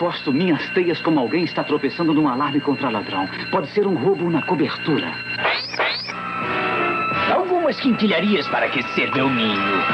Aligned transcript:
aposto 0.00 0.32
minhas 0.32 0.66
teias 0.70 0.98
como 1.02 1.20
alguém 1.20 1.44
está 1.44 1.62
tropeçando 1.62 2.14
num 2.14 2.26
alarme 2.26 2.58
contra 2.58 2.88
ladrão. 2.88 3.28
Pode 3.50 3.68
ser 3.72 3.86
um 3.86 3.94
roubo 3.94 4.30
na 4.30 4.40
cobertura. 4.40 5.12
Algumas 7.30 7.78
quinquilharias 7.78 8.48
para 8.48 8.64
aquecer 8.64 9.14
meu 9.14 9.28
ninho. 9.28 9.84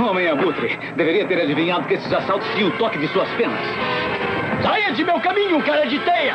Homem 0.00 0.28
abutre, 0.28 0.78
deveria 0.94 1.26
ter 1.26 1.40
adivinhado 1.40 1.88
que 1.88 1.94
esses 1.94 2.12
assaltos 2.12 2.48
tinham 2.54 2.68
o 2.68 2.78
toque 2.78 2.96
de 2.96 3.08
suas 3.08 3.28
penas. 3.30 3.58
Saia 4.62 4.92
de 4.92 5.02
meu 5.02 5.18
caminho, 5.18 5.60
cara 5.62 5.84
de 5.84 5.98
teia! 5.98 6.34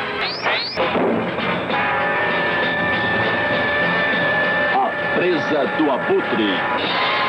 A 4.74 5.16
presa 5.16 5.66
do 5.78 5.90
abutre. 5.90 7.19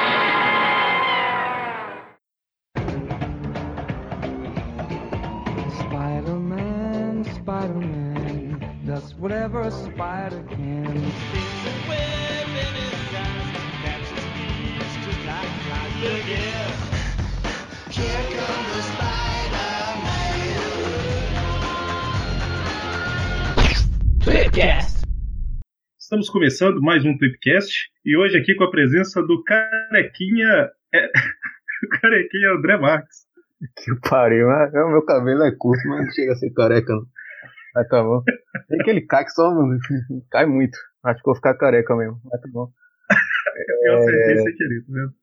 Começando 26.32 26.82
mais 26.82 27.04
um 27.04 27.18
Tripcast 27.18 27.92
e 28.06 28.16
hoje 28.16 28.38
aqui 28.38 28.56
com 28.56 28.64
a 28.64 28.72
presença 28.72 29.22
do 29.22 29.44
carequinha. 29.44 30.72
É, 30.94 31.06
o 31.84 31.90
carequinha 32.00 32.52
André 32.52 32.78
Marques. 32.78 33.28
Que 33.76 33.92
pariu? 34.10 34.48
O 34.48 34.92
meu 34.92 35.04
cabelo 35.04 35.44
é 35.44 35.52
curto, 35.52 35.86
mas 35.90 36.06
não 36.06 36.12
chega 36.12 36.32
a 36.32 36.36
ser 36.36 36.50
careca, 36.52 36.94
não. 36.94 37.06
Mas 37.76 37.86
tá 37.90 38.02
bom. 38.02 38.24
Tem 38.70 38.80
que 38.80 38.90
ele 38.90 39.02
cai 39.02 39.26
que 39.26 39.32
só, 39.32 39.52
cai 40.32 40.46
muito. 40.46 40.78
Acho 41.04 41.20
que 41.20 41.26
vou 41.26 41.36
ficar 41.36 41.54
careca 41.56 41.98
mesmo, 41.98 42.22
mas 42.24 42.40
tá 42.40 42.48
bom. 42.50 42.72
Eu 43.84 43.98
acertei 43.98 44.38
sem 44.38 44.56
querer, 44.56 44.86
tá 44.86 44.94
vendo? 44.94 45.14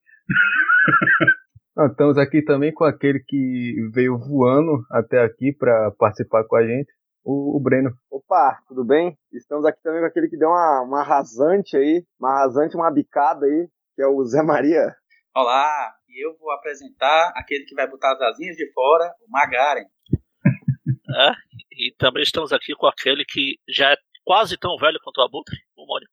Estamos 1.90 2.18
aqui 2.18 2.42
também 2.42 2.70
com 2.72 2.84
aquele 2.84 3.20
que 3.20 3.76
veio 3.94 4.18
voando 4.18 4.84
até 4.90 5.22
aqui 5.22 5.52
pra 5.52 5.90
participar 5.98 6.44
com 6.44 6.56
a 6.56 6.66
gente, 6.66 6.92
o, 7.28 7.56
o 7.58 7.60
Breno. 7.60 7.90
Opa, 8.10 8.58
tudo 8.66 8.82
bem? 8.84 9.14
Estamos 9.32 9.66
aqui 9.66 9.78
também 9.82 10.00
com 10.00 10.06
aquele 10.06 10.28
que 10.28 10.38
deu 10.38 10.48
uma, 10.48 10.80
uma 10.82 11.02
rasante 11.02 11.76
aí, 11.76 12.02
uma 12.18 12.32
rasante, 12.40 12.74
uma 12.74 12.90
bicada 12.90 13.44
aí, 13.44 13.68
que 13.94 14.02
é 14.02 14.06
o 14.06 14.24
Zé 14.24 14.42
Maria. 14.42 14.94
Olá, 15.36 15.92
e 16.08 16.26
eu 16.26 16.34
vou 16.38 16.50
apresentar 16.52 17.32
aquele 17.36 17.64
que 17.66 17.74
vai 17.74 17.86
botar 17.86 18.12
as 18.14 18.20
asinhas 18.22 18.56
de 18.56 18.72
fora, 18.72 19.12
o 19.20 19.30
Magaren. 19.30 19.84
É, 19.84 21.32
e 21.72 21.94
também 21.98 22.22
estamos 22.22 22.50
aqui 22.50 22.74
com 22.74 22.86
aquele 22.86 23.24
que 23.26 23.56
já 23.68 23.92
é 23.92 23.96
quase 24.24 24.56
tão 24.56 24.76
velho 24.78 24.98
quanto 25.04 25.18
o 25.18 25.22
Abutre, 25.24 25.56
o 25.76 25.86
Mônio. 25.86 26.08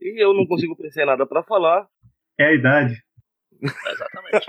E 0.00 0.22
eu 0.22 0.34
não 0.34 0.46
consigo 0.46 0.76
pensar 0.76 1.02
em 1.02 1.06
nada 1.06 1.26
pra 1.26 1.42
falar. 1.42 1.86
É 2.38 2.48
a 2.48 2.52
idade. 2.54 2.94
Exatamente. 3.62 4.46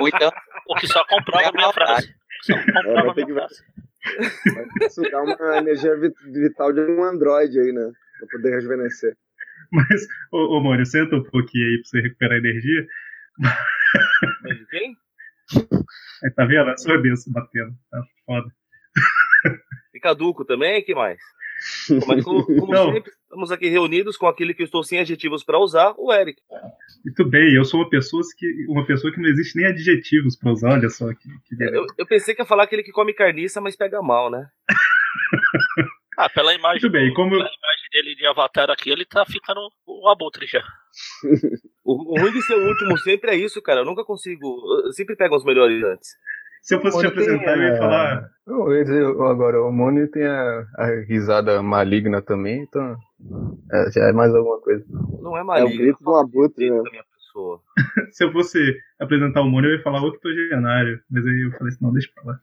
Ou 0.00 0.08
então, 0.08 0.30
O 0.66 0.74
que 0.74 0.86
só 0.88 1.04
comprova 1.06 1.50
a 1.50 1.52
minha 1.52 1.72
frase. 1.72 2.08
Só 2.42 2.54
comprova 2.54 3.12
vai 3.14 3.22
a 3.22 3.26
minha 3.26 3.46
que- 3.46 3.77
frase. 4.08 4.68
Vai 4.80 4.90
sugar 4.90 5.22
uma 5.22 5.58
energia 5.58 5.96
vi- 5.96 6.12
vital 6.32 6.72
de 6.72 6.80
um 6.80 7.02
androide 7.04 7.58
aí, 7.58 7.72
né? 7.72 7.90
Pra 8.18 8.28
poder 8.32 8.50
rejuvenescer. 8.50 9.16
Mas, 9.70 10.06
ô, 10.32 10.56
ô 10.56 10.60
Mônio, 10.60 10.86
senta 10.86 11.16
um 11.16 11.22
pouquinho 11.22 11.66
aí 11.66 11.80
pra 11.80 11.88
você 11.88 12.00
recuperar 12.00 12.38
energia. 12.38 12.86
Mas 14.42 14.58
de 14.58 14.66
quem? 14.66 14.96
Aí, 16.24 16.30
tá 16.34 16.44
vendo? 16.46 16.70
A 16.70 16.76
sua 16.76 16.98
benção 17.00 17.32
batendo. 17.32 17.72
Tá 17.90 18.02
foda. 18.26 18.48
E 19.94 20.00
caduco 20.00 20.44
também, 20.44 20.82
que 20.82 20.94
mais? 20.94 21.18
Mas 22.06 22.24
como, 22.24 22.44
como 22.58 22.92
sempre, 22.92 23.12
estamos 23.22 23.50
aqui 23.50 23.68
reunidos 23.68 24.16
com 24.16 24.26
aquele 24.26 24.54
que 24.54 24.62
eu 24.62 24.66
estou 24.66 24.82
sem 24.84 24.98
adjetivos 25.00 25.42
pra 25.44 25.58
usar, 25.58 25.94
o 25.98 26.12
Eric. 26.12 26.40
Muito 27.04 27.24
bem, 27.24 27.54
eu 27.54 27.64
sou 27.64 27.80
uma 27.80 27.88
pessoa 27.90 28.22
que, 28.36 28.46
uma 28.68 28.84
pessoa 28.86 29.12
que 29.12 29.20
não 29.20 29.28
existe 29.28 29.56
nem 29.56 29.66
adjetivos 29.66 30.36
pra 30.36 30.52
usar, 30.52 30.72
olha 30.72 30.88
só 30.88 31.06
que, 31.14 31.28
que. 31.46 31.62
Eu, 31.64 31.86
eu 31.96 32.06
pensei 32.06 32.34
que 32.34 32.42
ia 32.42 32.46
falar 32.46 32.64
aquele 32.64 32.82
que 32.82 32.92
come 32.92 33.12
carniça, 33.14 33.60
mas 33.60 33.76
pega 33.76 34.00
mal, 34.02 34.30
né? 34.30 34.46
Ah, 36.20 36.28
pela 36.28 36.52
imagem, 36.52 36.80
Muito 36.82 36.90
bem, 36.92 37.08
do- 37.10 37.14
como- 37.14 37.30
pela 37.30 37.42
imagem 37.44 37.88
dele 37.92 38.16
de 38.16 38.26
avatar 38.26 38.68
aqui, 38.70 38.90
ele 38.90 39.04
tá 39.04 39.24
ficando 39.24 39.60
o 39.86 40.08
Abutre 40.08 40.46
já. 40.46 40.62
O, 41.84 42.12
o 42.12 42.20
ruim 42.20 42.32
de 42.32 42.42
ser 42.42 42.52
o 42.54 42.68
último 42.68 42.98
sempre 42.98 43.30
é 43.30 43.34
isso, 43.34 43.62
cara. 43.62 43.80
Eu 43.80 43.84
nunca 43.86 44.04
consigo. 44.04 44.60
Eu 44.84 44.92
sempre 44.92 45.16
pego 45.16 45.34
os 45.34 45.42
melhores 45.42 45.82
antes. 45.82 46.10
Se 46.62 46.74
eu 46.74 46.80
fosse 46.80 47.00
te 47.00 47.06
apresentar, 47.06 47.56
eu 47.56 47.62
ia 47.62 47.68
é, 47.74 47.78
falar. 47.78 48.28
Eu 48.46 48.74
ia 48.74 48.84
dizer 48.84 49.04
agora, 49.04 49.62
o 49.62 49.72
Mônio 49.72 50.10
tem 50.10 50.26
a, 50.26 50.64
a 50.76 50.86
risada 51.06 51.62
maligna 51.62 52.20
também, 52.22 52.62
então 52.62 52.96
é, 53.72 53.90
já 53.90 54.08
é 54.08 54.12
mais 54.12 54.34
alguma 54.34 54.60
coisa. 54.60 54.84
Não 55.22 55.36
é 55.36 55.40
É 55.40 55.42
o 55.42 55.46
maligno. 55.46 55.78
grito 55.78 56.02
do 56.02 56.14
abutre, 56.14 56.70
né? 56.70 56.76
da 56.82 56.90
minha 56.90 57.04
pessoa. 57.14 57.60
Se 58.12 58.24
eu 58.24 58.32
fosse 58.32 58.58
apresentar 59.00 59.42
o 59.42 59.48
Mônio, 59.48 59.70
eu 59.70 59.76
ia 59.76 59.82
falar 59.82 60.02
octogenário. 60.04 61.00
Mas 61.10 61.26
aí 61.26 61.46
eu 61.46 61.52
falei 61.52 61.68
assim, 61.72 61.84
não, 61.84 61.92
deixa 61.92 62.10
pra 62.14 62.32
lá. 62.32 62.40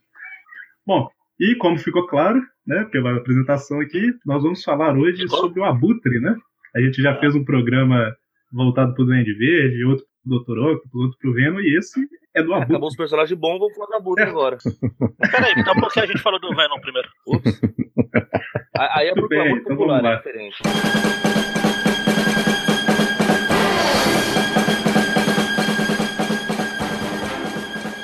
Bom, 0.86 1.10
e 1.40 1.56
como 1.56 1.78
ficou 1.78 2.08
claro, 2.08 2.42
né, 2.66 2.86
pela 2.92 3.16
apresentação 3.18 3.80
aqui, 3.80 4.14
nós 4.26 4.42
vamos 4.44 4.64
falar 4.64 4.96
hoje 4.98 5.24
Ficou? 5.24 5.40
sobre 5.40 5.60
o 5.60 5.66
Abutre, 5.66 6.20
né? 6.20 6.36
A 6.76 6.80
gente 6.82 7.02
já 7.02 7.16
fez 7.20 7.36
um 7.36 7.44
programa 7.44 8.16
voltado 8.52 8.94
pro 8.94 9.06
Duende 9.06 9.34
Verde, 9.34 9.84
outro 9.86 10.06
Dr. 10.26 10.58
Octopus, 10.58 11.02
outro 11.02 11.18
pro 11.20 11.34
Venom, 11.34 11.60
e 11.60 11.78
esse 11.78 12.00
é 12.34 12.42
do 12.42 12.54
Abutre. 12.54 12.74
Acabou 12.74 12.90
os 12.90 12.96
personagens 12.96 13.40
bons, 13.40 13.60
vamos 13.60 13.76
falar 13.76 13.90
da 13.90 14.00
Buda 14.00 14.24
agora. 14.24 14.58
Peraí, 15.32 15.54
então 15.58 15.76
por 15.76 15.92
que 15.92 16.00
a 16.00 16.06
gente 16.06 16.22
falou 16.22 16.40
do 16.40 16.50
Venom 16.56 16.80
primeiro? 16.82 17.08
Ups. 17.28 17.62
Aí 18.78 19.08
é 19.08 19.14
pro 19.14 19.30
clamor 19.30 19.46
bem, 19.46 19.56
então 19.58 19.78
popular, 19.78 20.02
vamos 20.02 20.04
lá. 20.04 20.14
é 20.14 20.18
diferente. 20.18 20.58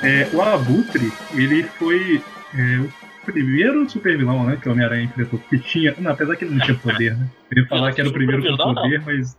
É, 0.02 0.28
o 0.34 0.42
Abutre, 0.42 1.12
ele 1.34 1.62
foi 1.62 2.20
é, 2.54 2.80
o 2.80 2.92
primeiro 3.24 3.88
super 3.88 4.16
vilão, 4.16 4.44
né, 4.44 4.58
que 4.60 4.68
o 4.68 4.72
Homem-Aranha 4.72 5.04
enfrentou. 5.04 5.38
Que 5.48 5.58
tinha, 5.58 5.94
não, 5.98 6.10
apesar 6.10 6.34
que 6.34 6.44
ele 6.44 6.54
não 6.54 6.64
tinha 6.64 6.76
poder, 6.76 7.16
né? 7.16 7.28
Eu 7.50 7.62
ia 7.62 7.68
falar 7.68 7.92
que 7.92 8.00
era 8.00 8.10
o 8.10 8.12
primeiro 8.12 8.42
com 8.42 8.74
poder, 8.74 9.00
mas 9.06 9.38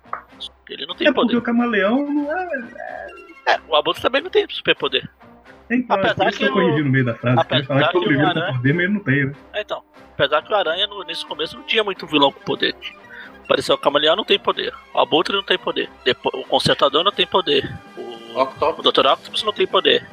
Ele 0.70 0.86
não 0.86 0.96
tem 0.96 1.08
é 1.08 1.12
porque 1.12 1.28
poder. 1.28 1.38
o 1.38 1.42
Camaleão 1.42 2.10
não 2.12 2.32
é. 2.32 2.48
É, 3.48 3.60
o 3.68 3.76
Abutre 3.76 4.02
também 4.02 4.22
não 4.22 4.30
tem 4.30 4.46
superpoder. 4.50 5.10
Então, 5.70 5.96
Apesar 5.98 6.32
que 6.32 6.44
eu 6.44 6.48
que 6.48 6.50
o- 6.50 6.54
corrigi 6.54 6.84
no 6.84 6.90
meio 6.92 7.06
da 7.06 7.16
frase. 7.16 7.36
Eu 7.38 7.42
apesar 7.42 7.66
falar 7.66 7.86
que 7.88 7.92
foi 7.94 8.02
o 8.02 8.08
que 8.08 8.16
o 8.16 8.28
Aranha- 8.28 8.54
poder, 8.54 8.74
mas 8.74 8.84
ele 8.84 8.94
não 8.94 9.00
tem, 9.02 9.26
né? 9.26 9.34
É, 9.54 9.62
então, 9.62 9.84
apesar 10.14 10.42
que 10.44 10.52
o 10.54 10.56
Aranha 10.56 10.88
no, 10.88 11.04
nesse 11.04 11.26
começo 11.26 11.56
não 11.58 11.64
tinha 11.64 11.84
muito 11.84 12.06
vilão 12.08 12.32
com 12.32 12.40
poder. 12.42 12.76
Pareceu 13.48 13.76
o 13.76 13.78
Camaleão 13.78 14.16
não 14.16 14.24
tem 14.24 14.40
poder. 14.40 14.74
O 14.94 15.00
Abutre 15.00 15.36
não 15.36 15.44
tem 15.44 15.58
poder. 15.58 15.90
Depois, 16.06 16.34
o 16.36 16.48
Consertador 16.48 17.04
não 17.04 17.12
tem 17.12 17.28
poder. 17.28 17.70
O, 17.98 18.40
Octopus. 18.40 18.86
o 18.86 18.92
Dr. 18.92 19.06
Octopus 19.08 19.44
não 19.44 19.52
tem 19.54 19.68
poder. 19.68 20.08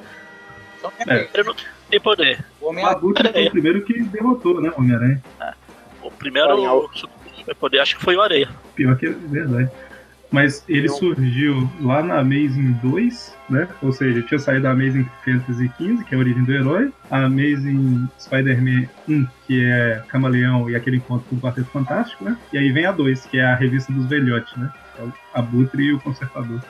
Que 0.96 1.10
É. 1.10 1.28
Ele 1.34 1.42
não 1.44 1.54
tem 1.90 2.00
poder. 2.00 2.44
o 2.60 2.64
O 2.66 2.68
homem 2.70 2.84
Abutre 2.84 3.22
foi 3.22 3.30
Aranha. 3.32 3.48
o 3.48 3.52
primeiro 3.52 3.84
que 3.84 4.02
derrotou, 4.02 4.60
né, 4.60 4.72
o 4.76 4.80
Homem-Aranha. 4.80 5.22
O 6.02 6.10
primeiro 6.10 6.90
superpoder 7.36 7.82
acho 7.82 7.96
que 7.96 8.02
foi 8.02 8.16
o 8.16 8.22
Areia. 8.22 8.48
Pior 8.74 8.96
que 8.96 9.06
é 9.06 9.10
verdade. 9.10 9.70
Mas 10.30 10.64
ele 10.68 10.86
Não. 10.86 10.94
surgiu 10.96 11.68
lá 11.80 12.02
na 12.02 12.20
Amazing 12.20 12.72
2, 12.82 13.36
né? 13.48 13.66
Ou 13.82 13.92
seja, 13.92 14.22
tinha 14.22 14.38
saído 14.38 14.62
da 14.62 14.70
Amazing 14.70 15.04
Fantasy 15.24 15.68
15, 15.76 16.04
que 16.04 16.14
é 16.14 16.16
a 16.16 16.20
origem 16.20 16.44
do 16.44 16.52
herói, 16.52 16.92
a 17.10 17.24
Amazing 17.24 18.08
Spider-Man 18.18 18.86
1, 19.08 19.26
que 19.46 19.64
é 19.64 20.02
Camaleão 20.08 20.70
e 20.70 20.76
aquele 20.76 20.98
encontro 20.98 21.26
com 21.28 21.36
o 21.36 21.40
Quarteto 21.40 21.68
Fantástico, 21.70 22.24
né? 22.24 22.36
E 22.52 22.58
aí 22.58 22.70
vem 22.70 22.86
a 22.86 22.92
2, 22.92 23.26
que 23.26 23.38
é 23.38 23.44
a 23.44 23.56
revista 23.56 23.92
dos 23.92 24.06
velhotes, 24.06 24.56
né? 24.56 24.70
É 24.98 25.02
o 25.02 25.12
Abutre 25.34 25.82
e 25.82 25.92
o 25.92 26.00
Consertador. 26.00 26.60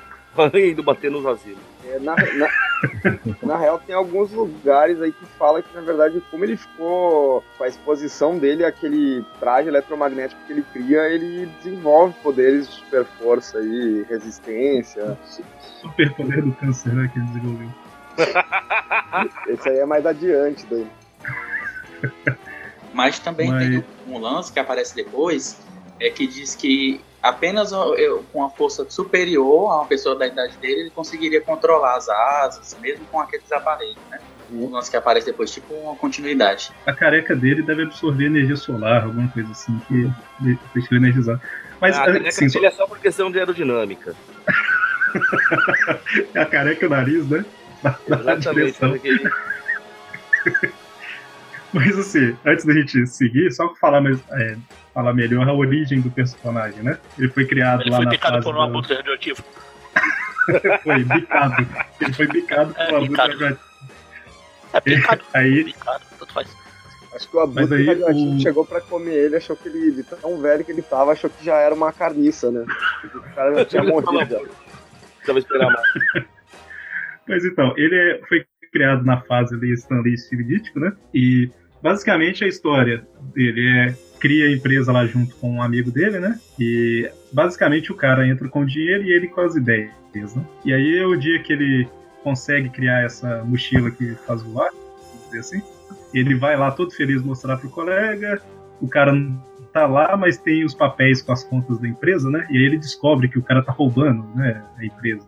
Indo 0.54 0.82
bater 0.82 1.10
nos 1.10 1.26
asilos. 1.26 1.58
É, 1.90 1.98
na, 1.98 2.14
na, 2.14 2.48
na 3.42 3.56
real, 3.56 3.78
tem 3.80 3.94
alguns 3.94 4.30
lugares 4.30 5.00
aí 5.02 5.12
que 5.12 5.26
fala 5.38 5.60
que, 5.60 5.74
na 5.74 5.80
verdade, 5.80 6.22
como 6.30 6.44
ele 6.44 6.56
ficou 6.56 7.42
com 7.58 7.64
a 7.64 7.68
exposição 7.68 8.38
dele, 8.38 8.64
aquele 8.64 9.24
traje 9.40 9.68
eletromagnético 9.68 10.40
que 10.46 10.52
ele 10.52 10.62
cria, 10.72 11.08
ele 11.08 11.46
desenvolve 11.62 12.14
poderes 12.22 12.68
de 12.68 12.74
super 12.76 13.04
força 13.04 13.58
e 13.60 14.04
resistência. 14.08 15.18
Super 15.60 16.14
poder 16.14 16.42
do 16.42 16.52
câncer, 16.52 16.94
né? 16.94 17.10
Que 17.12 17.18
ele 17.18 17.26
desenvolveu. 17.26 17.68
Esse 19.48 19.68
aí 19.68 19.78
é 19.78 19.86
mais 19.86 20.06
adiante 20.06 20.64
daí. 20.70 20.86
Mas 22.92 23.18
também 23.18 23.50
Mas- 23.50 23.68
tem 23.68 23.84
um 24.08 24.18
lance 24.18 24.52
que 24.52 24.60
aparece 24.60 24.94
depois, 24.94 25.60
é 26.00 26.10
que 26.10 26.26
diz 26.26 26.54
que 26.54 27.00
apenas 27.22 27.72
eu- 27.72 28.24
com 28.32 28.44
a 28.44 28.50
força 28.50 28.86
superior 28.88 29.70
a 29.70 29.76
uma 29.78 29.88
pessoa 29.88 30.18
da 30.18 30.26
idade 30.26 30.58
dele, 30.60 30.80
ele 30.82 30.90
conseguiria 30.90 31.42
controlar 31.44 31.96
as 31.96 32.08
asas, 32.08 32.76
mesmo 32.80 33.06
com 33.10 33.20
aqueles 33.20 33.50
aparelhos, 33.52 33.96
né? 34.10 34.18
Um 34.52 34.68
lance 34.70 34.90
que 34.90 34.96
aparece 34.96 35.26
depois, 35.26 35.50
tipo 35.52 35.72
uma 35.74 35.96
continuidade. 35.96 36.70
A 36.86 36.92
careca 36.92 37.36
dele 37.36 37.62
deve 37.62 37.84
absorver 37.84 38.26
energia 38.26 38.56
solar, 38.56 39.04
alguma 39.04 39.30
coisa 39.30 39.50
assim, 39.52 39.78
que 39.86 40.08
deixa 40.74 40.88
ele 40.94 41.06
energizar. 41.06 41.38
Mas, 41.80 41.96
Ah, 41.96 42.02
a 42.02 42.06
caneca 42.06 42.28
assim, 42.28 42.48
só- 42.48 42.58
dele 42.58 42.66
é 42.66 42.70
só 42.76 42.86
por 42.86 42.98
questão 42.98 43.30
de 43.30 43.38
aerodinâmica. 43.38 44.12
a 46.36 46.46
careca 46.46 46.84
e 46.84 46.86
o 46.86 46.90
nariz, 46.90 47.28
né? 47.28 47.44
Uma 48.08 48.16
Exatamente. 48.18 48.78
Mas 51.72 51.96
assim, 51.98 52.36
antes 52.44 52.64
da 52.64 52.72
gente 52.72 53.06
seguir, 53.06 53.52
só 53.52 53.68
pra 53.68 53.76
falar, 53.76 54.00
mais, 54.00 54.18
é, 54.32 54.56
falar 54.92 55.12
melhor 55.14 55.48
a 55.48 55.52
origem 55.52 56.00
do 56.00 56.10
personagem, 56.10 56.82
né? 56.82 56.98
Ele 57.18 57.28
foi 57.28 57.44
criado 57.46 57.82
Ele 57.82 57.90
lá 57.90 57.96
foi 57.96 58.04
na 58.06 58.10
picado 58.10 58.32
fase 58.34 58.44
por 58.44 58.54
um 58.54 58.58
do- 58.58 58.62
abutre 58.64 58.94
radioativo. 58.96 59.44
Foi 60.82 61.04
bicado. 61.04 61.66
Ele 62.00 62.12
foi 62.12 62.26
bicado 62.26 62.74
por 62.74 62.80
É, 62.82 62.92
um 62.92 62.96
abutre 62.96 63.08
bicado. 63.08 63.30
radioativo. 63.32 63.60
É 64.72 64.80
picado, 64.80 65.22
Aí, 65.34 65.64
picado, 65.64 66.04
tanto 66.18 66.32
faz. 66.32 66.48
Acho 67.14 67.28
que 67.30 67.36
o 67.36 67.40
abutre 67.40 67.74
aí 67.74 67.86
radioativo 67.86 68.36
o- 68.36 68.40
chegou 68.40 68.64
pra 68.64 68.80
comer 68.80 69.12
ele, 69.14 69.36
achou 69.36 69.54
que 69.56 69.68
ele, 69.68 69.90
de 69.92 70.02
tão 70.04 70.40
velho 70.40 70.64
que 70.64 70.72
ele 70.72 70.82
tava, 70.82 71.12
achou 71.12 71.28
que 71.30 71.44
já 71.44 71.56
era 71.56 71.74
uma 71.74 71.92
carniça, 71.92 72.50
né? 72.50 72.64
O 73.14 73.20
cara 73.34 73.54
já 73.54 73.64
tinha 73.64 73.82
morrido. 73.84 74.48
Precisava 75.16 75.38
esperar 75.38 75.70
mais. 75.70 76.24
Mas 77.28 77.44
então, 77.44 77.72
ele 77.76 77.94
é- 77.96 78.20
foi 78.28 78.44
criado 78.72 79.04
na 79.04 79.20
fase 79.22 79.54
ali 79.54 79.72
Stanley 79.74 80.14
Estilítico, 80.14 80.78
né? 80.80 80.92
E 81.12 81.50
basicamente 81.82 82.44
a 82.44 82.48
história 82.48 83.06
dele 83.34 83.68
é 83.68 83.94
cria 84.20 84.46
a 84.46 84.52
empresa 84.52 84.92
lá 84.92 85.06
junto 85.06 85.34
com 85.36 85.50
um 85.50 85.62
amigo 85.62 85.90
dele, 85.90 86.20
né? 86.20 86.38
E 86.58 87.10
basicamente 87.32 87.90
o 87.90 87.94
cara 87.94 88.28
entra 88.28 88.48
com 88.48 88.60
o 88.60 88.66
dinheiro 88.66 89.02
e 89.04 89.12
ele 89.12 89.28
com 89.28 89.40
as 89.40 89.56
ideias, 89.56 89.90
né? 90.36 90.44
E 90.64 90.74
aí 90.74 90.98
é 90.98 91.06
o 91.06 91.16
dia 91.16 91.42
que 91.42 91.52
ele 91.52 91.88
consegue 92.22 92.68
criar 92.68 93.02
essa 93.02 93.42
mochila 93.44 93.90
que 93.90 94.14
faz 94.26 94.42
voar, 94.42 94.70
vamos 94.70 95.24
dizer 95.26 95.38
assim. 95.38 95.62
Ele 96.12 96.34
vai 96.34 96.56
lá 96.56 96.70
todo 96.70 96.90
feliz 96.90 97.22
mostrar 97.22 97.56
pro 97.56 97.70
colega, 97.70 98.42
o 98.80 98.88
cara 98.88 99.12
não 99.12 99.42
tá 99.72 99.86
lá, 99.86 100.16
mas 100.16 100.36
tem 100.36 100.64
os 100.64 100.74
papéis 100.74 101.22
com 101.22 101.32
as 101.32 101.44
contas 101.44 101.78
da 101.78 101.88
empresa, 101.88 102.28
né? 102.28 102.46
E 102.50 102.58
aí 102.58 102.64
ele 102.64 102.78
descobre 102.78 103.28
que 103.28 103.38
o 103.38 103.42
cara 103.42 103.62
tá 103.62 103.72
roubando, 103.72 104.26
né, 104.34 104.62
a 104.76 104.84
empresa. 104.84 105.26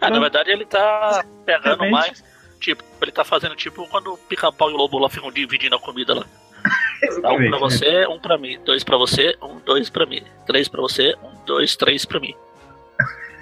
Ah, 0.00 0.10
na 0.10 0.20
verdade 0.20 0.50
ele 0.50 0.64
tá 0.64 1.24
pegando 1.44 1.90
mais. 1.90 2.22
Tipo, 2.58 2.82
ele 3.00 3.12
tá 3.12 3.24
fazendo 3.24 3.54
tipo 3.54 3.86
quando 3.88 4.12
o 4.12 4.18
pica-pau 4.18 4.70
e 4.70 4.74
o 4.74 4.76
lobo 4.76 4.98
lá 4.98 5.08
ficam 5.08 5.30
dividindo 5.30 5.76
a 5.76 5.78
comida 5.78 6.14
lá. 6.14 6.24
Dá 6.24 6.68
um 7.32 7.40
Exatamente, 7.42 7.50
pra 7.50 7.58
você, 7.58 8.06
um 8.06 8.18
pra 8.18 8.38
mim. 8.38 8.58
Dois 8.64 8.84
pra 8.84 8.96
você, 8.96 9.36
um, 9.42 9.58
dois 9.64 9.88
pra 9.88 10.06
mim. 10.06 10.22
Três 10.46 10.68
pra 10.68 10.80
você, 10.80 11.14
um, 11.22 11.44
dois, 11.46 11.76
três 11.76 12.04
pra 12.04 12.18
mim. 12.20 12.34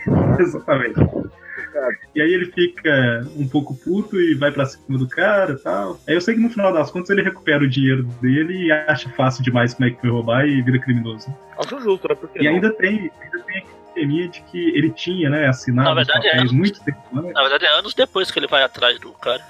Exatamente. 0.39 1.01
E 2.15 2.23
aí 2.23 2.33
ele 2.33 2.47
fica 2.53 3.27
um 3.37 3.47
pouco 3.47 3.75
puto 3.75 4.19
e 4.21 4.35
vai 4.35 4.51
pra 4.51 4.65
cima 4.65 4.99
do 4.99 5.07
cara 5.07 5.53
e 5.53 5.59
tal. 5.59 6.01
Aí 6.09 6.15
eu 6.15 6.21
sei 6.21 6.35
que 6.35 6.41
no 6.41 6.49
final 6.49 6.73
das 6.73 6.91
contas 6.91 7.11
ele 7.11 7.23
recupera 7.23 7.63
o 7.63 7.69
dinheiro 7.69 8.03
dele 8.21 8.67
e 8.67 8.73
acha 8.73 9.09
fácil 9.11 9.43
demais 9.45 9.75
como 9.75 9.87
é 9.87 9.91
que 9.91 10.01
foi 10.01 10.11
roubar 10.11 10.47
e 10.47 10.63
vira 10.63 10.79
criminoso. 10.79 11.29
Acho 11.59 11.81
justo, 11.81 12.09
né? 12.09 12.15
Porque 12.15 12.43
E 12.43 12.49
ainda 12.49 12.71
tem, 12.73 13.11
ainda 13.21 13.39
tem 13.47 13.67
teminha 13.97 14.29
de 14.29 14.41
que 14.43 14.69
ele 14.77 14.91
tinha, 14.91 15.29
né, 15.31 15.49
assinado 15.49 15.89
Na 15.89 15.95
verdade, 15.95 16.27
é. 16.29 16.31
papéis 16.33 16.53
muito 16.53 16.85
tempo 16.85 16.99
antes. 17.17 17.33
Na 17.33 17.41
verdade 17.43 17.65
é 17.65 17.79
anos 17.79 17.95
depois 17.95 18.31
que 18.31 18.39
ele 18.39 18.47
vai 18.47 18.63
atrás 18.63 18.99
do 19.01 19.11
cara. 19.15 19.43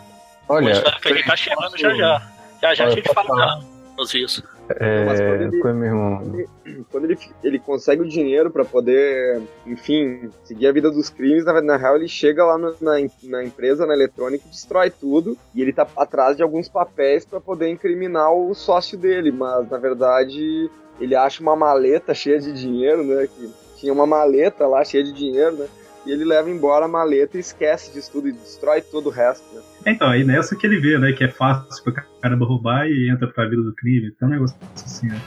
Olha, 0.49 0.63
Uma 0.67 0.71
história 0.71 1.01
que 1.01 1.09
a 1.09 1.15
gente 1.17 1.27
tá 1.27 1.37
chegando 1.37 1.77
já 1.77 1.95
já. 1.95 2.23
Já 2.63 2.75
já 2.75 2.85
a 2.85 2.87
Olha, 2.87 2.95
gente 2.97 3.05
posso 3.05 3.15
fala 3.15 3.29
falar? 3.29 3.61
nos 3.99 4.11
dias. 4.11 4.43
Mas 4.69 5.21
quando 5.21 5.43
é, 5.43 5.45
ele- 5.45 5.61
foi 5.61 5.73
mesmo. 5.73 6.47
Quando 6.91 7.05
ele, 7.05 7.19
ele 7.45 7.59
consegue 7.59 8.03
o 8.03 8.09
dinheiro 8.09 8.51
pra 8.51 8.65
poder, 8.65 9.41
enfim, 9.67 10.29
seguir 10.45 10.67
a 10.67 10.73
vida 10.73 10.91
dos 10.91 11.09
crimes, 11.09 11.45
na, 11.45 11.61
na 11.63 11.77
real 11.77 11.97
ele 11.97 12.09
chega 12.09 12.45
lá 12.45 12.59
no- 12.59 12.75
na, 12.81 12.93
na 13.25 13.45
empresa, 13.45 13.87
na 13.87 13.95
eletrônica, 13.95 14.45
e 14.47 14.51
destrói 14.51 14.91
tudo. 14.91 15.37
E 15.55 15.63
ele 15.63 15.73
tá 15.73 15.87
atrás 15.97 16.37
de 16.37 16.43
alguns 16.43 16.69
papéis 16.69 17.25
pra 17.25 17.41
poder 17.41 17.69
incriminar 17.69 18.33
o 18.33 18.55
sócio 18.55 18.99
dele. 18.99 19.31
Mas 19.31 19.69
na 19.71 19.79
verdade 19.79 20.71
ele 21.01 21.15
acha 21.15 21.43
uma 21.43 21.55
maleta 21.55 22.13
cheia 22.15 22.39
de 22.41 22.53
dinheiro, 22.53 23.05
né? 23.05 23.27
Que 23.29 23.51
tinha 23.79 23.93
uma 23.93 24.07
maleta 24.07 24.67
lá 24.67 24.85
cheia 24.85 25.05
de 25.05 25.13
dinheiro, 25.13 25.57
né? 25.57 25.67
E 26.07 26.11
ele 26.13 26.25
leva 26.25 26.49
embora 26.49 26.85
a 26.85 26.89
maleta 26.89 27.37
e 27.37 27.41
esquece 27.41 27.93
disso 27.93 28.11
tudo 28.13 28.29
e 28.29 28.33
destrói 28.33 28.81
todo 28.81 29.07
o 29.09 29.11
resto, 29.11 29.45
né? 29.55 29.61
Então, 29.87 30.09
aí 30.09 30.25
nessa 30.25 30.55
que 30.55 30.67
ele 30.67 30.79
vê, 30.79 30.97
né, 30.99 31.13
que 31.13 31.25
é 31.25 31.29
fácil 31.29 31.83
pra 31.85 32.05
caramba 32.23 32.47
roubar 32.47 32.87
e 32.89 33.11
entra 33.11 33.27
pra 33.27 33.45
vida 33.49 33.63
do 33.63 33.75
crime. 33.75 34.13
Então 34.15 34.29
é 34.29 34.31
um 34.31 34.35
negócio 34.35 34.57
assim, 34.75 35.09
né? 35.09 35.21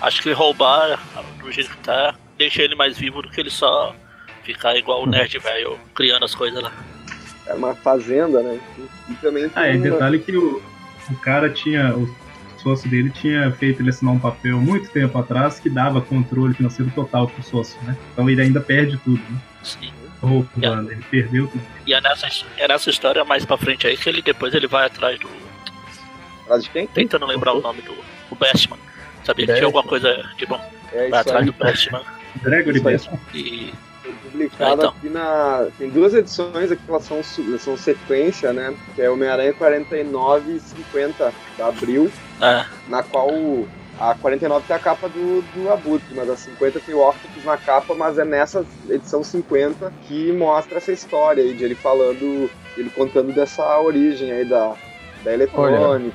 Acho 0.00 0.22
que 0.22 0.32
roubar, 0.32 0.98
do 1.40 1.52
jeito 1.52 1.70
que 1.70 1.78
tá, 1.78 2.14
deixa 2.36 2.62
ele 2.62 2.74
mais 2.74 2.96
vivo 2.98 3.22
do 3.22 3.28
que 3.30 3.40
ele 3.40 3.50
só 3.50 3.94
ficar 4.42 4.76
igual 4.76 5.02
o 5.02 5.06
nerd 5.06 5.38
velho 5.38 5.78
criando 5.94 6.24
as 6.24 6.34
coisas 6.34 6.60
lá. 6.62 6.72
É 7.46 7.54
uma 7.54 7.74
fazenda, 7.74 8.42
né? 8.42 8.58
E, 9.08 9.14
também 9.16 9.50
Ah, 9.54 9.68
e 9.68 9.72
tem 9.72 9.80
uma- 9.82 9.90
detalhe 9.90 10.18
que 10.18 10.36
o, 10.36 10.60
o 11.10 11.16
cara 11.16 11.48
tinha, 11.50 11.94
o 11.96 12.08
sócio 12.60 12.88
dele 12.90 13.10
tinha 13.10 13.50
feito 13.52 13.80
ele 13.82 13.90
assinar 13.90 14.14
um 14.14 14.18
papel 14.18 14.58
muito 14.58 14.88
tempo 14.90 15.16
atrás 15.18 15.58
que 15.60 15.68
dava 15.70 16.00
controle 16.00 16.54
financeiro 16.54 16.90
total 16.94 17.28
pro 17.28 17.42
sócio, 17.42 17.78
né? 17.82 17.96
Então 18.12 18.28
ele 18.28 18.40
ainda 18.42 18.60
perde 18.60 18.96
tudo, 18.98 19.22
né? 19.30 19.38
Sim. 19.62 19.92
Roubando, 20.20 20.90
ele 20.90 21.02
perdeu 21.10 21.46
tudo. 21.46 21.62
E 21.86 21.94
é 21.94 22.00
nessa, 22.00 22.26
é 22.56 22.66
nessa 22.66 22.90
história 22.90 23.24
mais 23.24 23.44
pra 23.44 23.56
frente 23.56 23.86
aí 23.86 23.96
que 23.96 24.08
ele 24.08 24.20
depois 24.20 24.52
ele 24.52 24.66
vai 24.66 24.86
atrás 24.86 25.18
do. 25.20 25.28
Atrás 26.42 26.64
de 26.64 26.70
quem? 26.70 26.86
Tentando 26.88 27.24
lembrar 27.26 27.52
o 27.54 27.60
nome 27.60 27.82
do. 27.82 27.92
O 28.30 28.34
Bestman. 28.34 28.78
Sabia 29.24 29.46
que 29.46 29.52
tinha 29.54 29.64
alguma 29.66 29.84
coisa 29.84 30.28
de 30.36 30.44
bom. 30.46 30.60
É 30.92 30.96
Vai 30.96 31.06
isso 31.08 31.14
atrás 31.16 31.40
aí. 31.40 31.44
do 31.46 31.52
Bestman. 31.52 32.02
Gregory. 32.42 32.80
Bestman. 32.80 33.20
E. 33.34 33.72
Foi 34.02 34.12
publicado 34.30 34.70
Ah, 34.70 34.74
então. 34.74 34.90
aqui 34.90 35.08
na. 35.08 35.66
Tem 35.78 35.90
duas 35.90 36.14
edições 36.14 36.72
aqui 36.72 36.82
que 36.82 36.90
elas 36.90 37.04
são, 37.04 37.22
são 37.58 37.76
sequência, 37.76 38.52
né? 38.52 38.74
Que 38.96 39.02
é 39.02 39.10
Homem-Aranha 39.10 39.52
49 39.52 40.52
e 40.56 40.60
50 40.60 41.32
da 41.56 41.68
Abril, 41.68 42.10
É, 42.40 42.64
na 42.88 43.02
qual 43.02 43.30
a 44.00 44.14
49 44.14 44.64
tem 44.66 44.76
a 44.76 44.78
capa 44.78 45.08
do, 45.08 45.42
do 45.54 45.72
Abutre, 45.72 46.14
mas 46.14 46.30
a 46.30 46.36
50 46.36 46.78
tem 46.80 46.94
o 46.94 47.00
Octopus 47.08 47.44
na 47.44 47.56
capa, 47.56 47.94
mas 47.94 48.16
é 48.18 48.24
nessa 48.24 48.64
edição 48.88 49.24
50 49.24 49.92
que 50.06 50.32
mostra 50.32 50.78
essa 50.78 50.92
história 50.92 51.42
aí, 51.42 51.52
de 51.54 51.64
ele 51.64 51.74
falando, 51.74 52.48
ele 52.76 52.90
contando 52.90 53.32
dessa 53.32 53.78
origem 53.80 54.30
aí 54.30 54.44
da, 54.44 54.74
da 55.24 55.32
eletrônica. 55.34 56.14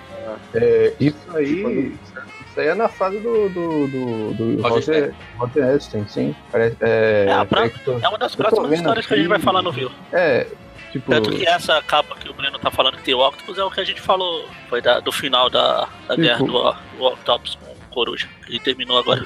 É, 0.53 0.93
isso 0.99 1.17
aí. 1.35 1.61
Quando- 1.61 2.23
Isso 2.53 2.59
aí 2.59 2.67
é 2.67 2.75
na 2.75 2.87
fase 2.87 3.17
do, 3.17 3.49
do, 3.49 3.87
do, 3.87 4.33
do 4.35 4.61
Roger 4.61 5.13
Roger, 5.39 6.05
sim. 6.07 6.35
Parece, 6.51 6.77
é, 6.81 7.25
É, 7.27 7.45
pra- 7.45 7.65
é 7.65 8.07
uma 8.07 8.17
das 8.19 8.35
próximas 8.35 8.71
histórias 8.71 9.05
que 9.07 9.13
a 9.13 9.17
gente 9.17 9.27
vai 9.27 9.37
aqui. 9.37 9.45
falar 9.45 9.61
no 9.63 9.71
Viu. 9.71 9.89
é, 10.13 10.45
tipo. 10.93 11.11
Tanto 11.11 11.31
que 11.31 11.45
essa 11.45 11.81
capa 11.81 12.15
que 12.15 12.29
o 12.29 12.33
Breno 12.33 12.59
tá 12.59 12.71
falando 12.71 12.97
que 12.97 13.03
tem 13.03 13.13
o 13.13 13.27
Octopus 13.27 13.57
é 13.57 13.63
o 13.63 13.71
que 13.71 13.81
a 13.81 13.83
gente 13.83 13.99
falou. 13.99 14.47
Foi 14.69 14.81
da- 14.81 14.99
do 14.99 15.11
final 15.11 15.49
da, 15.49 15.89
da 16.07 16.15
Sim, 16.15 16.21
guerra 16.21 16.39
do, 16.39 16.71
do 16.97 17.03
Octopus 17.03 17.55
com 17.55 17.71
o 17.71 17.75
Coruja. 17.89 18.29
E 18.47 18.59
terminou 18.59 18.97
agora. 18.97 19.25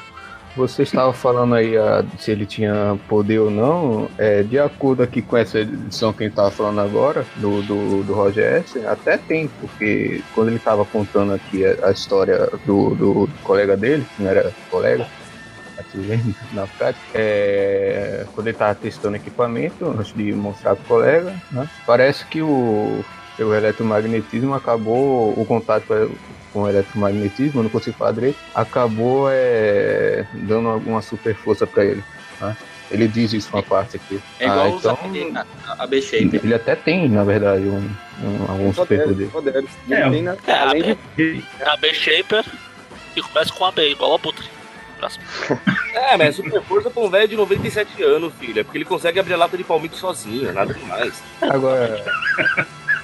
Você 0.56 0.82
estava 0.82 1.14
falando 1.14 1.54
aí 1.54 1.78
ah, 1.78 2.04
se 2.18 2.32
ele 2.32 2.44
tinha 2.44 3.00
poder 3.08 3.38
ou 3.38 3.52
não. 3.52 4.10
É, 4.18 4.42
de 4.42 4.58
acordo 4.58 5.04
aqui 5.04 5.22
com 5.22 5.38
essa 5.38 5.60
edição 5.60 6.12
que 6.12 6.24
a 6.24 6.26
gente 6.26 6.34
estava 6.34 6.50
falando 6.50 6.82
agora, 6.82 7.24
do, 7.36 7.62
do, 7.62 8.04
do 8.04 8.14
Roger 8.16 8.56
S, 8.56 8.84
até 8.88 9.18
tem, 9.18 9.48
porque 9.62 10.24
quando 10.34 10.48
ele 10.48 10.58
estava 10.58 10.84
contando 10.84 11.34
aqui 11.34 11.64
a, 11.64 11.90
a 11.90 11.92
história 11.92 12.50
do, 12.66 12.96
do, 12.96 13.30
colega 13.44 13.78
dele, 13.78 14.04
que 14.16 14.24
não 14.24 14.32
era 14.32 14.52
colega, 14.72 15.06
aqui 15.88 15.98
vendo 16.00 16.36
na 16.54 16.68
prática, 16.68 17.06
é, 17.16 18.26
quando 18.34 18.48
ele 18.48 18.56
estava 18.56 18.76
testando 18.76 19.16
equipamento, 19.16 19.86
antes 19.98 20.14
de 20.14 20.34
mostrar 20.34 20.76
para 20.76 20.84
o 20.84 20.88
colega, 20.88 21.36
né, 21.52 21.68
parece 21.86 22.26
que 22.26 22.42
o, 22.42 23.04
o 23.40 23.54
eletromagnetismo 23.54 24.54
acabou, 24.54 25.34
o 25.40 25.46
contato 25.46 25.86
com 25.88 26.10
com 26.54 26.62
o 26.64 26.70
eletromagnetismo, 26.70 27.62
não 27.62 27.70
consigo 27.70 27.98
falar 27.98 28.14
direito, 28.14 28.38
acabou 28.56 29.28
é, 29.30 30.26
dando 30.34 30.70
alguma 30.70 31.02
super 31.02 31.36
força 31.36 31.68
para 31.68 31.84
ele. 31.84 32.02
né? 32.40 32.56
Ele 32.90 33.06
diz 33.06 33.34
isso 33.34 33.50
uma 33.54 33.62
parte 33.62 33.98
aqui. 33.98 34.20
É 34.40 34.46
igual 34.46 34.66
Ah, 34.68 34.70
usar 34.70 34.98
então, 35.04 35.44
a, 35.68 35.84
a 35.84 35.86
B-Shaper. 35.86 36.40
ele 36.42 36.54
até 36.54 36.74
tem, 36.74 37.10
na 37.10 37.26
verdade, 37.26 37.64
um, 37.64 37.76
um, 38.24 38.46
algum 38.50 38.74
super 38.74 39.04
Poderes, 39.04 39.30
poder. 39.30 39.52
poderes. 39.52 39.70
E 39.90 39.94
É, 39.94 40.10
tem, 40.10 40.22
né, 40.24 40.38
É, 40.48 40.52
a, 40.54 40.70
além 40.70 40.84
de 40.84 41.22
E- 41.22 41.44
é 41.60 41.70
a 41.70 41.76
B-Shaper 41.76 42.46
e 43.16 43.22
começa 43.22 43.52
com 43.54 43.66
a 43.66 43.72
B, 43.72 43.92
igual 43.92 44.16
a 44.16 44.18
Butre. 44.18 44.46
Próximo. 44.98 45.24
É, 45.98 46.16
mas 46.16 46.28
é 46.30 46.32
super 46.32 46.62
força 46.62 46.92
pra 46.92 47.02
um 47.02 47.10
velho 47.10 47.28
de 47.28 47.36
97 47.36 48.04
anos, 48.04 48.32
filho. 48.36 48.60
É 48.60 48.64
porque 48.64 48.78
ele 48.78 48.86
consegue 48.86 49.20
abrir 49.20 49.34
a 49.34 49.38
lata 49.38 49.58
de 49.58 49.64
palmito 49.64 49.96
sozinho, 49.96 50.54
nada 50.54 50.72
demais. 50.72 51.24
Agora, 51.42 52.06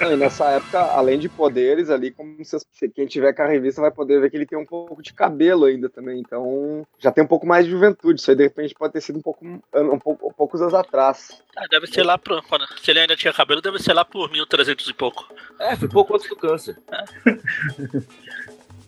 e 0.00 0.16
nessa 0.16 0.50
época, 0.50 0.78
além 0.80 1.18
de 1.18 1.28
poderes 1.28 1.90
ali, 1.90 2.12
como 2.12 2.36
se 2.44 2.88
quem 2.94 3.06
tiver 3.06 3.32
com 3.32 3.42
a 3.42 3.46
revista 3.46 3.80
vai 3.80 3.90
poder 3.90 4.20
ver 4.20 4.30
que 4.30 4.36
ele 4.36 4.46
tem 4.46 4.56
um 4.56 4.64
pouco 4.64 5.02
de 5.02 5.12
cabelo 5.12 5.64
ainda 5.64 5.88
também. 5.90 6.20
Então, 6.20 6.86
já 6.98 7.10
tem 7.10 7.24
um 7.24 7.26
pouco 7.26 7.46
mais 7.46 7.64
de 7.64 7.72
juventude. 7.72 8.20
Isso 8.20 8.30
aí, 8.30 8.36
de 8.36 8.44
repente, 8.44 8.74
pode 8.74 8.92
ter 8.92 9.00
sido 9.00 9.18
um 9.18 9.22
pouco, 9.22 9.44
um 9.44 9.98
pouco 9.98 10.32
poucos 10.32 10.62
anos 10.62 10.74
atrás. 10.74 11.42
Ah, 11.56 11.66
deve 11.68 11.86
ser 11.86 12.04
lá 12.04 12.16
pro. 12.16 12.42
Se 12.80 12.90
ele 12.90 13.00
ainda 13.00 13.16
tinha 13.16 13.32
cabelo, 13.32 13.60
deve 13.60 13.78
ser 13.80 13.92
lá 13.92 14.04
por 14.04 14.30
1300 14.30 14.88
e 14.88 14.94
pouco. 14.94 15.32
É, 15.58 15.74
foi 15.76 15.88
pouco 15.88 16.14
antes 16.14 16.28
do 16.28 16.36
câncer. 16.36 16.78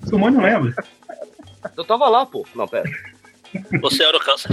Sumô 0.08 0.30
não 0.30 0.42
lembra? 0.42 0.75
Eu 1.76 1.85
tava 1.85 2.08
lá, 2.08 2.26
pô. 2.26 2.46
Não, 2.54 2.66
pera. 2.68 2.88
Você 3.80 4.04
era 4.04 4.16
o 4.16 4.20
câncer. 4.20 4.50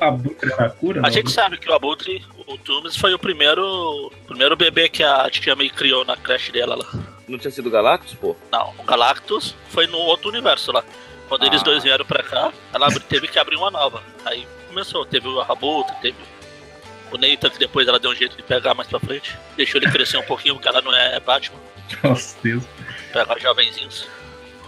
A 0.00 0.10
Butra 0.10 0.52
era 0.52 0.66
a 0.66 0.70
cura? 0.70 1.00
A 1.00 1.02
não, 1.02 1.10
gente 1.10 1.26
né? 1.26 1.32
sabe 1.32 1.58
que 1.58 1.68
o 1.68 1.74
Abutre, 1.74 2.24
o 2.46 2.56
Tumes, 2.58 2.96
foi 2.96 3.12
o 3.14 3.18
primeiro, 3.18 3.62
o 4.06 4.10
primeiro 4.26 4.56
bebê 4.56 4.88
que 4.88 5.02
a 5.02 5.28
tia 5.30 5.54
May 5.56 5.68
criou 5.70 6.04
na 6.04 6.16
creche 6.16 6.52
dela 6.52 6.76
lá. 6.76 6.86
Não 7.26 7.38
tinha 7.38 7.50
sido 7.50 7.70
Galactus, 7.70 8.14
pô? 8.14 8.36
Não, 8.52 8.74
o 8.78 8.82
Galactus 8.84 9.54
foi 9.68 9.86
no 9.86 9.98
outro 9.98 10.28
universo 10.28 10.72
lá. 10.72 10.84
Quando 11.28 11.44
eles 11.46 11.60
Ah. 11.62 11.64
dois 11.64 11.82
vieram 11.82 12.04
pra 12.04 12.22
cá, 12.22 12.52
ela 12.72 12.88
teve 13.00 13.26
que 13.28 13.38
abrir 13.38 13.56
uma 13.56 13.70
nova. 13.70 14.02
Aí 14.24 14.46
começou, 14.68 15.04
teve 15.06 15.26
o 15.28 15.40
Abutre, 15.40 15.94
teve 16.02 16.16
o 17.10 17.16
Nathan, 17.16 17.50
que 17.50 17.58
depois 17.58 17.88
ela 17.88 17.98
deu 17.98 18.10
um 18.10 18.14
jeito 18.14 18.36
de 18.36 18.42
pegar 18.42 18.74
mais 18.74 18.88
pra 18.88 19.00
frente. 19.00 19.36
Deixou 19.56 19.80
ele 19.80 19.90
crescer 19.90 20.18
um 20.18 20.22
pouquinho, 20.22 20.54
porque 20.54 20.68
ela 20.68 20.82
não 20.82 20.94
é 20.94 21.18
Batman. 21.20 21.58
Nossa 22.02 22.36
Deus. 22.42 22.62
Pegar 23.14 23.38
jovenzinhos. 23.38 24.08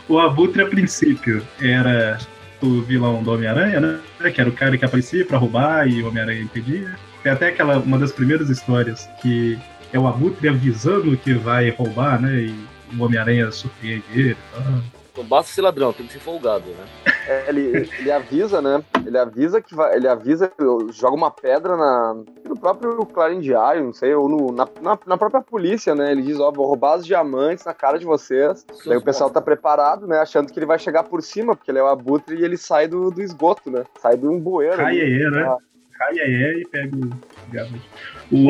O 0.09 0.21
Abutre, 0.21 0.63
a 0.63 0.67
princípio, 0.69 1.45
era 1.61 2.17
o 2.63 2.81
vilão 2.81 3.21
do 3.21 3.33
Homem-Aranha, 3.33 3.81
né? 3.81 4.01
Que 4.31 4.41
era 4.41 4.49
o 4.49 4.53
cara 4.53 4.79
que 4.79 4.85
aparecia 4.85 5.27
pra 5.27 5.37
roubar 5.37 5.89
e 5.89 6.01
o 6.01 6.07
Homem-Aranha 6.07 6.43
impedia. 6.43 6.97
Tem 7.25 7.33
até 7.33 7.49
aquela, 7.49 7.79
uma 7.79 7.99
das 7.99 8.13
primeiras 8.13 8.49
histórias 8.49 9.09
que 9.21 9.59
é 9.93 9.99
o 9.99 10.07
Abutre 10.07 10.49
avisando 10.49 11.17
que 11.17 11.35
vai 11.35 11.71
roubar, 11.71 12.23
né? 12.23 12.43
E 12.43 12.67
o 12.97 13.03
Homem-Aranha 13.03 13.51
surpreende 13.51 14.05
ele. 14.15 14.31
e 14.31 14.37
tal. 14.53 14.83
Não 15.17 15.25
basta 15.25 15.53
ser 15.53 15.63
ladrão, 15.63 15.93
tem 15.93 16.07
que 16.07 16.13
ser 16.13 16.21
folgado, 16.21 16.67
né? 16.71 17.13
É, 17.29 17.49
ele, 17.49 17.91
ele 17.99 18.11
avisa, 18.13 18.63
né? 18.63 18.83
Ele 19.05 19.19
avisa 19.19 19.61
que 19.61 19.75
vai. 19.75 19.97
Ele 19.97 20.07
avisa, 20.09 20.51
joga 20.93 21.17
uma 21.17 21.31
pedra 21.31 21.77
na, 21.77 22.17
no 22.49 22.57
próprio 22.59 23.05
Clarim 23.07 23.41
Diário, 23.41 23.85
não 23.85 23.93
sei, 23.93 24.15
ou 24.15 24.29
no- 24.29 24.53
na, 24.53 24.69
na, 24.81 24.99
na 25.07 25.17
própria 25.19 25.41
polícia, 25.43 25.95
né? 25.95 26.13
Ele 26.13 26.23
diz, 26.23 26.39
ó, 26.39 26.51
vou 26.53 26.67
roubar 26.67 26.99
os 26.99 27.07
diamantes 27.07 27.65
na 27.65 27.75
cara 27.75 27.99
de 27.99 28.05
vocês. 28.05 28.65
Daí 28.87 28.97
o 28.97 29.03
pessoal 29.03 29.29
tá 29.31 29.41
preparado, 29.41 30.07
né? 30.07 30.19
Achando 30.19 30.53
que 30.53 30.59
ele 30.59 30.67
vai 30.67 30.79
chegar 30.79 31.03
por 31.05 31.23
cima, 31.23 31.57
porque 31.57 31.71
ele 31.71 31.79
é 31.79 31.83
o 31.83 31.87
abutre 31.89 32.37
e 32.37 32.45
ele 32.45 32.57
sai 32.57 32.87
do, 32.87 33.11
do 33.11 33.21
esgoto, 33.23 33.71
né? 33.71 33.85
Sai 33.99 34.17
de 34.17 34.27
um 34.27 34.39
bueiro. 34.39 34.77
Cai 34.77 35.01
ali. 35.01 35.31
né? 35.31 35.43
Ah, 35.43 35.57
Cai 35.99 36.19
aí 36.21 36.63
e 36.63 36.69
pega 36.69 36.95
o 36.97 37.11
diamante. 37.51 37.91
O, 38.31 38.49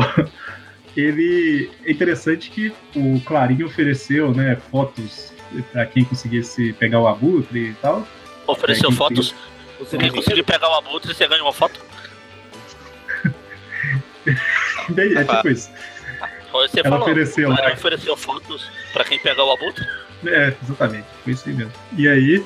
ele 0.97 1.71
é 1.85 1.91
interessante 1.91 2.51
que 2.51 2.73
o 2.95 3.21
Clarinho 3.25 3.67
ofereceu, 3.67 4.33
né, 4.35 4.57
fotos 4.57 5.33
pra 5.73 5.87
quem 5.87 6.05
conseguisse 6.05 6.73
pegar 6.75 7.01
o 7.01 7.07
Abutre 7.07 7.71
e 7.71 7.75
tal. 7.75 8.03
Ofereceu 8.47 8.91
É, 8.91 8.93
fotos. 8.93 9.35
Você 9.79 9.99
Quem 9.99 10.11
conseguir 10.11 10.43
pegar 10.43 10.69
o 10.69 10.75
abutre, 10.75 11.13
você 11.15 11.27
ganha 11.29 11.43
uma 11.43 11.53
foto. 11.53 11.81
É 14.97 15.25
tipo 15.25 15.49
isso. 15.49 15.71
Você 16.53 16.81
Ela 16.81 16.89
falou. 16.91 17.03
ofereceu, 17.05 17.53
Ela 17.53 17.69
né? 17.69 17.73
ofereceu 17.75 18.17
fotos 18.17 18.71
pra 18.93 19.05
quem 19.05 19.19
pegar 19.19 19.45
o 19.45 19.53
abutre. 19.53 19.85
É, 20.25 20.55
exatamente. 20.63 21.07
Foi 21.23 21.33
isso 21.33 21.49
aí 21.49 21.55
mesmo. 21.55 21.73
E 21.97 22.09
aí, 22.09 22.45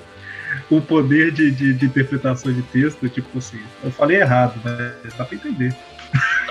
o 0.70 0.80
poder 0.80 1.32
de, 1.32 1.50
de, 1.50 1.74
de 1.74 1.86
interpretação 1.86 2.52
de 2.52 2.62
texto, 2.62 3.08
tipo 3.08 3.36
assim, 3.38 3.60
eu 3.82 3.90
falei 3.90 4.18
errado, 4.18 4.54
né? 4.64 4.94
Dá 5.16 5.24
pra 5.24 5.34
entender. 5.36 5.74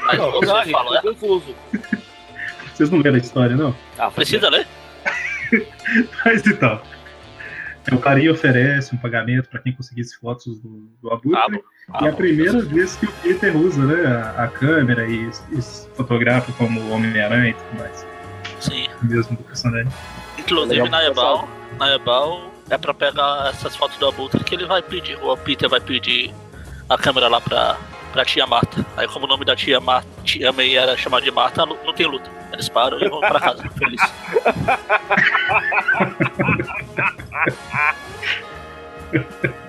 Mas 0.01 0.18
Não, 0.18 0.32
você 0.32 0.46
não, 0.72 0.86
tô 0.86 0.96
é? 0.96 1.01
confuso. 1.01 1.56
Vocês 2.74 2.89
não 2.89 3.00
leram 3.00 3.15
a 3.15 3.20
história, 3.20 3.56
não? 3.56 3.75
Ah, 3.98 4.12
Precisa 4.12 4.50
ler? 4.50 4.68
Mas 6.25 6.46
então. 6.46 6.82
O 7.92 7.98
Clarinho 7.98 8.32
oferece 8.32 8.96
um 8.96 8.98
pagamento 8.98 9.50
pra 9.50 9.60
quem 9.60 9.74
conseguisse 9.74 10.18
fotos 10.18 10.60
do, 10.62 10.90
do 11.02 11.12
Abutre. 11.12 11.38
Ah, 11.38 11.50
bom. 11.50 11.58
E 11.58 12.06
é 12.06 12.08
Ah, 12.08 12.12
a 12.12 12.16
primeira 12.16 12.62
vez 12.62 12.96
que 12.96 13.06
o 13.06 13.12
Peter 13.22 13.56
usa 13.58 13.86
né, 13.86 14.06
a, 14.38 14.44
a 14.44 14.48
câmera 14.48 15.06
e, 15.06 15.30
e 15.52 15.62
fotografa 15.96 16.52
como 16.54 16.80
o 16.80 16.92
Homem-Aranha 16.92 17.50
e 17.50 17.54
tudo 17.54 17.80
mais. 17.80 18.06
Sim. 18.60 18.88
Mesmo 19.02 19.36
do 19.36 19.44
personagem. 19.44 19.92
Inclusive 20.38 20.82
Legal, 20.82 20.90
na. 20.90 21.04
Ebal, 21.06 21.50
na 21.78 21.94
Ebal 21.96 22.52
é 22.70 22.78
pra 22.78 22.94
pegar 22.94 23.50
essas 23.50 23.75
fotos 23.75 23.98
do 23.98 24.08
Abutre 24.08 24.42
que 24.44 24.56
ele 24.56 24.66
vai 24.66 24.82
pedir. 24.82 25.18
O 25.22 25.36
Peter 25.36 25.68
vai 25.68 25.82
pedir 25.82 26.34
a 26.90 26.98
câmera 26.98 27.28
lá 27.28 27.42
pra, 27.42 27.78
pra 28.13 28.24
tia 28.24 28.48
Marta. 28.48 28.86
Aí 28.96 29.08
como 29.10 29.25
o 29.25 29.28
nome 29.28 29.44
da 29.44 29.58
tia 29.58 29.82
Marta, 29.82 30.08
tia 30.24 30.54
May 30.54 30.78
era 30.78 30.96
chamada 30.96 31.25
de 31.25 31.32
Marta, 31.32 31.66
não 31.66 31.94
tem 31.94 32.06
luta. 32.08 32.32
Eles 32.54 32.70
param 32.70 33.00
e 33.00 33.10
vão 33.10 33.20
pra 33.20 33.40
casa, 33.40 33.68
feliz. 33.72 34.02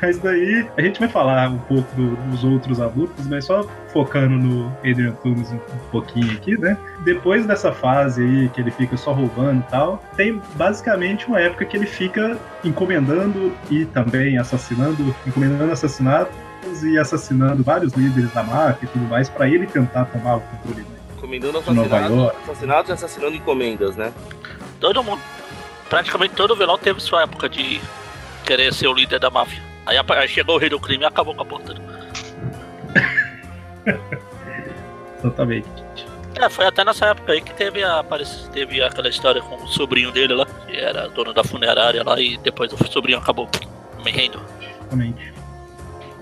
Mas 0.00 0.18
daí 0.18 0.66
a 0.78 0.80
gente 0.80 0.98
vai 1.00 1.08
falar 1.08 1.50
um 1.50 1.58
pouco 1.58 1.94
do- 1.94 2.16
dos 2.30 2.42
outros 2.44 2.80
adultos, 2.80 3.26
mas 3.26 3.44
só 3.44 3.66
focando 3.92 4.30
no 4.38 4.68
Adrian 4.78 5.12
Toomes 5.22 5.50
um, 5.52 5.56
um 5.56 5.78
pouquinho 5.90 6.32
aqui, 6.32 6.56
né? 6.58 6.76
Depois 7.00 7.44
dessa 7.44 7.70
fase 7.72 8.22
aí 8.22 8.48
que 8.48 8.62
ele 8.62 8.70
fica 8.70 8.96
só 8.96 9.12
roubando 9.12 9.60
e 9.66 9.70
tal, 9.70 10.02
tem 10.16 10.40
basicamente 10.54 11.26
uma 11.26 11.38
época 11.40 11.66
que 11.66 11.76
ele 11.76 11.86
fica 11.86 12.38
encomendando 12.64 13.52
e 13.70 13.84
também 13.84 14.38
assassinando, 14.38 15.14
encomendando 15.26 15.70
assassinatos 15.72 16.32
e 16.82 16.96
assassinando 16.98 17.62
vários 17.62 17.92
líderes 17.92 18.32
da 18.32 18.42
máfia 18.42 18.86
e 18.86 18.88
tudo 18.88 19.04
mais 19.06 19.28
pra 19.28 19.46
ele 19.48 19.66
tentar 19.66 20.06
tomar 20.06 20.36
o 20.36 20.40
controle 20.40 20.80
né? 20.82 20.96
Encomendando 21.18 21.58
assassinatos, 21.58 22.30
assassinatos 22.44 22.88
e 22.88 22.92
assassinando 22.92 23.36
encomendas, 23.36 23.96
né? 23.96 24.12
Todo 24.80 25.02
mundo. 25.02 25.20
Praticamente 25.88 26.34
todo 26.34 26.56
vilão 26.56 26.78
teve 26.78 27.00
sua 27.00 27.22
época 27.22 27.48
de 27.48 27.80
querer 28.44 28.72
ser 28.72 28.88
o 28.88 28.92
líder 28.94 29.18
da 29.20 29.30
máfia. 29.30 29.62
Aí, 29.86 29.96
aí 29.98 30.28
chegou 30.28 30.56
o 30.56 30.58
rei 30.58 30.68
do 30.68 30.80
crime 30.80 31.04
e 31.04 31.06
acabou 31.06 31.34
com 31.34 31.42
a 31.42 31.44
porta. 31.44 31.74
Exatamente. 35.18 35.68
É, 36.36 36.48
foi 36.48 36.66
até 36.66 36.84
nessa 36.84 37.06
época 37.06 37.32
aí 37.32 37.40
que 37.40 37.54
teve, 37.54 37.82
a, 37.84 38.04
teve 38.52 38.82
aquela 38.82 39.08
história 39.08 39.40
com 39.40 39.54
o 39.56 39.68
sobrinho 39.68 40.10
dele 40.10 40.34
lá, 40.34 40.46
que 40.66 40.76
era 40.76 41.08
dono 41.08 41.32
da 41.32 41.44
funerária 41.44 42.02
lá, 42.02 42.20
e 42.20 42.36
depois 42.38 42.72
o 42.72 42.90
sobrinho 42.90 43.18
acabou 43.18 43.48
morrendo. 43.98 44.40
Exatamente. 44.60 45.32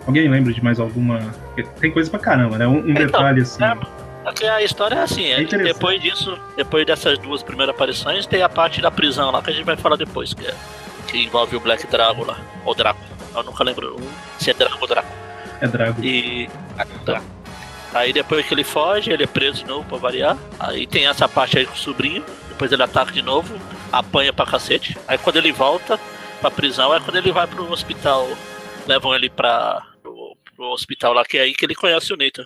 Alguém 0.07 0.29
lembra 0.29 0.53
de 0.53 0.63
mais 0.63 0.79
alguma. 0.79 1.21
Tem 1.81 1.91
coisa 1.91 2.11
pra 2.11 2.19
caramba, 2.19 2.59
né? 2.59 2.67
Um, 2.67 2.79
um 2.79 2.91
Então, 2.91 3.07
detalhe 3.07 3.41
assim. 3.41 3.63
é, 3.65 3.75
Porque 4.25 4.47
a 4.47 4.63
história 4.63 4.97
é 4.97 5.03
assim, 5.03 5.27
É 5.27 5.45
depois 5.45 6.01
disso, 6.01 6.39
depois 6.57 6.87
dessas 6.87 7.19
duas 7.19 7.43
primeiras 7.43 7.75
aparições, 7.75 8.27
tem 8.27 8.43
a 8.43 8.49
parte 8.49 8.81
da 8.81 8.91
prisão 8.91 9.31
lá 9.31 9.43
que 9.43 9.51
a 9.51 9.53
gente 9.53 9.65
vai 9.65 9.77
falar 9.77 9.97
depois, 9.97 10.33
que, 10.33 10.47
é, 10.47 10.55
que 11.09 11.19
envolve 11.19 11.57
o 11.57 11.61
Black 11.61 11.87
Drago 11.89 12.25
lá, 12.25 12.39
ou 12.65 12.75
Draco. 12.75 13.01
Eu 13.35 13.43
nunca 13.43 13.65
lembro 13.65 13.97
se 14.39 14.51
é 14.51 14.55
Drago 14.55 14.79
ou 14.81 14.87
Draco. 14.87 15.09
É 15.61 15.67
Drago. 15.67 16.05
E. 16.05 16.49
Tá. 17.05 17.23
Aí 17.95 18.13
depois 18.13 18.47
que 18.47 18.55
ele 18.55 18.65
foge, 18.65 19.11
ele 19.11 19.25
é 19.25 19.27
preso 19.27 19.59
de 19.59 19.67
novo 19.67 19.87
pra 19.89 19.99
variar. 19.99 20.37
Aí 20.59 20.87
tem 20.87 21.07
essa 21.07 21.29
parte 21.29 21.59
aí 21.59 21.67
com 21.67 21.75
o 21.75 21.79
sobrinho. 21.79 22.25
Depois 22.49 22.73
ele 22.73 22.83
ataca 22.83 23.13
de 23.13 23.23
novo, 23.23 23.55
apanha 23.93 24.33
pra 24.33 24.47
cacete. 24.47 24.97
Aí 25.07 25.19
quando 25.19 25.37
ele 25.37 25.53
volta 25.53 25.99
pra 26.41 26.51
prisão 26.51 26.95
é 26.95 27.01
quando 27.01 27.17
ele 27.17 27.33
vai 27.33 27.47
pro 27.47 27.71
hospital. 27.71 28.29
Levam 28.87 29.15
ele 29.15 29.29
pra. 29.29 29.83
pro, 30.03 30.37
pro 30.57 30.67
hospital 30.71 31.13
lá, 31.13 31.25
que 31.25 31.39
é 31.39 31.43
aí 31.43 31.55
que 31.55 31.65
ele 31.65 31.75
conhece 31.75 32.13
o 32.13 32.17
Nathan. 32.17 32.45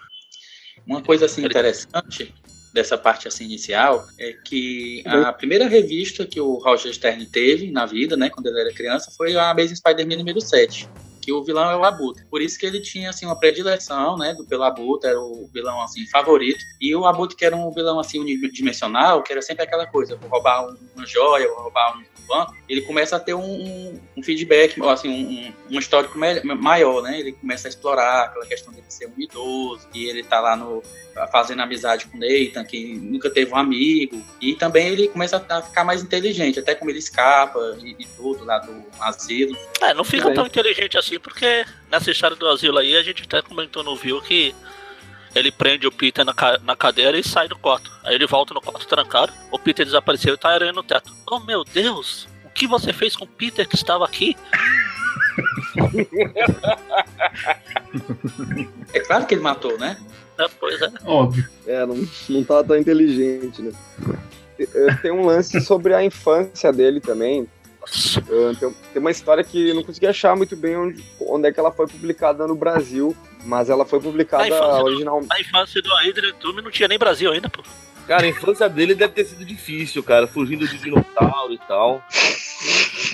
Uma 0.87 1.03
coisa 1.03 1.27
assim 1.27 1.45
interessante 1.45 2.33
dessa 2.73 2.99
parte 2.99 3.27
assim 3.27 3.45
inicial 3.45 4.07
é 4.19 4.33
que 4.45 5.03
a 5.07 5.33
primeira 5.33 5.67
revista 5.67 6.27
que 6.27 6.39
o 6.41 6.55
Roger 6.59 6.93
Stern 6.93 7.25
teve 7.27 7.71
na 7.71 7.87
vida, 7.87 8.17
né, 8.17 8.29
quando 8.29 8.49
ele 8.49 8.61
era 8.61 8.73
criança, 8.73 9.11
foi 9.17 9.35
a 9.35 9.51
Amazing 9.51 9.77
Spider-Man 9.77 10.17
número 10.19 10.41
7, 10.41 10.87
que 11.23 11.33
o 11.33 11.43
vilão 11.43 11.71
é 11.71 11.77
o 11.77 11.85
Abutre. 11.85 12.25
Por 12.27 12.41
isso 12.43 12.59
que 12.59 12.67
ele 12.67 12.81
tinha 12.81 13.11
assim 13.11 13.25
uma 13.25 13.35
predileção, 13.39 14.17
né, 14.19 14.35
do 14.35 14.45
pelo 14.45 14.63
Abutre, 14.63 15.09
era 15.09 15.19
o 15.19 15.49
vilão 15.53 15.81
assim 15.83 16.07
favorito. 16.07 16.63
E 16.81 16.95
o 16.95 17.07
Abutre 17.07 17.35
que 17.37 17.45
era 17.47 17.57
um 17.57 17.71
vilão 17.73 17.99
assim 17.99 18.21
unidimensional, 18.21 19.23
que 19.23 19.33
era 19.33 19.41
sempre 19.43 19.65
aquela 19.65 19.87
coisa, 19.87 20.15
vou 20.17 20.29
roubar 20.29 20.69
um- 20.69 20.77
uma 20.95 21.07
joia, 21.07 21.49
vou 21.49 21.63
roubar 21.63 21.97
um 21.99 22.05
banco, 22.27 22.55
ele 22.69 22.83
começa 22.83 23.17
a 23.17 23.21
ter 23.21 23.35
um, 23.35 23.41
um- 23.45 24.01
um 24.17 24.23
feedback, 24.23 24.81
assim, 24.85 25.09
um, 25.09 25.53
um- 25.75 25.79
histórico 25.79 26.19
maior, 26.19 27.03
né? 27.03 27.19
Ele 27.21 27.33
começa 27.33 27.69
a 27.69 27.71
explorar 27.71 28.25
aquela 28.25 28.47
questão 28.47 28.73
de 28.73 28.83
ser 28.89 29.07
um 29.07 29.15
idoso, 29.21 29.87
e 29.95 30.05
ele 30.07 30.23
tá 30.23 30.41
lá 30.41 30.57
no 30.57 30.83
fazendo 31.33 31.63
amizade 31.63 32.07
com 32.07 32.19
o 32.19 32.21
Nathan, 32.21 32.63
que 32.65 32.95
nunca 32.97 33.31
teve 33.31 33.51
um 33.53 33.57
amigo, 33.57 34.23
e 34.41 34.55
também 34.55 34.89
ele 34.89 35.09
começa 35.09 35.43
a 35.49 35.63
ficar 35.63 35.83
mais 35.85 36.03
inteligente, 36.03 36.59
até 36.59 36.75
como 36.75 36.91
ele 36.91 36.99
escapa 36.99 37.59
e, 37.83 37.97
e 37.99 38.07
tudo 38.17 38.45
lá 38.45 38.59
do 38.59 38.85
asilo. 39.01 39.57
É, 39.81 39.95
não 39.95 40.05
fica 40.05 40.33
tão 40.35 40.47
inteligente 40.47 40.99
assim, 40.99 41.19
porque 41.19 41.65
nessa 41.91 42.11
história 42.11 42.37
do 42.37 42.47
asilo 42.49 42.79
aí 42.79 42.97
a 42.97 43.03
gente 43.03 43.23
até 43.23 43.41
comentou 43.41 43.83
no 43.83 43.97
view 43.97 44.21
que 44.21 44.55
ele 45.39 45.51
prende 45.53 45.87
o 45.87 45.93
Peter 45.93 46.25
na, 46.25 46.33
ca- 46.35 46.59
na 46.65 46.75
cadeira 46.75 47.19
e 47.19 47.23
sai 47.25 47.49
do 47.49 47.57
quarto. 47.59 47.91
Aí 48.05 48.15
ele 48.15 48.27
volta 48.27 48.55
no 48.55 48.61
quarto 48.61 48.87
trancado, 48.87 49.33
o 49.51 49.59
Peter 49.59 49.85
desapareceu 49.85 50.35
e 50.35 50.39
tá 50.39 50.51
aranhando 50.51 50.77
no 50.77 50.83
teto. 50.83 51.13
Oh 51.31 51.41
meu 51.41 51.65
Deus! 51.65 52.27
O 52.45 52.51
que 52.51 52.67
você 52.67 52.93
fez 52.93 53.15
com 53.15 53.25
o 53.25 53.29
Peter 53.29 53.69
que 53.69 53.75
estava 53.77 54.05
aqui? 54.05 54.35
É 58.93 59.01
claro 59.01 59.27
que 59.27 59.35
ele 59.35 59.43
matou, 59.43 59.79
né? 59.79 59.97
É, 60.39 60.47
pois 60.61 60.81
é. 60.81 60.91
Óbvio. 61.05 61.49
É, 61.67 61.85
não, 61.87 62.07
não 62.29 62.45
tava 62.45 62.65
tão 62.65 62.77
inteligente, 62.77 63.63
né? 63.63 63.73
Tem 65.03 65.11
um 65.11 65.25
lance 65.25 65.61
sobre 65.61 65.95
a 65.95 66.03
infância 66.05 66.73
dele 66.73 67.01
também. 67.01 67.47
Tem, 68.59 68.71
tem 68.93 69.01
uma 69.01 69.11
história 69.11 69.45
que 69.45 69.69
eu 69.69 69.75
não 69.75 69.85
consegui 69.85 70.07
achar 70.07 70.35
muito 70.37 70.57
bem 70.57 70.77
onde, 70.77 71.05
onde 71.21 71.49
é 71.49 71.53
que 71.53 71.61
ela 71.61 71.71
foi 71.71 71.87
publicada 71.87 72.47
no 72.47 72.55
Brasil, 72.57 73.15
mas 73.47 73.71
ela 73.71 73.85
foi 73.87 74.01
publicada 74.01 74.43
A 74.45 74.49
infância 74.49 74.67
do- 74.79 74.85
original. 74.85 75.23
A 75.31 75.41
infância 75.41 75.83
do 75.83 75.93
Adrian 75.95 76.35
não 76.63 76.71
tinha 76.71 76.89
nem 76.89 76.99
Brasil 76.99 77.33
ainda, 77.33 77.49
pô. 77.49 77.63
Cara, 78.07 78.23
a 78.25 78.29
infância 78.29 78.69
dele 78.69 78.95
deve 78.95 79.15
ter 79.15 79.25
sido 79.25 79.45
difícil, 79.45 80.01
cara, 80.03 80.27
fugindo 80.29 80.67
de 80.69 80.79
dinossauro 80.79 81.53
e 81.53 81.59
tal. 81.67 82.01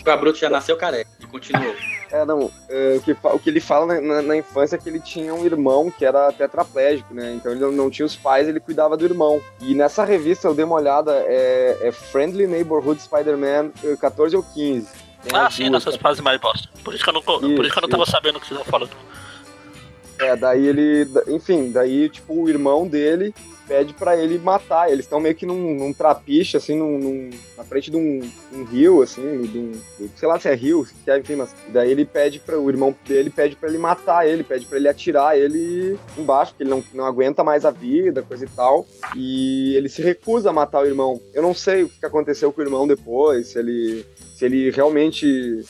O 0.07 0.11
Abrupto 0.11 0.39
já 0.41 0.51
nasceu 0.51 0.77
careca 0.77 1.11
e 1.21 1.27
continuou. 1.27 1.75
É, 2.11 2.25
não. 2.27 2.51
eh, 2.69 2.97
o, 2.99 3.01
que, 3.01 3.17
o 3.23 3.39
que 3.39 3.49
ele 3.49 3.61
fala 3.61 3.87
na, 3.87 4.01
na- 4.01 4.23
na 4.23 4.37
infância 4.37 4.77
é 4.77 4.79
que 4.79 4.89
ele 4.89 5.01
tinha 5.01 5.33
um 5.35 5.47
irmão 5.47 5.91
que 5.91 6.05
era 6.05 6.31
tetraplégico, 6.33 7.15
né? 7.15 7.33
Então 7.35 7.53
ele 7.53 7.61
não, 7.61 7.73
não 7.73 7.91
tinha 7.91 8.05
os 8.05 8.15
pais, 8.15 8.47
ele 8.49 8.61
cuidava 8.61 8.95
do 8.97 9.05
irmão. 9.07 9.41
E 9.61 9.75
nessa 9.75 10.05
revista 10.05 10.47
eu 10.47 10.55
dei 10.55 10.65
uma 10.65 10.75
olhada, 10.77 11.12
é, 11.27 11.79
é 11.81 11.91
Friendly 11.93 12.47
Neighborhood 12.47 13.01
Spider-Man 13.01 13.71
eh, 13.83 13.97
14 13.99 14.37
ou 14.37 14.43
15. 14.43 14.89
Tem 15.23 15.39
Ah, 15.39 15.51
sim, 15.51 15.71
duas, 15.71 15.85
nessas 15.85 15.97
fases 16.01 16.21
mais 16.21 16.39
bosta. 16.39 16.69
Por 16.85 16.93
isso 16.95 17.03
que 17.03 17.09
eu 17.09 17.15
não, 17.15 17.23
por 17.23 17.41
isso 17.65 17.73
que 17.73 17.79
eu 17.79 17.83
não 17.83 17.89
tava 17.89 18.05
sabendo 18.05 18.37
o 18.37 18.41
que 18.41 18.49
você 18.49 18.55
tava 18.55 18.67
falando. 18.67 18.91
É, 20.23 20.37
daí 20.37 20.67
ele. 20.67 21.07
Enfim, 21.29 21.71
daí, 21.71 22.09
tipo, 22.09 22.35
o 22.35 22.49
irmão 22.49 22.87
dele 22.87 23.35
pede 23.67 23.95
pra 23.95 24.17
ele 24.17 24.38
matar. 24.38 24.91
Eles 24.91 25.05
estão 25.05 25.21
meio 25.21 25.35
que 25.35 25.47
num, 25.47 25.75
num 25.75 25.93
trapiche, 25.93 26.57
assim, 26.57 26.76
num, 26.76 26.99
num- 26.99 27.31
na 27.57 27.64
frente 27.64 27.91
de 27.91 27.97
um, 27.97 28.21
um 28.52 28.64
rio, 28.64 29.02
assim, 29.02 29.43
de 29.43 29.59
um, 29.59 29.73
sei 30.17 30.29
lá 30.29 30.38
se 30.38 30.49
é 30.49 30.55
rio, 30.55 30.85
se 30.85 31.11
é, 31.11 31.19
enfim, 31.19 31.37
mas 31.37 31.55
daí 31.69 31.91
ele 31.91 32.05
pede 32.05 32.38
para 32.41 32.59
o 32.59 32.69
irmão 32.69 32.95
dele 33.07 33.31
pede 33.31 33.55
pra 33.57 33.69
ele 33.69 33.79
matar 33.79 34.26
ele, 34.29 34.43
pede 34.43 34.67
pra 34.67 34.76
ele 34.79 34.88
atirar 34.88 35.38
ele 35.38 35.97
embaixo, 36.19 36.52
porque 36.52 36.64
ele 36.64 36.71
não, 36.71 36.85
não 36.93 37.07
aguenta 37.07 37.43
mais 37.45 37.64
a 37.64 37.71
vida, 37.71 38.23
coisa 38.23 38.45
e 38.45 38.49
tal. 38.49 38.87
E 39.17 39.75
ele 39.76 39.88
se 39.88 40.02
recusa 40.02 40.50
a 40.50 40.52
matar 40.52 40.83
o 40.83 40.87
irmão. 40.87 41.21
Eu 41.33 41.43
não 41.43 41.55
sei 41.55 41.85
o 41.85 41.88
que 41.88 42.05
aconteceu 42.05 42.52
com 42.52 42.61
o 42.61 42.64
irmão 42.64 42.87
depois, 42.87 43.49
se 43.49 43.59
ele, 43.59 44.05
se 44.37 44.45
ele 44.45 44.71
realmente 44.71 45.64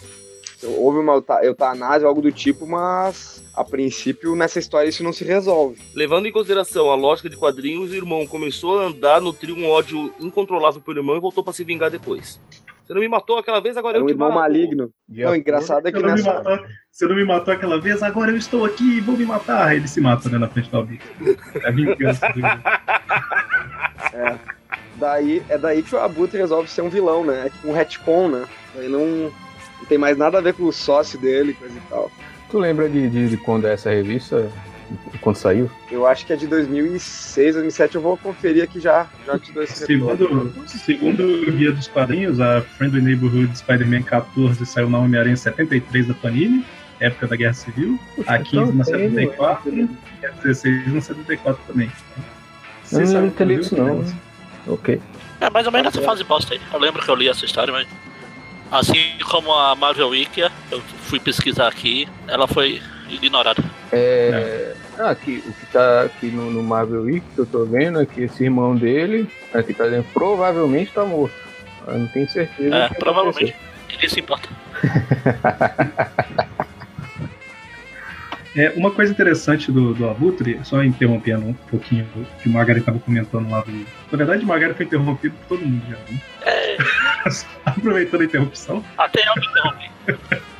houve 0.64 0.98
uma 0.98 1.14
euta- 1.14 1.44
eutanásia 1.44 2.06
ou 2.06 2.08
algo 2.08 2.22
do 2.22 2.32
tipo, 2.32 2.66
mas 2.66 3.42
a 3.54 3.64
princípio 3.64 4.34
nessa 4.36 4.58
história 4.58 4.88
isso 4.88 5.02
não 5.04 5.12
se 5.12 5.24
resolve. 5.24 5.80
Levando 5.94 6.26
em 6.26 6.32
consideração 6.32 6.90
a 6.90 6.94
lógica 6.94 7.28
de 7.28 7.36
quadrinhos, 7.36 7.90
o 7.90 7.94
irmão 7.94 8.26
começou 8.26 8.80
a 8.80 8.84
andar, 8.86 9.20
nutriu 9.20 9.54
um 9.56 9.68
ódio 9.68 10.12
incontrolável 10.20 10.80
pelo 10.80 10.98
irmão 10.98 11.16
e 11.16 11.20
voltou 11.20 11.42
pra 11.44 11.52
se 11.52 11.64
vingar 11.64 11.90
depois. 11.90 12.40
Você 12.84 12.94
não 12.94 13.00
me 13.00 13.08
matou 13.08 13.38
aquela 13.38 13.60
vez, 13.60 13.76
agora 13.76 13.96
Era 13.96 14.00
eu 14.00 14.04
um 14.04 14.06
te 14.08 14.12
irmão 14.12 14.28
mato. 14.28 14.40
maligno. 14.40 14.90
De 15.08 15.22
Não, 15.22 15.34
engraçado 15.36 15.86
é 15.86 15.92
que 15.92 15.98
Você 15.98 16.04
não, 16.06 16.14
me 16.14 16.22
nessa. 16.22 16.34
matou, 16.42 16.66
você 16.90 17.06
não 17.06 17.14
me 17.16 17.24
matou 17.24 17.54
aquela 17.54 17.80
vez, 17.80 18.02
agora 18.02 18.30
eu 18.32 18.36
estou 18.36 18.64
aqui, 18.64 19.00
vou 19.00 19.16
me 19.16 19.24
matar. 19.24 19.68
Aí 19.68 19.76
ele 19.78 19.86
se 19.88 20.00
mata, 20.00 20.28
né, 20.28 20.36
na 20.36 20.48
frente 20.48 20.68
do 20.68 20.76
Albi. 20.78 21.00
É 21.62 21.68
a 21.68 21.70
vingança 21.70 22.28
dele. 22.30 22.42
É. 24.12 24.34
Daí, 24.96 25.42
é 25.48 25.56
daí 25.56 25.82
que 25.82 25.94
o 25.94 25.98
Abutre 25.98 26.38
resolve 26.38 26.68
ser 26.68 26.82
um 26.82 26.88
vilão, 26.90 27.24
né? 27.24 27.46
É 27.46 27.50
tipo 27.50 27.68
um 27.68 27.72
retcon, 27.72 28.28
né? 28.28 28.44
Daí 28.74 28.88
não 28.88 29.32
tem 29.92 29.98
mais 29.98 30.16
nada 30.16 30.38
a 30.38 30.40
ver 30.40 30.54
com 30.54 30.64
o 30.64 30.72
sócio 30.72 31.18
dele, 31.18 31.52
coisa 31.52 31.74
e 31.76 31.80
tal. 31.90 32.10
Tu 32.50 32.58
lembra 32.58 32.88
de, 32.88 33.10
de, 33.10 33.28
de 33.28 33.36
quando 33.36 33.66
é 33.66 33.74
essa 33.74 33.90
revista? 33.90 34.50
Quando 35.20 35.36
saiu? 35.36 35.70
Eu 35.90 36.06
acho 36.06 36.24
que 36.24 36.32
é 36.32 36.36
de 36.36 36.46
2006, 36.46 37.54
2007. 37.54 37.96
Eu 37.96 38.00
vou 38.00 38.16
conferir 38.16 38.64
aqui 38.64 38.80
já. 38.80 39.06
Já 39.26 39.38
te 39.38 39.52
dou 39.52 39.62
esse. 39.62 39.84
Segundo, 39.84 40.54
segundo 40.66 41.22
o 41.22 41.52
Guia 41.52 41.72
dos 41.72 41.88
Quadrinhos, 41.88 42.40
a 42.40 42.62
Friendly 42.62 43.02
Neighborhood 43.02 43.56
Spider-Man 43.56 44.02
14 44.02 44.64
saiu 44.64 44.88
na 44.88 44.98
Homem-Aranha 44.98 45.36
73 45.36 46.08
da 46.08 46.14
Panini, 46.14 46.64
época 46.98 47.26
da 47.26 47.36
Guerra 47.36 47.54
Civil. 47.54 47.98
A 48.26 48.38
15 48.38 48.72
na 48.72 48.84
74 48.84 49.70
e 50.22 50.26
a 50.26 50.30
16 50.30 50.94
na 50.94 51.00
74 51.02 51.62
também. 51.66 51.92
Eu 52.90 53.00
não 53.00 53.22
lido 53.24 53.34
tudo, 53.34 53.52
isso 53.52 53.76
não. 53.76 53.98
né? 53.98 54.14
Ok. 54.66 55.00
É 55.40 55.50
mais 55.50 55.66
ou 55.66 55.72
menos 55.72 55.94
nessa 55.94 56.06
fase 56.06 56.24
bosta 56.24 56.54
aí. 56.54 56.60
Eu 56.72 56.78
lembro 56.78 57.02
que 57.02 57.10
eu 57.10 57.14
li 57.14 57.28
essa 57.28 57.44
história, 57.44 57.72
mas. 57.72 57.86
Assim 58.72 59.18
como 59.30 59.52
a 59.52 59.76
Marvel 59.76 60.08
Wiki, 60.08 60.40
eu 60.40 60.80
fui 61.02 61.20
pesquisar 61.20 61.68
aqui, 61.68 62.08
ela 62.26 62.48
foi 62.48 62.80
ignorada. 63.10 63.62
É, 63.92 64.74
ah, 64.98 65.10
aqui, 65.10 65.44
o 65.46 65.52
que 65.52 65.66
tá 65.66 66.04
aqui 66.04 66.28
no, 66.28 66.50
no 66.50 66.62
Marvel 66.62 67.02
Week 67.02 67.22
que 67.34 67.38
eu 67.38 67.44
tô 67.44 67.66
vendo 67.66 68.00
é 68.00 68.06
que 68.06 68.22
esse 68.22 68.44
irmão 68.44 68.74
dele, 68.74 69.28
aqui 69.52 69.74
tá 69.74 69.84
dizendo, 69.84 70.06
provavelmente 70.14 70.90
tá 70.90 71.04
morto. 71.04 71.34
Eu 71.86 71.98
não 71.98 72.06
tenho 72.06 72.26
certeza. 72.30 72.74
É, 72.74 72.88
provavelmente. 72.88 73.54
Ninguém 73.90 74.08
se 74.08 74.20
importa. 74.20 74.48
É, 78.54 78.68
uma 78.76 78.90
coisa 78.90 79.10
interessante 79.10 79.72
do, 79.72 79.94
do 79.94 80.08
Abutre, 80.08 80.60
só 80.62 80.84
interrompendo 80.84 81.46
um 81.46 81.54
pouquinho 81.54 82.06
o 82.14 82.24
que 82.38 82.50
o 82.50 82.52
Margaret 82.52 82.80
estava 82.80 82.98
comentando 82.98 83.50
lá 83.50 83.62
do. 83.62 83.72
Na 83.72 84.18
verdade, 84.18 84.44
o 84.44 84.46
Margaret 84.46 84.74
foi 84.74 84.84
interrompido 84.84 85.34
por 85.36 85.56
todo 85.56 85.66
mundo 85.66 85.82
já. 85.88 85.96
Né? 85.96 86.20
Aproveitando 87.64 88.20
a 88.20 88.24
interrupção. 88.24 88.84
Até 88.98 89.20
eu 89.26 89.34
me 89.36 89.46
interrompi. 89.46 90.42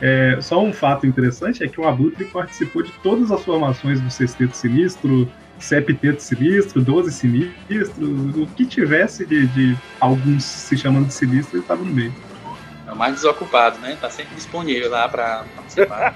É, 0.00 0.38
só 0.40 0.60
um 0.62 0.72
fato 0.72 1.06
interessante 1.08 1.64
é 1.64 1.66
que 1.66 1.80
o 1.80 1.88
Abutre 1.88 2.24
participou 2.26 2.84
de 2.84 2.92
todas 3.02 3.32
as 3.32 3.44
formações 3.44 4.00
do 4.00 4.08
Sexteto 4.10 4.56
Sinistro, 4.56 5.28
Septeto 5.58 6.22
Sinistro, 6.22 6.80
Doze 6.80 7.12
Sinistro, 7.12 8.06
o 8.40 8.46
que 8.56 8.64
tivesse 8.64 9.26
de, 9.26 9.48
de 9.48 9.76
alguns 10.00 10.44
se 10.44 10.76
chamando 10.76 11.08
de 11.08 11.14
sinistro, 11.14 11.56
ele 11.56 11.62
estava 11.64 11.82
no 11.82 11.92
meio. 11.92 12.14
É 12.86 12.92
o 12.92 12.96
mais 12.96 13.14
desocupado, 13.16 13.78
né? 13.80 13.98
Tá 14.00 14.08
sempre 14.08 14.36
disponível 14.36 14.88
lá 14.88 15.08
pra 15.08 15.44
participar. 15.56 16.14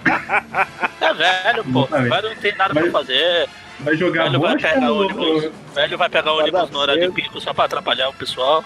É 1.01 1.13
velho, 1.15 1.65
pô. 1.65 1.81
Exatamente. 1.81 2.11
Velho 2.11 2.29
não 2.29 2.37
tem 2.37 2.57
nada 2.57 2.75
pra 2.75 2.91
fazer. 2.93 3.49
Vai 3.81 3.97
jogar 3.97 4.23
Velho 4.25 4.41
vai 4.41 4.57
pegar 4.57 4.91
ou- 4.93 5.01
ônibus. 5.01 5.51
Velho 5.75 5.99
vai 5.99 6.09
pegar 6.09 6.33
ônibus 6.33 6.71
no 6.71 6.79
horário 6.79 7.09
de 7.09 7.13
pico 7.13 7.41
só 7.41 7.53
pra 7.53 7.65
atrapalhar 7.65 8.09
o 8.11 8.15
pessoal. 8.15 8.65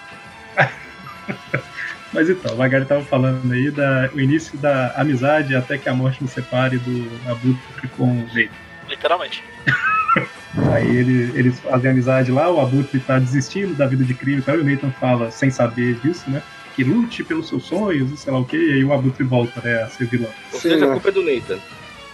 Mas 2.13 2.31
então, 2.31 2.55
o 2.55 2.59
Magari 2.59 2.85
tava 2.85 3.03
falando 3.05 3.53
aí 3.53 3.71
da, 3.71 4.09
o 4.15 4.21
início 4.21 4.57
da 4.59 4.93
amizade 4.97 5.55
até 5.55 5.77
que 5.77 5.89
a 5.89 5.95
morte 5.95 6.23
nos 6.23 6.31
separe 6.33 6.79
do 6.79 7.11
Abutre 7.31 7.89
com 7.97 8.05
o 8.23 8.29
Leito. 8.33 8.55
Literalmente. 8.89 9.43
Aí 10.73 10.97
ele- 10.97 11.33
eles 11.39 11.61
fazem 11.61 11.91
amizade 11.91 12.33
lá, 12.33 12.51
o 12.51 12.59
Abutre 12.61 12.99
tá 13.01 13.19
desistindo 13.19 13.75
da 13.75 13.87
vida 13.87 14.03
de 14.05 14.15
crime 14.15 14.39
e 14.39 14.43
tal, 14.43 14.57
e 14.57 14.61
o 14.61 14.65
Nathan 14.65 14.91
fala, 14.93 15.31
sem 15.31 15.51
saber 15.51 15.97
disso, 15.97 16.31
né? 16.31 16.43
Que 16.75 16.83
lute 16.85 17.23
pelos 17.23 17.49
seus 17.49 17.65
sonhos 17.65 18.11
e 18.11 18.17
sei 18.17 18.33
lá 18.33 18.39
o 18.39 18.45
que, 18.45 18.57
e 18.57 18.73
aí 18.75 18.85
o 18.85 18.93
Abutre 18.95 19.23
volta, 19.25 19.61
né, 19.61 19.83
a 19.83 19.89
ser 19.89 20.07
vilão. 20.07 20.31
Ou 20.53 20.59
seja, 20.61 20.77
a 20.87 20.89
né? 20.89 20.93
culpa 20.95 21.09
é 21.09 21.13
do 21.13 21.23
Nathan. 21.23 21.59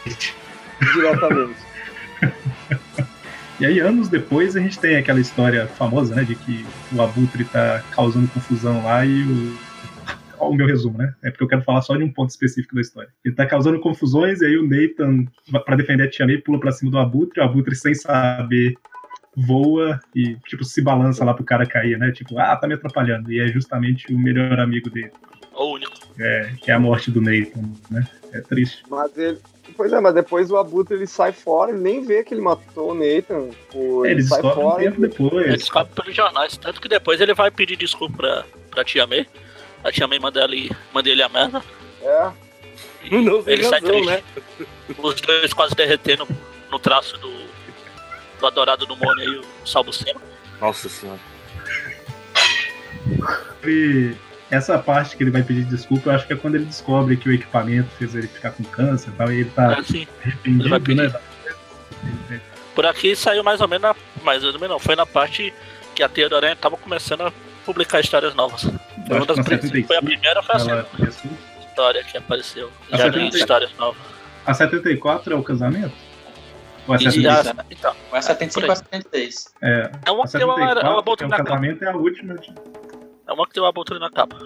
Diretamente. 0.95 1.61
E 3.63 3.67
aí, 3.67 3.79
anos 3.79 4.09
depois, 4.09 4.57
a 4.57 4.61
gente 4.61 4.77
tem 4.77 4.97
aquela 4.97 5.21
história 5.21 5.69
famosa, 5.69 6.17
né, 6.17 6.25
de 6.25 6.35
que 6.35 6.67
o 6.93 7.01
Abutre 7.01 7.45
tá 7.45 7.81
causando 7.93 8.27
confusão 8.27 8.83
lá 8.83 9.07
e 9.07 9.23
o. 9.23 9.57
Ó, 10.41 10.51
O 10.51 10.53
meu 10.53 10.67
resumo, 10.67 10.99
né? 10.99 11.15
É 11.23 11.31
porque 11.31 11.45
eu 11.45 11.49
quero 11.49 11.63
falar 11.63 11.81
só 11.81 11.97
de 11.97 12.03
um 12.03 12.11
ponto 12.13 12.31
específico 12.31 12.75
da 12.75 12.81
história. 12.81 13.09
Ele 13.25 13.37
tá 13.37 13.47
causando 13.47 13.79
confusões 13.79 14.41
e 14.41 14.47
aí 14.47 14.59
o 14.59 14.69
Nathan, 14.69 15.27
pra 15.65 15.77
defender 15.77 16.03
a 16.03 16.11
Tia 16.11 16.27
May, 16.27 16.39
pula 16.39 16.59
pra 16.59 16.73
cima 16.73 16.91
do 16.91 16.99
Abutre, 16.99 17.41
o 17.41 17.45
Abutre, 17.45 17.77
sem 17.77 17.95
saber, 17.95 18.75
voa 19.37 20.01
e, 20.13 20.35
tipo, 20.49 20.65
se 20.65 20.83
balança 20.83 21.25
lá 21.25 21.33
pro 21.33 21.45
cara 21.45 21.65
cair, 21.65 21.97
né? 21.97 22.11
Tipo, 22.11 22.37
ah, 22.41 22.57
tá 22.57 22.67
me 22.67 22.75
atrapalhando. 22.75 23.33
E 23.33 23.39
é 23.39 23.47
justamente 23.47 24.13
o 24.13 24.19
melhor 24.19 24.59
amigo 24.59 24.91
dele, 24.91 25.13
O 25.55 25.75
único. 25.75 25.93
é, 26.19 26.51
que 26.61 26.69
é 26.69 26.75
a 26.75 26.81
morte 26.81 27.13
do 27.13 27.21
Nathan, 27.21 27.63
né? 27.89 28.05
É 28.33 28.41
triste. 28.41 28.83
Mas 28.91 29.17
ele. 29.17 29.39
Pois 29.77 29.93
é, 29.93 30.01
mas 30.01 30.15
depois 30.15 30.51
o 30.51 30.57
Abutre 30.57 30.95
ele 30.97 31.07
sai 31.07 31.33
fora, 31.33 31.71
ele 31.71 31.81
nem 31.81 32.05
vê 32.05 32.23
que 32.25 32.35
ele 32.35 32.41
matou 32.41 32.91
o 32.93 32.95
Nathan. 32.95 33.49
Pô, 33.71 34.05
É, 34.05 34.11
ele 34.11 34.21
ele 34.21 34.29
sai 34.29 34.41
descobre 34.43 34.65
um 34.65 34.71
fora. 34.71 34.83
tempo 34.83 35.01
e- 35.01 35.05
Ele 35.05 35.09
depois. 35.09 35.53
descobre 35.59 35.93
pelos 35.95 36.15
jornais. 36.17 36.57
Tanto 36.57 36.81
que 36.81 36.89
depois 36.89 37.21
ele 37.21 37.35
vai 37.35 37.51
pedir 37.51 37.77
desculpa 37.77 38.17
pra, 38.17 38.45
pra 38.71 38.85
tia 38.85 39.07
May. 39.07 39.27
A 39.85 39.91
tia 39.91 40.07
May 40.07 40.19
manda 40.19 40.45
ele, 40.45 40.71
manda 40.93 41.09
ele 41.09 41.23
a 41.23 41.29
merda. 41.29 41.63
É. 42.03 42.31
E 43.05 43.21
Não 43.21 43.43
ele 43.47 43.65
sai 43.65 43.81
razão, 43.81 43.91
triste. 44.03 44.07
né? 44.07 44.23
Os 44.99 45.21
dois 45.21 45.53
quase 45.53 45.75
derretendo 45.75 46.27
no 46.71 46.79
traço 46.79 47.17
do, 47.19 47.31
do 48.41 48.47
adorado 48.47 48.87
do 48.87 48.97
Mônio 48.97 49.25
e 49.35 49.39
o 49.39 49.45
Salbucema. 49.67 50.21
Nossa 50.61 50.89
senhora. 50.89 51.19
Ele- 53.63 54.17
essa 54.53 54.79
parte 54.79 55.17
que 55.17 55.23
ele 55.25 55.31
vai 55.31 55.43
pedir 55.43 55.65
desculpa, 55.65 56.11
eu 56.11 56.15
acho 56.15 56.27
que 56.27 56.33
é 56.33 56.37
quando 56.37 56.55
ele 56.57 56.67
descobre 56.67 57.17
que 57.17 57.29
o 57.29 57.33
equipamento 57.33 57.89
fez 57.99 58.15
ele 58.15 58.29
ficar 58.29 58.51
com 58.53 58.63
câncer 58.65 59.09
e 59.11 59.13
tal, 59.15 59.33
e 59.33 59.41
ele 59.41 59.51
tá 59.51 59.79
Assim, 59.79 60.07
ele 60.25 60.69
vai 60.69 60.79
arrependido, 60.79 60.81
pedir. 60.81 61.13
né? 62.31 62.41
Por 62.75 62.87
aqui 62.87 63.15
saiu 63.17 63.43
mais 63.43 63.61
ou 63.61 63.69
menos 63.69 63.83
na, 63.83 63.97
mais 64.23 64.45
ou 64.45 64.53
menos 64.55 64.69
não, 64.69 64.79
foi 64.79 64.95
na 64.97 65.05
parte 65.07 65.53
que 65.95 66.03
a 66.03 66.09
Teia 66.09 66.29
do 66.29 66.37
Aranha 66.37 66.57
tava 66.57 66.77
começando 66.77 67.23
a 67.23 67.33
publicar 67.65 68.01
histórias 68.01 68.35
novas. 68.35 68.63
Foi, 68.63 69.17
uma 69.17 69.27
das 69.27 69.37
que 69.37 69.43
na 69.43 69.45
primeiras- 69.59 69.71
foi 69.71 69.97
a 69.97 70.01
75, 70.01 70.05
primeira 70.07 70.41
ou 70.41 70.45
foi 70.47 70.55
a 70.55 70.59
segunda 70.59 70.85
começou. 70.85 71.31
história 71.69 72.05
que 72.05 72.17
apareceu. 72.19 72.71
A 72.91 72.97
Já 72.97 73.05
li 73.07 73.13
75. 73.13 73.37
histórias 73.37 73.71
novas. 73.79 74.03
A 74.47 74.55
74 74.55 75.33
é 75.35 75.37
o 75.37 75.43
casamento? 75.43 75.93
Ou 76.89 76.95
a 76.95 76.97
Isso, 76.97 77.13
75? 77.13 77.45
Já- 77.45 77.65
então, 77.71 77.95
Ou 78.11 78.19
é 78.19 78.23
75 78.23 78.61
por 78.67 78.71
a 78.71 78.73
aí. 78.73 78.77
76. 78.79 79.55
É, 79.63 79.91
é 80.07 80.11
uma 80.11 80.25
a 80.25 80.27
que 80.27 80.33
tem 80.33 80.45
uma, 80.45 80.55
74, 80.57 80.65
uma 80.65 80.73
que 80.73 80.87
é 80.87 80.99
abertura 80.99 81.27
o 81.27 81.31
na 81.31 81.37
capa. 81.37 81.49
casamento 81.51 81.85
é 81.85 81.89
a 81.89 81.97
última. 81.97 82.35
de- 82.35 82.55
É 83.33 83.35
uma 83.35 83.47
que 83.47 83.55
tem 83.55 83.63
uma 83.63 83.71
abertura 83.71 83.99
na 83.99 84.11
capa. 84.11 84.37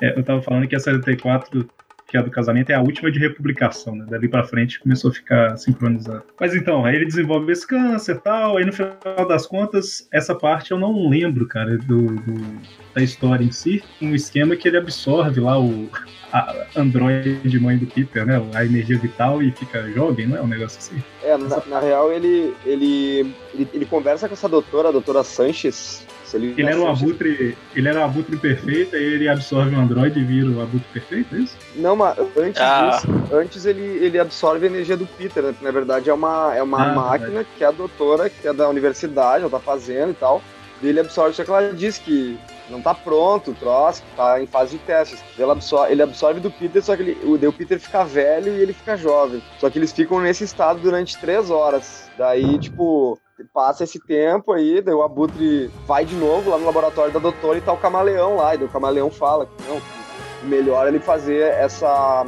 É, 0.00 0.16
eu 0.16 0.22
tava 0.22 0.40
falando 0.40 0.68
que 0.68 0.76
a 0.76 0.78
74, 0.78 1.68
que 2.06 2.16
é 2.16 2.20
a 2.20 2.22
do 2.22 2.30
casamento, 2.30 2.70
é 2.70 2.74
a 2.76 2.80
última 2.80 3.10
de 3.10 3.18
republicação, 3.18 3.96
né? 3.96 4.06
Dali 4.08 4.28
pra 4.28 4.44
frente 4.44 4.78
começou 4.78 5.10
a 5.10 5.14
ficar 5.14 5.56
sincronizado. 5.56 6.22
Mas 6.38 6.54
então, 6.54 6.84
aí 6.84 6.94
ele 6.94 7.06
desenvolve 7.06 7.50
esse 7.50 7.66
câncer 7.66 8.14
e 8.14 8.18
tal, 8.20 8.56
aí 8.56 8.64
no 8.64 8.72
final 8.72 9.26
das 9.26 9.48
contas, 9.48 10.08
essa 10.12 10.32
parte 10.32 10.70
eu 10.70 10.78
não 10.78 11.08
lembro, 11.08 11.48
cara, 11.48 11.76
do, 11.76 12.06
do- 12.06 12.60
da 12.94 13.02
história 13.02 13.42
em 13.42 13.50
si. 13.50 13.82
Um 14.00 14.14
esquema 14.14 14.54
que 14.54 14.68
ele 14.68 14.76
absorve 14.78 15.40
lá 15.40 15.58
o 15.60 15.90
a 16.32 16.66
Android 16.76 17.58
mãe 17.58 17.78
do 17.78 17.86
Peter, 17.86 18.24
né? 18.24 18.40
A 18.54 18.64
energia 18.64 18.96
vital 18.98 19.42
e 19.42 19.50
fica 19.50 19.90
jovem, 19.90 20.28
não 20.28 20.36
é 20.36 20.42
um 20.42 20.46
negócio 20.46 20.78
assim? 20.78 21.02
É, 21.24 21.36
na, 21.36 21.60
na 21.66 21.80
real, 21.80 22.12
ele, 22.12 22.54
ele, 22.64 23.34
ele, 23.54 23.68
ele 23.74 23.86
conversa 23.86 24.28
com 24.28 24.34
essa 24.34 24.48
doutora, 24.48 24.90
a 24.90 24.92
doutora 24.92 25.24
Sanches. 25.24 26.06
Se 26.26 26.36
ele, 26.36 26.54
Ele 26.58 26.68
era 26.68 26.80
um 26.80 26.88
abutre, 26.88 27.56
ele 27.74 27.88
era 27.88 28.00
um 28.00 28.04
abutre 28.04 28.36
perfeito, 28.36 28.96
aí 28.96 29.02
ele 29.02 29.28
absorve 29.28 29.74
o 29.76 29.78
Android 29.78 30.18
e 30.18 30.24
vira 30.24 30.50
o 30.50 30.60
abutre 30.60 30.88
perfeito, 30.92 31.34
é 31.36 31.38
isso? 31.38 31.56
Não, 31.76 31.94
mas 31.94 32.18
antes 32.36 32.60
Ah. 32.60 32.90
disso, 32.90 33.06
antes 33.32 33.64
ele, 33.64 33.82
ele 34.04 34.18
absorve 34.18 34.66
a 34.66 34.68
energia 34.68 34.96
do 34.96 35.06
Peter, 35.06 35.42
né? 35.42 35.54
Na 35.62 35.70
verdade, 35.70 36.10
é 36.10 36.12
uma, 36.12 36.52
é 36.54 36.62
uma 36.62 36.82
Ah, 36.82 36.94
máquina 36.94 37.44
que 37.56 37.62
a 37.62 37.70
doutora, 37.70 38.28
que 38.28 38.46
é 38.48 38.52
da 38.52 38.68
universidade, 38.68 39.42
ela 39.42 39.50
tá 39.50 39.60
fazendo 39.60 40.10
e 40.10 40.14
tal. 40.14 40.42
E 40.82 40.88
ele 40.88 41.00
absorve, 41.00 41.34
só 41.34 41.44
que 41.44 41.50
ela 41.50 41.72
diz 41.72 41.96
que, 41.96 42.36
não 42.68 42.82
tá 42.82 42.92
pronto 42.92 43.52
o 43.52 43.54
troço, 43.54 44.02
tá 44.16 44.42
em 44.42 44.46
fase 44.46 44.72
de 44.72 44.78
testes. 44.78 45.22
Ele 45.38 45.50
absorve, 45.50 45.92
ele 45.92 46.02
absorve 46.02 46.40
do 46.40 46.50
Peter, 46.50 46.82
só 46.82 46.96
que 46.96 47.02
ele, 47.02 47.18
o, 47.24 47.34
o 47.34 47.52
Peter 47.52 47.78
fica 47.78 48.04
velho 48.04 48.52
e 48.52 48.60
ele 48.60 48.72
fica 48.72 48.96
jovem. 48.96 49.40
Só 49.58 49.70
que 49.70 49.78
eles 49.78 49.92
ficam 49.92 50.20
nesse 50.20 50.42
estado 50.44 50.80
durante 50.80 51.16
três 51.18 51.50
horas. 51.50 52.10
Daí, 52.18 52.58
tipo, 52.58 53.18
passa 53.44 53.84
esse 53.84 53.98
tempo 54.00 54.52
aí, 54.52 54.80
daí 54.80 54.94
o 54.94 55.02
Abutre 55.02 55.70
vai 55.86 56.04
de 56.04 56.14
novo 56.14 56.50
lá 56.50 56.58
no 56.58 56.66
laboratório 56.66 57.12
da 57.12 57.18
doutora 57.18 57.58
e 57.58 57.60
tá 57.60 57.72
o 57.72 57.76
camaleão 57.76 58.36
lá. 58.36 58.54
E 58.54 58.58
daí 58.58 58.66
o 58.66 58.70
camaleão 58.70 59.10
fala 59.10 59.46
que 59.46 59.68
não, 59.68 59.80
melhor 60.44 60.88
ele 60.88 60.98
fazer 60.98 61.52
essa. 61.52 62.26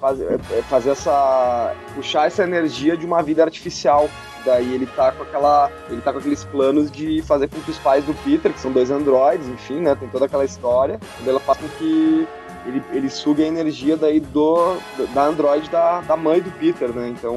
Fazer, 0.00 0.38
fazer 0.68 0.90
essa. 0.90 1.74
puxar 1.94 2.26
essa 2.26 2.42
energia 2.42 2.96
de 2.96 3.04
uma 3.04 3.22
vida 3.22 3.42
artificial. 3.42 4.08
Daí 4.44 4.74
ele 4.74 4.86
tá 4.86 5.12
com 5.12 5.22
aquela. 5.22 5.70
Ele 5.90 6.00
tá 6.00 6.12
com 6.12 6.18
aqueles 6.18 6.44
planos 6.44 6.90
de 6.90 7.22
fazer 7.22 7.48
com 7.48 7.60
que 7.60 7.70
os 7.70 7.78
pais 7.78 8.04
do 8.04 8.14
Peter, 8.24 8.52
que 8.52 8.60
são 8.60 8.72
dois 8.72 8.90
androides, 8.90 9.46
enfim, 9.48 9.80
né? 9.80 9.94
Tem 9.94 10.08
toda 10.08 10.26
aquela 10.26 10.44
história. 10.44 10.98
Ela 11.26 11.40
faz 11.40 11.58
com 11.58 11.68
que 11.68 12.26
ele, 12.66 12.82
ele 12.92 13.10
suga 13.10 13.42
a 13.42 13.46
energia 13.46 13.96
daí 13.96 14.20
do, 14.20 14.76
da 15.14 15.24
androide 15.24 15.68
da, 15.68 16.00
da 16.00 16.16
mãe 16.16 16.40
do 16.40 16.50
Peter, 16.52 16.88
né? 16.90 17.08
Então. 17.08 17.36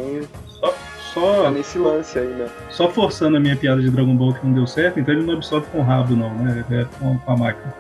Só, 1.14 1.44
tá 1.44 1.52
nesse 1.52 1.78
lance 1.78 2.18
aí, 2.18 2.28
né? 2.28 2.48
só 2.70 2.90
forçando 2.90 3.38
a 3.38 3.40
minha 3.40 3.56
piada 3.56 3.82
de 3.82 3.90
Dragon 3.90 4.16
Ball 4.16 4.34
que 4.34 4.46
não 4.46 4.54
deu 4.54 4.66
certo, 4.68 5.00
então 5.00 5.14
ele 5.14 5.24
não 5.24 5.36
absorve 5.36 5.68
com 5.72 5.80
o 5.80 5.84
rabo, 5.84 6.16
não, 6.16 6.34
né? 6.36 6.64
É 6.72 6.86
com, 7.00 7.18
com 7.18 7.32
a 7.32 7.38
máquina. 7.38 7.74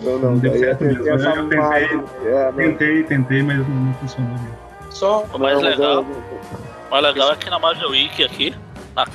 Não, 0.00 0.18
não, 0.18 0.30
Não 0.32 0.38
deu 0.38 0.58
certo 0.58 0.84
mesmo. 0.84 1.08
essa 1.08 1.28
Eu 1.30 1.48
tentei- 1.48 1.84
é, 2.26 2.44
não. 2.46 2.52
Tentei, 2.52 3.02
tentei, 3.04 3.42
mas 3.42 3.58
não, 3.58 3.74
não 3.74 3.94
funcionou 3.94 4.32
mesmo. 4.32 4.56
Só 4.90 5.24
O 5.32 5.38
mais 5.38 5.54
Não, 5.60 5.68
legal, 5.68 5.94
eu- 5.94 6.02
o 6.02 6.90
mais 6.90 7.02
legal 7.04 7.32
é 7.32 7.36
que 7.36 7.48
na 7.50 7.58
Marvel 7.58 7.90
Wiki 7.90 8.22
aqui, 8.24 8.54
na, 8.94 9.06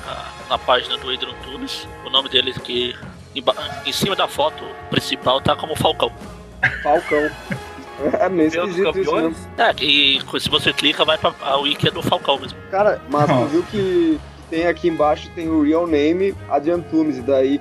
na 0.50 0.58
página 0.58 0.96
do 0.98 1.08
Adrian 1.10 1.34
Tunes, 1.44 1.86
o 2.04 2.10
nome 2.10 2.28
dele 2.28 2.52
que 2.52 2.94
emba- 3.34 3.54
em 3.86 3.92
cima 3.92 4.14
da 4.16 4.26
foto 4.28 4.62
principal 4.90 5.40
tá 5.40 5.54
como 5.56 5.74
Falcão. 5.76 6.10
Falcão. 6.82 7.30
É 8.20 8.28
meio 8.28 8.50
Deus 8.50 8.74
dos 8.74 8.78
esquisito 8.78 9.30
isso. 9.30 9.48
É, 9.58 9.74
e 9.80 10.20
se 10.40 10.48
você 10.48 10.72
clica, 10.72 11.04
vai 11.04 11.18
pra 11.18 11.32
a 11.42 11.56
Wiki 11.56 11.88
é 11.88 11.90
do 11.90 12.02
Falcão 12.02 12.38
mesmo. 12.38 12.58
Cara, 12.70 13.00
mas 13.08 13.26
tu 13.26 13.44
viu 13.46 13.62
que 13.64 14.20
tem 14.50 14.66
aqui 14.66 14.88
embaixo 14.88 15.30
tem 15.34 15.48
o 15.48 15.62
real 15.62 15.86
name 15.86 16.34
Adrian 16.50 16.80
Tunes, 16.80 17.18
e 17.18 17.22
daí 17.22 17.60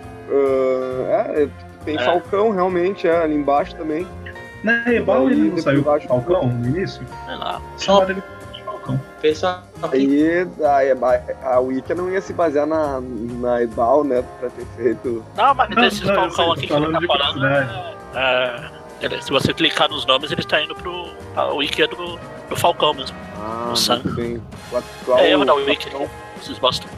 ah, 1.09 1.25
é, 1.33 1.47
tem 1.85 1.97
É. 1.97 2.03
Falcão 2.03 2.51
realmente, 2.51 3.07
é, 3.07 3.23
ali 3.23 3.35
embaixo 3.35 3.75
também. 3.75 4.07
Na 4.63 4.87
Ebal 4.93 5.29
ele 5.29 5.49
não 5.49 5.57
saiu 5.57 5.79
embaixo- 5.79 6.07
Falcão 6.07 6.47
no 6.47 6.67
início? 6.67 7.01
Sei 7.25 7.35
lá. 7.35 7.61
Chamaram 7.79 8.09
ele 8.11 8.23
de 8.53 8.61
Falcão. 8.63 9.01
pessoal 9.21 9.63
que 9.91 10.47
Aí 10.63 10.91
a, 10.91 11.55
a 11.55 11.59
Wiki 11.59 11.93
não 11.95 12.11
ia 12.11 12.21
se 12.21 12.31
basear 12.31 12.67
na, 12.67 13.01
na 13.01 13.63
Ebal, 13.63 14.03
né, 14.03 14.23
pra 14.39 14.49
ter 14.49 14.65
feito... 14.77 15.23
Não, 15.35 15.55
mas 15.55 15.69
Não, 15.69 15.81
desses 15.81 16.01
não, 16.01 16.13
Falcão 16.15 16.51
aqui 16.51 16.67
que 16.67 16.73
ele 16.73 16.91
tá 16.91 17.01
falando. 17.07 17.45
É, 18.13 18.71
ele- 19.01 19.21
se 19.21 19.29
você 19.31 19.53
clicar 19.53 19.89
nos 19.89 20.05
nomes, 20.05 20.31
ele 20.31 20.41
está 20.41 20.61
indo 20.61 20.75
pro. 20.75 21.09
A 21.35 21.45
Wiki 21.53 21.81
é 21.83 21.87
do, 21.87 22.19
do 22.49 22.55
Falcão 22.55 22.93
mesmo. 22.93 23.17
Ah, 23.37 23.69
O 23.71 23.75
Sam. 23.75 23.95
muito 24.03 24.15
bem. 24.15 24.41
O 24.71 24.77
atual 24.77 25.19
É 25.19 25.31
erro 25.31 25.45
da 25.45 25.53
Wiki. 25.53 25.89
Falcão. 25.89 26.09
Vocês 26.41 26.57
gostam. 26.59 26.89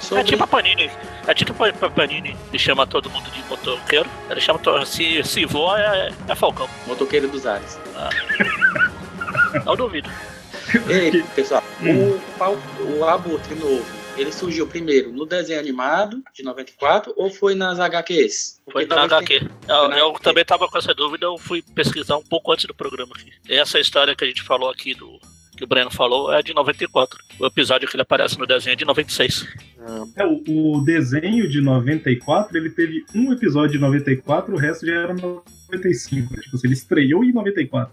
sobre 0.00 0.20
É 0.22 0.24
tipo 0.24 0.44
a 0.44 0.46
Panini. 0.46 0.90
É 1.26 1.32
tipo 1.34 1.64
a 1.64 1.90
Panini 1.90 2.36
que 2.50 2.58
chama 2.58 2.86
todo 2.86 3.08
mundo 3.10 3.30
de 3.30 3.42
motoqueiro. 3.48 4.08
Ele 4.28 4.40
chama 4.40 4.58
todo. 4.58 4.84
Se, 4.86 5.22
se 5.24 5.44
voa 5.46 5.80
é, 5.80 6.10
é 6.28 6.34
Falcão. 6.34 6.68
motoqueiro 6.86 7.28
dos 7.28 7.46
ares. 7.46 7.78
Não 9.64 9.76
duvido. 9.76 10.10
Ei, 10.88 11.22
pessoal, 11.34 11.62
Hum. 11.82 12.10
o, 12.16 12.20
Fal- 12.38 12.56
o 12.80 13.04
Abutre 13.04 13.54
novo, 13.54 13.84
ele 14.16 14.32
surgiu 14.32 14.66
primeiro 14.66 15.12
no 15.12 15.26
desenho 15.26 15.58
animado 15.60 16.22
de 16.34 16.42
94 16.42 17.12
ou 17.16 17.30
foi 17.30 17.54
nas 17.54 17.78
HQs? 17.80 18.60
Foi 18.70 18.86
na 18.86 19.02
HQ. 19.04 19.34
Eu, 19.34 19.48
Foi 19.48 19.88
na 19.88 19.98
eu 19.98 20.08
HQ. 20.10 20.22
também 20.22 20.44
tava 20.44 20.68
com 20.68 20.78
essa 20.78 20.94
dúvida, 20.94 21.26
eu 21.26 21.36
fui 21.38 21.62
pesquisar 21.74 22.16
um 22.16 22.22
pouco 22.22 22.52
antes 22.52 22.64
do 22.66 22.74
programa 22.74 23.12
aqui. 23.16 23.30
Essa 23.48 23.78
história 23.78 24.14
que 24.14 24.24
a 24.24 24.26
gente 24.26 24.42
falou 24.42 24.70
aqui 24.70 24.94
do. 24.94 25.18
Que 25.56 25.62
o 25.62 25.68
Breno 25.68 25.88
falou 25.90 26.32
é 26.32 26.42
de 26.42 26.52
94. 26.52 27.16
O 27.38 27.46
episódio 27.46 27.88
que 27.88 27.94
ele 27.94 28.02
aparece 28.02 28.36
no 28.36 28.44
desenho 28.44 28.72
é 28.72 28.76
de 28.76 28.84
96. 28.84 29.46
Ah, 29.78 30.02
É, 30.16 30.26
o, 30.26 30.42
o 30.78 30.84
desenho 30.84 31.48
de 31.48 31.60
94, 31.60 32.56
ele 32.58 32.70
teve 32.70 33.04
um 33.14 33.32
episódio 33.32 33.70
de 33.72 33.78
94, 33.78 34.52
o 34.52 34.58
resto 34.58 34.84
já 34.84 34.94
era 34.94 35.14
95. 35.14 36.34
Tipo 36.40 36.56
assim, 36.56 36.66
ele 36.66 36.74
estreou 36.74 37.22
em 37.24 37.32
94. 37.32 37.92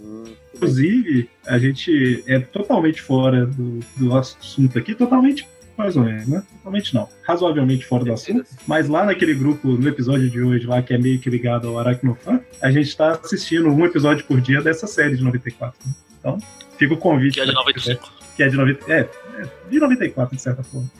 hum, 0.00 0.24
Inclusive, 0.58 1.30
a 1.46 1.58
gente 1.58 2.22
é 2.26 2.38
totalmente 2.40 3.00
fora 3.00 3.46
do, 3.46 3.80
do 3.96 4.16
assunto 4.16 4.78
aqui, 4.78 4.94
totalmente 4.94 5.46
mais 5.76 5.96
ou 5.96 6.02
menos, 6.02 6.26
né? 6.26 6.42
Totalmente 6.56 6.92
não. 6.92 7.08
Razoavelmente 7.22 7.86
fora 7.86 8.04
do 8.04 8.12
assunto. 8.12 8.44
Mas 8.66 8.88
lá 8.88 9.04
naquele 9.06 9.32
grupo, 9.32 9.68
no 9.68 9.88
episódio 9.88 10.28
de 10.28 10.42
hoje, 10.42 10.66
lá 10.66 10.82
que 10.82 10.92
é 10.92 10.98
meio 10.98 11.20
que 11.20 11.30
ligado 11.30 11.68
ao 11.68 11.78
Aracnofan, 11.78 12.40
a 12.60 12.70
gente 12.72 12.96
tá 12.96 13.12
assistindo 13.12 13.68
um 13.68 13.86
episódio 13.86 14.24
por 14.24 14.40
dia 14.40 14.60
dessa 14.60 14.88
série 14.88 15.16
de 15.16 15.22
94. 15.22 15.78
né? 15.86 15.94
Então, 16.18 16.38
fica 16.76 16.94
o 16.94 16.96
convite. 16.96 17.34
Que 17.34 17.40
é 17.42 17.46
de 17.46 17.52
pra 17.52 17.62
quem 17.64 17.74
quiser, 17.74 17.94
95. 17.94 18.18
Que 18.36 18.42
é 18.42 18.48
de 18.48 18.56
90, 18.56 18.92
é, 18.92 19.00
é, 19.38 19.48
de 19.70 19.78
94, 19.78 20.36
de 20.36 20.42
certa 20.42 20.62
forma. 20.64 20.90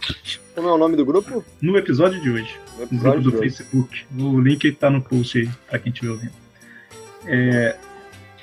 Como 0.55 0.69
é 0.69 0.73
o 0.73 0.79
nome 0.79 0.97
do 0.97 1.05
grupo? 1.05 1.45
No 1.61 1.77
episódio 1.77 2.21
de 2.21 2.31
hoje 2.31 2.57
No 2.79 2.87
no 2.91 3.01
grupo 3.01 3.21
do 3.21 3.29
hoje. 3.31 3.39
Facebook. 3.39 4.07
O 4.17 4.41
link 4.41 4.71
tá 4.73 4.89
no 4.89 5.03
post 5.03 5.39
aí, 5.39 5.49
pra 5.69 5.81
quem 5.81 5.93
estiver 5.93 6.13
ouvindo. 6.13 6.33
É, 7.27 7.77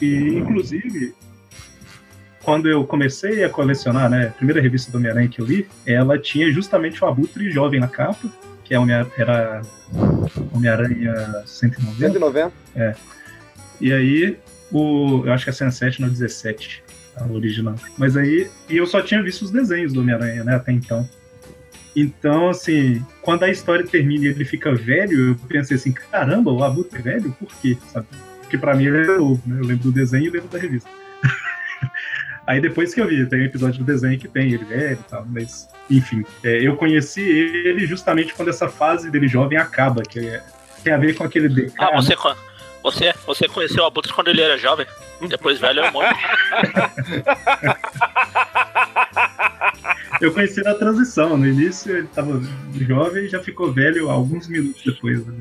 e, 0.01 0.37
inclusive, 0.37 1.13
quando 2.43 2.69
eu 2.69 2.85
comecei 2.85 3.43
a 3.43 3.49
colecionar, 3.49 4.09
né, 4.09 4.27
a 4.27 4.31
primeira 4.31 4.61
revista 4.61 4.91
do 4.91 4.97
Homem-Aranha 4.97 5.27
que 5.27 5.41
eu 5.41 5.45
li, 5.45 5.67
ela 5.85 6.17
tinha 6.19 6.51
justamente 6.51 7.03
o 7.03 7.07
Abutre 7.07 7.49
jovem 7.49 7.79
na 7.79 7.87
capa, 7.87 8.29
que 8.63 8.73
é 8.73 8.79
Homem 8.79 8.95
era 9.17 9.61
Homem-Aranha 10.53 11.43
190. 11.45 11.95
190? 11.97 12.53
E 13.81 13.91
aí, 13.91 14.37
o, 14.71 15.23
eu 15.25 15.33
acho 15.33 15.43
que 15.43 15.49
é 15.49 15.53
107 15.53 16.01
no 16.01 16.09
17, 16.09 16.83
a 17.15 17.25
original. 17.25 17.75
Mas 17.97 18.15
aí, 18.15 18.49
e 18.69 18.77
eu 18.77 18.85
só 18.85 19.01
tinha 19.01 19.23
visto 19.23 19.43
os 19.43 19.51
desenhos 19.51 19.93
do 19.93 20.01
Homem-Aranha, 20.01 20.43
né, 20.43 20.55
até 20.55 20.71
então. 20.71 21.07
Então, 21.95 22.49
assim, 22.49 23.03
quando 23.21 23.43
a 23.43 23.49
história 23.49 23.85
termina 23.85 24.25
e 24.25 24.27
ele 24.27 24.45
fica 24.45 24.73
velho, 24.75 25.29
eu 25.29 25.35
pensei 25.47 25.77
assim, 25.77 25.93
caramba, 25.93 26.51
o 26.51 26.63
Abutre 26.63 26.99
é 26.99 27.01
velho? 27.01 27.31
Por 27.39 27.47
quê? 27.61 27.77
Sabe? 27.91 28.05
Porque 28.45 28.57
pra 28.57 28.75
mim 28.75 28.85
ele 28.85 29.11
é 29.11 29.17
novo, 29.17 29.41
né? 29.45 29.59
Eu 29.59 29.65
lembro 29.65 29.83
do 29.83 29.91
desenho 29.91 30.25
e 30.25 30.29
lembro 30.29 30.47
da 30.47 30.57
revista. 30.59 30.89
Aí 32.47 32.61
depois 32.61 32.93
que 32.93 33.01
eu 33.01 33.07
vi, 33.07 33.25
tem 33.25 33.41
um 33.41 33.45
episódio 33.45 33.79
do 33.79 33.85
desenho 33.85 34.19
que 34.19 34.27
tem 34.27 34.51
ele 34.51 34.63
velho 34.65 34.99
e 34.99 35.09
tal, 35.09 35.25
mas 35.27 35.67
enfim. 35.89 36.23
é, 36.43 36.61
eu 36.67 36.75
conheci 36.75 37.21
ele 37.21 37.87
justamente 37.87 38.33
quando 38.35 38.49
essa 38.49 38.69
fase 38.69 39.09
dele 39.09 39.27
jovem 39.27 39.57
acaba, 39.57 40.03
que 40.03 40.19
é- 40.19 40.43
tem 40.83 40.93
a 40.93 40.97
ver 40.97 41.15
com 41.15 41.23
aquele 41.23 41.49
DK, 41.49 41.73
Ah, 41.79 41.85
né? 41.85 41.91
você, 41.95 42.15
você, 42.83 43.13
você 43.25 43.47
conheceu 43.47 43.83
o 43.83 43.87
Abutre 43.87 44.13
quando 44.13 44.27
ele 44.27 44.41
era 44.41 44.57
jovem. 44.59 44.85
Depois 45.27 45.59
velho 45.59 45.79
é 45.79 45.89
muito. 45.91 46.07
Eu 50.21 50.33
conheci 50.33 50.61
na 50.63 50.73
transição. 50.75 51.37
No 51.37 51.45
início 51.47 51.95
ele 51.97 52.07
tava 52.07 52.41
jovem 52.79 53.25
e 53.25 53.29
já 53.29 53.39
ficou 53.41 53.71
velho 53.71 54.09
alguns 54.09 54.47
minutos 54.47 54.81
depois. 54.83 55.25
né? 55.25 55.33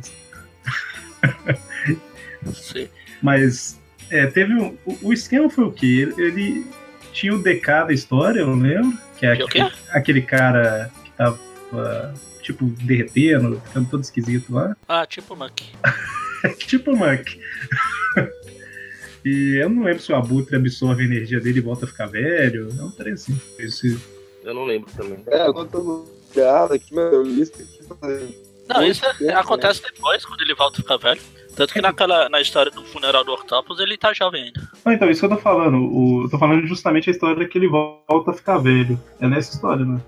Sim. 2.52 2.88
Mas 3.22 3.80
é, 4.10 4.26
teve 4.26 4.54
um, 4.54 4.76
o, 4.84 5.08
o 5.08 5.12
esquema 5.12 5.48
foi 5.48 5.64
o 5.64 5.72
quê? 5.72 5.86
Ele, 6.16 6.22
ele 6.22 6.66
tinha 7.12 7.34
o 7.34 7.42
DK 7.42 7.86
da 7.86 7.92
história, 7.92 8.40
eu 8.40 8.54
lembro, 8.54 8.98
que 9.16 9.24
é 9.26 9.32
aquele, 9.32 9.72
aquele 9.90 10.22
cara 10.22 10.90
que 11.04 11.10
tava 11.12 11.38
tipo 12.42 12.66
derretendo, 12.82 13.60
ficando 13.66 13.88
todo 13.88 14.02
esquisito 14.02 14.52
lá. 14.52 14.76
Ah, 14.86 15.06
tipo 15.06 15.34
Monkey. 15.34 15.72
tipo 16.58 16.92
o 16.92 16.96
Monk. 16.96 17.40
e 19.24 19.56
eu 19.62 19.70
não 19.70 19.84
lembro 19.84 20.02
se 20.02 20.12
o 20.12 20.16
Abutre 20.16 20.56
absorve 20.56 21.02
a 21.02 21.06
energia 21.06 21.40
dele 21.40 21.58
e 21.58 21.62
volta 21.62 21.86
a 21.86 21.88
ficar 21.88 22.06
velho. 22.06 22.68
É 22.78 22.82
um 22.82 22.90
trem 22.90 23.14
assim. 23.14 23.40
Esse, 23.58 23.98
Eu 24.42 24.52
não 24.54 24.64
lembro 24.64 24.90
também. 24.92 25.22
É, 25.28 25.46
eu 25.46 25.54
tô 25.54 26.06
ligado 26.34 26.74
aqui, 26.74 26.94
mas 26.94 27.12
eu 27.12 27.22
li 27.22 27.40
isso 27.40 27.52
aqui. 27.54 28.34
Não, 28.68 28.84
isso 28.84 29.04
é- 29.22 29.32
acontece 29.34 29.82
depois, 29.82 30.24
quando 30.24 30.42
ele 30.42 30.54
volta 30.54 30.80
a 30.80 30.82
ficar 30.82 30.96
velho. 30.98 31.20
Tanto 31.56 31.72
que 31.72 31.80
naquela, 31.80 32.28
na 32.28 32.40
história 32.40 32.70
do 32.70 32.82
funeral 32.84 33.24
do 33.24 33.32
Octopus 33.32 33.78
ele 33.78 33.96
tá 33.96 34.12
jovem 34.12 34.44
ainda. 34.44 34.60
Não, 34.84 34.92
então, 34.92 35.08
isso 35.08 35.20
que 35.20 35.32
eu 35.32 35.36
tô 35.36 35.42
falando. 35.42 35.76
O, 35.76 36.24
eu 36.24 36.30
tô 36.30 36.38
falando 36.38 36.66
justamente 36.66 37.08
a 37.08 37.12
história 37.12 37.46
que 37.46 37.56
ele 37.56 37.68
volta 37.68 38.30
a 38.30 38.34
ficar 38.34 38.58
velho. 38.58 39.00
É 39.20 39.28
nessa 39.28 39.54
história, 39.54 39.84
né? 39.84 40.00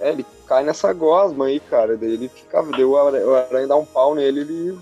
É, 0.00 0.10
ele 0.10 0.24
cai 0.46 0.62
nessa 0.62 0.92
gosma 0.92 1.46
aí, 1.46 1.58
cara. 1.58 1.96
Daí 1.96 2.12
ele 2.12 2.28
fica. 2.28 2.62
Deu 2.76 2.90
o 2.90 2.96
aranha, 2.96 3.26
o 3.26 3.34
aranha 3.34 3.66
dá 3.66 3.76
um 3.76 3.84
pau 3.84 4.14
nele, 4.14 4.40
ele. 4.40 4.78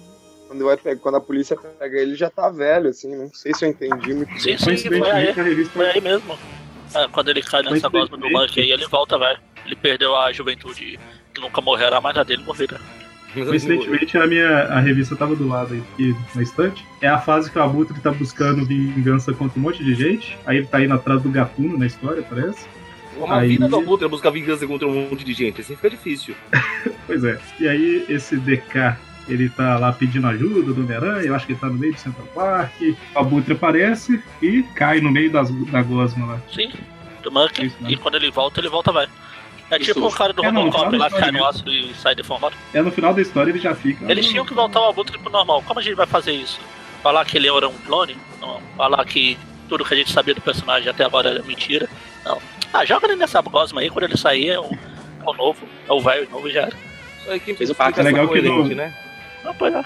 Quando, 0.48 0.64
vai 0.64 0.77
pegar, 0.77 1.01
quando 1.01 1.14
a 1.14 1.20
polícia 1.20 1.57
pega 1.57 1.98
ele, 1.98 2.14
já 2.14 2.29
tá 2.29 2.51
velho, 2.51 2.90
assim. 2.90 3.16
Não 3.16 3.33
sei 3.33 3.55
se 3.55 3.64
eu 3.64 3.70
entendi 3.70 4.12
muito 4.12 4.38
Sim, 4.38 4.57
bem. 4.64 4.77
sim, 4.77 4.88
foi 4.88 5.11
aí, 5.11 5.33
revista 5.33 5.72
foi 5.72 5.90
aí 5.90 6.01
mesmo. 6.01 6.38
É, 6.94 7.09
quando 7.09 7.31
ele 7.31 7.42
cai 7.42 7.62
nessa 7.62 7.88
gosma 7.88 8.18
do 8.18 8.31
Monkey 8.31 8.61
aí, 8.61 8.70
ele 8.70 8.87
volta 8.87 9.18
velho. 9.18 9.40
Ele 9.64 9.77
perdeu 9.77 10.14
a 10.14 10.31
juventude 10.31 10.98
que 11.33 11.40
nunca 11.40 11.61
morrerá, 11.62 12.01
mas 12.01 12.16
a 12.18 12.22
dele 12.22 12.42
morrerá. 12.42 12.79
Coincidentemente, 13.35 14.16
a 14.18 14.27
minha 14.27 14.49
a 14.64 14.81
revista 14.81 15.16
tava 15.16 15.35
do 15.35 15.49
lado 15.49 15.75
aí, 15.75 15.83
aqui 15.92 16.16
na 16.35 16.42
estante. 16.42 16.85
É 17.01 17.09
a 17.09 17.18
fase 17.18 17.51
que 17.51 17.59
o 17.59 17.62
Abutre 17.62 17.99
tá 18.01 18.11
buscando 18.11 18.64
vingança 18.64 19.33
contra 19.33 19.59
um 19.59 19.62
monte 19.62 19.83
de 19.83 19.95
gente. 19.95 20.37
Aí 20.47 20.59
ele 20.59 20.66
tá 20.66 20.83
indo 20.83 20.92
atrás 20.95 21.23
do 21.23 21.31
Gatuno 21.31 21.79
na 21.79 21.87
história, 21.87 22.23
parece. 22.23 22.66
Uma 23.16 23.38
Aí- 23.38 23.49
vida 23.49 23.68
do 23.68 23.77
Abutre 23.77 24.07
é 24.07 24.09
buscar 24.09 24.31
vingança 24.31 24.66
contra 24.66 24.87
um 24.87 25.09
monte 25.09 25.25
de 25.25 25.33
gente, 25.33 25.61
assim 25.61 25.77
fica 25.77 25.90
difícil. 25.90 26.35
Pois 27.07 27.25
é. 27.25 27.38
E 27.59 27.68
aí 27.68 28.07
esse 28.09 28.37
DK, 28.37 28.97
ele 29.29 29.49
tá 29.49 29.77
lá 29.77 29.92
pedindo 29.92 30.27
ajuda 30.29 30.73
do 30.73 30.83
Homem-Aranha, 30.83 31.27
eu 31.27 31.35
acho 31.35 31.45
que 31.47 31.53
ele 31.53 31.59
tá 31.61 31.66
no 31.66 31.75
meio 31.75 31.92
do 31.92 31.99
Central 31.99 32.27
Park. 32.35 32.73
O 33.14 33.18
Abutre 33.18 33.53
aparece 33.55 34.23
e 34.40 34.62
cai 34.75 35.01
no 35.01 35.11
meio 35.11 35.31
das, 35.31 35.51
da 35.66 35.83
gosma 35.83 36.27
lá. 36.27 36.40
Sim, 36.55 36.71
do 37.23 37.31
Monkey. 37.33 37.66
Isso, 37.66 37.77
né? 37.81 37.90
E 37.90 37.97
quando 37.97 38.14
ele 38.16 38.31
volta, 38.31 38.61
ele 38.61 38.68
volta 38.68 38.92
vai. 38.92 39.09
É 39.74 39.78
tipo 39.78 40.06
o 40.06 40.12
cara 40.12 40.32
do 40.32 40.44
É, 40.44 40.48
Robocop 40.50 40.96
lá 40.96 41.11
que 41.11 41.18
cai 41.18 41.32
no 41.32 41.44
ácido 41.46 41.72
e 41.72 41.94
sai 41.94 42.14
deformado. 42.14 42.54
É 42.74 42.82
no 42.82 42.90
final 42.92 43.14
da 43.14 43.22
história 43.22 43.50
ele 43.50 43.58
já 43.58 43.74
fica. 43.74 44.11
Eles 44.11 44.26
tinham 44.28 44.44
que 44.44 44.52
voltar 44.52 44.80
o 44.80 44.88
Abutre 44.90 45.18
pro 45.18 45.30
normal. 45.32 45.62
Como 45.66 45.80
a 45.80 45.82
gente 45.82 45.94
vai 45.94 46.06
fazer 46.06 46.32
isso? 46.32 46.61
Falar 47.02 47.24
que 47.24 47.37
ele 47.38 47.48
era 47.48 47.68
um 47.68 47.72
clone? 47.78 48.16
Não. 48.40 48.61
Falar 48.76 49.04
que 49.06 49.38
tudo 49.68 49.85
que 49.85 49.94
a 49.94 49.96
gente 49.96 50.12
sabia 50.12 50.35
do 50.35 50.40
personagem 50.40 50.88
até 50.88 51.04
agora 51.04 51.30
era 51.30 51.42
mentira? 51.42 51.88
Não. 52.24 52.38
Ah, 52.72 52.85
joga 52.85 53.06
ele 53.06 53.16
nessa 53.16 53.40
gosma 53.40 53.80
aí, 53.80 53.88
quando 53.90 54.04
ele 54.04 54.16
sair 54.16 54.50
é 54.50 54.61
o, 54.61 54.64
é 54.64 55.30
o 55.30 55.32
novo, 55.32 55.66
é 55.88 55.92
o 55.92 56.00
velho 56.00 56.28
novo 56.30 56.50
já 56.50 56.62
era. 56.62 56.76
Isso 57.20 57.30
aí 57.30 57.40
quem 57.40 57.54
Fez 57.56 57.70
o 57.70 57.72
essa 57.72 58.00
É 58.00 58.02
legal 58.04 58.28
que 58.28 58.40
no- 58.42 58.66
né? 58.68 58.94
Não, 59.42 59.54
pois 59.54 59.74
é. 59.74 59.85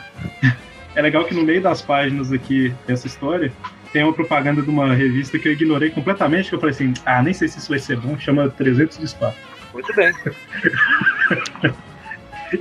É 0.95 1.03
legal 1.03 1.25
que 1.25 1.35
no 1.35 1.43
meio 1.43 1.63
das 1.63 1.83
páginas 1.83 2.33
aqui 2.33 2.75
dessa 2.87 3.07
história 3.07 3.53
tem 3.93 4.03
uma 4.03 4.13
propaganda 4.13 4.63
de 4.63 4.69
uma 4.69 4.93
revista 4.95 5.39
que 5.39 5.49
eu 5.49 5.53
ignorei 5.53 5.91
completamente, 5.91 6.49
que 6.49 6.55
eu 6.55 6.61
falei 6.61 6.75
assim, 6.75 6.93
ah, 7.05 7.23
nem 7.23 7.33
sei 7.33 7.49
se 7.49 7.59
isso 7.59 7.69
vai 7.69 7.79
ser 7.79 7.97
bom, 7.97 8.19
chama 8.19 8.49
300 8.49 8.99
de 8.99 9.05
espaço. 9.05 9.37
Muito 9.77 9.95
bem. 9.95 10.11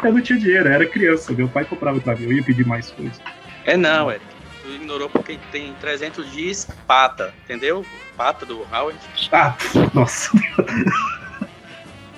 Eu 0.04 0.12
não 0.12 0.21
tinha 0.21 0.38
dinheiro, 0.38 0.67
era 0.67 0.86
criança, 0.86 1.32
meu 1.32 1.47
pai 1.47 1.63
comprava 1.63 1.99
pra 2.01 2.15
mim, 2.15 2.25
eu 2.25 2.34
ia 2.34 2.43
pedir 2.43 2.65
mais 2.65 2.91
coisas. 2.91 3.21
É 3.65 3.78
não, 3.78 4.12
Eric. 4.12 4.25
Tu 4.63 4.69
ignorou 4.71 5.08
porque 5.10 5.39
tem 5.51 5.73
300 5.80 6.32
dias 6.32 6.67
pata, 6.88 7.34
entendeu? 7.43 7.86
Pata 8.17 8.45
do 8.45 8.65
Howard. 8.73 8.99
Ah, 9.32 9.56
nossa, 9.93 10.36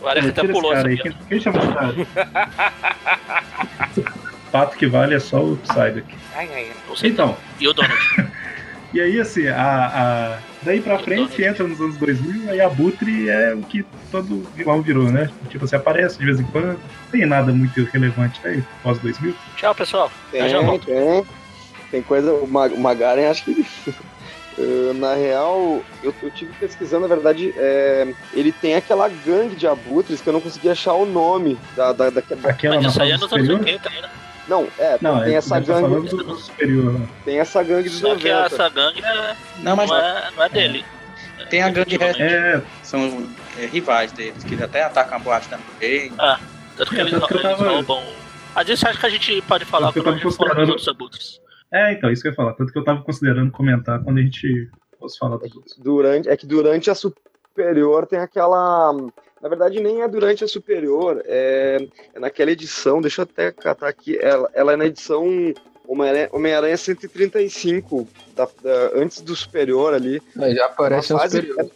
O 0.01 0.09
Eric 0.09 0.29
até 0.29 0.47
pulou 0.47 0.73
essa 0.73 0.87
aí, 0.87 0.97
quem, 0.97 1.11
quem 1.27 1.39
chama 1.41 1.59
esse 1.59 1.73
cara? 1.73 1.93
Pato 4.51 4.77
que 4.77 4.87
vale 4.87 5.13
é 5.13 5.19
só 5.19 5.43
o 5.43 5.57
Psyduck. 5.57 6.15
Ai, 6.33 6.49
ai, 6.53 6.71
ai. 6.71 6.95
Então, 7.03 7.37
E 7.59 7.67
o 7.67 7.73
Donald? 7.73 8.01
E 8.93 9.01
aí, 9.01 9.19
assim, 9.19 9.47
a, 9.47 9.57
a- 9.85 10.39
daí 10.61 10.79
pra 10.81 10.97
frente, 10.99 11.43
entra 11.43 11.67
nos 11.67 11.79
anos 11.81 11.97
2000, 11.97 12.49
aí 12.51 12.61
a 12.61 12.69
Butre 12.69 13.29
é 13.29 13.53
o 13.53 13.61
que 13.61 13.85
todo 14.11 14.47
vilão 14.55 14.81
virou, 14.81 15.11
né? 15.11 15.29
Tipo, 15.49 15.67
você 15.67 15.75
aparece 15.75 16.17
de 16.17 16.25
vez 16.25 16.39
em 16.39 16.43
quando, 16.45 16.67
não 16.67 16.77
tem 17.11 17.25
nada 17.25 17.51
muito 17.51 17.83
relevante 17.91 18.39
aí, 18.45 18.63
pós 18.81 18.97
2000. 18.99 19.33
Tchau, 19.57 19.75
pessoal. 19.75 20.11
Tem, 20.31 20.47
já 20.49 20.61
volto. 20.61 20.85
tem. 20.85 21.25
Tem 21.91 22.01
coisa. 22.01 22.31
O 22.33 22.47
Ma- 22.47 22.67
o 22.67 22.79
Magaren, 22.79 23.27
acho 23.29 23.43
que. 23.45 23.65
eh, 24.57 24.93
na 24.95 25.13
real, 25.15 25.81
eu, 26.01 26.13
eu 26.23 26.31
tive 26.31 26.51
pesquisando, 26.59 27.07
na 27.07 27.13
verdade, 27.13 27.53
é, 27.57 28.07
ele 28.33 28.51
tem 28.51 28.75
aquela 28.75 29.07
gangue 29.09 29.55
de 29.55 29.67
abutres 29.67 30.19
que 30.21 30.27
eu 30.27 30.33
não 30.33 30.41
consegui 30.41 30.69
achar 30.69 30.93
o 30.93 31.05
nome 31.05 31.57
da, 31.75 31.91
da, 31.93 32.09
da, 32.09 32.21
da- 32.21 32.49
Aquela 32.49 32.75
Mas 32.77 32.85
isso 32.87 33.01
aí 33.01 33.11
é 33.11 33.13
nos 33.17 33.23
anos 33.31 33.45
superior? 33.47 33.59
80 33.59 33.89
ainda. 33.89 34.16
Não, 34.47 34.67
é, 34.79 34.97
Não, 35.01 35.23
tem 35.23 35.33
é, 35.33 35.37
essa 35.37 35.55
tá 35.55 35.59
gangue. 35.59 36.07
do, 36.09 36.23
do 36.23 36.35
superior. 36.37 36.93
né? 36.93 37.07
Tem 37.25 37.39
essa 37.39 37.61
gangue 37.63 37.89
dos 37.89 37.99
Só 37.99 38.15
que 38.15 38.29
90. 38.31 38.45
essa 38.55 38.69
gangue 38.69 39.03
é, 39.03 39.35
Não, 39.59 39.75
mas 39.75 39.89
não, 39.89 39.97
é, 39.97 40.31
não 40.35 40.43
é 40.43 40.49
dele. 40.49 40.85
tem 41.49 41.61
a 41.61 41.69
gangue. 41.69 41.97
É, 42.01 42.61
são 42.83 43.27
é, 43.59 43.65
rivais 43.65 44.11
deles, 44.11 44.43
que 44.43 44.61
até 44.63 44.83
atacam 44.83 45.17
a 45.17 45.19
boate 45.19 45.49
também. 45.49 46.11
Tanto 46.77 46.91
que 46.91 46.97
É, 46.97 47.01
eles, 47.01 47.11
tanto 47.13 47.27
que 47.27 47.39
tava- 47.41 47.69
roubam. 47.69 48.03
Às 48.55 48.67
vezes 48.67 48.83
acho 48.85 48.99
que 48.99 49.05
a 49.05 49.09
gente 49.09 49.41
pode 49.43 49.65
falar 49.65 49.87
Tanto 49.91 49.93
que 49.93 49.99
eu 49.99 50.03
quando 50.31 50.61
a 50.61 50.65
dos 50.65 50.87
abutres. 50.87 51.39
é, 51.71 51.93
então, 51.93 52.09
isso 52.09 52.21
que 52.21 52.27
eu 52.27 52.31
ia 52.31 52.35
falar. 52.35 52.53
Tanto 52.53 52.71
que 52.71 52.79
eu 52.79 52.83
tava 52.83 53.01
considerando 53.03 53.51
comentar 53.51 54.01
quando 54.03 54.17
a 54.17 54.21
gente 54.21 54.69
fosse 54.99 55.17
falar 55.19 55.37
dos 55.37 55.53
outros. 55.55 55.75
Durante, 55.77 56.27
é 56.29 56.35
que 56.37 56.47
durante 56.47 56.89
a 56.89 56.95
superior 56.95 58.07
tem 58.07 58.19
aquela. 58.19 58.93
Na 59.41 59.49
verdade, 59.49 59.79
nem 59.79 60.01
é 60.01 60.07
durante 60.07 60.43
a 60.43 60.47
superior, 60.47 61.21
é, 61.25 61.85
é 62.13 62.19
naquela 62.19 62.51
edição, 62.51 62.99
deixa 63.01 63.21
eu 63.21 63.23
até 63.23 63.51
catar 63.51 63.87
aqui, 63.87 64.17
ela, 64.19 64.49
ela 64.53 64.73
é 64.73 64.75
na 64.75 64.85
edição 64.85 65.25
Homem-Aranha 65.87 66.29
Homem-Aranha 66.33 66.75
135, 66.75 68.07
da, 68.35 68.45
da- 68.63 68.91
antes 68.95 69.21
do 69.21 69.35
superior 69.35 69.93
ali. 69.93 70.21
Já 70.55 70.65
aparece 70.65 71.13
fase- 71.19 71.41
superior. 71.41 71.71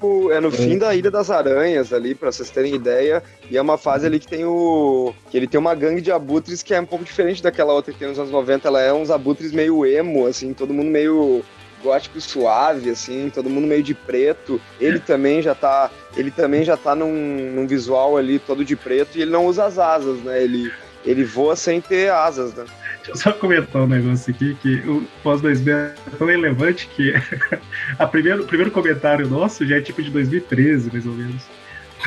O- 0.00 0.30
É 0.30 0.40
no 0.40 0.50
fim 0.50 0.76
da 0.76 0.94
Ilha 0.94 1.10
das 1.10 1.30
Aranhas 1.30 1.90
ali, 1.92 2.14
pra 2.14 2.30
vocês 2.30 2.50
terem 2.50 2.74
ideia. 2.74 3.22
E 3.50 3.56
é 3.56 3.62
uma 3.62 3.78
fase 3.78 4.04
ali 4.06 4.18
que 4.20 4.26
tem 4.28 4.44
o. 4.44 5.14
que 5.30 5.36
ele 5.36 5.46
tem 5.46 5.58
uma 5.58 5.74
gangue 5.74 6.02
de 6.02 6.12
abutres 6.12 6.62
que 6.62 6.74
é 6.74 6.80
um 6.80 6.84
pouco 6.84 7.04
diferente 7.04 7.42
daquela 7.42 7.72
outra 7.72 7.92
que 7.92 7.98
tem 7.98 8.08
nos 8.08 8.18
anos 8.18 8.30
90. 8.30 8.68
Ela 8.68 8.82
é 8.82 8.92
uns 8.92 9.10
abutres 9.10 9.52
meio 9.52 9.86
emo, 9.86 10.26
assim, 10.26 10.52
todo 10.52 10.74
mundo 10.74 10.90
meio 10.90 11.42
gótico 11.82 12.20
suave, 12.20 12.90
assim, 12.90 13.30
todo 13.32 13.50
mundo 13.50 13.66
meio 13.66 13.82
de 13.82 13.94
preto. 13.94 14.60
Ele 14.80 14.98
também 14.98 15.42
já 15.42 15.54
tá. 15.54 15.90
Ele 16.16 16.30
também 16.30 16.64
já 16.64 16.76
tá 16.76 16.94
num, 16.94 17.52
num 17.52 17.66
visual 17.66 18.16
ali 18.16 18.38
todo 18.38 18.64
de 18.64 18.74
preto 18.74 19.16
e 19.16 19.22
ele 19.22 19.30
não 19.30 19.46
usa 19.46 19.64
as 19.66 19.78
asas, 19.78 20.18
né? 20.20 20.42
Ele, 20.42 20.72
ele 21.04 21.24
voa 21.24 21.54
sem 21.56 21.80
ter 21.80 22.10
asas, 22.10 22.54
né? 22.54 22.64
Deixa 22.96 23.10
eu 23.10 23.16
só 23.16 23.32
comentar 23.32 23.82
um 23.82 23.86
negócio 23.86 24.34
aqui, 24.34 24.56
que 24.60 24.76
o 24.88 25.06
pós 25.22 25.40
2000 25.40 25.76
é 25.76 25.94
tão 26.18 26.26
relevante 26.26 26.88
que 26.88 27.14
a 27.98 28.06
primeiro, 28.06 28.42
o 28.42 28.46
primeiro 28.46 28.70
comentário 28.70 29.28
nosso 29.28 29.64
já 29.66 29.76
é 29.76 29.80
tipo 29.80 30.02
de 30.02 30.10
2013, 30.10 30.90
mais 30.92 31.06
ou 31.06 31.12
menos. 31.12 31.42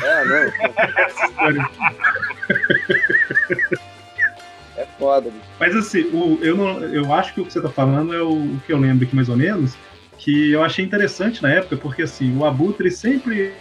É, 0.02 0.24
não. 0.24 0.52
Foda, 5.00 5.30
bicho. 5.30 5.44
Mas 5.58 5.74
assim, 5.74 6.02
o, 6.12 6.38
eu, 6.42 6.54
não, 6.54 6.84
eu 6.84 7.12
acho 7.12 7.34
que 7.34 7.40
o 7.40 7.46
que 7.46 7.52
você 7.52 7.60
tá 7.60 7.70
falando 7.70 8.14
é 8.14 8.22
o, 8.22 8.32
o 8.32 8.60
que 8.66 8.72
eu 8.72 8.78
lembro 8.78 9.06
aqui 9.06 9.16
mais 9.16 9.30
ou 9.30 9.36
menos, 9.36 9.74
que 10.18 10.52
eu 10.52 10.62
achei 10.62 10.84
interessante 10.84 11.42
na 11.42 11.50
época, 11.50 11.78
porque 11.78 12.02
assim, 12.02 12.36
o 12.36 12.44
Abutre 12.44 12.90
sempre. 12.90 13.54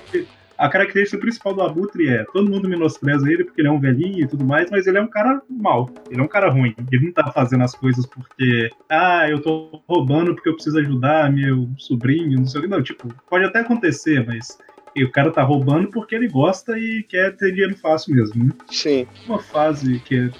A 0.57 0.67
característica 0.67 1.17
principal 1.17 1.53
do 1.53 1.61
Abutre 1.61 2.09
é 2.09 2.25
todo 2.33 2.51
mundo 2.51 2.67
menospreza 2.67 3.31
ele 3.31 3.45
porque 3.45 3.61
ele 3.61 3.69
é 3.69 3.71
um 3.71 3.79
velhinho 3.79 4.25
e 4.25 4.27
tudo 4.27 4.43
mais, 4.43 4.69
mas 4.69 4.85
ele 4.87 4.97
é 4.97 5.01
um 5.01 5.07
cara 5.07 5.41
mau, 5.49 5.89
ele 6.11 6.19
é 6.19 6.23
um 6.23 6.27
cara 6.27 6.49
ruim. 6.49 6.75
Ele 6.91 7.05
não 7.05 7.13
tá 7.13 7.31
fazendo 7.31 7.63
as 7.63 7.73
coisas 7.73 8.05
porque, 8.05 8.69
ah, 8.89 9.25
eu 9.29 9.41
tô 9.41 9.81
roubando 9.87 10.35
porque 10.35 10.49
eu 10.49 10.55
preciso 10.55 10.77
ajudar 10.79 11.31
meu 11.31 11.69
sobrinho, 11.77 12.39
não 12.39 12.45
sei 12.45 12.59
o 12.59 12.63
que. 12.63 12.69
Não, 12.69 12.83
tipo, 12.83 13.07
pode 13.29 13.45
até 13.45 13.59
acontecer, 13.59 14.25
mas 14.27 14.57
e 14.95 15.03
o 15.05 15.11
cara 15.11 15.31
tá 15.31 15.41
roubando 15.43 15.89
porque 15.89 16.13
ele 16.13 16.27
gosta 16.27 16.77
e 16.77 17.03
quer 17.03 17.35
ter 17.37 17.51
dinheiro 17.51 17.77
fácil 17.77 18.13
mesmo, 18.13 18.43
né? 18.43 18.51
Sim. 18.69 19.07
uma 19.27 19.39
fase 19.39 19.99
que 19.99 20.17
é 20.17 20.31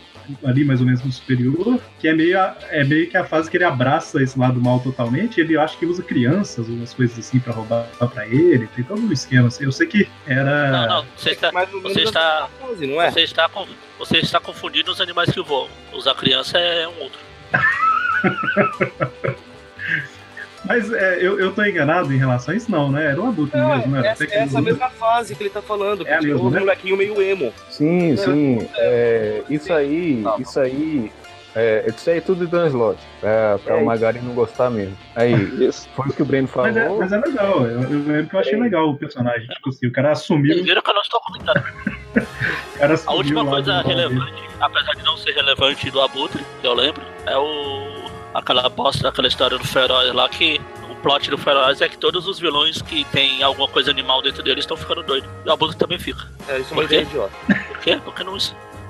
ali 0.44 0.63
mais 0.63 0.80
ou 0.80 0.86
menos 0.86 1.04
no 1.04 1.12
superior, 1.12 1.80
que 2.00 2.08
é 2.08 2.13
meio, 2.13 2.39
a- 2.39 2.56
é 2.70 2.84
meio 2.84 3.10
que 3.10 3.18
a 3.18 3.24
fase 3.24 3.50
que 3.50 3.58
ele 3.58 3.63
abraça 3.63 4.22
esse 4.22 4.38
lado 4.38 4.62
mal 4.62 4.80
totalmente, 4.80 5.39
ele 5.39 5.58
acha 5.58 5.78
que 5.78 5.86
usa 5.86 6.02
crianças, 6.04 6.68
umas 6.68 6.94
coisas 6.94 7.18
assim 7.20 7.39
pra 7.39 7.54
roubar 7.54 7.88
pra 8.13 8.26
ele, 8.28 8.68
tem 8.76 8.84
todo 8.84 9.02
um 9.02 9.12
esquema 9.12 9.48
assim. 9.48 9.63
Eu 9.63 9.72
sei 9.72 9.88
que 9.88 10.08
era. 10.28 10.72
Não, 10.72 10.88
não, 10.88 11.06
você 11.15 11.32
está, 11.32 11.52
você 11.52 12.02
está, 12.04 12.50
fase, 12.60 12.88
não 12.88 13.02
é? 13.02 13.12
você 13.12 13.22
está, 13.22 13.50
com, 13.50 13.68
você 13.98 14.18
está 14.18 14.39
confundindo 14.39 14.92
os 14.92 15.02
animais 15.02 15.30
que 15.32 15.42
voam. 15.42 15.68
Usar 15.94 16.13
criança 16.15 16.58
é 16.58 16.88
um 16.88 17.00
outro. 17.02 17.20
Mas 20.69 20.93
é, 20.93 21.17
eu, 21.19 21.39
eu 21.39 21.51
tô 21.51 21.63
enganado 21.65 22.13
em 22.13 22.17
relação 22.17 22.53
a 22.53 22.58
isso, 22.58 22.69
não, 22.71 22.91
né? 22.91 23.08
Era 23.08 23.19
um 23.19 23.27
adulto 23.29 23.58
Não, 23.58 23.75
mesmo, 23.75 23.91
né? 23.91 24.08
essa, 24.08 24.23
Até 24.23 24.27
que 24.27 24.39
essa 24.39 24.58
ele- 24.60 24.65
mesma 24.67 24.89
fase 24.91 25.36
que 25.36 25.41
ele 25.43 25.49
tá 25.49 25.62
falando, 25.63 26.05
que 26.05 26.12
É 26.12 26.19
tinha 26.19 26.34
mesma, 26.34 26.47
um 26.47 26.51
né? 26.51 26.60
molequinho 26.60 26.95
meio 26.95 27.19
emo. 27.21 27.51
Sim, 27.69 28.15
sim. 28.15 28.69
É, 28.77 29.41
isso 29.49 29.73
aí, 29.73 30.21
Não. 30.21 30.39
isso 30.39 30.60
aí. 30.60 31.12
É, 31.55 31.84
isso 31.88 32.08
aí 32.08 32.19
é 32.19 32.21
tudo 32.21 32.45
de 32.45 32.51
Dan 32.51 32.67
Slot, 32.67 32.99
pra, 33.19 33.58
pra 33.58 33.77
É 33.77 33.82
o 33.82 33.86
Magari 33.86 34.19
não 34.21 34.36
gostar 34.36 34.69
mesmo. 34.69 34.95
Aí, 35.15 35.34
Isso. 35.67 35.89
foi 35.95 36.05
o 36.08 36.13
que 36.13 36.21
o 36.21 36.25
Breno 36.25 36.47
falou. 36.47 36.67
Mas 36.71 36.77
é, 36.77 36.88
mas 36.89 37.12
é 37.12 37.17
legal, 37.17 37.65
eu, 37.65 37.82
eu 37.82 37.89
lembro 37.89 38.27
que 38.29 38.36
eu 38.36 38.39
achei 38.39 38.60
legal 38.60 38.88
o 38.88 38.95
personagem. 38.95 39.47
Tipo 39.47 39.69
assim, 39.69 39.88
o 39.88 39.91
cara 39.91 40.12
assumiu. 40.12 40.53
Vocês 40.53 40.65
viram 40.67 40.82
que 40.84 40.89
eu 40.91 40.93
não 40.93 41.01
estou 41.01 41.19
comentando. 41.21 41.63
O 42.75 42.79
cara 42.79 42.95
A 43.05 43.13
última 43.13 43.45
coisa 43.45 43.82
relevante, 43.82 44.41
apesar 44.62 44.93
de 44.93 45.03
não 45.03 45.15
ser 45.17 45.32
relevante 45.34 45.91
do 45.91 45.99
Abutre, 46.01 46.43
que 46.62 46.65
eu 46.67 46.73
lembro, 46.73 47.01
é 47.25 47.38
o. 47.38 48.09
aquela 48.34 48.68
bosta 48.70 49.04
daquela 49.04 49.28
história 49.28 49.58
do 49.58 49.65
Feroz 49.65 50.13
lá 50.13 50.28
que. 50.30 50.60
O 50.89 50.96
plot 51.02 51.30
do 51.30 51.38
Feroz 51.38 51.80
é 51.80 51.88
que 51.88 51.98
todos 51.98 52.28
os 52.28 52.39
vilões 52.39 52.82
que 52.82 53.06
tem 53.06 53.42
alguma 53.42 53.70
coisa 53.70 53.89
animal 53.89 54.22
dentro 54.22 54.44
deles 54.44 54.63
estão 54.65 54.76
ficando 54.76 55.02
doidos. 55.02 55.30
E 55.46 55.48
o 55.48 55.52
Abutre 55.54 55.78
também 55.78 55.98
fica. 55.98 56.28
É, 56.50 56.58
isso 56.60 56.74
é 56.74 56.78
uma 56.78 56.84
ideia 56.84 57.02
idiota. 57.04 57.32
Por 57.70 57.78
quê? 57.80 58.02
Porque 58.04 58.22
não. 58.24 58.38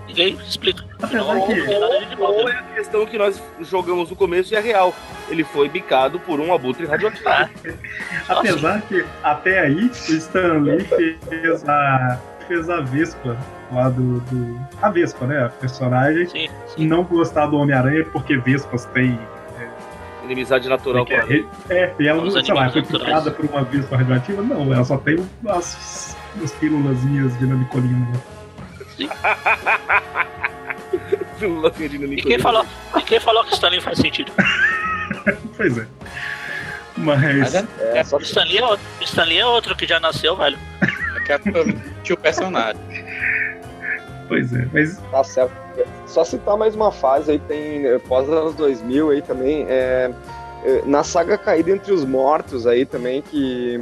Ninguém 0.08 0.34
explica. 0.47 0.84
Apesar 0.99 1.36
Não, 1.36 1.45
que- 1.45 1.54
animal 1.54 2.32
Ou 2.34 2.45
dele. 2.45 2.58
é 2.58 2.60
a 2.60 2.63
questão 2.63 3.06
que 3.06 3.15
nós 3.15 3.39
jogamos 3.62 4.10
no 4.10 4.15
começo 4.15 4.52
e 4.52 4.58
é 4.58 4.60
real. 4.60 4.91
Ele 5.30 5.43
foi 5.43 5.69
bicado 5.69 6.19
por 6.21 6.39
um 6.39 6.52
abutre 6.52 6.88
radioativo. 6.88 7.30
Apesar 8.28 8.82
que 8.82 9.06
até 9.23 9.60
aí 9.60 9.86
o 9.86 10.13
Stan 10.13 10.54
Lee 10.63 10.80
fez 11.30 11.67
a, 11.69 12.19
fez 12.49 12.69
a 12.69 12.81
Vespa 12.81 13.38
lá 13.71 13.89
do, 13.89 14.19
do- 14.21 14.59
A 14.81 14.89
Vespa, 14.89 15.25
né? 15.27 15.45
A 15.45 15.49
personagem. 15.49 16.27
sim, 16.27 16.45
E 16.45 16.49
sim. 16.81 16.88
não 16.88 17.03
gostar 17.03 17.45
do 17.45 17.57
Homem-Aranha 17.57 18.03
porque 18.12 18.35
Vespas 18.38 18.85
têm. 18.85 19.19
Inimizade 20.25 20.67
natural 20.69 21.05
com 21.05 21.13
É, 21.13 21.19
a 21.19 21.73
é, 21.73 21.93
e 21.99 22.07
ela, 22.07 22.29
sei 22.43 22.53
lá, 22.53 22.69
foi 22.69 22.83
picada 22.83 23.31
por 23.31 23.45
uma 23.45 23.63
Vespa 23.63 23.95
radioativa? 23.97 24.41
Não, 24.43 24.71
ela 24.73 24.83
só 24.83 24.97
tem 24.97 25.15
umas, 25.41 26.15
umas 26.35 26.51
pílulazinhas 26.53 27.38
de 27.39 27.45
nanicolina. 27.47 28.07
Pílulazinha 31.39 31.89
de 31.89 31.97
E 32.05 32.21
quem 32.21 32.39
falou, 32.39 32.65
e 32.97 33.01
quem 33.01 33.19
falou 33.19 33.43
que 33.45 33.53
Stanley 33.53 33.81
faz 33.81 33.97
sentido? 33.99 34.31
Pois 35.57 35.77
é. 35.77 35.85
Mas. 36.95 37.53
É, 37.55 38.03
só 38.03 38.17
que 38.17 38.23
Stanley 38.23 38.59
é 38.59 38.65
outro, 38.65 38.85
Stanley 39.01 39.38
é 39.39 39.45
outro 39.45 39.75
que 39.75 39.85
já 39.85 39.99
nasceu, 39.99 40.35
velho. 40.38 40.57
Daqui 41.15 41.31
a 41.33 41.39
pouco 41.39 41.71
tinha 41.71 41.88
o 42.13 42.17
personagem. 42.17 42.81
Pois 44.29 44.53
é, 44.53 44.67
mas 44.71 44.97
Tá 45.12 45.23
certo. 45.23 45.51
Só 46.05 46.23
citar 46.23 46.55
mais 46.55 46.75
uma 46.75 46.91
fase 46.91 47.31
aí, 47.31 47.39
tem 47.39 47.85
eh, 47.85 47.97
pós 48.07 48.29
anos 48.29 48.53
2000 48.53 49.09
aí 49.09 49.21
também, 49.23 49.65
é, 49.67 50.12
é, 50.63 50.81
na 50.85 51.03
saga 51.03 51.35
Caída 51.35 51.71
Entre 51.71 51.91
os 51.91 52.05
Mortos 52.05 52.67
aí 52.67 52.85
também, 52.85 53.23
que 53.23 53.79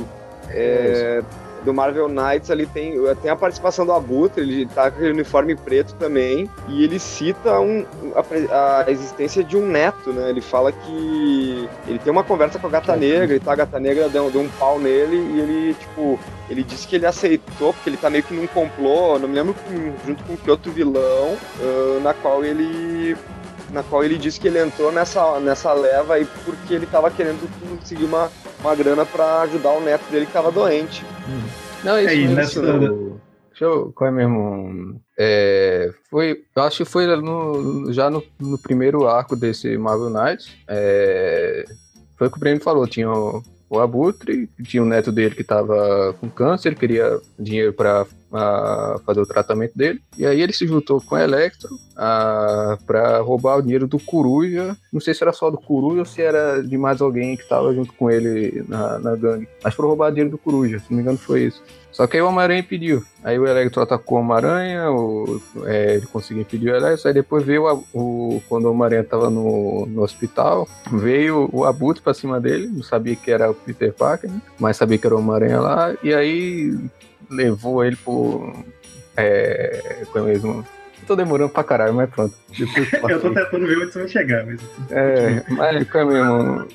é, 0.50 1.22
do 1.64 1.74
Marvel 1.74 2.08
Knights 2.08 2.50
ali 2.52 2.66
tem, 2.66 2.96
tem 3.22 3.32
a 3.32 3.36
participação 3.36 3.86
do 3.86 3.92
Abutre, 3.92 4.42
ele 4.42 4.66
tá 4.66 4.90
com 4.90 4.98
aquele 4.98 5.12
uniforme 5.12 5.56
preto 5.56 5.94
também, 5.96 6.50
e 6.68 6.84
ele 6.84 7.00
cita 7.00 7.60
um, 7.60 7.86
a, 8.52 8.84
a 8.86 8.92
existência 8.92 9.44
de 9.44 9.58
um 9.58 9.66
neto, 9.68 10.12
né? 10.12 10.30
Ele 10.30 10.42
fala 10.42 10.72
que 10.72 11.70
ele 11.88 12.00
tem 12.00 12.12
uma 12.12 12.24
conversa 12.24 12.60
com 12.60 12.68
a 12.68 12.70
Gata 12.70 12.96
Negra, 12.96 13.36
e 13.36 13.40
tá, 13.40 13.54
a 13.54 13.56
Gata 13.56 13.80
Negra 13.80 14.10
deu, 14.10 14.30
deu 14.30 14.42
um 14.42 14.50
pau 14.50 14.80
nele, 14.80 15.18
e 15.18 15.40
ele, 15.40 15.74
tipo, 15.74 16.20
ele 16.50 16.64
disse 16.64 16.88
que 16.88 16.96
ele 16.96 17.06
aceitou, 17.06 17.74
porque 17.74 17.90
ele 17.90 17.98
tá 17.98 18.10
meio 18.10 18.24
que 18.24 18.34
num 18.34 18.48
complô, 18.48 19.20
não 19.20 19.28
me 19.28 19.36
lembro 19.36 19.56
junto 20.06 20.24
com 20.24 20.38
que 20.38 20.50
outro 20.50 20.72
vilão, 20.72 21.38
ah, 21.62 22.00
na 22.02 22.14
qual 22.14 22.44
ele. 22.44 23.16
Na 23.72 23.84
qual 23.84 24.04
ele 24.04 24.18
disse 24.18 24.40
que 24.40 24.48
ele 24.48 24.60
entrou 24.60 24.92
nessa, 24.92 25.40
nessa 25.40 25.74
leva 25.74 26.14
aí 26.16 26.26
porque 26.46 26.74
ele 26.74 26.86
tava 26.86 27.12
querendo 27.12 27.48
conseguir 27.78 28.06
uma, 28.06 28.32
uma 28.62 28.74
grana 28.76 29.06
pra 29.06 29.42
ajudar 29.42 29.72
o 29.72 29.82
neto 29.82 30.10
dele 30.10 30.26
que 30.26 30.32
tava 30.32 30.52
doente. 30.52 31.04
Não, 31.84 32.00
isso, 32.00 32.10
É, 32.10 32.14
isso 32.14 32.34
nessa- 32.34 32.62
do- 32.62 33.20
Deixa 33.50 33.66
eu. 33.66 33.92
Qual 33.94 34.08
é 34.08 34.14
mesmo? 34.14 35.02
É, 35.18 35.90
foi. 36.12 36.44
Eu 36.56 36.64
acho 36.64 36.78
que 36.78 36.86
foi 36.86 37.08
no- 37.08 37.92
já 37.92 38.08
no, 38.10 38.24
no 38.40 38.58
primeiro 38.58 39.08
arco 39.08 39.36
desse 39.36 39.76
Marvel 39.78 40.12
Knights. 40.12 40.56
É, 40.68 41.66
foi 42.18 42.28
o 42.28 42.32
que 42.32 42.38
o 42.38 42.40
Breno 42.40 42.62
falou. 42.62 42.88
Tinha 42.88 43.10
o, 43.12 43.42
o 43.68 43.80
Abutre, 43.80 44.48
tinha 44.64 44.84
o 44.84 44.86
neto 44.86 45.12
dele 45.12 45.34
que 45.34 45.44
tava 45.44 46.16
com 46.22 46.30
câncer, 46.30 46.76
queria 46.76 47.20
dinheiro 47.38 47.74
pra 47.74 48.06
ah, 48.34 48.98
fazer 49.06 49.22
o 49.22 49.26
tratamento 49.26 49.72
dele. 49.78 50.02
E 50.18 50.26
aí 50.26 50.42
ele 50.42 50.54
se 50.54 50.68
juntou 50.68 51.02
com 51.02 51.16
o 51.16 51.18
Electro 51.18 51.70
ah, 51.96 52.78
pra 52.86 53.20
roubar 53.20 53.58
o 53.58 53.62
dinheiro 53.62 53.88
do 53.88 54.00
Coruja. 54.00 54.76
Não 54.92 55.00
sei 55.02 55.14
se 55.14 55.24
era 55.24 55.34
só 55.34 55.50
do 55.50 55.58
Coruja 55.58 56.00
ou 56.00 56.06
se 56.06 56.22
era 56.22 56.62
de 56.62 56.78
mais 56.78 57.02
alguém 57.02 57.36
que 57.38 57.48
tava 57.48 57.74
junto 57.74 57.94
com 57.94 58.10
ele 58.12 58.64
na, 58.68 59.00
na 59.00 59.16
gangue. 59.16 59.48
Mas 59.64 59.76
pra 59.76 59.86
roubar 59.86 60.10
dinheiro 60.12 60.32
do 60.32 60.38
Coruja, 60.38 60.80
se 60.80 60.86
não 60.90 60.98
me 60.98 61.02
engano 61.04 61.18
foi 61.18 61.44
isso. 61.46 61.62
Só 61.92 62.06
que 62.06 62.16
aí 62.16 62.22
o 62.22 62.28
Homem-Aranha 62.28 62.60
impediu. 62.60 63.04
Aí 63.24 63.40
o 63.40 63.48
Electro 63.48 63.82
atacou 63.82 64.20
o 64.20 64.22
Homem-Aranha, 64.22 64.84
é, 65.66 65.96
ele 65.96 66.06
conseguiu 66.06 66.44
impedir 66.44 66.70
o 66.72 66.76
Electro. 66.76 67.08
Aí 67.08 67.14
depois 67.14 67.44
veio 67.44 67.66
o- 67.92 68.40
quando 68.48 68.66
o 68.66 68.72
Homem-Aranha 68.72 69.04
tava 69.04 69.32
no, 69.32 69.88
no 69.88 70.04
hospital, 70.04 70.68
veio 70.92 71.50
o 71.52 71.64
Abutre 71.66 72.04
pra 72.04 72.14
cima 72.14 72.40
dele. 72.40 72.68
Não 72.68 72.84
sabia 72.84 73.16
que 73.16 73.32
era 73.32 73.50
o 73.50 73.54
Peter 73.56 73.92
Parker, 73.94 74.30
né? 74.30 74.40
mas 74.60 74.78
sabia 74.78 74.98
que 75.00 75.08
era 75.08 75.16
o 75.16 75.20
Homem-Aranha 75.20 75.60
lá. 75.60 75.96
E 76.04 76.14
aí 76.14 76.78
levou 77.30 77.84
ele 77.84 77.96
pro. 77.96 78.54
É, 79.16 80.04
como 80.12 80.28
é 80.28 80.32
mesmo? 80.34 80.66
Tô 81.06 81.16
demorando 81.16 81.50
pra 81.50 81.64
caralho, 81.64 81.94
mas 81.94 82.10
pronto. 82.10 82.36
Depois 82.50 83.14
eu 83.14 83.22
tô 83.22 83.34
tentando 83.34 83.66
ver 83.68 83.78
onde 83.78 83.94
você 83.94 84.00
vai 84.00 84.08
chegar, 84.08 84.46
mas. 84.46 84.62
É, 84.92 85.44
mas 85.50 85.90
como 85.90 86.12
é 86.12 86.24
mesmo? 86.24 86.68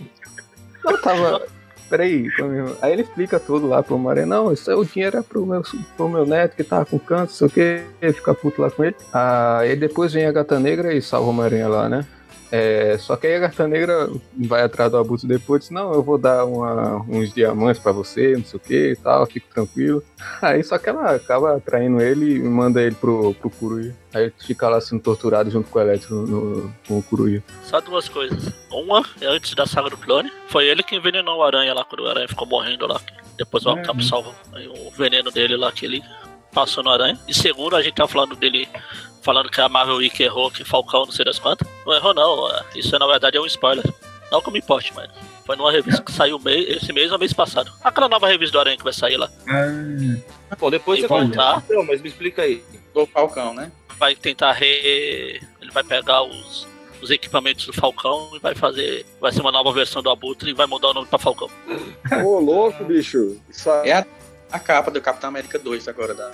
Eu 0.85 1.01
tava. 1.01 1.43
Peraí, 1.91 2.31
como 2.37 2.55
é? 2.55 2.73
Aí 2.81 2.93
ele 2.93 3.03
explica 3.03 3.38
tudo 3.38 3.67
lá 3.67 3.83
pro 3.83 3.99
Maria. 3.99 4.25
Não, 4.25 4.51
isso 4.51 4.71
é 4.71 4.75
o 4.75 4.85
dinheiro 4.85 5.19
é 5.19 5.23
pro 5.23 5.45
meu, 5.45 5.62
pro 5.97 6.09
meu 6.09 6.25
neto 6.25 6.57
que 6.57 6.65
tava 6.65 6.87
com 6.87 6.99
câncer, 6.99 7.35
sei 7.35 7.47
o 7.47 7.51
que. 7.51 8.12
Fica 8.15 8.35
puto 8.35 8.62
lá 8.62 8.71
com 8.71 8.83
ele. 8.83 8.97
Aí 9.12 9.77
depois 9.77 10.12
vem 10.12 10.25
a 10.25 10.33
gata 10.33 10.59
negra 10.59 10.95
e 10.95 11.03
salva 11.03 11.29
o 11.29 11.33
Maranhã 11.35 11.69
lá, 11.69 11.88
né? 11.91 12.07
É, 12.55 12.99
só 12.99 13.17
que 13.17 13.27
aí 13.27 13.37
a 13.37 13.38
gata 13.38 13.67
negra 13.67 14.11
vai 14.38 14.61
atrás 14.62 14.91
do 14.91 14.99
abuso 14.99 15.27
depois 15.27 15.62
e 15.62 15.65
diz, 15.65 15.71
não, 15.71 15.91
eu 15.95 16.03
vou 16.03 16.19
dar 16.19 16.45
uma- 16.45 16.97
uns 17.09 17.33
diamantes 17.33 17.83
pra 17.83 17.93
você, 17.93 18.37
não 18.37 18.45
sei 18.45 18.59
o 18.59 18.61
que 18.61 18.91
e 18.93 18.97
tal, 18.97 19.25
fico 19.25 19.47
tranquilo. 19.53 20.03
Aí 20.43 20.62
só 20.62 20.77
que 20.77 20.88
ela 20.91 21.15
acaba 21.15 21.59
traindo 21.65 22.01
ele 22.03 22.35
e 22.37 22.38
manda 22.41 22.83
ele 22.83 22.95
pro, 22.95 23.33
pro 23.35 23.49
Coruja. 23.49 23.97
Aí 24.12 24.25
ele 24.25 24.35
fica 24.38 24.69
lá 24.69 24.81
sendo 24.83 25.01
torturado 25.03 25.51
junto 25.51 25.71
com 25.71 25.79
o 25.79 25.83
Eletro 25.83 26.15
no, 26.15 26.27
no- 26.57 26.75
com 26.87 26.99
o 26.99 27.03
Coruja. 27.03 27.43
Só 27.62 27.81
duas 27.81 28.07
coisas. 28.09 28.53
Uma 28.71 29.03
é 29.23 29.27
antes 29.29 29.55
da 29.55 29.67
saga 29.67 29.88
do 29.88 29.97
clone. 29.97 30.31
Foi 30.49 30.67
ele 30.67 30.83
que 30.83 30.95
envenenou 30.95 31.38
o 31.38 31.43
aranha 31.43 31.73
lá, 31.73 31.85
quando 31.87 32.03
o 32.03 32.07
aranha 32.07 32.29
ficou 32.29 32.47
morrendo 32.47 32.87
lá. 32.87 33.01
Depois 33.38 33.65
o 33.65 33.71
Uhum. 33.71 33.77
Octopus 33.77 34.09
salvou 34.09 34.35
aí 34.53 34.69
o 34.69 34.91
veneno 34.91 35.31
dele 35.31 35.57
lá 35.57 35.73
que 35.73 35.87
ele 35.87 36.03
passou 36.53 36.85
no 36.85 36.91
aranha. 36.91 37.19
E 37.27 37.33
segundo, 37.33 37.75
a 37.77 37.81
gente 37.83 37.95
tá 37.95 38.07
falando 38.07 38.37
dele. 38.37 38.69
Falando 39.22 39.48
que 39.50 39.61
a 39.61 39.68
Marvel 39.68 39.96
Week 39.96 40.20
errou, 40.22 40.50
que 40.50 40.64
Falcão 40.64 41.04
não 41.04 41.12
sei 41.12 41.24
das 41.24 41.38
quantas. 41.38 41.66
Não 41.87 41.94
errou 41.94 42.12
não, 42.12 42.50
é, 42.50 42.62
isso 42.74 42.98
na 42.98 43.06
verdade 43.06 43.37
é 43.37 43.40
um 43.40 43.46
spoiler. 43.46 43.85
Não 44.30 44.40
que 44.40 44.48
eu 44.48 44.52
me 44.52 44.58
importe, 44.58 44.92
mas 44.94 45.11
foi 45.46 45.56
numa 45.56 45.70
revista 45.70 46.02
que 46.02 46.11
saiu 46.12 46.38
mei- 46.38 46.64
esse 46.72 46.92
mês 46.92 47.12
ou 47.12 47.18
mês 47.18 47.32
passado. 47.32 47.70
Aquela 47.85 48.08
nova 48.08 48.26
revista 48.26 48.52
do 48.54 48.61
Aranha 48.61 48.76
que 48.76 48.82
vai 48.85 48.92
sair 48.92 49.16
lá. 49.16 49.30
Ah, 49.48 50.56
Bom, 50.58 50.70
depois 50.70 50.98
E 50.98 51.02
você 51.02 51.08
voltar. 51.08 51.54
conta. 51.61 51.74
Não, 51.74 51.85
mas 51.85 52.00
me 52.00 52.08
explica 52.08 52.42
aí. 52.42 52.64
Do 52.94 53.06
Falcão, 53.06 53.52
né? 53.54 53.70
Vai 53.98 54.14
tentar 54.16 54.52
re. 54.52 55.40
Ele 55.61 55.70
vai 55.70 55.85
pegar 55.85 56.22
os, 56.22 56.66
os 57.00 57.11
equipamentos 57.11 57.66
do 57.66 57.72
Falcão 57.72 58.30
e 58.35 58.38
vai 58.38 58.54
fazer. 58.54 59.04
Vai 59.20 59.30
ser 59.32 59.40
uma 59.42 59.52
nova 59.52 59.70
versão 59.72 60.02
do 60.02 60.11
Abutre 60.11 60.50
e 60.50 60.54
vai 60.54 60.66
mudar 60.66 60.88
o 60.88 60.94
nome 60.94 61.06
pra 61.06 61.18
Falcão. 61.18 61.48
Ô, 62.24 62.40
louco, 62.40 62.82
bicho. 62.85 63.38
Isso 63.48 63.70
aí- 63.70 63.90
É 63.90 63.92
a, 63.98 64.06
a 64.50 64.58
capa 64.58 64.90
do 64.90 65.00
Capitão 65.00 65.28
América 65.28 65.58
2 65.58 65.87
agora 65.88 66.14
da 66.14 66.30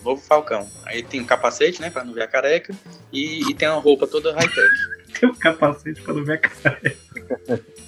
o 0.00 0.04
novo 0.04 0.22
Falcão. 0.22 0.68
Aí 0.84 1.02
tem 1.02 1.20
um 1.20 1.24
capacete, 1.24 1.80
né? 1.80 1.90
Pra 1.90 2.04
não 2.04 2.12
ver 2.12 2.22
a 2.22 2.26
careca. 2.28 2.74
E, 3.12 3.48
e 3.50 3.54
tem 3.54 3.68
uma 3.68 3.80
roupa 3.80 4.06
toda 4.06 4.32
high-tech. 4.34 4.68
tem 5.20 5.28
um 5.28 5.34
capacete 5.34 6.00
pra 6.02 6.14
não 6.14 6.24
ver 6.24 6.34
a 6.34 6.38
cara. 6.38 6.80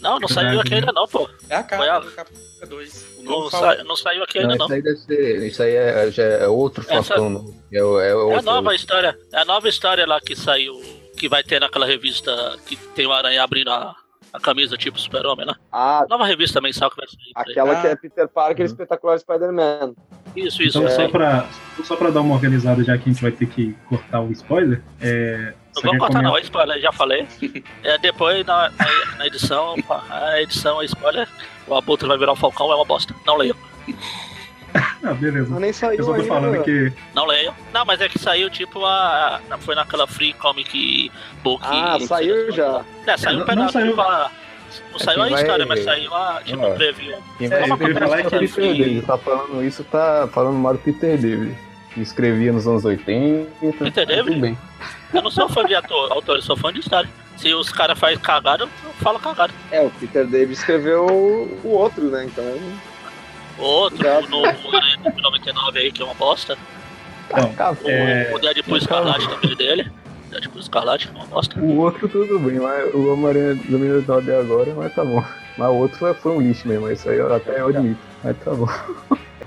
Não, 0.00 0.18
não 0.18 0.28
saiu 0.28 0.60
aqui 0.60 0.74
ainda 0.74 0.92
não, 0.92 1.06
pô. 1.06 1.28
É 1.48 1.56
a 1.56 1.62
capa 1.62 1.76
Foi 1.82 1.88
a- 1.88 1.98
do 2.00 2.10
Capitão 2.10 2.40
América 2.40 2.66
2. 2.66 3.06
O 3.18 3.22
novo 3.22 3.42
Não, 3.44 3.50
sa- 3.50 3.84
não 3.84 3.96
saiu 3.96 4.22
aqui 4.22 4.40
Não, 4.40 4.50
ainda 4.50 4.56
não. 4.56 4.66
isso 4.66 4.74
aí 4.74 4.82
deve 4.82 4.96
ser. 4.98 5.46
Isso 5.46 5.62
aí 5.62 5.74
é, 5.74 6.10
já 6.10 6.22
é 6.22 6.46
outro 6.48 6.82
Essa- 6.88 7.02
Falcão. 7.14 7.30
não. 7.30 7.62
É, 7.72 7.82
o- 7.82 8.00
é, 8.00 8.08
É 8.08 8.12
a 8.12 8.16
outro- 8.16 8.42
nova 8.42 8.74
história. 8.74 9.18
É 9.32 9.38
a 9.40 9.44
nova 9.44 9.68
história 9.68 10.06
lá 10.06 10.20
que 10.20 10.34
saiu. 10.34 10.74
Que 11.16 11.28
vai 11.28 11.42
ter 11.42 11.60
naquela 11.60 11.84
revista 11.84 12.58
que 12.66 12.76
tem 12.76 13.06
o 13.06 13.12
Aranha 13.12 13.42
abrindo 13.42 13.70
a, 13.70 13.94
a 14.32 14.40
camisa 14.40 14.76
tipo 14.76 14.98
Super-Homem 15.00 15.46
lá. 15.46 15.56
Ah, 15.72 16.06
Nova 16.08 16.24
revista 16.26 16.60
mensal 16.60 16.90
que 16.90 16.96
vai 16.96 17.06
sair. 17.08 17.32
aquela 17.34 17.72
Ah. 17.72 17.80
que 17.80 17.86
é 17.88 17.96
Peter 17.96 18.28
Parker 18.28 18.62
e 18.64 18.66
Espetacular 18.66 19.18
Spider-Man. 19.18 19.94
Isso, 20.36 20.62
isso, 20.62 20.78
Então, 20.78 20.88
isso 20.88 20.96
só 20.96 21.08
pra, 21.08 21.46
só 21.84 21.96
pra 21.96 22.10
dar 22.10 22.20
uma 22.20 22.34
organizada, 22.34 22.84
já 22.84 22.96
que 22.96 23.08
a 23.08 23.12
gente 23.12 23.22
vai 23.22 23.32
ter 23.32 23.46
que 23.46 23.74
cortar 23.88 24.20
o 24.20 24.30
spoiler, 24.32 24.80
é. 25.00 25.54
Não 25.76 25.82
vamos 25.82 25.98
cortar 25.98 26.22
não, 26.22 26.30
comentar- 26.30 26.40
é 26.40 26.44
spoiler, 26.44 26.80
já 26.80 26.92
falei. 26.92 27.26
É, 27.82 27.98
depois 27.98 28.44
na, 28.46 28.70
na, 28.70 29.16
na 29.18 29.26
edição, 29.26 29.74
a 30.10 30.40
edição 30.42 30.80
é 30.82 30.84
spoiler, 30.84 31.28
o 31.66 31.74
Abutre 31.74 32.06
vai 32.08 32.18
virar 32.18 32.32
o 32.32 32.36
Falcão, 32.36 32.70
é 32.70 32.74
uma 32.76 32.84
bosta. 32.84 33.14
Não 33.26 33.36
leiam, 33.36 33.56
Ah, 35.02 35.14
beleza. 35.14 35.48
Mas 35.50 35.60
nem 35.60 35.72
saiu 35.72 35.98
Eu 35.98 36.04
só 36.04 36.10
tô 36.12 36.16
ainda. 36.20 36.28
falando 36.28 36.62
que. 36.62 36.92
não 37.14 37.24
leiam. 37.24 37.54
Não, 37.72 37.84
mas 37.86 38.00
é 38.02 38.08
que 38.08 38.18
saiu 38.18 38.50
tipo 38.50 38.84
a. 38.84 39.40
Foi 39.60 39.74
naquela 39.74 40.06
Free 40.06 40.34
Comic 40.34 41.10
Book. 41.42 41.64
Ah, 41.66 41.98
saiu 42.06 42.52
já. 42.52 42.84
É, 43.06 43.16
saiu 43.16 43.36
Não- 43.38 43.42
um 43.42 43.46
pedaço 43.46 43.64
não 43.64 43.72
saiu- 43.72 43.88
tipo, 43.88 44.00
a- 44.02 44.30
Não 44.92 44.98
saiu 44.98 45.22
a 45.22 45.28
vai- 45.30 45.40
história, 45.40 45.66
mas 45.66 45.82
saiu 45.84 46.14
a 46.14 46.42
tipo 46.44 46.62
Ó, 46.62 46.74
preview. 46.74 47.16
Quem 47.38 47.46
É, 47.46 47.50
vai 47.50 47.68
escrever 47.70 47.98
falar 47.98 48.20
isso 48.20 48.28
que 48.28 48.34
é 48.34 48.38
ele 48.38 48.48
Peter 48.48 48.76
David. 48.76 49.02
Tá 49.06 49.18
falando 49.18 49.64
isso, 49.64 49.84
tá 49.84 50.28
falando 50.32 50.58
mal 50.58 50.72
do 50.74 50.78
Peter 50.80 51.18
David. 51.18 51.56
Que 51.94 52.02
escrevia 52.02 52.52
nos 52.52 52.68
anos 52.68 52.84
80. 52.84 53.50
Peter 53.84 54.06
tá 54.06 54.14
David? 54.14 54.38
Bem. 54.38 54.58
Eu 55.14 55.22
não 55.22 55.30
sou 55.30 55.48
fã 55.48 55.64
de 55.64 55.74
ator, 55.74 56.12
autor, 56.12 56.36
eu 56.36 56.42
sou 56.42 56.56
fã 56.56 56.70
de 56.72 56.80
história. 56.80 57.08
Se 57.36 57.52
os 57.54 57.72
caras 57.72 57.98
fazem 57.98 58.18
cagada, 58.18 58.64
eu 58.64 58.68
falo 59.00 59.18
cagada. 59.18 59.52
É, 59.72 59.80
o 59.80 59.90
Peter 59.90 60.26
David 60.26 60.52
escreveu 60.52 61.06
o 61.64 61.68
outro, 61.68 62.04
né? 62.10 62.26
Então. 62.26 62.44
O 63.60 63.64
outro, 63.64 64.08
o 64.08 64.28
novo 64.28 64.76
Aranha 64.76 64.96
de 65.14 65.22
99 65.22 65.78
aí, 65.78 65.92
que 65.92 66.02
é 66.02 66.04
uma 66.04 66.14
bosta. 66.14 66.56
Tá, 67.56 67.70
O, 67.72 67.88
É, 67.88 68.32
o 68.34 68.38
Deadpool 68.38 68.76
Escarlate 68.76 69.28
também 69.28 69.54
dele. 69.56 69.90
Deadpool 70.30 70.60
Escarlate, 70.60 71.08
é 71.08 71.16
uma 71.16 71.26
bosta. 71.26 71.58
O 71.60 71.76
outro 71.78 72.08
tudo 72.08 72.38
bem, 72.38 72.58
mas 72.58 72.94
o 72.94 73.12
Homem-Aranha 73.12 73.54
do 73.54 73.78
9 74.06 74.32
agora, 74.34 74.74
mas 74.74 74.94
tá 74.94 75.04
bom. 75.04 75.22
Mas 75.58 75.68
o 75.68 75.74
outro 75.74 75.98
foi- 75.98 76.14
foi 76.14 76.32
um 76.32 76.40
lixo 76.40 76.66
mesmo, 76.66 76.90
isso 76.90 77.08
aí 77.08 77.18
eu 77.18 77.32
até 77.34 77.60
eu 77.60 77.68
admito. 77.68 78.00
Mas 78.24 78.36
tá 78.38 78.52
bom. 78.52 78.66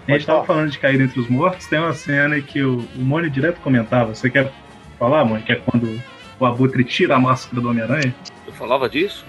a 0.08 0.12
gente 0.12 0.26
tava 0.26 0.46
falando 0.46 0.70
de 0.70 0.78
cair 0.80 1.00
entre 1.02 1.20
os 1.20 1.28
mortos, 1.30 1.66
tem 1.68 1.80
uma 1.80 1.94
cena 1.94 2.40
que 2.42 2.62
o, 2.62 2.80
o 2.80 3.00
Mônio 3.02 3.30
direto 3.30 3.60
comentava. 3.62 4.14
Você 4.14 4.30
quer 4.30 4.52
falar, 5.00 5.26
Mônio? 5.26 5.44
Que 5.46 5.54
é 5.54 5.56
quando 5.56 6.02
o 6.40 6.46
Abutre 6.46 6.84
tira 6.84 7.16
a 7.16 7.20
máscara 7.20 7.62
do 7.62 7.70
Homem-Aranha? 7.70 8.14
Eu 8.46 8.54
falava 8.54 8.88
disso? 8.90 9.26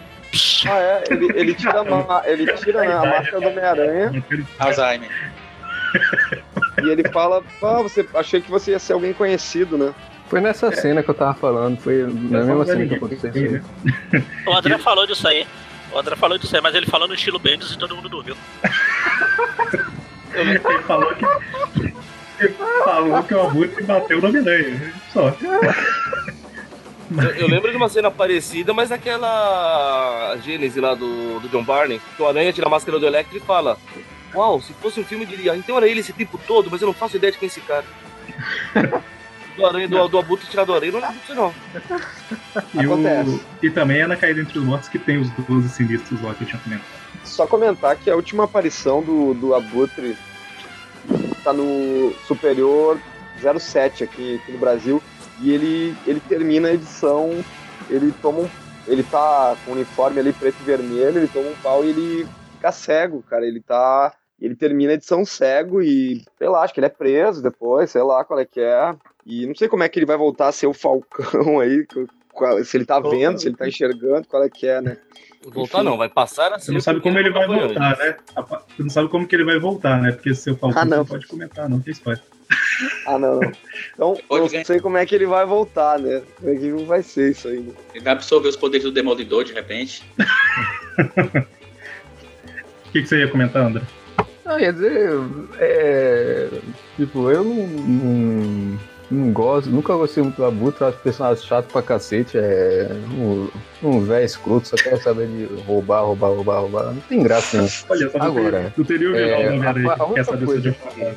Ah, 0.67 0.79
é. 0.79 1.05
Ele, 1.11 1.27
ele 1.35 1.55
tira, 1.55 1.81
a 1.81 1.85
ma- 1.85 2.23
ele 2.27 2.53
tira 2.55 2.81
né, 2.81 2.93
a 2.93 3.01
máscara 3.05 3.41
do 3.41 3.49
Homem-Aranha 3.49 4.25
Alzheimer. 4.59 5.11
e 6.83 6.89
ele 6.91 7.09
fala: 7.11 7.43
Ah, 7.63 7.83
você 7.83 8.07
achei 8.15 8.41
que 8.41 8.51
você 8.51 8.73
ia 8.73 8.79
ser 8.79 8.93
alguém 8.95 9.13
conhecido, 9.13 9.77
né? 9.79 9.95
Foi 10.29 10.41
nessa 10.41 10.73
cena 10.73 11.03
que 11.03 11.11
eu 11.11 11.15
tava 11.15 11.35
falando, 11.35 11.79
foi 11.79 12.03
na 12.03 12.39
Eu 12.41 12.47
mesma 12.47 12.65
cena 12.65 12.87
que 12.87 12.95
aconteceu 12.95 13.31
isso 13.31 13.63
aí. 14.15 14.23
O 14.47 14.53
André 14.57 14.79
falou 14.79 15.07
disso 15.07 15.29
aí. 15.29 15.47
O 15.93 15.99
André 15.99 16.17
falou 16.17 16.39
disso 16.39 16.57
aí, 16.57 16.63
mas 16.63 16.75
ele 16.75 16.87
falou 16.87 17.07
no 17.07 17.15
estilo 17.15 17.39
Bendis 17.39 17.71
e 17.73 17.79
todo 17.79 17.95
mundo 17.95 18.09
dormiu. 18.09 18.35
Ele 20.35 20.59
falou 20.87 21.15
que. 21.15 21.25
Ele 22.41 22.55
falou 22.85 23.23
que 23.23 23.35
o 23.35 23.41
Abutre 23.47 23.85
bateu 23.85 24.21
no 24.21 24.29
Homem-Aranha. 24.29 24.93
Só. 25.13 25.33
Eu, 27.11 27.31
eu 27.37 27.49
lembro 27.49 27.71
de 27.71 27.77
uma 27.77 27.89
cena 27.89 28.11
parecida, 28.11 28.73
mas 28.73 28.91
naquela 28.91 30.37
Gênese 30.43 30.81
lá 30.81 30.95
do, 30.95 31.39
do 31.41 31.49
John 31.49 31.63
Barney, 31.65 32.01
que 32.17 32.23
o 32.23 32.27
Aranha 32.29 32.53
tira 32.53 32.67
a 32.67 32.71
máscara 32.71 32.99
do 32.99 33.07
Electro 33.07 33.37
e 33.37 33.41
fala: 33.41 33.79
Uau, 34.35 34.61
se 34.61 34.73
fosse 34.75 35.01
um 35.01 35.05
filme, 35.05 35.25
eu 35.25 35.29
diria, 35.29 35.57
então 35.57 35.77
era 35.77 35.87
ele 35.89 36.01
esse 36.01 36.13
tempo 36.13 36.39
todo, 36.47 36.71
mas 36.71 36.81
eu 36.81 36.87
não 36.87 36.95
faço 36.95 37.17
ideia 37.17 37.33
de 37.33 37.39
quem 37.39 37.47
é 37.47 37.51
esse 37.51 37.61
cara. 37.61 37.85
do 39.57 39.65
Aranha, 39.67 39.87
do, 39.87 40.09
do 40.09 40.19
Abutre 40.19 40.49
tirar 40.49 40.65
do 40.65 40.75
Aranha, 40.75 40.93
não 40.93 41.01
lembro 41.01 41.17
disso 41.21 41.35
não. 41.35 41.55
E, 42.83 42.87
o- 42.87 42.91
e 43.63 43.71
também 43.71 44.01
é 44.01 44.07
na 44.07 44.17
Caída 44.17 44.41
Entre 44.41 44.59
os 44.59 44.65
Mortos 44.65 44.89
que 44.89 44.99
tem 44.99 45.19
os 45.19 45.31
12 45.31 45.69
sinistros 45.69 46.21
lá 46.23 46.35
que 46.35 46.43
eu 46.43 46.49
tinha 46.49 46.61
comentado. 46.61 46.89
Só 47.23 47.47
comentar 47.47 47.97
que 47.97 48.11
a 48.11 48.17
última 48.17 48.45
aparição 48.45 49.03
do, 49.03 49.33
do 49.35 49.55
Abutre 49.55 50.17
tá 51.45 51.53
no 51.53 52.13
Superior 52.27 52.99
07 53.59 54.05
aqui, 54.05 54.37
aqui 54.43 54.53
no 54.53 54.59
Brasil. 54.59 55.03
E 55.41 55.53
ele, 55.53 55.95
ele 56.07 56.21
termina 56.21 56.69
a 56.69 56.73
edição, 56.75 57.31
ele 57.91 58.13
toma 58.23 58.41
um. 58.41 58.49
Ele 58.87 59.03
tá 59.03 59.57
com 59.65 59.71
o 59.73 59.75
uniforme 59.75 60.21
ali 60.21 60.33
preto 60.33 60.57
e 60.61 60.65
vermelho, 60.65 61.19
ele 61.19 61.29
toma 61.29 61.49
um 61.49 61.55
pau 61.63 61.85
e 61.85 61.89
ele 61.89 62.27
fica 62.53 62.71
cego, 62.71 63.23
cara. 63.29 63.47
Ele 63.47 63.61
tá. 63.61 64.13
Ele 64.41 64.55
termina 64.55 64.91
a 64.91 64.95
edição 64.95 65.25
cego 65.25 65.81
e, 65.81 66.23
sei 66.39 66.49
lá, 66.49 66.63
acho 66.63 66.75
que 66.75 66.81
ele 66.81 66.87
é 66.87 66.91
preso 66.91 67.43
depois, 67.43 67.91
sei 67.91 68.03
lá 68.03 68.25
qual 68.25 68.39
é 68.41 68.45
que 68.45 68.61
é. 68.61 68.95
E 69.25 69.47
não 69.47 69.55
sei 69.55 69.69
como 69.69 69.83
é 69.85 69.89
que 69.89 69.99
ele 69.99 70.05
vai 70.07 70.17
voltar 70.19 70.49
a 70.49 70.53
ser 70.53 70.67
o 70.67 70.75
Falcão 70.75 71.61
aí, 71.61 71.87
qual- 72.33 72.63
se 72.65 72.77
ele 72.77 72.85
tá 72.85 73.01
vendo, 73.01 73.39
se 73.39 73.49
ele 73.49 73.57
tá 73.57 73.67
enxergando, 73.67 74.27
qual 74.29 74.43
é 74.45 74.51
que 74.51 74.67
é, 74.67 74.81
né? 74.83 74.99
Voltar 75.47 75.83
não, 75.83 75.97
vai 75.97 76.09
passar 76.09 76.53
a 76.53 76.59
Você 76.59 76.73
não 76.73 76.81
sabe 76.81 77.01
como 77.01 77.19
ele 77.19 77.31
vai 77.31 77.47
foi 77.47 77.59
voltar, 77.59 77.97
né? 77.99 78.17
Você 78.77 78.83
não 78.83 78.91
sabe 78.91 79.09
como 79.09 79.27
que 79.27 79.37
ele 79.37 79.45
vai 79.45 79.59
voltar, 79.59 80.01
né? 80.03 80.13
Porque 80.13 80.35
se 80.35 80.51
eu 80.51 80.57
falar, 80.57 80.73
Ah, 80.73 80.85
você 80.85 80.91
não. 80.91 80.97
não 80.99 81.05
pode 81.07 81.27
comentar, 81.27 81.69
não 81.69 81.81
tem 81.81 81.93
spoiler. 81.93 82.23
Ah, 83.07 83.19
não, 83.19 83.39
não. 83.41 83.53
Então, 83.95 84.17
Pode 84.29 84.57
não 84.57 84.65
sei 84.65 84.81
como 84.81 84.97
é 84.97 85.07
que 85.07 85.15
ele 85.15 85.27
vai 85.27 85.45
voltar, 85.47 85.99
né? 85.99 86.23
Como 86.41 86.51
é 86.53 86.57
que 86.57 86.71
vai 86.85 87.03
ser 87.03 87.31
isso 87.31 87.47
aí, 87.49 87.61
né? 87.61 87.73
Ele 87.95 88.03
vai 88.05 88.13
absorver 88.15 88.49
os 88.49 88.57
poderes 88.57 88.85
do 88.85 88.91
Demolidor 88.93 89.45
de 89.45 89.53
repente. 89.53 90.03
O 92.87 92.91
que, 92.93 93.03
que 93.03 93.07
você 93.07 93.19
ia 93.21 93.29
comentar, 93.29 93.63
André? 93.67 93.83
Não, 94.45 94.59
ia 94.59 94.73
dizer, 94.73 95.11
é. 95.59 96.49
Tipo, 96.97 97.31
eu 97.31 97.43
não, 97.45 97.67
não, 97.67 98.79
não 99.11 99.33
gosto, 99.33 99.71
nunca 99.71 99.95
gostei 99.95 100.23
muito 100.23 100.37
do 100.37 100.45
Abutre, 100.45 100.85
acho 100.85 100.99
o 100.99 101.01
personagem 101.01 101.45
chato 101.45 101.67
pra 101.73 101.83
cacete, 101.83 102.37
é 102.37 102.89
um, 103.17 103.49
um 103.83 104.05
velho 104.05 104.25
escroto, 104.25 104.69
só 104.69 104.77
quer 104.77 105.01
saber 105.01 105.27
de 105.29 105.47
roubar, 105.63 106.03
roubar, 106.03 106.29
roubar, 106.29 106.61
roubar. 106.61 106.85
Não 106.93 107.01
tem 107.03 107.23
graça, 107.23 107.57
não. 107.57 107.69
Olha, 107.89 108.11
só 108.11 108.19
Agora, 108.19 108.73
não 108.77 108.85
teria 108.85 109.11
o 109.11 109.17
é, 109.17 109.57
né, 109.59 109.67
a- 109.67 109.71
a 109.71 109.75
que 109.75 109.81
Quer 109.83 110.03
única 110.05 110.25
saber 110.25 110.39
se 110.41 110.45
coisa 110.47 110.69
eu 110.69 110.75
que- 110.75 111.17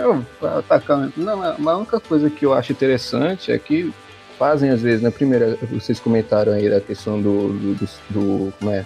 Eu, 0.00 0.24
atacando. 0.58 1.12
Não, 1.16 1.36
mas 1.36 1.66
a 1.66 1.76
única 1.76 2.00
coisa 2.00 2.30
que 2.30 2.44
eu 2.46 2.52
acho 2.54 2.72
interessante 2.72 3.52
é 3.52 3.58
que 3.58 3.92
fazem, 4.38 4.70
às 4.70 4.80
vezes, 4.82 5.02
na 5.02 5.10
primeira, 5.10 5.56
vocês 5.70 6.00
comentaram 6.00 6.52
aí 6.52 6.68
da 6.70 6.80
questão 6.80 7.20
do, 7.20 7.48
do, 7.48 7.74
do, 7.74 8.52
do- 8.60 8.70
é, 8.70 8.84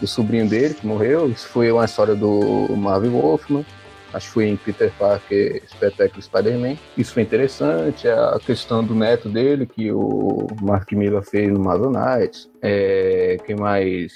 do 0.00 0.06
sobrinho 0.06 0.48
dele 0.48 0.74
que 0.74 0.86
morreu. 0.86 1.30
Isso 1.30 1.48
foi 1.48 1.70
uma 1.72 1.84
história 1.84 2.14
do 2.14 2.68
Marvel 2.76 3.12
Wolfman. 3.12 3.64
Acho 4.12 4.26
que 4.26 4.32
foi 4.34 4.44
em 4.48 4.56
Peter 4.56 4.92
Parker 4.98 5.62
Espetáculo 5.64 6.20
Spider-Man. 6.20 6.76
Isso 6.98 7.14
foi 7.14 7.22
interessante. 7.22 8.06
A 8.06 8.38
questão 8.44 8.84
do 8.84 8.94
neto 8.94 9.30
dele, 9.30 9.64
que 9.64 9.90
o 9.90 10.46
Mark 10.60 10.92
Miller 10.92 11.22
fez 11.22 11.50
no 11.50 11.58
Marvel 11.60 11.90
Knights. 11.90 12.50
É, 12.60 13.38
quem 13.46 13.56
mais 13.56 14.12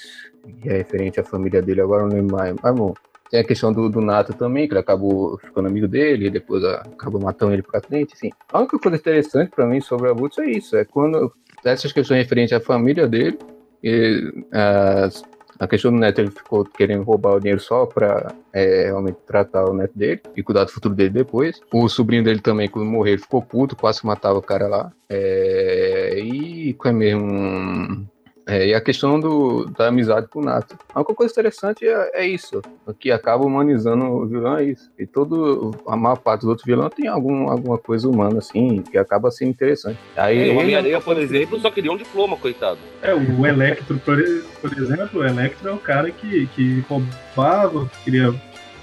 é 0.65 0.77
referente 0.77 1.19
à 1.19 1.23
família 1.23 1.63
dele, 1.63 1.81
agora 1.81 2.03
não 2.03 2.09
lembro 2.15 2.35
mais. 2.37 2.55
Mas 2.61 2.75
bom, 2.75 2.93
tem 3.29 3.39
a 3.39 3.43
questão 3.43 3.71
do, 3.73 3.89
do 3.89 4.01
Nato 4.01 4.33
também, 4.33 4.67
que 4.67 4.73
ele 4.73 4.79
acabou 4.79 5.37
ficando 5.39 5.67
amigo 5.67 5.87
dele, 5.87 6.29
depois 6.29 6.63
a- 6.63 6.81
acabou 6.93 7.21
matando 7.21 7.53
ele 7.53 7.61
pra 7.63 7.81
frente, 7.81 8.13
enfim. 8.13 8.31
A 8.51 8.59
única 8.59 8.79
coisa 8.79 8.97
interessante 8.97 9.51
pra 9.55 9.65
mim 9.65 9.81
sobre 9.81 10.09
a 10.09 10.13
Butch 10.13 10.37
é 10.39 10.49
isso, 10.49 10.75
é 10.77 10.85
quando 10.85 11.31
essas 11.65 11.91
questões 11.91 12.19
referentes 12.23 12.53
à 12.53 12.59
família 12.59 13.07
dele, 13.07 13.37
e, 13.83 14.31
as- 14.51 15.23
a 15.59 15.67
questão 15.67 15.91
do 15.91 15.97
neto, 15.97 16.19
ele 16.21 16.29
ficou 16.29 16.63
querendo 16.65 17.01
roubar 17.03 17.33
o 17.33 17.39
dinheiro 17.39 17.59
só 17.59 17.85
pra 17.87 18.31
é, 18.53 18.85
realmente 18.85 19.17
tratar 19.25 19.65
o 19.65 19.73
neto 19.73 19.91
dele 19.97 20.21
e 20.35 20.43
cuidar 20.43 20.63
do 20.65 20.71
futuro 20.71 20.93
dele 20.93 21.09
depois. 21.09 21.59
O 21.73 21.89
sobrinho 21.89 22.23
dele 22.23 22.39
também, 22.39 22.69
quando 22.69 22.85
morreu, 22.85 23.17
ficou 23.17 23.41
puto, 23.41 23.75
quase 23.75 24.05
matava 24.05 24.37
o 24.37 24.41
cara 24.41 24.67
lá. 24.67 24.91
É, 25.09 26.19
e 26.19 26.73
qual 26.75 26.93
é 26.93 26.97
mesmo... 26.97 28.07
É, 28.47 28.67
e 28.67 28.73
a 28.73 28.79
questão 28.79 29.19
do, 29.19 29.65
da 29.65 29.87
amizade 29.87 30.27
com 30.27 30.39
o 30.39 30.43
Nato. 30.43 30.77
A 30.95 30.99
única 30.99 31.13
coisa 31.13 31.33
interessante 31.33 31.85
é, 31.85 32.11
é 32.13 32.25
isso, 32.25 32.61
que 32.97 33.11
acaba 33.11 33.45
humanizando 33.45 34.05
o 34.05 34.25
vilão 34.25 34.57
é 34.57 34.63
isso. 34.63 34.89
E 34.97 35.05
todo, 35.05 35.75
a 35.85 35.97
maior 35.97 36.15
parte 36.15 36.41
dos 36.41 36.49
outros 36.49 36.65
vilões 36.65 36.93
tem 36.95 37.07
algum, 37.07 37.49
alguma 37.49 37.77
coisa 37.77 38.07
humana, 38.07 38.39
assim, 38.39 38.81
que 38.81 38.97
acaba 38.97 39.29
sendo 39.31 39.49
interessante. 39.49 39.99
Aí, 40.15 40.49
É, 40.49 40.53
o 40.53 40.59
Homem-Aranha, 40.59 41.01
por 41.01 41.17
exemplo, 41.17 41.59
só 41.59 41.69
queria 41.69 41.91
um 41.91 41.97
diploma, 41.97 42.37
coitado. 42.37 42.79
É, 43.01 43.13
o 43.13 43.45
Electro, 43.45 43.99
por, 43.99 44.17
por 44.61 44.73
exemplo, 44.77 45.19
o 45.19 45.25
Electro 45.25 45.67
é 45.67 45.73
o 45.73 45.77
cara 45.77 46.09
que, 46.09 46.47
que 46.55 46.85
roubava, 46.87 47.91
queria 48.05 48.33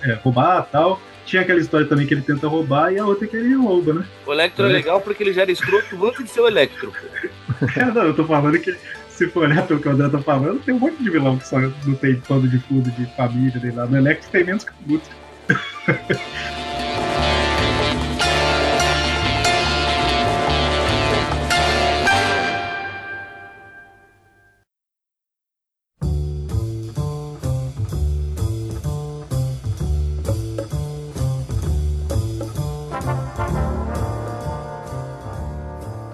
é, 0.02 0.12
roubar 0.12 0.66
e 0.68 0.72
tal. 0.72 1.00
Tinha 1.24 1.40
aquela 1.40 1.58
história 1.58 1.86
também 1.86 2.06
que 2.06 2.12
ele 2.12 2.20
tenta 2.20 2.46
roubar 2.46 2.92
e 2.92 2.98
a 2.98 3.06
outra 3.06 3.26
que 3.26 3.34
ele 3.34 3.54
rouba, 3.54 3.94
né? 3.94 4.04
O 4.26 4.32
Electro 4.32 4.66
é 4.66 4.68
legal 4.68 5.00
porque 5.00 5.22
ele 5.22 5.32
já 5.32 5.40
era 5.40 5.50
escroto 5.50 6.06
antes 6.06 6.22
de 6.22 6.28
ser 6.28 6.40
o 6.40 6.48
Electro. 6.48 6.92
É, 7.76 7.84
não, 7.84 8.02
eu 8.02 8.14
tô 8.14 8.24
falando 8.24 8.58
que, 8.58 8.76
se 9.14 9.28
for 9.28 9.44
olhar 9.44 9.66
pelo 9.66 9.80
que 9.80 9.88
o 9.88 9.92
André 9.92 10.08
tá 10.08 10.18
falando, 10.18 10.60
tem 10.64 10.74
um 10.74 10.78
monte 10.78 11.02
de 11.02 11.08
vilão 11.08 11.38
que 11.38 11.46
só 11.46 11.60
não 11.60 11.94
tem 11.94 12.16
pano 12.16 12.48
de 12.48 12.58
fundo 12.58 12.90
de 12.90 13.06
família 13.16 13.60
nem 13.62 13.72
nada. 13.72 13.88
No 13.88 13.96
Electro 13.96 14.30
tem 14.30 14.44
menos 14.44 14.64
que 14.64 14.72
o 14.72 14.74
Guts. 14.88 15.10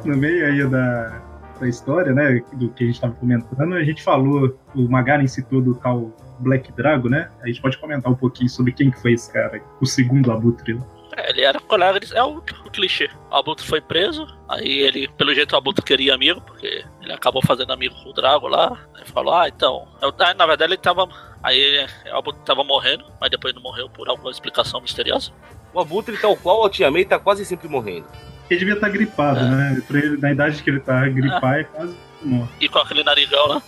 no 0.05 0.16
meio 0.16 0.44
aí 0.44 0.68
da, 0.68 1.30
da 1.61 1.68
história, 1.68 2.12
né, 2.12 2.42
do 2.54 2.70
que 2.70 2.84
a 2.84 2.86
gente 2.86 2.96
estava 2.96 3.12
comentando, 3.14 3.74
a 3.74 3.84
gente 3.84 4.02
falou, 4.02 4.58
o 4.74 4.88
Magaren 4.88 5.26
citou 5.26 5.61
do 5.61 5.74
tal 5.74 6.11
Black 6.40 6.72
Drago, 6.72 7.08
né? 7.08 7.30
A 7.42 7.46
gente 7.46 7.61
pode 7.61 7.76
comentar 7.78 8.11
um 8.11 8.16
pouquinho 8.16 8.48
sobre 8.48 8.72
quem 8.72 8.90
que 8.90 9.00
foi 9.00 9.12
esse 9.12 9.30
cara, 9.32 9.62
o 9.80 9.86
segundo 9.86 10.32
Abutre. 10.32 10.74
né? 10.74 10.82
É, 11.16 11.30
ele 11.30 11.42
era 11.42 11.58
colega, 11.61 11.98
de- 12.00 12.16
é 12.16 12.22
o, 12.22 12.36
o 12.38 12.70
clichê. 12.70 13.11
O 13.30 13.34
Abutre 13.34 13.66
foi 13.66 13.80
preso, 13.80 14.26
aí 14.48 14.78
ele, 14.78 15.08
pelo 15.18 15.34
jeito, 15.34 15.52
o 15.52 15.56
Abutre 15.58 15.84
queria 15.84 16.14
amigo, 16.14 16.40
porque 16.40 16.84
ele 17.02 17.12
acabou 17.12 17.42
fazendo 17.44 17.72
amigo 17.72 17.94
com 18.02 18.11
o 18.11 18.12
Drago 18.12 18.46
lá. 18.48 18.78
Aí 18.94 19.04
falou, 19.06 19.34
ah, 19.34 19.48
então. 19.48 19.86
Eu, 20.00 20.14
ah, 20.18 20.34
na 20.34 20.46
verdade, 20.46 20.72
ele 20.72 20.80
tava. 20.80 21.08
Aí 21.42 21.58
ele- 21.58 21.86
o 22.12 22.16
Abutre 22.16 22.40
tava 22.44 22.62
morrendo, 22.64 23.04
mas 23.20 23.28
depois 23.30 23.52
não 23.54 23.61
morreu 23.61 23.90
por 23.90 24.08
alguma 24.08 24.30
explicação 24.30 24.80
misteriosa. 24.80 25.32
O 25.74 25.80
Abutre, 25.80 26.16
tal 26.16 26.36
qual 26.36 26.62
o 26.64 26.68
Tia 26.70 26.90
May, 26.90 27.04
tá 27.04 27.18
quase 27.18 27.44
sempre 27.44 27.68
morrendo. 27.68 28.06
Ele 28.51 28.59
devia 28.59 28.74
estar 28.74 28.88
gripado, 28.88 29.40
É. 29.40 29.44
né? 29.48 29.82
Pra 29.86 29.98
ele, 29.98 30.16
na 30.16 30.32
idade 30.32 30.62
que 30.62 30.68
ele 30.70 30.80
tá, 30.80 31.07
gripar 31.09 31.61
é 31.61 31.64
quase 31.64 31.96
morte. 32.22 32.53
E 32.61 32.68
com 32.68 32.78
aquele 32.78 33.05
narigão 33.05 33.46
lá, 33.46 33.62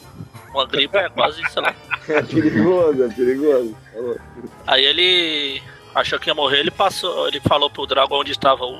uma 0.53 0.66
gripe 0.66 0.97
é 0.99 1.09
quase, 1.09 1.41
sei 1.49 1.62
lá. 1.62 1.74
É 2.09 2.20
perigoso, 2.22 3.05
é 3.05 3.09
perigoso. 3.09 3.76
Aí 4.66 4.85
ele 4.85 5.62
achou 5.95 6.18
que 6.18 6.28
ia 6.28 6.35
morrer, 6.35 6.59
ele 6.61 6.70
passou, 6.70 7.28
ele 7.28 7.41
falou 7.41 7.70
pro 7.70 7.87
Drago 7.87 8.18
onde 8.20 8.33
estava 8.33 8.64
o, 8.64 8.76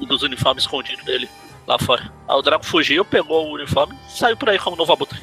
um 0.00 0.06
dos 0.06 0.22
uniformes 0.22 0.62
escondido 0.64 1.04
dele 1.04 1.28
lá 1.66 1.78
fora. 1.78 2.02
Aí 2.28 2.36
o 2.36 2.42
Drago 2.42 2.64
fugiu, 2.64 3.04
pegou 3.04 3.48
o 3.48 3.54
uniforme 3.54 3.94
e 4.08 4.12
saiu 4.12 4.36
por 4.36 4.48
aí 4.48 4.58
como 4.58 4.76
novo 4.76 4.92
abutre. 4.92 5.18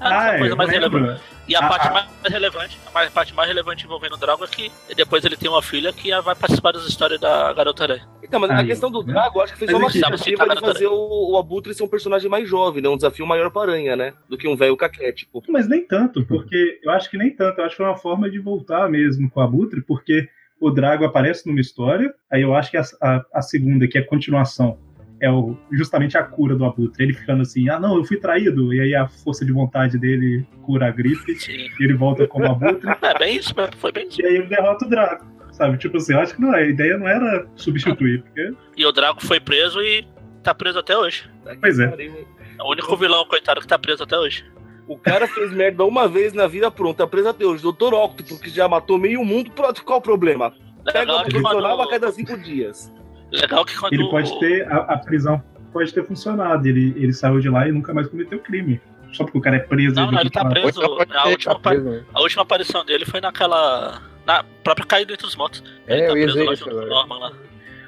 Essa 0.00 0.14
é 0.14 0.16
a 0.16 0.34
Ah, 0.34 0.38
coisa 0.38 0.56
mais 0.56 0.70
lembro. 0.70 0.98
relevante. 0.98 1.22
E 1.48 1.54
a 1.56 1.58
Ah, 1.58 1.68
parte 1.68 1.88
ah. 1.88 1.92
mais 1.92 2.32
relevante, 2.32 2.78
a 2.86 2.90
mais- 2.92 3.10
parte 3.10 3.34
mais 3.34 3.48
relevante 3.48 3.84
envolvendo 3.84 4.14
o 4.14 4.16
Drago 4.16 4.44
é 4.44 4.46
que 4.46 4.70
depois 4.96 5.24
ele 5.24 5.36
tem 5.36 5.50
uma 5.50 5.60
filha 5.62 5.92
que 5.92 6.10
vai 6.22 6.34
participar 6.34 6.72
das 6.72 6.86
histórias 6.86 7.20
da 7.20 7.52
Garota 7.52 7.82
Aranha. 7.82 8.08
Então, 8.22 8.38
mas 8.40 8.50
a 8.50 8.64
questão 8.64 8.90
do 8.90 9.02
né? 9.02 9.12
Drago, 9.12 9.40
acho 9.40 9.52
que 9.52 9.58
fez 9.58 9.72
uma 9.72 9.90
tentativa 9.90 10.48
de 10.48 10.60
fazer 10.60 10.86
o, 10.86 11.32
o 11.32 11.36
Abutre 11.38 11.74
ser 11.74 11.82
um 11.82 11.88
personagem 11.88 12.30
mais 12.30 12.48
jovem, 12.48 12.82
né? 12.82 12.88
Um 12.88 12.96
desafio 12.96 13.26
maior 13.26 13.50
pra 13.50 13.62
Aranha, 13.62 13.96
né? 13.96 14.14
Do 14.28 14.38
que 14.38 14.46
um 14.48 14.56
velho 14.56 14.76
caquético. 14.76 15.42
Mas 15.48 15.68
nem 15.68 15.84
tanto, 15.86 16.24
porque 16.24 16.78
eu 16.82 16.90
acho 16.92 17.10
que 17.10 17.18
nem 17.18 17.30
tanto. 17.34 17.58
Eu 17.60 17.64
acho 17.64 17.72
que 17.76 17.82
foi 17.82 17.86
uma 17.86 17.96
forma 17.96 18.30
de 18.30 18.38
voltar 18.38 18.88
mesmo 18.88 19.28
com 19.30 19.40
o 19.40 19.42
Abutre, 19.42 19.82
porque 19.82 20.28
o 20.60 20.70
Drago 20.70 21.04
aparece 21.04 21.46
numa 21.48 21.60
história, 21.60 22.14
aí 22.30 22.42
eu 22.42 22.54
acho 22.54 22.70
que 22.70 22.76
a, 22.76 22.82
a- 23.02 23.24
a 23.34 23.42
segunda, 23.42 23.88
que 23.88 23.98
é 23.98 24.02
a 24.02 24.06
continuação, 24.06 24.78
é 25.20 25.30
o, 25.30 25.56
justamente 25.70 26.16
a 26.16 26.22
cura 26.22 26.54
do 26.56 26.64
Abutre. 26.64 27.04
Ele 27.04 27.12
ficando 27.14 27.42
assim, 27.42 27.68
ah 27.68 27.78
não, 27.78 27.96
eu 27.96 28.04
fui 28.04 28.16
traído, 28.16 28.72
e 28.72 28.80
aí 28.80 28.94
a 28.94 29.06
força 29.06 29.44
de 29.44 29.52
vontade 29.52 29.98
dele 29.98 30.46
cura 30.62 30.86
a 30.86 30.90
gripe, 30.90 31.34
Sim. 31.36 31.68
e 31.78 31.84
ele 31.84 31.94
volta 31.94 32.26
como 32.26 32.46
Abutre, 32.46 32.88
É 33.02 33.18
bem 33.18 33.36
isso, 33.36 33.54
mesmo, 33.56 33.76
foi 33.76 33.92
bem 33.92 34.08
isso. 34.08 34.20
e 34.20 34.26
aí 34.26 34.36
ele 34.36 34.46
derrota 34.46 34.86
o 34.86 34.88
Drago. 34.88 35.26
Sabe, 35.52 35.76
tipo 35.76 35.98
assim, 35.98 36.14
eu 36.14 36.20
acho 36.20 36.34
que 36.34 36.40
não, 36.40 36.52
a 36.52 36.62
ideia 36.62 36.96
não 36.96 37.06
era 37.06 37.46
substituir, 37.54 38.22
porque, 38.22 38.54
E 38.76 38.86
o 38.86 38.92
Drago 38.92 39.22
foi 39.22 39.38
preso 39.38 39.82
e 39.82 40.06
tá 40.42 40.54
preso 40.54 40.78
até 40.78 40.96
hoje. 40.96 41.28
Pois 41.60 41.78
é. 41.78 41.84
É 41.84 42.62
o 42.62 42.70
único 42.70 42.96
vilão, 42.96 43.26
coitado, 43.26 43.60
que 43.60 43.66
tá 43.66 43.78
preso 43.78 44.02
até 44.04 44.18
hoje. 44.18 44.44
O 44.88 44.98
cara 44.98 45.28
fez 45.28 45.52
merda 45.52 45.84
uma 45.84 46.08
vez 46.08 46.32
na 46.32 46.46
vida, 46.46 46.70
pronto, 46.70 46.96
tá 46.96 47.06
preso 47.06 47.28
até 47.28 47.44
hoje. 47.44 47.62
Doutor 47.62 47.92
Octopus, 47.94 48.40
que 48.40 48.50
já 48.50 48.66
matou 48.68 48.98
meio 48.98 49.24
mundo, 49.24 49.50
pronto, 49.50 49.84
qual 49.84 49.98
o 49.98 50.02
problema? 50.02 50.52
Pega 50.84 51.24
que 51.24 51.30
profissional 51.30 51.80
a 51.80 51.88
cada 51.88 52.10
cinco 52.10 52.36
dias. 52.38 52.92
Legal 53.30 53.64
que 53.64 53.76
quando 53.78 53.92
ele 53.92 54.08
pode 54.10 54.38
ter 54.40 54.66
a, 54.70 54.76
a 54.76 54.98
prisão 54.98 55.42
pode 55.72 55.92
ter 55.94 56.04
funcionado. 56.04 56.66
Ele, 56.66 56.92
ele 56.96 57.12
saiu 57.12 57.38
de 57.40 57.48
lá 57.48 57.68
e 57.68 57.72
nunca 57.72 57.94
mais 57.94 58.08
cometeu 58.08 58.38
crime. 58.40 58.80
Só 59.12 59.24
porque 59.24 59.38
o 59.38 59.40
cara 59.40 59.56
é 59.56 59.60
preso. 59.60 59.94
Não, 59.96 60.10
não, 60.10 60.20
ele 60.20 60.30
tá 60.30 60.42
24 60.44 60.62
preso. 60.62 60.82
A 61.18 61.28
última, 61.28 61.54
Tá 61.54 61.60
preso, 61.70 61.84
né? 61.90 62.02
a 62.14 62.20
última 62.20 62.42
aparição 62.42 62.84
dele 62.84 63.04
foi 63.04 63.20
naquela. 63.20 64.00
Na 64.26 64.44
própria 64.62 64.86
caída 64.86 65.12
entre 65.14 65.26
os 65.26 65.34
mortos. 65.34 65.64
Ele 65.88 66.02
É, 66.02 66.06
tá 66.06 66.12
preso 66.12 66.44
lá 66.44 66.54
junto 66.54 66.64
com 66.64 66.70
o 66.70 66.78
agora. 66.78 66.88
Norman 66.90 67.18
lá. 67.18 67.32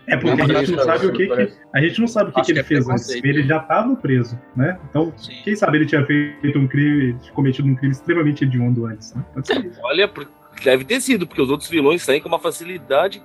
É 0.09 0.17
porque 0.17 0.37
Não, 0.43 0.57
a 0.57 0.65
gente 0.65 0.73
não 0.73 0.85
sabe 0.85 1.07
o 1.07 1.13
que, 1.13 1.27
que 1.29 1.53
a 1.73 1.81
gente 1.81 2.01
não 2.01 2.09
sabe 2.09 2.31
o 2.31 2.33
que, 2.33 2.43
que 2.43 2.51
ele 2.51 2.59
que 2.59 2.65
é 2.65 2.69
fez 2.69 2.89
antes. 2.89 3.09
Ele 3.11 3.43
já 3.45 3.59
estava 3.59 3.95
preso, 3.95 4.37
né? 4.57 4.77
Então, 4.91 5.13
Sim. 5.17 5.33
quem 5.45 5.55
sabe 5.55 5.79
ele 5.79 5.87
tinha 5.87 6.05
feito 6.05 6.59
um 6.59 6.67
crime, 6.67 7.17
cometido 7.33 7.69
um 7.69 7.77
crime 7.77 7.93
extremamente 7.93 8.43
hediondo 8.43 8.85
antes, 8.87 9.15
né? 9.15 9.25
Pode 9.33 9.47
ser 9.47 9.65
isso. 9.65 9.79
Olha, 9.85 10.09
por- 10.09 10.27
deve 10.63 10.85
ter 10.85 11.01
sido, 11.01 11.27
porque 11.27 11.43
os 11.43 11.51
outros 11.51 11.69
vilões 11.69 12.03
saem 12.03 12.21
com 12.21 12.29
uma 12.29 12.39
facilidade. 12.39 13.23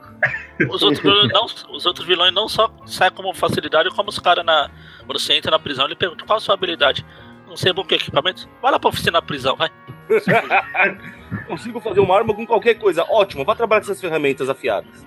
Os 0.69 0.81
outros, 0.81 1.01
vilões 1.01 1.31
não, 1.31 1.45
os 1.75 1.85
outros 1.85 2.05
vilões 2.05 2.33
não 2.33 2.47
só 2.47 2.71
saem 2.85 3.11
como 3.11 3.33
facilidade, 3.33 3.89
como 3.91 4.09
os 4.09 4.19
caras 4.19 4.45
na. 4.45 4.69
Quando 5.05 5.19
você 5.19 5.33
entra 5.33 5.51
na 5.51 5.59
prisão, 5.59 5.85
ele 5.85 5.95
pergunta 5.95 6.25
qual 6.25 6.37
a 6.37 6.39
sua 6.39 6.55
habilidade. 6.55 7.05
Não 7.47 7.55
sei 7.55 7.71
o 7.71 7.85
que 7.85 7.95
equipamento. 7.95 8.49
Vai 8.61 8.71
lá 8.71 8.79
pra 8.79 8.89
oficina 8.89 9.13
na 9.13 9.21
prisão, 9.21 9.55
vai. 9.55 9.69
Consigo 11.47 11.79
fazer 11.79 11.99
uma 11.99 12.15
arma 12.15 12.33
com 12.33 12.45
qualquer 12.45 12.75
coisa. 12.75 13.05
Ótimo, 13.09 13.45
vá 13.45 13.55
trabalhar 13.55 13.81
com 13.81 13.85
essas 13.85 14.01
ferramentas 14.01 14.49
afiadas. 14.49 15.05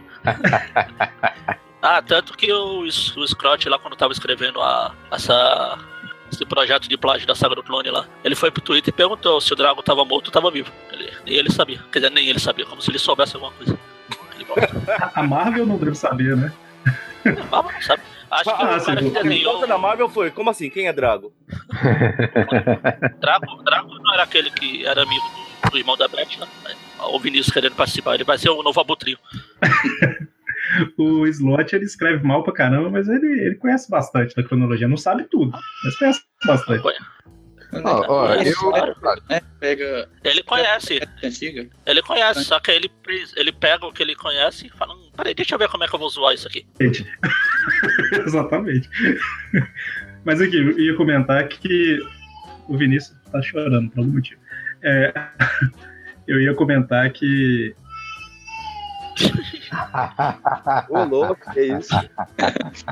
Ah, 1.82 2.02
tanto 2.02 2.36
que 2.36 2.52
o, 2.52 2.80
o 2.80 3.26
Scrot 3.26 3.66
lá, 3.68 3.78
quando 3.78 3.96
tava 3.96 4.12
escrevendo 4.12 4.60
a, 4.60 4.94
essa, 5.10 5.78
esse 6.30 6.44
projeto 6.46 6.88
de 6.88 6.96
plágio 6.96 7.26
da 7.26 7.34
saga 7.34 7.54
do 7.54 7.62
clone 7.62 7.90
lá, 7.90 8.06
ele 8.24 8.34
foi 8.34 8.50
pro 8.50 8.62
Twitter 8.62 8.92
e 8.92 8.96
perguntou 8.96 9.40
se 9.40 9.52
o 9.52 9.56
Drago 9.56 9.82
tava 9.82 10.04
morto 10.04 10.26
ou 10.28 10.32
tava 10.32 10.50
vivo. 10.50 10.70
Ele, 10.92 11.10
nem 11.26 11.34
ele 11.36 11.50
sabia. 11.52 11.78
Quer 11.90 11.98
dizer, 12.00 12.10
nem 12.10 12.28
ele 12.28 12.38
sabia, 12.38 12.64
como 12.66 12.80
se 12.80 12.90
ele 12.90 12.98
soubesse 12.98 13.34
alguma 13.36 13.52
coisa. 13.52 13.78
A 15.14 15.22
Marvel 15.22 15.64
não 15.66 15.76
deve 15.78 15.94
saber, 15.94 16.36
né? 16.36 16.52
Ah, 17.52 17.62
mas 17.62 17.74
não 17.74 17.82
sabe. 17.82 18.02
Acho 18.30 18.44
que 18.44 18.50
Ah, 18.50 18.54
o 18.54 18.58
cara 18.58 18.80
sim. 18.80 18.84
que 18.96 19.18
A 19.18 19.22
desenhou. 19.22 19.34
resposta 19.52 19.66
da 19.66 19.78
Marvel 19.78 20.08
foi: 20.08 20.30
como 20.30 20.50
assim? 20.50 20.70
Quem 20.70 20.86
é 20.88 20.92
Drago? 20.92 21.32
Drago, 23.20 23.62
Drago 23.62 23.94
não 24.02 24.14
era 24.14 24.22
aquele 24.24 24.50
que 24.50 24.86
era 24.86 25.02
amigo 25.02 25.24
do, 25.64 25.70
do 25.70 25.78
irmão 25.78 25.96
da 25.96 26.08
Beth, 26.08 26.36
né? 26.38 26.46
O 26.98 27.18
Vinícius 27.18 27.52
querendo 27.52 27.74
participar. 27.74 28.14
Ele 28.14 28.24
vai 28.24 28.38
ser 28.38 28.50
o 28.50 28.62
novo 28.62 28.80
Abutrio. 28.80 29.18
O 30.98 31.26
Slot 31.26 31.74
ele 31.74 31.84
escreve 31.84 32.24
mal 32.26 32.42
pra 32.42 32.52
caramba, 32.52 32.90
mas 32.90 33.08
ele, 33.08 33.26
ele 33.26 33.54
conhece 33.56 33.90
bastante 33.90 34.34
da 34.36 34.42
cronologia. 34.42 34.88
Não 34.88 34.96
sabe 34.96 35.24
tudo, 35.24 35.56
mas 35.84 35.96
conhece 35.96 36.20
bastante. 36.44 36.82
Ó, 37.72 38.34
Ele 38.34 38.50
eu- 38.50 38.72
pega 39.60 40.08
Ele 40.24 40.42
conhece. 40.42 41.00
Ele 41.86 42.02
conhece, 42.02 42.44
só 42.44 42.58
que 42.58 42.72
aí 42.72 42.76
ele, 42.78 42.90
ele 43.36 43.52
pega 43.52 43.86
o 43.86 43.92
que 43.92 44.02
ele 44.02 44.16
conhece 44.16 44.66
e 44.66 44.70
fala: 44.70 44.92
"Hum, 44.94 45.08
peraí, 45.16 45.34
deixa 45.34 45.54
eu 45.54 45.58
ver 45.58 45.68
como 45.68 45.84
é 45.84 45.88
que 45.88 45.94
eu 45.94 45.98
vou 46.00 46.08
zoar 46.08 46.34
isso 46.34 46.48
aqui. 46.48 46.66
Exatamente. 48.26 48.88
Mas 50.24 50.40
aqui, 50.40 50.56
eu 50.56 50.78
ia 50.78 50.96
comentar 50.96 51.46
que 51.48 51.98
o 52.68 52.76
Vinícius 52.76 53.16
tá 53.30 53.40
chorando 53.40 53.88
por 53.90 54.00
algum 54.00 54.12
motivo. 54.14 54.40
É, 54.82 55.12
eu 56.26 56.40
ia 56.40 56.54
comentar 56.54 57.08
que 57.12 57.72
Ô, 60.88 61.04
louco, 61.04 61.52
que 61.52 61.60
isso? 61.60 61.94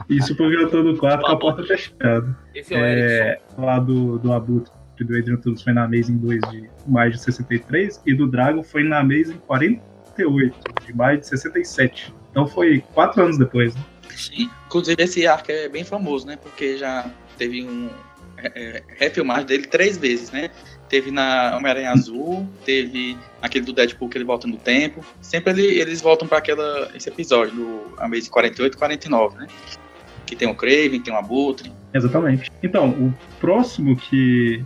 isso 0.09 0.37
porque 0.37 0.57
eu 0.57 0.71
tô 0.71 0.83
no 0.83 0.97
quarto 0.97 1.25
com 1.25 1.33
a 1.33 1.39
porta 1.39 1.63
fechada. 1.65 2.37
Esse 2.55 2.75
é 2.75 2.81
o 2.81 2.85
Erickson. 2.85 3.61
É, 3.61 3.63
lá 3.63 3.79
do, 3.79 4.19
do 4.19 4.33
Abutre 4.33 4.73
do 5.05 5.17
Adrian 5.17 5.37
Tunes 5.37 5.63
foi 5.63 5.73
na 5.73 5.85
Amazing 5.85 6.19
2 6.19 6.41
de 6.51 6.71
maio 6.87 7.13
de 7.13 7.21
63 7.21 8.03
e 8.05 8.15
do 8.15 8.27
Dragon 8.27 8.63
foi 8.63 8.83
na 8.83 8.99
Amazing 8.99 9.39
48 9.47 10.57
de 10.87 10.97
maio 10.97 11.19
de 11.19 11.27
67. 11.27 12.15
Então 12.31 12.47
foi 12.47 12.83
quatro 12.95 13.23
anos 13.23 13.39
depois. 13.39 13.75
Né? 13.75 13.83
Sim. 14.11 14.51
Inclusive, 14.67 15.03
esse 15.03 15.27
arco 15.27 15.51
é 15.51 15.69
bem 15.69 15.85
famoso, 15.85 16.27
né? 16.27 16.37
Porque 16.37 16.77
já 16.77 17.11
teve 17.37 17.65
um 17.65 17.89
é, 18.37 18.53
é, 18.55 18.83
refilmagem 18.97 19.47
dele 19.47 19.67
três 19.67 19.97
vezes, 19.97 20.31
né? 20.31 20.51
Teve 20.89 21.11
na 21.11 21.55
Homem-Aranha 21.57 21.91
Azul, 21.91 22.49
teve 22.65 23.17
aquele 23.43 23.65
do 23.65 23.73
Deadpool 23.73 24.09
que 24.09 24.17
ele 24.17 24.25
volta 24.25 24.47
no 24.47 24.57
tempo. 24.57 25.05
Sempre 25.21 25.53
ele- 25.53 25.81
eles 25.81 26.01
voltam 26.01 26.27
para 26.27 26.39
aquela 26.39 26.91
esse 26.95 27.09
episódio 27.09 27.55
do 27.55 27.95
Amazing 27.99 28.31
48 28.31 28.75
e 28.75 28.79
49, 28.79 29.39
né? 29.39 29.47
Que 30.27 30.35
tem 30.35 30.49
o 30.49 30.55
Craven, 30.55 31.01
tem 31.01 31.13
o 31.13 31.17
Abutre. 31.17 31.73
Exatamente. 31.93 32.51
Então, 32.63 32.91
o 32.91 33.15
próximo 33.41 33.97
que 33.97 34.65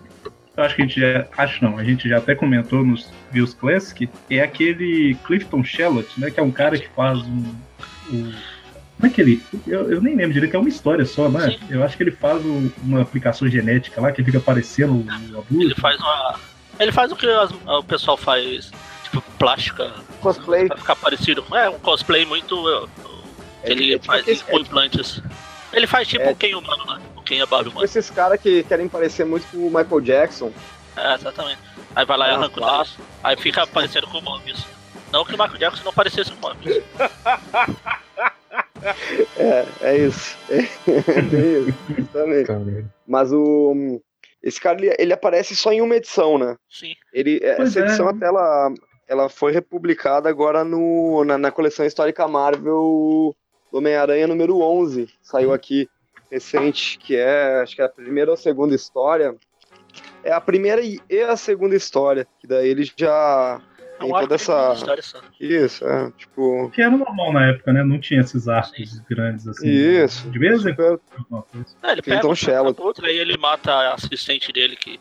eu 0.56 0.64
acho 0.64 0.76
que 0.76 0.82
a 0.82 0.86
gente 0.86 1.00
já. 1.00 1.26
Acho 1.36 1.64
não, 1.64 1.78
a 1.78 1.84
gente 1.84 2.08
já 2.08 2.18
até 2.18 2.34
comentou 2.34 2.84
nos 2.84 3.10
Views 3.30 3.54
Classic, 3.54 4.08
é 4.28 4.40
aquele 4.40 5.16
Clifton 5.24 5.64
Shellot, 5.64 6.08
né? 6.18 6.30
Que 6.30 6.40
é 6.40 6.42
um 6.42 6.50
cara 6.50 6.78
que 6.78 6.88
faz 6.90 7.18
um. 7.20 7.54
um 8.12 8.32
como 9.02 9.10
é 9.12 9.14
que 9.14 9.20
ele. 9.20 9.42
Eu, 9.66 9.90
eu 9.92 10.00
nem 10.00 10.14
lembro 10.14 10.32
direito, 10.32 10.54
é 10.54 10.58
uma 10.60 10.68
história 10.68 11.04
só, 11.04 11.28
né? 11.28 11.50
Sim. 11.50 11.58
Eu 11.68 11.82
acho 11.82 11.96
que 11.96 12.04
ele 12.04 12.12
faz 12.12 12.44
um- 12.46 12.70
uma 12.84 13.02
aplicação 13.02 13.48
genética 13.48 14.00
lá 14.00 14.12
que 14.12 14.22
fica 14.22 14.38
parecendo 14.38 14.92
o 14.94 15.00
Ele 15.00 15.36
Abutre. 15.36 15.80
faz 15.80 15.98
uma. 15.98 16.38
Ele 16.78 16.92
faz 16.92 17.10
o 17.10 17.16
que 17.16 17.26
as- 17.28 17.50
o 17.50 17.82
pessoal 17.82 18.16
faz, 18.16 18.70
tipo, 19.02 19.20
plástica, 19.40 19.90
Cosplay. 20.20 20.68
pra 20.68 20.76
ficar 20.76 20.94
parecido 20.94 21.42
com. 21.42 21.56
É, 21.56 21.68
um 21.68 21.80
cosplay 21.80 22.24
muito. 22.24 22.88
É 23.64 23.72
ele 23.72 23.92
tipo 23.94 24.06
faz 24.06 24.20
aquele- 24.22 24.38
com 24.44 24.58
implantes. 24.60 25.20
Ele 25.72 25.86
faz 25.88 26.06
tipo 26.06 26.22
É. 26.22 26.30
o 26.30 26.36
Ken 26.36 26.54
humano, 26.54 26.84
né? 26.86 27.00
O 27.16 27.22
Ken 27.22 27.40
é 27.40 27.46
Barbie 27.46 27.64
Com 27.70 27.70
humano. 27.72 27.84
esses 27.84 28.08
caras 28.08 28.40
que 28.40 28.62
querem 28.62 28.88
parecer 28.88 29.26
muito 29.26 29.46
com 29.48 29.58
o 29.58 29.70
Michael 29.70 30.00
Jackson. 30.00 30.52
É, 30.96 31.14
exatamente. 31.14 31.58
Aí 31.96 32.04
vai 32.06 32.16
lá 32.18 32.28
e 32.28 32.30
Ah, 32.30 32.34
arranca 32.34 32.46
o 32.48 32.62
claro. 32.62 32.76
nariz. 32.76 32.96
Aí 33.24 33.36
fica 33.36 33.66
parecendo 33.66 34.06
com 34.06 34.18
o 34.18 34.22
Mobius. 34.22 34.64
Não 35.10 35.24
que 35.24 35.34
o 35.34 35.38
Michael 35.38 35.58
Jackson 35.58 35.82
não 35.84 35.92
parecesse 35.92 36.30
com 36.32 36.46
o 36.46 36.50
Mobius. 36.50 36.82
É, 39.36 39.66
é 39.80 39.96
isso. 39.98 40.36
É, 40.48 41.22
bem 41.22 41.68
isso. 41.68 42.08
Também. 42.12 42.44
Mas 43.06 43.32
o. 43.32 44.00
Esse 44.42 44.60
cara, 44.60 44.78
ele, 44.78 44.94
ele 44.98 45.12
aparece 45.12 45.54
só 45.54 45.72
em 45.72 45.80
uma 45.80 45.96
edição, 45.96 46.36
né? 46.36 46.56
Sim. 46.68 46.94
Ele, 47.12 47.40
Pois 47.56 47.68
essa 47.70 47.80
é. 47.80 47.82
edição 47.84 48.08
até 48.08 48.26
ela, 48.26 48.74
ela 49.06 49.28
foi 49.28 49.52
republicada 49.52 50.28
agora 50.28 50.64
no, 50.64 51.24
na, 51.24 51.38
na 51.38 51.50
coleção 51.52 51.86
histórica 51.86 52.26
Marvel 52.26 53.34
do 53.70 53.78
Homem-Aranha 53.78 54.26
número 54.26 54.60
11. 54.60 55.08
Saiu 55.22 55.52
aqui 55.52 55.88
recente, 56.30 56.98
que 56.98 57.14
é, 57.14 57.60
acho 57.62 57.76
que 57.76 57.82
é 57.82 57.84
a 57.84 57.90
primeira 57.90 58.30
ou 58.30 58.36
segunda 58.36 58.74
história. 58.74 59.36
É 60.24 60.32
a 60.32 60.40
primeira 60.40 60.80
e 60.82 61.00
a 61.10 61.36
segunda 61.36 61.76
história, 61.76 62.26
que 62.40 62.46
daí 62.46 62.68
ele 62.68 62.90
já 62.96 63.60
É 63.60 63.71
tem 64.02 64.10
um 64.10 64.20
toda 64.20 64.26
duas 64.26 64.98
essa... 64.98 65.22
Isso, 65.40 65.86
é, 65.86 66.10
tipo... 66.18 66.70
Que 66.70 66.82
era 66.82 66.96
normal 66.96 67.32
na 67.32 67.48
época, 67.48 67.72
né? 67.72 67.82
Não 67.82 67.98
tinha 67.98 68.20
esses 68.20 68.48
arcos 68.48 69.00
grandes 69.08 69.46
assim. 69.48 69.68
Isso. 69.68 70.30
De 70.30 70.38
vez 70.38 70.64
em 70.66 70.74
quando. 70.74 71.00
É, 71.82 71.92
ele 71.92 72.02
pega 72.02 72.18
Então, 72.18 72.30
um 72.30 72.34
Sherlock. 72.34 72.80
outro, 72.80 73.06
aí 73.06 73.16
ele 73.16 73.36
mata 73.36 73.72
a 73.72 73.94
assistente 73.94 74.52
dele 74.52 74.76
que 74.76 75.00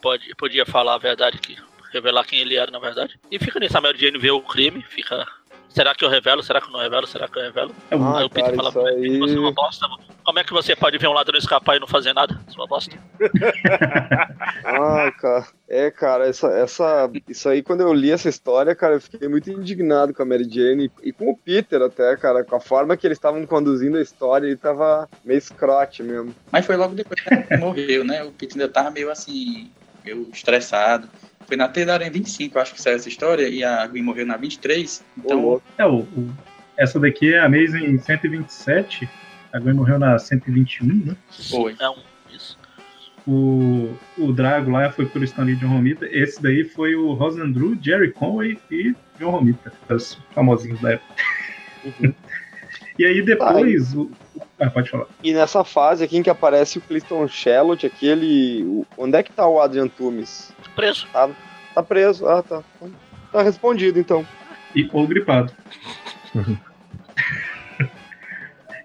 pode, 0.00 0.34
podia 0.36 0.64
falar 0.64 0.94
a 0.94 0.98
verdade, 0.98 1.38
que 1.38 1.56
revelar 1.92 2.24
quem 2.24 2.40
ele 2.40 2.56
era 2.56 2.70
na 2.70 2.78
verdade. 2.78 3.18
E 3.30 3.38
fica 3.38 3.58
nisso, 3.58 3.76
a 3.76 3.80
Mary 3.80 3.98
Jane 3.98 4.18
vê 4.18 4.30
o 4.30 4.40
crime, 4.40 4.82
fica. 4.88 5.26
Será 5.70 5.94
que 5.94 6.04
eu 6.04 6.08
revelo? 6.08 6.42
Será 6.42 6.60
que 6.60 6.68
eu 6.68 6.72
não 6.72 6.80
revelo? 6.80 7.06
Será 7.06 7.28
que 7.28 7.38
eu 7.38 7.42
revelo? 7.42 7.74
É 7.90 7.94
Ah, 7.96 8.18
aí 8.18 8.24
o 8.24 8.30
Peter 8.30 8.56
cara, 8.56 8.72
fala, 8.72 8.88
aí- 8.90 9.18
você 9.18 9.36
é 9.36 9.38
uma 9.38 9.52
bosta. 9.52 9.86
Como 10.24 10.38
é 10.38 10.44
que 10.44 10.52
você 10.52 10.74
pode 10.76 10.98
ver 10.98 11.06
um 11.08 11.12
ladrão 11.12 11.38
escapar 11.38 11.76
e 11.76 11.80
não 11.80 11.86
fazer 11.86 12.12
nada? 12.12 12.38
Sua 12.48 12.66
bosta. 12.66 12.96
Ah, 14.64 15.10
cara. 15.18 15.46
É, 15.68 15.90
cara, 15.90 16.26
essa, 16.26 16.48
essa, 16.48 17.10
isso 17.28 17.48
aí, 17.48 17.62
quando 17.62 17.80
eu 17.82 17.92
li 17.92 18.10
essa 18.10 18.28
história, 18.28 18.74
cara, 18.74 18.94
eu 18.94 19.00
fiquei 19.00 19.28
muito 19.28 19.50
indignado 19.50 20.12
com 20.14 20.22
a 20.22 20.26
Mary 20.26 20.48
Jane 20.48 20.90
e 21.02 21.12
com 21.12 21.30
o 21.30 21.36
Peter 21.36 21.80
até, 21.82 22.16
cara, 22.16 22.42
com 22.44 22.56
a 22.56 22.60
forma 22.60 22.96
que 22.96 23.06
eles 23.06 23.18
estavam 23.18 23.44
conduzindo 23.46 23.96
a 23.98 24.02
história, 24.02 24.46
ele 24.46 24.56
tava 24.56 25.08
meio 25.24 25.38
escrote 25.38 26.02
mesmo. 26.02 26.34
Mas 26.50 26.64
foi 26.66 26.76
logo 26.76 26.94
depois 26.94 27.20
que 27.20 27.28
ele 27.34 27.56
morreu, 27.58 28.04
né? 28.04 28.22
O 28.24 28.32
Peter 28.32 28.56
ainda 28.60 28.72
tava 28.72 28.90
meio 28.90 29.10
assim, 29.10 29.70
meio 30.04 30.28
estressado. 30.32 31.08
Foi 31.48 31.56
na 31.56 31.66
Teia 31.66 31.86
da 31.86 31.94
Aranha 31.94 32.10
25, 32.10 32.58
eu 32.58 32.62
acho 32.62 32.74
que 32.74 32.80
saiu 32.82 32.96
essa 32.96 33.08
história, 33.08 33.48
e 33.48 33.64
a 33.64 33.86
Gwen 33.86 34.02
morreu 34.02 34.26
na 34.26 34.36
23. 34.36 35.02
Ô, 35.16 35.20
Então. 35.24 35.62
É, 35.78 35.86
o, 35.86 36.00
o- 36.00 36.30
essa 36.76 37.00
daqui 37.00 37.32
é 37.32 37.38
a 37.40 37.46
Amazing 37.46 37.98
127. 37.98 39.08
A 39.52 39.58
Gwen 39.58 39.74
morreu 39.74 39.98
na 39.98 40.18
121, 40.18 40.86
né? 41.06 41.16
foi. 41.50 41.74
É 41.80 41.88
um. 41.88 41.96
Isso. 42.30 42.58
O, 43.26 43.94
o 44.18 44.30
Drago 44.32 44.70
lá 44.70 44.90
foi 44.92 45.06
pelo 45.06 45.24
Stanley 45.24 45.56
John 45.56 45.68
Romita. 45.68 46.06
Esse 46.10 46.42
daí 46.42 46.64
foi 46.64 46.94
o 46.94 47.14
Rosandrew, 47.14 47.76
Jerry 47.80 48.12
Conway 48.12 48.58
e 48.70 48.94
John 49.18 49.30
Romita, 49.30 49.72
os 49.88 50.18
famosinhos 50.34 50.80
da 50.82 50.92
época. 50.92 51.14
E 52.98 53.04
aí 53.06 53.22
depois. 53.22 53.94
o- 53.94 54.10
ah, 54.58 54.68
pode 54.68 54.90
falar. 54.90 55.06
E 55.22 55.32
nessa 55.32 55.62
fase 55.62 56.02
aqui 56.02 56.16
em 56.18 56.22
que 56.22 56.28
aparece 56.28 56.78
o 56.78 56.80
Clifton 56.80 57.28
Shellot, 57.28 57.86
aquele. 57.86 58.64
o- 58.64 58.84
Onde 58.96 59.16
é 59.16 59.22
que 59.22 59.30
tá 59.32 59.46
o 59.46 59.60
Adrian 59.60 59.86
Tumis? 59.86 60.52
Preso. 60.78 61.06
Tá 61.74 61.82
preso. 61.82 62.26
Ah, 62.28 62.42
tá. 62.42 62.62
Tá 63.32 63.42
respondido 63.42 63.98
então. 63.98 64.24
E, 64.74 64.88
ou 64.92 65.06
gripado. 65.06 65.52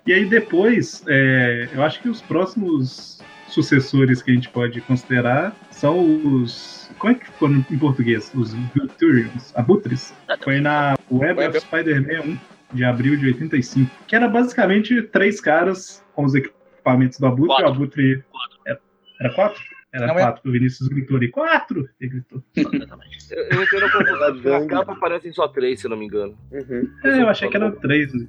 e 0.05 0.11
aí 0.13 0.25
depois, 0.25 1.03
é, 1.07 1.69
eu 1.73 1.83
acho 1.83 2.01
que 2.01 2.09
os 2.09 2.21
próximos 2.21 3.21
sucessores 3.47 4.21
que 4.21 4.31
a 4.31 4.33
gente 4.33 4.49
pode 4.49 4.81
considerar 4.81 5.55
são 5.71 5.99
os. 6.41 6.89
Como 6.97 7.13
é 7.13 7.15
que 7.15 7.25
ficou 7.25 7.49
em 7.49 7.77
português? 7.77 8.31
Os 8.33 8.53
Vulturions, 8.53 9.53
Abutres. 9.55 10.13
Foi 10.43 10.59
na 10.59 10.95
Web 11.11 11.39
Web 11.39 11.57
of 11.57 11.67
Spider-Man 11.67 12.37
1, 12.71 12.75
de 12.75 12.83
abril 12.83 13.17
de 13.17 13.27
85. 13.27 13.89
Que 14.07 14.15
era 14.15 14.27
basicamente 14.27 15.01
três 15.03 15.39
caras 15.39 16.03
com 16.13 16.25
os 16.25 16.33
equi- 16.33 16.51
equipamentos 16.73 17.19
do 17.19 17.25
Abutre. 17.27 17.47
Quatro. 17.47 17.65
O 17.65 17.71
Abutre. 17.71 18.23
Era, 18.65 18.79
era 19.21 19.33
quatro? 19.33 19.61
Era 19.93 20.07
Não, 20.07 20.17
é- 20.17 20.23
quatro. 20.23 20.49
O 20.49 20.51
Vinícius 20.51 20.89
gritou 20.89 21.17
ali. 21.17 21.29
Quatro! 21.29 21.87
Ele 22.01 22.09
gritou. 22.09 22.43
Exatamente. 22.55 23.17
Eu, 23.29 23.43
eu 23.43 23.63
entendo 23.63 23.85
a 23.85 23.91
confusão. 23.91 24.59
Na 24.59 24.65
capa 24.65 24.93
aparecem 24.93 25.31
só 25.31 25.47
três, 25.47 25.79
se 25.79 25.85
eu 25.85 25.91
não 25.91 25.97
me 25.97 26.05
engano. 26.05 26.35
Uhum. 26.51 26.89
É, 27.03 27.21
eu 27.21 27.29
achei 27.29 27.47
que 27.47 27.55
era 27.55 27.71
três, 27.73 28.11
mas, 28.11 28.23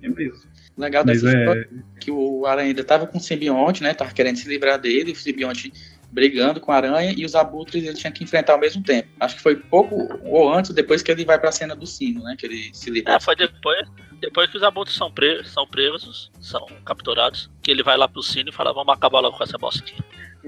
O 0.77 0.81
legal 0.81 1.05
mas 1.07 1.23
dessa 1.23 1.39
história 1.39 1.69
é. 1.73 1.79
é 1.79 1.99
que 1.99 2.11
o 2.11 2.45
Aranha 2.45 2.69
ainda 2.69 2.85
tava 2.85 3.07
com 3.07 3.17
o 3.17 3.21
simbionte, 3.21 3.83
né? 3.83 3.95
Tava 3.95 4.13
querendo 4.13 4.37
se 4.37 4.47
livrar 4.47 4.79
dele, 4.79 5.13
o 5.13 5.17
simbionte 5.17 5.73
brigando 6.13 6.61
com 6.61 6.71
a 6.71 6.77
aranha 6.77 7.13
e 7.17 7.25
os 7.25 7.35
abutres 7.35 7.83
ele 7.83 7.95
tinha 7.95 8.13
que 8.13 8.23
enfrentar 8.23 8.53
ao 8.53 8.61
mesmo 8.61 8.83
tempo. 8.85 9.09
Acho 9.19 9.35
que 9.35 9.43
foi 9.43 9.57
pouco 9.57 9.97
ou 10.23 10.53
antes, 10.53 10.71
ou 10.71 10.77
depois 10.77 11.03
que 11.03 11.11
ele 11.11 11.25
vai 11.25 11.41
pra 11.41 11.51
cena 11.51 11.75
do 11.75 11.87
sino, 11.87 12.23
né? 12.23 12.37
Que 12.39 12.47
ele 12.47 12.71
se 12.73 12.89
livra. 12.89 13.15
É, 13.15 13.21
foi 13.21 13.35
depois, 13.35 13.89
depois 14.21 14.49
que 14.49 14.57
os 14.57 14.63
abutres 14.63 14.97
são, 14.97 15.11
pre 15.11 15.43
são 15.45 15.67
presos, 15.67 16.31
são 16.41 16.65
capturados, 16.85 17.51
que 17.61 17.71
ele 17.71 17.83
vai 17.83 17.97
lá 17.97 18.07
pro 18.07 18.23
sino 18.23 18.51
e 18.51 18.53
fala, 18.53 18.73
vamos 18.73 18.95
acabar 18.95 19.19
logo 19.19 19.37
com 19.37 19.43
essa 19.43 19.59
bosta 19.59 19.83
aqui. 19.83 19.97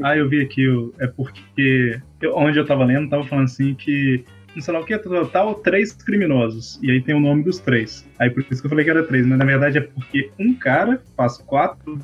Ah, 0.03 0.17
eu 0.17 0.29
vi 0.29 0.43
aqui, 0.43 0.67
é 0.99 1.07
porque 1.07 2.01
eu- 2.21 2.37
onde 2.37 2.59
eu 2.59 2.67
tava 2.67 2.85
lendo, 2.85 3.09
tava 3.09 3.25
falando 3.25 3.45
assim 3.47 3.75
que, 3.75 4.25
não 4.55 4.63
sei 4.63 4.75
lá 4.75 4.81
o 4.81 4.85
que, 4.85 4.97
total 4.99 5.55
três 5.57 5.93
criminosos. 5.93 6.79
E 6.83 6.91
aí 6.91 7.01
tem 7.03 7.15
o 7.15 7.21
nome 7.21 7.43
dos 7.45 7.59
três. 7.59 8.07
Aí 8.19 8.31
por 8.31 8.45
isso 8.51 8.61
que 8.61 8.67
eu 8.67 8.71
falei 8.71 8.85
que 8.85 8.91
era 8.91 9.03
três, 9.03 9.27
mas 9.27 9.39
na 9.39 9.45
verdade 9.45 9.79
é 9.79 9.81
porque 9.83 10.31
um 10.39 10.55
cara 10.55 11.03
faz 11.17 11.39
quatro 11.39 11.99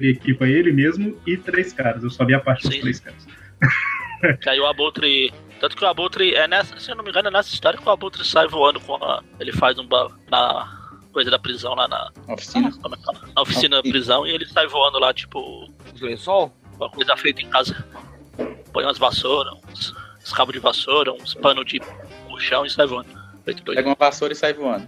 e 0.00 0.08
equipa 0.08 0.46
ele 0.46 0.72
mesmo 0.72 1.16
e 1.26 1.36
três 1.36 1.72
caras. 1.72 2.02
Eu 2.02 2.10
só 2.10 2.24
vi 2.24 2.34
a 2.34 2.40
parte 2.40 2.62
dos 2.64 2.74
Sim. 2.74 2.80
três 2.80 3.00
caras. 3.00 3.26
Que 4.40 4.48
aí 4.48 4.58
o 4.60 4.66
abutre. 4.66 5.32
Tanto 5.60 5.76
que 5.76 5.84
o 5.84 5.88
abutre 5.88 6.34
é 6.34 6.46
nessa, 6.48 6.78
se 6.78 6.90
eu 6.90 6.96
não 6.96 7.04
me 7.04 7.10
engano, 7.10 7.28
é 7.28 7.30
nessa 7.30 7.52
história 7.52 7.78
que 7.78 7.86
o 7.86 7.90
abutre 7.92 8.24
sai 8.24 8.46
voando 8.48 8.80
com 8.80 8.94
a. 8.96 9.22
Ele 9.40 9.52
faz 9.52 9.78
um 9.78 9.86
na 10.30 10.90
coisa 11.12 11.30
da 11.30 11.38
prisão 11.38 11.74
lá 11.74 11.86
na. 11.88 12.10
Oficina. 12.28 12.70
Como 12.82 12.94
é? 12.94 12.98
Na 13.34 13.42
oficina 13.42 13.76
da 13.76 13.82
prisão 13.82 14.26
e 14.26 14.30
ele 14.30 14.46
sai 14.46 14.66
voando 14.66 14.98
lá, 14.98 15.12
tipo, 15.14 15.70
Os 15.94 16.00
lençol? 16.00 16.54
Uma 16.76 16.90
coisa 16.90 17.16
feita 17.16 17.42
em 17.42 17.48
casa. 17.48 17.84
Põe 18.72 18.84
umas 18.84 18.98
vassouras, 18.98 19.54
uns, 19.70 19.94
uns 20.22 20.32
cabos 20.32 20.52
de 20.52 20.60
vassoura, 20.60 21.12
uns 21.12 21.34
panos 21.34 21.64
de 21.66 21.80
chão 22.38 22.64
e 22.66 22.70
sai 22.70 22.86
voando. 22.86 23.08
Feito 23.44 23.62
doido. 23.62 23.76
Pega 23.76 23.88
uma 23.88 23.96
vassoura 23.98 24.32
e 24.32 24.36
sai 24.36 24.52
voando. 24.52 24.86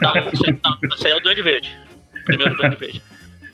Não, 0.00 0.16
esse, 0.32 0.60
não, 0.64 0.78
esse 0.94 1.06
aí 1.06 1.12
é 1.12 1.16
o 1.16 1.20
Duende 1.20 1.42
Verde. 1.42 1.78
Primeiro 2.24 2.56
Duende 2.56 2.76
Verde. 2.76 3.02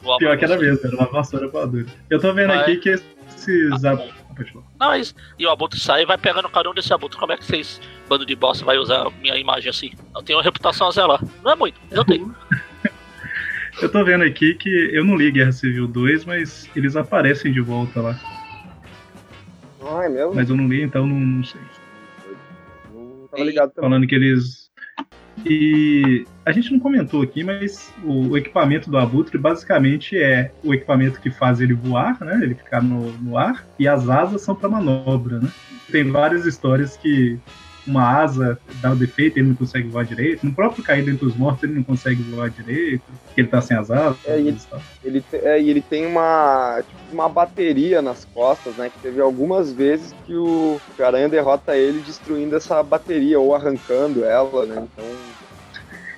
O 0.03 0.17
Pior 0.17 0.39
que 0.39 0.45
era 0.45 0.57
mesmo, 0.57 0.87
era 0.87 0.97
uma 0.97 1.07
vassoura 1.07 1.49
voadora. 1.49 1.87
Eu 2.09 2.21
tô 2.21 2.33
vendo 2.33 2.49
Mas- 2.49 2.63
aqui 2.63 2.77
que 2.79 2.89
esses. 2.91 3.85
Ah. 3.85 3.97
Pode 4.35 4.53
falar. 4.53 4.65
Não, 4.79 4.93
é 4.93 5.01
isso. 5.01 5.15
E 5.39 5.45
o 5.47 5.51
abutre 5.51 5.79
sai 5.81 6.03
e 6.03 6.07
vai 6.07 6.17
pegando 6.17 6.49
cada 6.49 6.71
um 6.71 6.75
desse 6.75 6.95
abutre. 6.95 7.19
Como 7.19 7.33
é 7.33 7.37
que 7.37 7.45
vocês, 7.45 7.81
bando 8.09 8.25
de 8.25 8.37
bosta, 8.37 8.65
vai 8.65 8.79
usar 8.79 9.11
minha 9.21 9.37
imagem 9.37 9.69
assim? 9.69 9.93
Eu 10.15 10.23
tenho 10.23 10.39
uma 10.39 10.45
reputação 10.45 10.87
a 10.87 10.91
zelar. 10.93 11.21
Não 11.43 11.51
é 11.51 11.57
muito, 11.57 11.79
mas 11.91 11.99
eu 11.99 12.05
tenho. 12.05 12.35
Eu 13.81 13.89
tô 13.89 14.05
vendo 14.05 14.25
aqui 14.25 14.55
que 14.55 14.69
eu 14.93 15.05
não 15.05 15.17
li 15.17 15.31
Guerra 15.31 15.53
Civil 15.53 15.87
2, 15.87 16.25
mas 16.25 16.69
eles 16.75 16.97
aparecem 16.97 17.53
de 17.53 17.61
volta 17.61 18.01
lá. 18.01 18.21
Ah, 19.81 20.05
é 20.05 20.09
mesmo? 20.09 20.35
Mas 20.35 20.51
eu 20.51 20.57
não 20.57 20.67
li, 20.67 20.83
então 20.83 21.07
não, 21.07 21.19
não 21.19 21.45
sei. 21.45 21.61
Não 22.93 23.29
tava 23.29 23.45
ligado 23.45 23.71
também. 23.71 23.89
falando 23.89 24.07
que 24.07 24.15
eles. 24.15 24.69
E 25.47 26.27
a 26.45 26.51
gente 26.51 26.73
não 26.73 26.81
comentou 26.81 27.23
aqui, 27.23 27.45
mas 27.45 27.95
o, 28.03 28.31
o 28.31 28.37
equipamento 28.37 28.91
do 28.91 28.99
Abutre 28.99 29.39
basicamente 29.39 30.19
é 30.19 30.51
o 30.65 30.75
equipamento 30.75 31.21
que 31.21 31.31
faz 31.31 31.61
ele 31.61 31.75
voar, 31.75 32.19
né? 32.21 32.41
Ele 32.43 32.57
ficar 32.57 32.83
no, 32.83 33.13
no 33.19 33.39
ar, 33.39 33.65
e 33.79 33.87
as 33.87 34.09
asas 34.09 34.43
são 34.43 34.57
para 34.57 34.69
manobra, 34.69 35.39
né? 35.39 35.49
Tem 35.91 36.11
várias 36.11 36.45
histórias 36.45 36.97
que 36.97 37.39
uma 37.89 38.21
asa 38.21 38.59
dá 38.81 38.93
o 38.93 38.97
defeito, 38.97 39.39
ele 39.39 39.49
não 39.49 39.55
consegue 39.55 39.89
voar 39.89 40.05
direito. 40.05 40.45
No 40.45 40.53
próprio 40.53 40.85
Caído 40.85 41.11
entre 41.11 41.27
os 41.27 41.35
Mortos, 41.35 41.65
ele 41.65 41.75
não 41.75 41.83
consegue 41.83 42.23
voar 42.23 42.51
direito, 42.51 43.03
porque 43.27 43.41
ele 43.41 43.49
tá 43.49 43.61
sem 43.61 43.77
as 43.77 43.91
asas. 43.91 44.19
É, 44.27 44.39
e 44.39 44.49
ele-. 44.49 44.59
Ele, 45.05 45.25
é, 45.33 45.63
ele 45.63 45.81
tem 45.81 46.07
uma, 46.07 46.83
tipo, 46.87 47.01
uma 47.13 47.29
bateria 47.29 48.03
nas 48.03 48.25
costas, 48.27 48.77
né? 48.77 48.91
Que 48.91 48.99
teve 49.01 49.21
algumas 49.21 49.73
vezes 49.73 50.15
que 50.27 50.35
o, 50.35 50.81
que 50.95 51.03
o 51.03 51.07
Aranha 51.07 51.29
derrota 51.29 51.77
ele 51.77 52.01
destruindo 52.01 52.55
essa 52.55 52.83
bateria 52.83 53.41
ou 53.41 53.55
arrancando 53.55 54.25
ela, 54.25 54.67
né? 54.67 54.87
Então, 54.93 55.05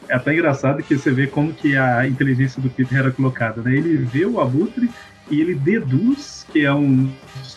É 0.09 0.15
até 0.15 0.33
engraçado 0.33 0.83
que 0.83 0.99
você 0.99 1.11
vê 1.11 1.27
como 1.27 1.53
que 1.53 1.77
a 1.77 2.07
inteligência 2.07 2.61
do 2.61 2.69
Peter 2.69 2.99
era 2.99 3.11
colocada, 3.11 3.63
né? 3.63 3.73
Ele 3.77 3.97
vê 3.97 4.27
o 4.27 4.41
Abutre 4.41 4.91
e 5.31 5.41
ele 5.41 5.55
deduz 5.55 6.45
que 6.53 6.65
é 6.65 6.73
um 6.73 7.09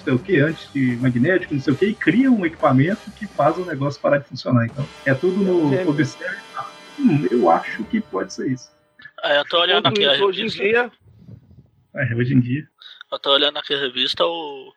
sei 0.04 0.14
o 0.14 0.20
que, 0.20 0.40
antimagnético, 0.40 1.54
não 1.54 1.62
sei 1.62 1.74
o 1.74 1.78
que, 1.78 1.86
e 1.88 1.94
cria 1.96 2.32
um 2.32 2.46
equipamento 2.46 3.10
que 3.12 3.26
faz 3.28 3.58
o 3.58 3.66
negócio 3.66 4.02
parar 4.02 4.18
de 4.20 4.28
funcionar. 4.28 4.66
Então, 4.66 4.86
é 5.06 5.14
tudo 5.14 5.38
no 5.44 5.90
observe. 5.90 6.38
ah, 6.56 6.70
Hum, 7.00 7.28
eu 7.32 7.50
acho 7.50 7.84
que 7.86 8.00
pode 8.00 8.32
ser 8.34 8.52
isso. 8.52 8.72
É, 9.24 9.40
eu 9.40 9.46
tô 9.46 9.60
olhando 9.60 9.88
aqui 9.88 10.06
a 10.06 10.24
hoje 10.24 10.44
em 10.44 10.48
dia, 10.48 10.92
É, 11.96 12.16
hoje 12.16 12.34
em 12.34 12.40
dia. 12.40 12.68
Eu 13.12 13.20
tô 13.20 13.32
olhando 13.32 13.58
aqui 13.58 13.74
a 13.74 13.80
revista, 13.80 14.24
o. 14.26 14.72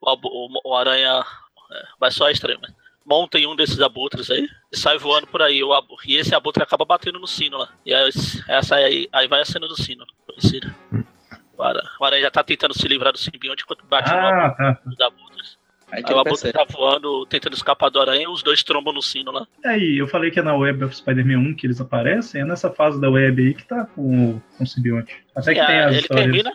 O, 0.00 0.12
o, 0.24 0.48
o 0.70 0.76
Aranha. 0.76 1.24
É, 1.72 1.82
vai 1.98 2.10
só 2.12 2.30
extremo. 2.30 2.60
né? 2.62 2.68
Monta 3.04 3.38
em 3.38 3.46
um 3.46 3.56
desses 3.56 3.80
abutres 3.80 4.30
aí 4.30 4.48
e 4.72 4.76
sai 4.76 4.98
voando 4.98 5.26
por 5.26 5.42
aí. 5.42 5.62
O 5.62 5.72
abu- 5.72 5.96
e 6.06 6.16
esse 6.16 6.34
abutre 6.34 6.62
acaba 6.62 6.84
batendo 6.84 7.18
no 7.18 7.26
sino 7.26 7.58
lá. 7.58 7.68
E 7.84 7.92
aí, 7.94 8.10
essa 8.48 8.76
aí, 8.76 9.08
aí 9.12 9.26
vai 9.28 9.40
a 9.40 9.44
cena 9.44 9.66
do 9.66 9.76
sino. 9.80 10.04
conhecida. 10.26 10.74
O 11.58 12.04
Aranha 12.04 12.22
já 12.22 12.30
tá 12.30 12.42
tentando 12.44 12.74
se 12.74 12.86
livrar 12.88 13.12
do 13.12 13.18
simbionte 13.18 13.62
enquanto 13.64 13.84
bate 13.86 14.10
no 14.10 14.16
Ah, 14.16 14.50
tá. 14.56 14.78
dos 14.84 15.00
abutres. 15.00 15.56
Aí 15.92 16.02
o 16.02 16.18
abutre 16.18 16.52
tá 16.52 16.64
voando, 16.68 17.24
tentando 17.26 17.54
escapar 17.54 17.88
do 17.90 18.00
aranha 18.00 18.24
e 18.24 18.26
os 18.28 18.42
dois 18.42 18.62
trombam 18.64 18.92
no 18.92 19.00
sino 19.00 19.30
lá. 19.30 19.46
Aí, 19.64 19.96
eu 19.98 20.08
falei 20.08 20.32
que 20.32 20.40
é 20.40 20.42
na 20.42 20.52
Web 20.54 20.84
of 20.84 20.96
Spider-Man 20.96 21.38
1 21.38 21.54
que 21.54 21.64
eles 21.66 21.80
aparecem, 21.80 22.40
é 22.40 22.44
nessa 22.44 22.68
fase 22.70 23.00
da 23.00 23.08
web 23.08 23.40
aí 23.40 23.54
que 23.54 23.64
tá 23.64 23.86
com, 23.86 24.30
o- 24.32 24.42
com 24.58 24.64
o 24.64 24.66
simbionte. 24.66 25.16
Até 25.34 25.54
que 25.54 25.60
E, 25.60 25.66
tem 25.66 25.78
as 25.78 25.92
ele 25.92 26.00
histórias. 26.00 26.24
termina, 26.26 26.52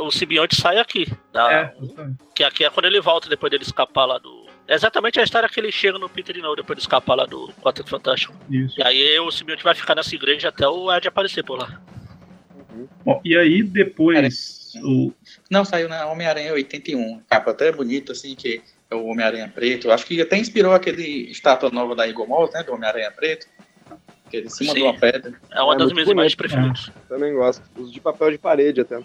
o 0.00 0.10
simbionte 0.10 0.54
sai 0.56 0.76
aqui. 0.78 1.10
da- 1.32 1.50
É, 1.52 1.74
exatamente. 1.80 2.18
Que 2.34 2.44
aqui 2.44 2.62
é 2.64 2.68
quando 2.68 2.84
ele 2.86 3.00
volta 3.00 3.26
depois 3.28 3.50
dele 3.50 3.62
escapar 3.62 4.04
lá 4.04 4.18
do. 4.18 4.42
É 4.68 4.74
exatamente 4.74 5.18
a 5.18 5.22
história 5.24 5.48
que 5.48 5.58
ele 5.58 5.72
chega 5.72 5.98
no 5.98 6.08
Peter 6.08 6.34
de 6.34 6.42
novo 6.42 6.54
depois 6.56 6.76
de 6.76 6.82
escapar 6.82 7.14
lá 7.14 7.24
do 7.24 7.48
Quarteto 7.62 7.88
Fantástico. 7.88 8.34
isso. 8.50 8.78
E 8.78 8.82
aí 8.82 9.18
o 9.18 9.30
simbionte 9.30 9.64
vai 9.64 9.74
ficar 9.74 9.94
nessa 9.94 10.14
igreja 10.14 10.50
até 10.50 10.68
o 10.68 10.92
Ed 10.94 11.08
aparecer 11.08 11.42
por 11.42 11.58
lá. 11.58 11.80
Bom, 13.04 13.20
e 13.24 13.36
aí 13.36 13.62
depois 13.62 14.72
o, 14.82 15.12
Não, 15.50 15.64
saiu 15.64 15.88
na 15.88 16.06
Homem-Aranha 16.06 16.52
81. 16.52 17.20
Capa 17.28 17.50
até 17.50 17.70
bonita, 17.72 18.12
assim, 18.12 18.34
que 18.34 18.62
é 18.90 18.94
o 18.94 19.06
Homem-Aranha 19.06 19.50
Preto. 19.54 19.90
Acho 19.90 20.06
que 20.06 20.20
até 20.20 20.36
inspirou 20.38 20.72
aquele 20.72 21.30
estátua 21.30 21.70
nova 21.70 21.94
da 21.94 22.06
Igor 22.06 22.26
Moss, 22.28 22.52
né? 22.52 22.62
Do 22.62 22.72
Homem-Aranha 22.72 23.10
Preto. 23.10 23.46
Que 24.30 24.38
é 24.38 24.40
em 24.40 24.48
cima 24.48 24.72
Sim. 24.72 24.78
de 24.78 24.82
uma 24.84 24.94
pedra. 24.98 25.34
É 25.50 25.60
uma 25.60 25.74
É 25.74 25.78
das 25.78 25.92
minhas 25.92 26.08
imagens 26.08 26.34
preferidas. 26.34 26.90
também 27.08 27.34
gosto. 27.34 27.62
Uso 27.76 27.92
de 27.92 28.00
papel 28.00 28.30
de 28.30 28.38
parede 28.38 28.80
até. 28.80 28.98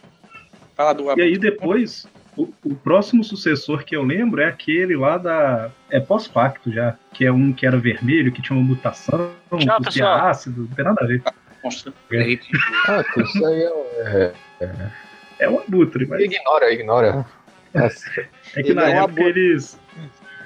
Fala 0.76 0.94
do 0.94 1.12
E 1.18 1.22
aí 1.22 1.38
depois, 1.38 2.08
o, 2.38 2.48
o 2.64 2.76
próximo 2.76 3.24
sucessor 3.24 3.84
que 3.84 3.96
eu 3.96 4.04
lembro 4.04 4.40
é 4.42 4.46
aquele 4.46 4.96
lá 4.96 5.18
da. 5.18 5.72
É 5.90 6.00
pós-pacto 6.00 6.72
já, 6.72 6.96
que 7.14 7.26
é 7.26 7.32
um 7.32 7.52
que 7.52 7.66
era 7.66 7.78
vermelho, 7.78 8.32
que 8.32 8.42
tinha 8.42 8.58
uma 8.58 8.66
mutação, 8.66 9.34
Tchau, 9.50 9.78
cuspia 9.78 9.82
pessoal. 10.06 10.28
ácido, 10.28 10.62
não 10.62 10.68
tem 10.76 10.86
nada 10.86 11.04
a 11.04 11.08
ver. 11.08 11.24
Monstro. 11.68 11.94
Ah, 12.88 13.04
que 13.04 13.22
isso 13.22 13.46
aí 13.46 13.62
é. 13.64 14.34
é- 14.62 14.72
É 15.40 15.50
um 15.50 15.60
abutre, 15.60 16.08
mas 16.08 16.20
Ignora, 16.22 16.72
ignora. 16.74 17.26
É 17.76 17.90
que 17.90 18.60
Ele 18.60 18.74
na 18.74 18.90
é 18.90 18.98
época 18.98 19.22
eles. 19.22 19.80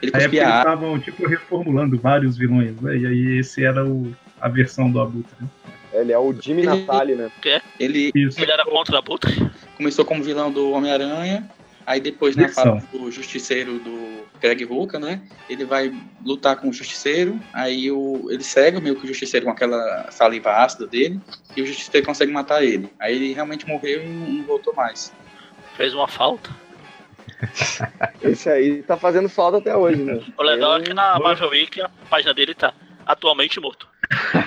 Ele 0.01 0.11
Na 0.11 0.19
época 0.19 0.36
eles 0.38 0.55
estavam 0.57 0.99
tipo 0.99 1.28
reformulando 1.28 1.97
vários 1.99 2.38
vilões, 2.38 2.76
né? 2.82 2.97
E 2.97 3.05
aí 3.07 3.38
esse 3.39 3.63
era 3.63 3.86
o, 3.86 4.13
a 4.41 4.49
versão 4.49 4.91
do 4.91 4.99
abutre. 4.99 5.32
né? 5.39 5.47
Ele 5.93 6.11
é 6.11 6.17
o 6.17 6.34
Jimmy 6.34 6.61
Ele- 6.63 6.67
Natali, 6.86 7.15
né? 7.15 7.30
Ele 7.80 8.11
Isso. 8.15 8.41
Ele 8.41 8.51
era 8.51 8.65
contra 8.65 8.95
o 8.95 8.97
Abutre. 8.97 9.49
começou 9.78 10.03
como 10.05 10.24
vilão 10.24 10.51
do 10.51 10.72
Homem-Aranha. 10.72 11.47
Aí 11.91 11.99
depois, 11.99 12.37
na 12.37 12.47
fase 12.47 12.87
do 12.87 13.11
Justiceiro 13.11 13.77
do 13.79 14.23
Greg 14.39 14.63
Rucka, 14.63 14.97
né? 14.97 15.21
Ele 15.49 15.65
vai 15.65 15.93
lutar 16.23 16.55
com 16.55 16.69
o 16.69 16.73
Justiceiro. 16.73 17.37
Aí 17.51 17.91
o, 17.91 18.31
ele 18.31 18.45
cega 18.45 18.79
meio 18.79 18.95
que 18.95 19.03
o 19.03 19.07
Justiceiro 19.07 19.45
com 19.45 19.51
aquela 19.51 20.09
saliva 20.09 20.51
ácida 20.51 20.87
dele. 20.87 21.19
E 21.53 21.61
o 21.61 21.65
Justiceiro 21.67 22.07
consegue 22.07 22.31
matar 22.31 22.63
ele. 22.63 22.89
Aí 22.97 23.13
ele 23.13 23.33
realmente 23.33 23.67
morreu 23.67 24.05
e 24.05 24.07
não, 24.07 24.41
voltou 24.43 24.73
mais. 24.73 25.13
Fez 25.75 25.93
uma 25.93 26.07
falta. 26.07 26.49
Esse 28.23 28.49
aí 28.49 28.83
tá 28.83 28.95
fazendo 28.95 29.27
falta 29.27 29.57
até 29.57 29.75
hoje, 29.75 30.01
né? 30.01 30.23
O 30.37 30.43
legal 30.43 30.77
é 30.77 30.81
que 30.83 30.93
na. 30.93 31.19
Marvel 31.19 31.49
Week 31.49 31.81
a 31.81 31.89
página 32.09 32.33
dele 32.33 32.55
tá 32.55 32.73
atualmente 33.05 33.59
morto. 33.59 33.85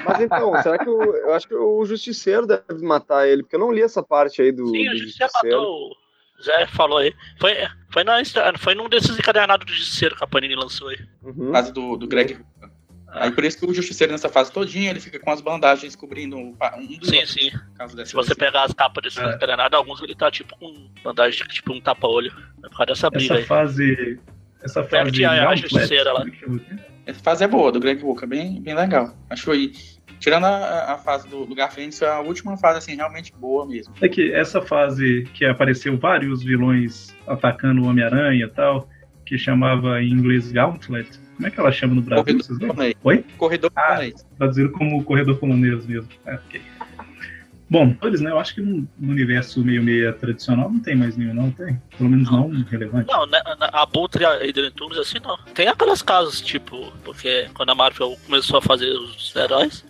Mas 0.03 0.18
então, 0.18 0.51
será 0.62 0.78
que 0.78 0.88
o, 0.88 1.03
eu 1.14 1.34
acho 1.34 1.47
que 1.47 1.55
o 1.55 1.84
Justiceiro 1.84 2.47
deve 2.47 2.82
matar 2.82 3.28
ele? 3.28 3.42
Porque 3.42 3.57
eu 3.57 3.61
não 3.61 3.70
li 3.70 3.82
essa 3.82 4.03
parte 4.03 4.40
aí 4.40 4.51
do, 4.51 4.66
Sim, 4.68 4.88
do 4.88 4.97
gente 4.97 5.18
já 5.18 5.26
Justiceiro. 5.26 5.59
matou. 5.59 6.03
Zé 6.45 6.66
falou 6.66 6.99
aí. 6.99 7.12
Foi, 7.40 7.55
foi, 7.90 8.05
na, 8.05 8.20
foi 8.59 8.74
num 8.74 8.88
desses 8.88 9.18
encadernados 9.18 9.66
do 9.66 9.72
Justiceiro 9.72 10.16
que 10.16 10.24
a 10.24 10.26
Panini 10.26 10.55
lançou 10.55 10.88
aí. 10.88 10.99
Uhum. 11.22 11.51
Fase 11.53 11.72
do, 11.72 11.97
do 11.97 12.07
Greg 12.07 12.34
Rucka. 12.34 12.72
Aí 13.09 13.30
por 13.30 13.45
isso 13.45 13.57
que 13.59 13.64
o 13.66 13.72
Justiceiro 13.72 14.12
nessa 14.12 14.28
fase 14.28 14.51
todinha, 14.51 14.90
ele 14.90 14.99
fica 14.99 15.20
com 15.20 15.30
as 15.30 15.40
bandagens 15.40 15.95
cobrindo 15.95 16.36
um 16.36 16.53
dos 16.99 17.09
Sim, 17.09 17.24
sim. 17.26 17.51
caso 17.76 17.95
dessa 17.95 18.11
Se 18.11 18.16
você 18.16 18.34
pegar 18.34 18.64
as 18.64 18.72
capas 18.72 19.05
desses 19.05 19.20
É. 19.20 19.34
encadernados, 19.36 19.76
alguns 19.78 20.03
ele 20.03 20.16
tá 20.16 20.30
tipo 20.32 20.59
com 20.59 20.88
bandagem, 21.03 21.47
tipo 21.47 21.72
um 21.72 21.80
tapa-olho. 21.80 22.32
É 22.64 22.68
por 22.68 22.76
causa 22.78 22.86
dessa 22.86 23.11
briga 23.11 23.34
Essa 23.34 23.40
aí. 23.40 23.47
fase. 23.47 24.20
Essa 24.62 24.82
fase. 24.82 25.12
que 25.12 25.24
a- 25.24 25.55
justiceira 25.55 26.12
lá. 26.12 26.22
é 26.24 26.26
aqui? 26.26 26.61
Essa 27.07 27.20
fase 27.20 27.45
é 27.45 27.47
boa, 27.47 27.70
do 27.70 27.78
Greg 27.78 28.03
Rucka, 28.03 28.26
bem, 28.26 28.61
bem 28.61 28.74
legal. 28.74 29.14
Acho 29.30 29.42
que 29.42 29.47
foi 29.47 29.72
Tirando 30.25 30.45
a, 30.45 30.95
a 30.95 30.97
fase 30.97 31.29
do, 31.29 31.45
do 31.45 31.55
Garfield, 31.55 31.95
foi 31.95 32.09
a 32.09 32.18
última 32.18 32.57
fase, 32.57 32.79
assim, 32.79 32.97
realmente 32.97 33.31
boa 33.39 33.66
mesmo. 33.66 33.93
É 34.01 34.09
que 34.09 34.33
essa 34.33 34.62
fase 34.62 35.29
que 35.35 35.45
apareceu 35.45 35.99
vários 35.99 36.43
vilões 36.43 37.14
atacando 37.27 37.83
o 37.83 37.87
Homem-Aranha 37.89 38.47
e 38.47 38.49
tal, 38.49 38.89
que 39.27 39.37
chamava 39.37 40.03
em 40.03 40.11
inglês 40.11 40.51
Gauntlet. 40.51 41.20
Como 41.37 41.47
é 41.47 41.51
que 41.51 41.61
ela 41.61 41.70
chama 41.70 41.97
no 41.97 42.01
Brasil? 42.01 42.25
Corredor 42.25 42.43
Vocês 42.43 42.59
lembram? 42.59 42.93
Oi? 43.05 43.25
Corredor 43.37 43.70
Ah. 43.77 43.97
polonês. 43.97 44.27
Traduziram 44.39 44.72
como 44.72 45.05
corredor 45.05 45.37
polonês 45.37 45.85
mesmo. 45.85 46.09
É, 46.25 46.37
ok. 46.37 46.62
Bom, 47.68 47.95
eles, 48.03 48.20
né? 48.22 48.31
Eu 48.31 48.39
acho 48.39 48.55
que 48.55 48.62
no, 48.62 48.89
universo 48.99 49.62
meio 49.62 49.83
meia 49.83 50.12
tradicional 50.12 50.70
não 50.70 50.81
tem 50.81 50.95
mais 50.95 51.16
nenhum, 51.16 51.35
não 51.35 51.51
tem? 51.51 51.81
Pelo 51.99 52.09
menos 52.09 52.31
não 52.31 52.49
relevante. 52.62 53.11
Não, 53.11 53.27
né, 53.27 53.43
a 53.45 53.83
Abutre 53.83 54.25
e 54.43 54.70
Toomes 54.70 54.97
assim 54.97 55.18
não. 55.22 55.37
Tem 55.53 55.68
aquelas 55.68 56.01
casas, 56.01 56.41
tipo, 56.41 56.93
porque 57.05 57.49
quando 57.53 57.70
a 57.70 57.75
Marvel 57.75 58.16
começou 58.25 58.59
a 58.59 58.62
fazer 58.62 58.91
os 58.91 59.35
heróis, 59.35 59.85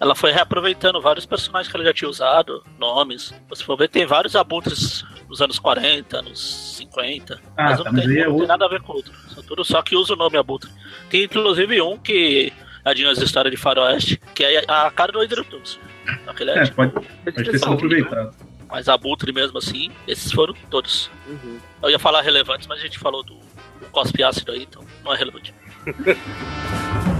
ela 0.00 0.14
foi 0.14 0.32
reaproveitando 0.32 1.00
vários 1.00 1.26
personagens 1.26 1.70
que 1.70 1.76
ela 1.76 1.84
já 1.84 1.92
tinha 1.92 2.08
usado, 2.08 2.64
nomes. 2.78 3.34
Se 3.52 3.62
for 3.62 3.76
ver, 3.76 3.88
tem 3.88 4.06
vários 4.06 4.34
abutres 4.34 5.04
nos 5.28 5.42
anos 5.42 5.58
40, 5.58 6.22
nos 6.22 6.76
50. 6.78 7.38
Ah, 7.54 7.64
mas 7.64 7.78
não, 7.78 7.84
tá, 7.84 7.92
mas 7.92 8.04
tem, 8.06 8.12
aí 8.12 8.18
é 8.20 8.26
não 8.26 8.38
tem 8.38 8.46
nada 8.46 8.64
a 8.64 8.68
ver 8.68 8.80
com 8.80 8.92
o 8.92 8.96
outro. 8.96 9.12
São 9.28 9.42
tudo 9.42 9.62
só 9.62 9.82
que 9.82 9.94
usa 9.94 10.14
o 10.14 10.16
nome 10.16 10.38
abutre. 10.38 10.70
Tem 11.10 11.24
inclusive 11.24 11.82
um 11.82 11.98
que 11.98 12.50
é 12.82 12.94
de 12.94 13.04
umas 13.04 13.18
histórias 13.18 13.50
de 13.50 13.58
faroeste, 13.58 14.16
que 14.34 14.42
é 14.42 14.64
a 14.66 14.90
cara 14.90 15.12
do 15.12 15.44
Toomes. 15.44 15.78
Aquele 16.26 16.52
é, 16.52 16.62
É, 16.62 16.66
pode, 16.70 16.92
pode 16.92 17.32
ter 17.32 17.58
sido 17.58 17.72
aproveitado. 17.74 18.34
mas 18.70 18.88
abutre 18.88 19.32
mesmo 19.34 19.58
assim, 19.58 19.90
esses 20.08 20.32
foram 20.32 20.54
todos. 20.70 21.10
Uhum. 21.28 21.58
Eu 21.82 21.90
ia 21.90 21.98
falar 21.98 22.22
relevantes, 22.22 22.66
mas 22.66 22.78
a 22.78 22.82
gente 22.82 22.98
falou 22.98 23.22
do, 23.22 23.34
do 23.34 23.86
cospe 23.92 24.22
ácido 24.22 24.52
aí, 24.52 24.62
então 24.62 24.82
não 25.04 25.12
é 25.12 25.18
relevante. 25.18 25.54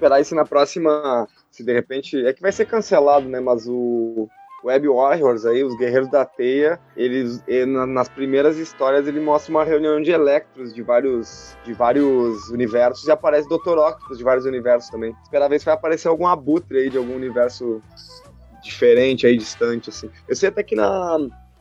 Esperar 0.00 0.18
isso 0.18 0.34
na 0.34 0.46
próxima. 0.46 1.28
Se 1.50 1.62
de 1.62 1.74
repente. 1.74 2.24
É 2.24 2.32
que 2.32 2.40
vai 2.40 2.50
ser 2.50 2.64
cancelado, 2.64 3.28
né? 3.28 3.38
Mas 3.38 3.66
o. 3.68 4.28
Web 4.62 4.88
Warriors 4.88 5.46
aí, 5.46 5.64
os 5.64 5.74
Guerreiros 5.78 6.10
da 6.10 6.22
Teia, 6.22 6.78
eles 6.94 7.42
na- 7.66 7.86
nas 7.86 8.10
primeiras 8.10 8.58
histórias 8.58 9.08
ele 9.08 9.18
mostra 9.18 9.50
uma 9.50 9.64
reunião 9.64 10.02
de 10.02 10.10
Electros 10.10 10.74
de 10.74 10.82
vários 10.82 11.56
de 11.64 11.72
vários 11.72 12.50
universos 12.50 13.06
e 13.08 13.10
aparece 13.10 13.48
Dr. 13.48 13.78
Octopus 13.78 14.18
de 14.18 14.24
vários 14.24 14.44
universos 14.44 14.90
também. 14.90 15.16
Esperar 15.22 15.48
ver 15.48 15.60
se 15.60 15.64
vai 15.64 15.72
aparecer 15.72 16.08
algum 16.08 16.26
abutre 16.26 16.76
aí 16.76 16.90
de 16.90 16.98
algum 16.98 17.14
universo 17.16 17.80
diferente 18.62 19.26
aí 19.26 19.34
distante 19.34 19.88
assim. 19.88 20.10
Eu 20.28 20.36
sei 20.36 20.50
até 20.50 20.62
que 20.62 20.76
na 20.76 21.16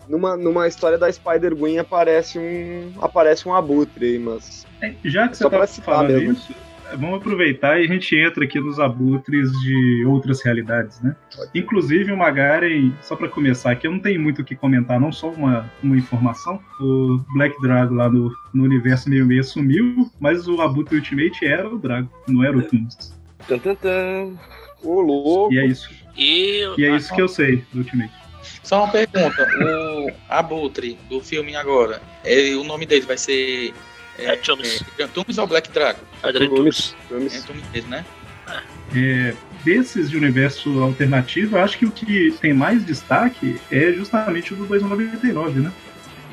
numa, 0.06 0.36
numa 0.36 0.68
história 0.68 0.98
da 0.98 1.10
Spider-Gwen 1.10 1.80
aparece 1.80 2.38
um 2.38 2.92
aparece 3.02 3.48
um 3.48 3.54
abutre 3.54 4.08
aí, 4.08 4.20
mas 4.20 4.68
É, 4.82 4.94
Já 5.06 5.30
que 5.30 5.38
você 5.38 5.44
Só 5.44 5.50
tá 5.50 5.66
falando 5.68 6.22
isso, 6.22 6.52
é, 6.52 6.69
vamos 6.98 7.18
aproveitar 7.18 7.80
e 7.80 7.86
a 7.86 7.88
gente 7.88 8.16
entra 8.18 8.44
aqui 8.44 8.60
nos 8.60 8.80
abutres 8.80 9.52
de 9.62 10.04
outras 10.08 10.42
realidades, 10.44 11.02
né? 11.02 11.16
Inclusive 11.54 12.12
o 12.12 12.18
Magaren, 12.18 12.92
só 13.02 13.16
pra 13.16 13.28
começar 13.28 13.72
aqui, 13.72 13.88
eu 13.88 13.92
não 13.92 14.00
tenho 14.00 14.20
muito 14.22 14.42
o 14.42 14.46
que 14.46 14.56
comentar, 14.56 15.00
não 15.00 15.12
só 15.12 15.30
uma, 15.30 15.72
uma 15.84 15.98
informação. 15.98 16.60
O 16.80 17.20
Black 17.34 17.60
Drago 17.62 17.94
lá 17.96 18.10
no, 18.10 18.32
no 18.54 18.64
universo 18.64 19.10
meio 19.10 19.26
meio 19.26 19.44
sumiu, 19.44 20.10
mas 20.20 20.48
o 20.48 20.62
Abutre 20.62 20.96
Ultimate 20.98 21.46
era 21.46 21.68
o 21.70 21.78
Drago, 21.78 22.10
não 22.28 22.44
era 22.44 22.58
o 22.58 22.62
Tumus. 22.62 23.14
Ô, 24.84 25.02
louco. 25.02 25.54
E 25.54 25.60
é 25.60 25.66
isso. 25.66 25.90
E, 26.18 26.64
E 26.78 26.86
é 26.86 26.96
isso 26.96 27.14
que 27.14 27.22
eu 27.22 27.28
sei 27.28 27.64
do 27.74 27.80
Ultimate. 27.80 28.12
Só 28.64 28.84
uma 28.84 28.92
pergunta, 28.92 29.48
o 29.62 30.12
Abutre 30.30 30.98
do 31.10 31.22
filme 31.22 31.56
agora, 31.56 32.02
ele- 32.24 32.56
o 32.56 32.64
nome 32.64 32.86
dele 32.86 33.06
vai 33.06 33.18
ser 33.18 33.74
É 34.18 34.36
Toomes. 34.36 34.84
é, 34.98 35.08
Tumes 35.08 35.38
ou 35.38 35.48
Black 35.48 35.72
Dragon? 35.72 36.02
Adrian 36.24 36.50
Toomes. 36.50 36.96
Tumes 37.08 37.46
mesmo, 37.74 37.90
né? 37.90 38.06
É, 38.96 39.34
desses 39.64 40.10
de 40.10 40.18
universo 40.18 40.82
alternativo, 40.82 41.58
eu 41.58 41.62
acho 41.62 41.78
que 41.78 41.86
o 41.86 41.92
que 41.92 42.32
tem 42.42 42.54
mais 42.54 42.84
destaque 42.86 43.60
é 43.72 43.92
justamente 43.92 44.54
o 44.54 44.58
do 44.58 44.66
2099, 44.66 45.60
né? 45.60 45.72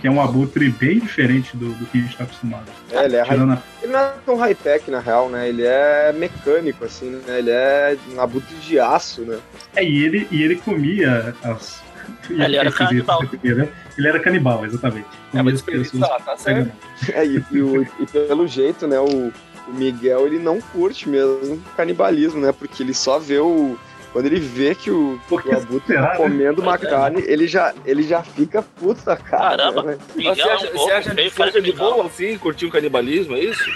Que 0.01 0.09
é 0.09 0.11
um 0.11 0.21
abutre 0.21 0.69
bem 0.71 0.99
diferente 0.99 1.57
do, 1.57 1.71
do 1.75 1.87
que 1.87 1.99
a 1.99 2.01
gente 2.01 2.13
está 2.13 2.25
acostumado. 2.25 2.65
É, 2.91 3.05
ele 3.05 3.17
é 3.17 3.23
Tirando 3.25 3.53
a- 3.53 3.63
Ele 3.83 3.93
não 3.93 3.99
é 4.01 4.15
tão 4.25 4.37
high-tech, 4.37 4.91
na 4.91 5.01
real, 5.01 5.29
né? 5.29 5.49
Ele 5.49 5.63
é 5.65 6.13
mecânico, 6.13 6.85
assim, 6.85 7.11
né? 7.27 7.39
Ele 7.39 7.51
é 7.51 7.97
um 8.15 8.21
abutre 8.21 8.55
de 8.57 8.79
aço, 8.79 9.23
né? 9.23 9.39
É, 9.75 9.85
e 9.85 10.05
ele, 10.05 10.27
e 10.31 10.43
ele 10.43 10.57
comia 10.57 11.35
as. 11.43 11.83
Ele 12.31 12.57
era 12.57 12.71
canibal. 12.71 13.21
né? 13.23 13.69
Ele 13.99 14.09
era 14.09 14.21
canibal, 14.21 14.65
exatamente. 14.65 15.09
É, 15.35 15.39
Comia 15.39 15.55
as 15.55 15.63
pessoas 15.63 16.09
tá, 16.09 16.21
tá 16.21 16.37
certo. 16.37 16.73
É, 17.13 17.27
e, 17.27 17.43
e 17.51 17.61
o- 17.63 17.83
e 17.83 18.07
pelo 18.07 18.47
jeito, 18.47 18.87
né, 18.87 18.99
o, 19.01 19.33
o 19.69 19.73
Miguel, 19.73 20.27
ele 20.27 20.39
não 20.39 20.61
curte 20.61 21.09
mesmo 21.09 21.63
canibalismo, 21.77 22.41
né? 22.41 22.53
Porque 22.53 22.83
ele 22.83 22.95
só 22.95 23.19
vê 23.19 23.39
o... 23.39 23.77
Quando 24.13 24.27
ele 24.27 24.41
vê 24.41 24.75
que 24.75 24.91
o, 24.91 25.21
Por 25.29 25.43
que 25.43 25.51
o 25.51 25.57
abutre 25.59 25.95
tá 25.95 26.01
né? 26.01 26.17
comendo 26.17 26.63
uma 26.63 26.79
carne, 26.79 27.23
ele 27.27 27.47
já, 27.47 27.75
ele 27.85 28.03
já 28.03 28.23
fica 28.23 28.63
puto 28.63 29.05
da 29.05 29.15
cara. 29.17 29.57
Caramba. 29.59 29.83
né? 29.83 29.99
Miguel 30.15 30.35
Você 30.35 30.41
é 30.41 30.53
acha, 30.53 30.67
um 30.69 30.73
você 30.73 30.93
acha, 30.93 31.15
feio, 31.15 31.31
você 31.31 31.43
acha 31.43 31.61
de 31.61 31.73
boa 31.73 32.07
assim, 32.07 32.39
curtir 32.39 32.65
um 32.65 32.71
canibalismo, 32.71 33.37
é 33.37 33.41
isso? 33.41 33.71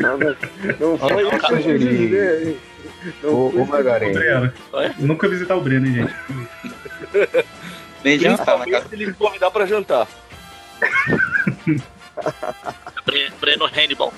Não, 0.00 0.16
não, 0.16 0.30
não 0.80 0.98
foi 0.98 1.22
isso 1.28 1.78
que 1.78 2.16
hein? 2.16 2.56
Não 3.22 3.34
Ô, 3.34 3.50
foi 3.66 3.82
ô 3.82 3.98
que. 3.98 4.52
Oi? 4.72 4.90
Nunca 4.98 5.28
visitar 5.28 5.56
o 5.56 5.60
Breno, 5.60 5.86
hein, 5.86 5.94
gente? 5.94 6.14
Nem 8.02 8.18
jantar 8.18 8.58
na 8.58 8.64
Principalmente 8.64 8.70
casa. 8.70 8.88
se 8.88 8.94
ele 8.94 9.06
me 9.08 9.12
convidar 9.12 9.50
pra 9.50 9.66
jantar. 9.66 10.08
Bre- 13.04 13.30
Breno 13.40 13.66
Hannibal. 13.66 14.12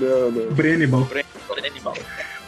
Não, 0.00 0.30
não. 0.30 0.50
Brennibal. 0.52 1.08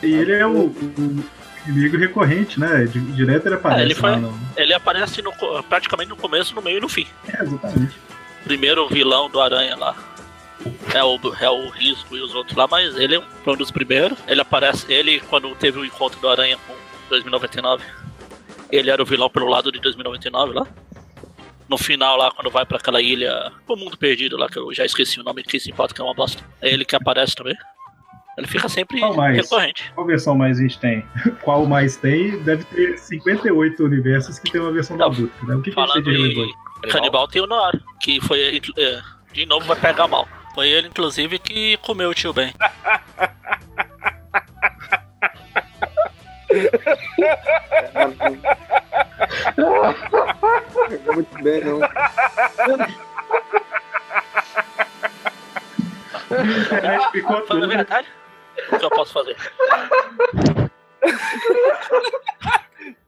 E 0.02 0.14
ele 0.14 0.32
é 0.32 0.46
o, 0.46 0.66
o 0.66 1.24
inimigo 1.66 1.96
recorrente, 1.98 2.58
né? 2.58 2.84
Di- 2.86 3.00
Direto 3.12 3.46
ele 3.46 3.54
aparece 3.56 3.80
É, 3.80 3.84
ele 3.84 3.94
foi- 3.94 4.16
no. 4.16 4.40
Ele 4.56 4.72
aparece 4.74 5.20
no 5.22 5.32
praticamente 5.68 6.08
no 6.08 6.16
começo, 6.16 6.54
no 6.54 6.62
meio 6.62 6.78
e 6.78 6.80
no 6.80 6.88
fim. 6.88 7.06
É, 7.28 7.42
exatamente. 7.42 7.94
Primeiro 8.44 8.88
vilão 8.88 9.28
do 9.28 9.40
Aranha 9.40 9.76
lá. 9.76 9.94
É 10.94 11.02
o, 11.02 11.18
é 11.40 11.48
o 11.50 11.68
Risco 11.70 12.16
e 12.16 12.20
os 12.20 12.34
outros 12.34 12.56
lá, 12.56 12.66
mas 12.70 12.94
ele 12.96 13.22
foi 13.44 13.54
um 13.54 13.56
dos 13.56 13.70
primeiros. 13.70 14.18
Ele 14.26 14.40
aparece, 14.40 14.90
ele 14.92 15.20
quando 15.20 15.54
teve 15.56 15.78
o 15.78 15.84
encontro 15.84 16.20
do 16.20 16.28
Aranha 16.28 16.58
com 16.66 16.74
2099, 17.08 17.82
ele 18.70 18.90
era 18.90 19.02
o 19.02 19.06
vilão 19.06 19.28
pelo 19.30 19.48
lado 19.48 19.70
de 19.72 19.80
2099 19.80 20.52
lá. 20.54 20.66
No 21.70 21.78
final 21.78 22.16
lá, 22.16 22.32
quando 22.32 22.50
vai 22.50 22.66
pra 22.66 22.78
aquela 22.78 23.00
ilha, 23.00 23.52
o 23.68 23.76
mundo 23.76 23.96
perdido 23.96 24.36
lá, 24.36 24.48
que 24.48 24.58
eu 24.58 24.74
já 24.74 24.84
esqueci 24.84 25.20
o 25.20 25.22
nome, 25.22 25.44
que 25.44 25.60
se 25.60 25.70
importa 25.70 25.94
que 25.94 26.00
é 26.00 26.04
uma 26.04 26.12
bosta. 26.12 26.42
É 26.60 26.68
ele 26.68 26.84
que 26.84 26.96
aparece 26.96 27.36
também. 27.36 27.56
Ele 28.36 28.48
fica 28.48 28.68
sempre 28.68 28.98
Qual 28.98 29.14
mais? 29.14 29.36
recorrente. 29.36 29.92
Qual 29.94 30.04
versão 30.04 30.34
mais 30.34 30.58
a 30.58 30.62
gente 30.62 30.80
tem? 30.80 31.04
Qual 31.44 31.64
mais 31.66 31.96
tem? 31.96 32.42
Deve 32.42 32.64
ter 32.64 32.98
58 32.98 33.84
universos 33.84 34.40
que 34.40 34.50
tem 34.50 34.60
uma 34.60 34.72
versão 34.72 34.96
da. 34.96 35.06
Abutre, 35.06 35.30
né? 35.46 35.54
O 35.54 35.62
que, 35.62 35.70
que 35.70 35.78
a 35.78 35.86
gente 35.86 35.92
tem 35.92 36.02
Falando 36.02 36.04
de 36.04 36.34
relevante? 36.34 36.54
Canibal 36.90 37.28
tem 37.28 37.40
o 37.40 37.46
Noir, 37.46 37.80
que 38.00 38.20
foi, 38.20 38.60
é, 38.76 39.00
de 39.32 39.46
novo, 39.46 39.64
vai 39.64 39.78
pegar 39.78 40.08
mal. 40.08 40.26
Foi 40.56 40.68
ele, 40.68 40.88
inclusive, 40.88 41.38
que 41.38 41.76
comeu 41.76 42.10
o 42.10 42.14
tio 42.14 42.32
Ben. 42.32 42.52
Pegou 50.88 51.14
muito 51.14 51.42
bem, 51.42 51.64
não. 51.64 51.78
Na 51.80 51.88
toda. 57.42 57.66
verdade? 57.66 58.08
O 58.72 58.78
que 58.78 58.84
eu 58.84 58.90
posso 58.90 59.12
fazer? 59.12 59.36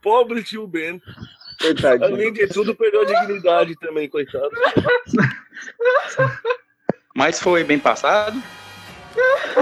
Pobre 0.00 0.42
tio 0.42 0.66
Ben. 0.66 1.00
Coitadinho. 1.60 2.14
Além 2.14 2.32
de 2.32 2.48
tudo, 2.48 2.74
perdeu 2.74 3.02
a 3.02 3.04
dignidade 3.04 3.76
também, 3.76 4.08
coitado. 4.08 4.50
Mas 7.14 7.38
foi 7.38 7.62
bem 7.62 7.78
passado. 7.78 8.42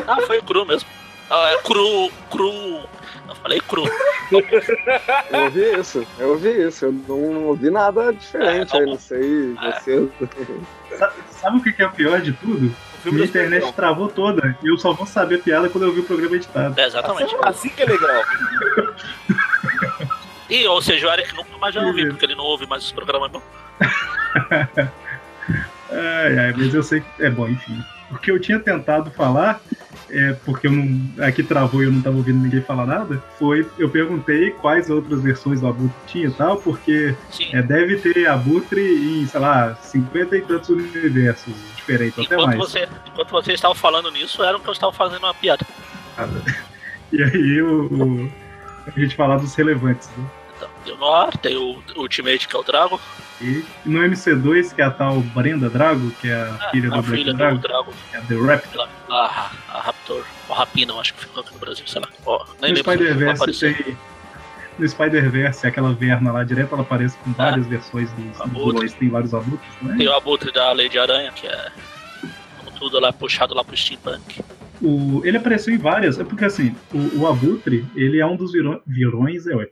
Ah, 0.07 0.21
foi 0.27 0.41
cru 0.41 0.65
mesmo. 0.65 0.89
Ah, 1.29 1.51
é 1.53 1.59
cru, 1.63 2.11
cru. 2.31 2.89
Eu 3.31 3.35
falei 3.37 3.61
cru. 3.61 3.85
Eu 4.31 5.41
ouvi 5.45 5.81
isso, 5.81 6.07
eu 6.21 6.29
ouvi 6.31 6.49
isso. 6.69 6.85
Eu 6.85 6.93
não, 6.93 7.45
ouvi 7.47 7.69
nada 7.71 8.13
diferente 8.13 8.77
É, 8.77 8.81
aí, 8.81 8.87
não 8.87 8.99
sei. 8.99 9.57
É. 9.61 9.73
Você... 9.73 10.09
Sa- 10.97 11.13
Sabe 11.31 11.59
o 11.59 11.63
que 11.63 11.83
é 11.83 11.87
o 11.87 11.91
pior 11.91 12.21
de 12.21 12.33
tudo? 12.35 12.73
Minha 13.07 13.25
internet 13.25 13.73
travou 13.73 14.09
toda 14.09 14.57
e 14.63 14.69
eu 14.69 14.77
só 14.79 14.93
vou 14.93 15.07
saber 15.07 15.37
a 15.37 15.39
piada 15.39 15.69
quando 15.69 15.85
eu 15.85 15.93
ver 15.93 16.01
o 16.01 16.05
programa 16.05 16.37
editado. 16.37 16.79
É, 16.79 16.87
exatamente. 16.87 17.35
Assim 17.43 17.71
que 17.71 17.83
é 17.83 17.87
legal. 17.87 18.23
E, 20.51 20.67
ou 20.67 20.83
seja, 20.83 21.07
o 21.07 21.13
Eric 21.13 21.33
nunca 21.37 21.57
mais 21.59 21.77
vai 21.77 21.85
ouvir, 21.85 22.09
porque 22.09 22.25
ele 22.25 22.35
não 22.35 22.43
ouve 22.43 22.67
mais 22.67 22.83
os 22.83 22.91
programas 22.91 23.31
não. 23.31 23.41
Ai, 25.93 26.39
ai, 26.39 26.53
mas 26.57 26.75
eu 26.75 26.83
sei 26.83 27.01
que. 27.01 27.23
É 27.23 27.31
bom, 27.31 27.49
enfim. 27.49 27.81
O 28.11 28.19
que 28.19 28.33
eu 28.33 28.41
tinha 28.41 28.59
tentado 28.59 29.13
falar 29.13 29.61
é 30.13 30.33
porque 30.45 30.67
eu 30.67 30.73
não, 30.73 31.25
aqui 31.25 31.43
travou 31.43 31.83
e 31.83 31.87
eu 31.87 31.93
não 31.93 32.01
tava 32.03 32.17
ouvindo 32.17 32.39
ninguém 32.43 32.61
falar 32.63 32.87
nada, 32.87 33.23
foi 33.39 33.67
eu 33.79 33.89
perguntei 33.89 34.51
quais 34.51 34.91
outras 34.91 35.23
versões 35.23 35.61
do 35.61 35.67
Abutre 35.69 35.95
tinha 36.07 36.27
e 36.29 36.33
tal, 36.33 36.57
porque 36.59 37.15
é, 37.53 37.63
deve 37.63 37.97
ter 37.97 38.27
Abutre 38.27 38.81
em, 38.81 39.27
sei 39.27 39.41
lá, 39.41 39.75
50 39.77 40.37
e 40.37 40.41
tantos 40.43 40.69
universos 40.69 41.55
diferentes, 41.77 42.19
até 42.19 42.35
Enquanto 42.35 42.47
mais. 42.47 42.59
você, 42.59 42.89
enquanto 43.07 43.31
você 43.31 43.53
estava 43.53 43.75
falando 43.75 44.11
nisso, 44.11 44.43
era 44.43 44.57
o 44.57 44.61
que 44.61 44.69
eu 44.69 44.73
estava 44.73 44.93
fazendo 44.93 45.25
uma 45.25 45.35
piada. 45.35 45.67
E 47.13 47.23
aí 47.23 47.61
o, 47.63 47.87
o- 47.93 48.33
a 48.87 48.99
gente 49.01 49.17
falar 49.17 49.37
dos 49.39 49.53
relevantes. 49.57 50.09
Né? 50.17 50.25
Tem 50.85 50.95
o 50.95 50.97
Noir, 50.97 51.37
tem 51.39 51.57
o 51.57 51.83
Ultimate, 51.97 52.49
que 52.49 52.57
é 52.57 52.59
o 52.59 52.63
Drago. 52.63 53.01
E 53.41 53.65
no 53.87 54.01
MC2, 54.01 54.75
que 54.75 54.83
é 54.83 54.85
a 54.85 54.91
tal 54.91 55.21
Brenda 55.21 55.71
Drago, 55.71 56.11
que 56.21 56.29
é 56.29 56.35
a 56.35 56.71
filha 56.71 56.89
a 56.93 56.97
do 56.97 57.03
Black 57.03 57.11
filha 57.11 57.33
do 57.33 57.39
Drago, 57.39 57.59
Drago. 57.59 57.93
que 58.11 58.17
é 58.17 58.19
a 58.19 58.23
The 58.23 58.35
Raptor. 58.35 58.89
A, 59.09 59.15
a, 59.15 59.51
a 59.79 59.81
Raptor, 59.81 60.25
o 60.49 60.53
Rapina, 60.53 60.93
eu 60.93 61.01
acho 61.01 61.15
que 61.15 61.21
ficou 61.21 61.43
aqui 61.43 61.53
no 61.55 61.59
Brasil, 61.59 61.87
sei 61.87 62.01
lá. 62.01 62.09
Ó, 62.27 62.45
nem 62.61 62.73
No 62.73 62.79
Spider-Verse 62.79 63.61
tem. 63.61 63.97
No 64.79 64.89
Spider-Verse, 64.89 65.67
aquela 65.67 65.93
Verna 65.93 66.33
lá 66.33 66.45
direto, 66.45 66.73
ela 66.75 66.83
aparece 66.83 67.17
com 67.19 67.33
várias 67.33 67.67
versões 67.67 68.11
dos, 68.13 68.53
vilões, 68.53 68.95
tem 68.95 69.09
vários 69.11 69.35
abutres, 69.35 69.71
né? 69.83 69.95
Tem 69.99 70.09
o 70.09 70.15
Abutre 70.15 70.51
da 70.53 70.73
Lady 70.73 70.99
Aranha, 70.99 71.31
que 71.33 71.47
é 71.47 71.71
tudo 72.79 72.99
lá 72.99 73.13
puxado 73.13 73.55
lá 73.55 73.63
pro 73.63 73.77
steampunk. 73.77 74.43
O, 74.81 75.21
ele 75.25 75.37
apareceu 75.37 75.75
em 75.75 75.79
várias, 75.79 76.19
é 76.19 76.25
porque 76.25 76.47
assim, 76.47 76.75
o, 76.95 77.21
o 77.21 77.27
Abutre, 77.27 77.87
ele 77.95 78.19
é 78.19 78.27
um 78.27 78.37
dos 78.37 78.53
vilões, 78.53 78.81
vilões 78.87 79.47
é, 79.47 79.55
ué, 79.55 79.69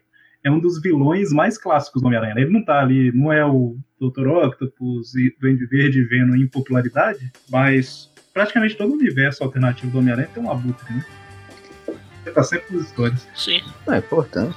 é 0.48 0.52
um 0.52 0.58
dos 0.58 0.80
vilões 0.80 1.32
mais 1.32 1.56
clássicos 1.58 2.00
do 2.02 2.06
Homem-Aranha. 2.06 2.34
né? 2.34 2.40
Ele 2.42 2.50
não 2.52 2.64
tá 2.64 2.80
ali, 2.80 3.12
não 3.12 3.32
é 3.32 3.44
o 3.44 3.76
Dr. 4.00 4.26
Octopus 4.28 5.14
e 5.14 5.34
Duende 5.40 5.66
Verde 5.66 6.02
vendo 6.04 6.36
em 6.36 6.46
popularidade, 6.46 7.30
mas 7.50 8.10
praticamente 8.32 8.76
todo 8.76 8.90
o 8.90 8.94
universo 8.94 9.42
alternativo 9.44 9.90
do 9.92 9.98
Homem-Aranha 9.98 10.28
tem 10.34 10.42
um 10.42 10.50
Abutre, 10.50 10.92
né? 10.92 11.04
Ele 12.26 12.34
tá 12.34 12.42
sempre 12.42 12.76
nas 12.76 12.86
histórias. 12.86 13.26
Sim. 13.34 13.62
É 13.88 13.98
importante. 13.98 14.56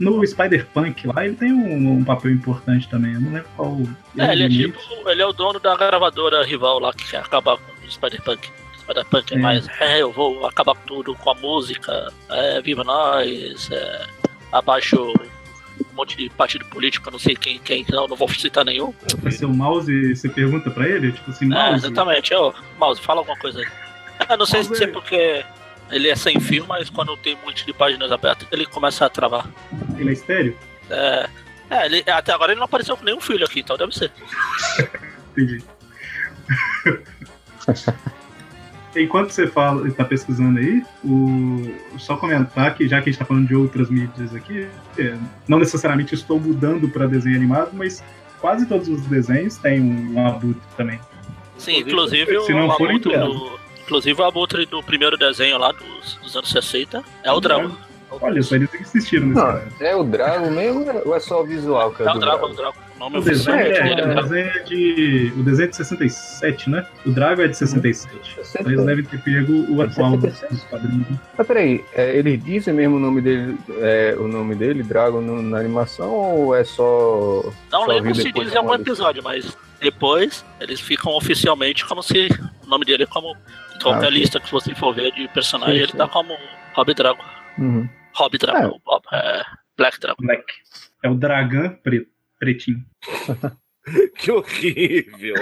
No 0.00 0.26
Spider-Punk 0.26 1.06
lá, 1.06 1.24
ele 1.24 1.36
tem 1.36 1.52
um, 1.52 1.98
um 1.98 2.04
papel 2.04 2.32
importante 2.32 2.88
também. 2.88 3.12
Eu 3.12 3.20
não 3.20 3.32
lembro 3.32 3.48
qual. 3.56 3.78
É, 4.18 4.32
ele 4.32 4.42
é 4.44 4.46
o 4.46 4.50
tipo, 4.50 5.08
ele 5.08 5.22
é 5.22 5.26
o 5.26 5.32
dono 5.32 5.60
da 5.60 5.76
gravadora 5.76 6.44
rival 6.44 6.80
lá 6.80 6.92
que 6.92 7.08
quer 7.08 7.18
acabar 7.18 7.56
com 7.58 7.86
o 7.86 7.90
Spider-Punk. 7.90 8.48
Spider-Punk 8.80 9.32
é 9.32 9.36
É. 9.36 9.40
mais, 9.40 9.68
é, 9.80 10.02
eu 10.02 10.10
vou 10.10 10.44
acabar 10.46 10.74
com 10.74 10.86
tudo, 10.86 11.14
com 11.14 11.30
a 11.30 11.34
música, 11.34 12.12
é, 12.30 12.60
viva 12.60 12.82
nós, 12.82 13.70
é, 13.70 14.06
abaixo 14.52 14.96
um 15.80 15.94
monte 15.96 16.16
de 16.16 16.28
partido 16.30 16.64
político, 16.66 17.08
eu 17.08 17.12
não 17.12 17.18
sei 17.18 17.34
quem, 17.34 17.58
quem, 17.58 17.84
não, 17.90 18.06
não 18.06 18.16
vou 18.16 18.28
citar 18.28 18.64
nenhum. 18.64 18.94
Vai 19.18 19.32
ser 19.32 19.46
o 19.46 19.50
mouse, 19.54 20.14
você 20.14 20.28
pergunta 20.28 20.70
pra 20.70 20.86
ele, 20.88 21.12
tipo 21.12 21.30
assim, 21.30 21.46
É, 21.46 21.48
mouse. 21.48 21.86
exatamente, 21.86 22.34
ô, 22.34 22.54
Mouse, 22.78 23.00
fala 23.00 23.20
alguma 23.20 23.36
coisa 23.38 23.58
aí. 23.60 23.66
Eu 24.28 24.36
não 24.36 24.46
sei 24.46 24.60
Mouse 24.62 24.76
se 24.76 24.84
é 24.84 24.86
é- 24.86 24.90
porque 24.90 25.44
ele 25.90 26.08
é 26.08 26.14
sem 26.16 26.38
fio, 26.40 26.66
mas 26.66 26.88
quando 26.90 27.16
tem 27.16 27.34
um 27.36 27.46
monte 27.46 27.64
de 27.66 27.72
páginas 27.72 28.12
abertas, 28.12 28.46
ele 28.52 28.64
começa 28.66 29.04
a 29.06 29.10
travar. 29.10 29.46
Ele 29.98 30.10
é 30.10 30.12
estéreo? 30.12 30.56
É, 30.90 31.28
é 31.70 31.86
ele, 31.86 32.04
até 32.10 32.32
agora 32.32 32.52
ele 32.52 32.58
não 32.58 32.66
apareceu 32.66 32.96
com 32.96 33.04
nenhum 33.04 33.20
filho 33.20 33.44
aqui, 33.44 33.60
então 33.60 33.76
deve 33.76 33.92
ser. 33.94 34.10
Entendi. 35.36 35.64
Enquanto 38.94 39.30
você 39.30 39.46
fala, 39.46 39.88
está 39.88 40.04
pesquisando 40.04 40.58
aí, 40.58 40.84
o... 41.04 41.74
só 41.98 42.16
comentar 42.16 42.74
que 42.74 42.86
já 42.86 43.00
que 43.00 43.08
a 43.08 43.12
gente 43.12 43.14
está 43.14 43.24
falando 43.24 43.46
de 43.48 43.54
outras 43.54 43.88
mídias 43.88 44.34
aqui, 44.34 44.68
é, 44.98 45.16
não 45.48 45.58
necessariamente 45.58 46.14
estou 46.14 46.38
mudando 46.38 46.88
para 46.88 47.06
desenho 47.06 47.36
animado, 47.36 47.70
mas 47.72 48.04
quase 48.40 48.66
todos 48.66 48.88
os 48.88 49.00
desenhos 49.06 49.56
têm 49.56 49.80
um 49.80 50.26
abutre 50.26 50.60
também. 50.76 51.00
Sim, 51.56 51.78
inclusive 51.78 52.40
se 52.42 52.52
o 52.52 52.56
não 52.56 52.70
forem 52.76 52.96
abutre 52.96 53.12
todos. 53.12 53.34
do, 53.34 53.60
inclusive 53.82 54.20
o 54.20 54.24
abutre 54.24 54.66
do 54.66 54.82
primeiro 54.82 55.16
desenho 55.16 55.56
lá 55.58 55.72
dos, 55.72 56.16
dos 56.22 56.36
anos 56.36 56.50
60 56.50 57.02
é 57.22 57.32
o 57.32 57.40
Drago. 57.40 57.76
Olha 58.20 58.42
só, 58.42 58.56
eles 58.56 58.68
existiram 58.74 59.28
nesse 59.28 59.40
Não, 59.40 59.46
cara. 59.46 59.68
é 59.80 59.96
o 59.96 60.04
Drago 60.04 60.50
mesmo 60.50 60.84
ou 61.06 61.14
é 61.16 61.20
só 61.20 61.40
o 61.40 61.46
visual 61.46 61.92
que 61.92 62.02
é, 62.02 62.06
É 62.06 62.10
o 62.10 62.18
Drago, 62.18 62.46
é 62.46 62.50
o 62.50 62.54
Drago. 62.54 62.76
O 63.02 63.10
nome 63.10 63.18
O 63.18 63.20
desenho, 63.22 63.56
é, 63.58 64.00
é 64.00 64.06
o 64.06 64.22
desenho 64.22 64.46
é 64.48 64.58
de. 64.60 65.32
O 65.36 65.42
desenho 65.42 65.66
é 65.66 65.70
de 65.70 65.76
67, 65.76 66.70
né? 66.70 66.86
O 67.04 67.10
Drago 67.10 67.42
é 67.42 67.48
de 67.48 67.56
67. 67.56 68.38
Então 68.60 68.70
eles 68.70 68.84
devem 68.86 69.04
ter 69.04 69.20
pego 69.22 69.72
o 69.74 69.82
atual 69.82 70.16
dos, 70.16 70.40
dos 70.42 70.62
quadrinhos. 70.64 71.08
né? 71.10 71.18
Mas 71.36 71.46
peraí, 71.46 71.84
é, 71.94 72.16
eles 72.16 72.42
dizem 72.44 72.72
mesmo 72.72 72.96
o 72.96 73.00
nome 73.00 73.20
dele, 73.20 73.58
é, 73.80 74.14
o 74.16 74.28
nome 74.28 74.54
dele, 74.54 74.84
Drago, 74.84 75.20
no- 75.20 75.42
na 75.42 75.58
animação, 75.58 76.10
ou 76.10 76.54
é 76.54 76.62
só. 76.62 77.42
Não 77.72 77.80
só 77.80 77.86
lembro 77.86 78.14
se 78.14 78.30
diz 78.30 78.52
em 78.52 78.56
algum 78.56 78.74
episódio, 78.74 79.20
mas 79.22 79.56
depois 79.80 80.44
eles 80.60 80.80
ficam 80.80 81.12
oficialmente 81.16 81.84
como 81.86 82.02
se 82.04 82.28
o 82.64 82.68
nome 82.68 82.84
dele 82.84 83.02
é 83.02 83.06
como 83.06 83.36
qualquer 83.82 84.06
Ah, 84.06 84.10
lista 84.10 84.38
que 84.38 84.48
você 84.52 84.72
for 84.76 84.94
ver 84.94 85.10
de 85.12 85.26
personagem, 85.28 85.74
Sim, 85.74 85.82
ele 85.82 85.90
sim. 85.92 85.98
tá 85.98 86.06
como 86.06 86.36
Rob 86.74 86.94
Drago. 86.94 87.20
Uhum. 87.58 87.88
Rob 88.14 88.38
Drago, 88.38 88.80
Bob, 88.84 89.02
é, 89.12 89.42
Black 89.76 89.98
Drago. 89.98 90.16
Black. 90.20 90.44
É 91.02 91.10
o 91.10 91.14
Dragão 91.16 91.76
preto, 91.82 92.06
pretinho. 92.42 92.84
Que 94.16 94.30
horrível. 94.30 95.34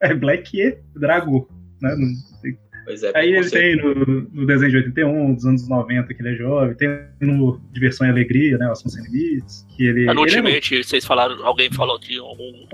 É 0.00 0.14
Black 0.14 0.58
e 0.58 0.78
Drago. 0.98 1.46
Né? 1.82 1.94
Não 1.94 2.08
sei. 2.40 2.56
Pois 2.86 3.02
é, 3.02 3.12
Aí 3.14 3.34
ele 3.34 3.50
tem 3.50 3.76
no, 3.76 3.94
no 4.32 4.46
desenho 4.46 4.70
de 4.70 4.76
81, 4.78 5.34
dos 5.34 5.44
anos 5.44 5.68
90, 5.68 6.14
que 6.14 6.22
ele 6.22 6.30
é 6.30 6.34
jovem. 6.36 6.74
Tem 6.76 6.88
no 7.20 7.60
Diversão 7.72 8.06
e 8.06 8.10
Alegria, 8.10 8.56
né? 8.56 8.70
Ação 8.70 8.90
Sem 8.90 9.04
Limites. 9.04 9.66
Que 9.76 9.84
ele, 9.84 10.06
no 10.06 10.26
ele 10.26 10.48
é 10.48 10.82
vocês 10.82 11.04
falaram, 11.04 11.44
alguém 11.44 11.70
falou 11.70 11.98
de 11.98 12.18
um, 12.18 12.32
um 12.32 12.68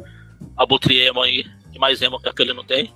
Abutre 0.57 0.97
emo 1.01 1.23
aí, 1.23 1.45
e 1.75 1.79
mais 1.81 2.01
emo 2.01 2.21
que 2.21 2.29
aquele 2.29 2.55
não 2.55 2.65
tem. 2.65 2.95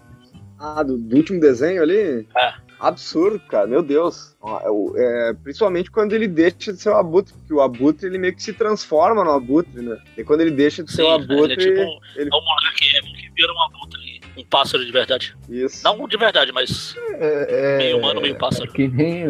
Ah, 0.57 0.85
do, 0.85 0.97
do 0.97 1.17
último 1.17 1.41
desenho 1.41 1.83
ali? 1.83 2.29
É. 2.37 2.55
Absurdo, 2.81 3.39
cara, 3.41 3.67
meu 3.67 3.83
Deus. 3.83 4.35
É 4.65 4.71
o- 4.71 4.95
é, 4.97 5.35
principalmente 5.45 5.91
quando 5.91 6.15
ele 6.15 6.27
deixa 6.27 6.73
de 6.73 6.81
ser 6.81 6.89
o 6.89 6.97
abutre, 6.97 7.35
porque 7.35 7.53
o 7.53 7.61
abutre 7.61 8.07
ele 8.07 8.17
meio 8.19 8.35
que 8.35 8.43
se 8.43 8.53
transforma 8.55 9.23
no 9.23 9.31
abutre, 9.33 9.83
né? 9.83 9.99
E 10.17 10.25
quando 10.25 10.41
ele 10.41 10.51
deixa 10.51 10.83
de 10.83 10.91
ser 10.91 11.03
o 11.03 11.07
Sim, 11.19 11.25
ele 11.25 11.33
abutre. 11.35 11.53
é 11.53 11.57
tipo 11.57 11.81
um, 11.81 11.99
ele- 12.17 12.31
é 12.33 12.37
um 12.37 13.07
emo 13.07 13.15
que 13.17 13.31
vira 13.37 13.53
um 13.53 13.61
Abutre, 13.63 14.21
um 14.39 14.45
pássaro 14.45 14.85
de 14.85 14.91
verdade. 14.93 15.37
Isso. 15.49 15.85
Não 15.85 16.09
de 16.09 16.17
verdade, 16.17 16.53
mas 16.53 16.97
É, 17.19 17.77
meio 17.79 17.99
humano, 17.99 18.21
meio 18.23 18.37
pássaro. 18.39 18.73
Que 18.73 18.89
nem. 18.89 19.25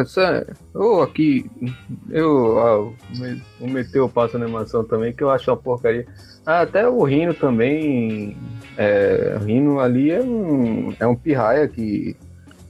Essa, 0.00 0.44
ou 0.74 1.00
aqui. 1.02 1.48
Eu. 2.10 2.58
Ah, 2.58 3.16
me- 3.18 3.40
vou 3.60 3.68
meter 3.68 4.00
o 4.00 4.08
passo 4.08 4.36
na 4.38 4.44
animação 4.46 4.82
também, 4.84 5.12
que 5.12 5.22
eu 5.22 5.30
acho 5.30 5.48
uma 5.50 5.56
porcaria. 5.56 6.06
Ah, 6.44 6.62
até 6.62 6.88
o 6.88 7.02
Rino 7.04 7.34
também. 7.34 8.36
É, 8.76 9.38
o 9.40 9.44
Rino 9.44 9.80
ali 9.80 10.10
é 10.10 10.20
um, 10.20 10.94
é 10.98 11.06
um 11.06 11.14
pirraia 11.16 11.66
que 11.68 12.14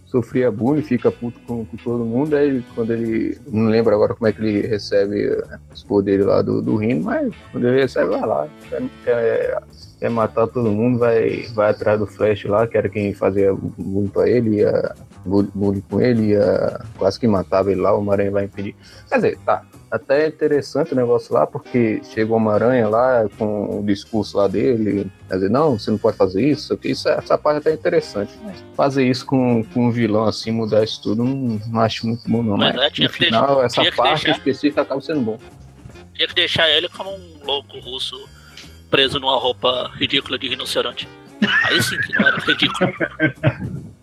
sofria 0.06 0.50
bullying, 0.50 0.82
fica 0.82 1.10
puto 1.10 1.38
com, 1.40 1.64
com 1.64 1.76
todo 1.76 2.04
mundo. 2.04 2.34
Aí 2.34 2.62
quando 2.74 2.92
ele. 2.92 3.38
Não 3.48 3.68
lembro 3.68 3.94
agora 3.94 4.14
como 4.14 4.26
é 4.26 4.32
que 4.32 4.40
ele 4.40 4.66
recebe 4.66 5.26
eh, 5.26 5.58
os 5.72 5.82
poderes 5.82 6.24
lá 6.24 6.42
do, 6.42 6.62
do 6.62 6.76
Rino, 6.76 7.04
mas 7.04 7.34
quando 7.52 7.68
ele 7.68 7.80
recebe, 7.80 8.10
vai 8.10 8.26
lá. 8.26 8.48
Quer, 9.04 9.62
quer, 10.00 10.10
matar 10.10 10.46
todo 10.46 10.70
mundo, 10.70 10.98
vai, 10.98 11.46
vai 11.54 11.70
atrás 11.70 11.98
do 11.98 12.06
Flash 12.06 12.44
lá, 12.44 12.66
que 12.66 12.76
era 12.76 12.88
quem 12.88 13.12
fazia 13.12 13.52
bullying 13.54 14.08
pra 14.08 14.28
ele, 14.28 14.56
ia 14.56 14.94
bullying 15.24 15.82
com 15.90 16.00
ele, 16.00 16.28
ia, 16.28 16.80
quase 16.96 17.18
que 17.18 17.26
matava 17.26 17.72
ele 17.72 17.80
lá, 17.80 17.92
o 17.94 17.98
Homem-Aranha 17.98 18.30
vai 18.30 18.44
impedir. 18.44 18.76
Quer 19.08 19.16
dizer, 19.16 19.38
tá. 19.44 19.62
Até 19.90 20.24
é 20.24 20.28
interessante 20.28 20.92
o 20.92 20.96
negócio 20.96 21.32
lá, 21.32 21.46
porque 21.46 22.00
chega 22.12 22.32
o 22.32 22.36
Homem-Aranha 22.36 22.88
lá 22.88 23.28
com 23.38 23.78
o 23.80 23.84
discurso 23.86 24.36
lá 24.36 24.48
dele, 24.48 25.10
quer 25.28 25.34
dizer, 25.34 25.48
não, 25.50 25.78
você 25.78 25.90
não 25.92 25.98
pode 25.98 26.16
fazer 26.16 26.44
isso, 26.46 26.74
isso 26.74 26.88
isso, 26.88 27.08
essa 27.08 27.38
parte 27.38 27.58
até 27.58 27.70
é 27.70 27.74
interessante. 27.74 28.32
Mas 28.42 28.64
fazer 28.76 29.06
isso 29.08 29.24
com, 29.24 29.62
com 29.72 29.86
um 29.86 29.90
vilão 29.92 30.24
assim, 30.24 30.50
mudar 30.50 30.82
isso 30.82 31.00
tudo, 31.02 31.22
não, 31.22 31.60
não 31.68 31.80
acho 31.80 32.06
muito 32.06 32.28
bom 32.28 32.42
não. 32.42 32.56
Mas, 32.56 32.74
Mas, 32.74 32.98
é, 32.98 33.02
no 33.04 33.08
final, 33.10 33.60
deixar- 33.60 33.82
essa 33.86 33.96
parte 33.96 34.24
deixar. 34.24 34.38
específica 34.38 34.82
acaba 34.82 35.00
sendo 35.00 35.20
bom. 35.20 35.38
Tinha 36.14 36.26
que 36.28 36.34
deixar 36.34 36.68
ele 36.68 36.88
como 36.88 37.10
um 37.10 37.44
louco 37.44 37.78
russo 37.78 38.16
preso 38.90 39.20
numa 39.20 39.38
roupa 39.38 39.90
ridícula 39.94 40.36
de 40.38 40.48
rinoceronte. 40.48 41.08
Aí 41.64 41.80
sim 41.82 41.96
que 41.98 42.12
não 42.18 42.26
era 42.26 42.38
ridículo. 42.38 42.92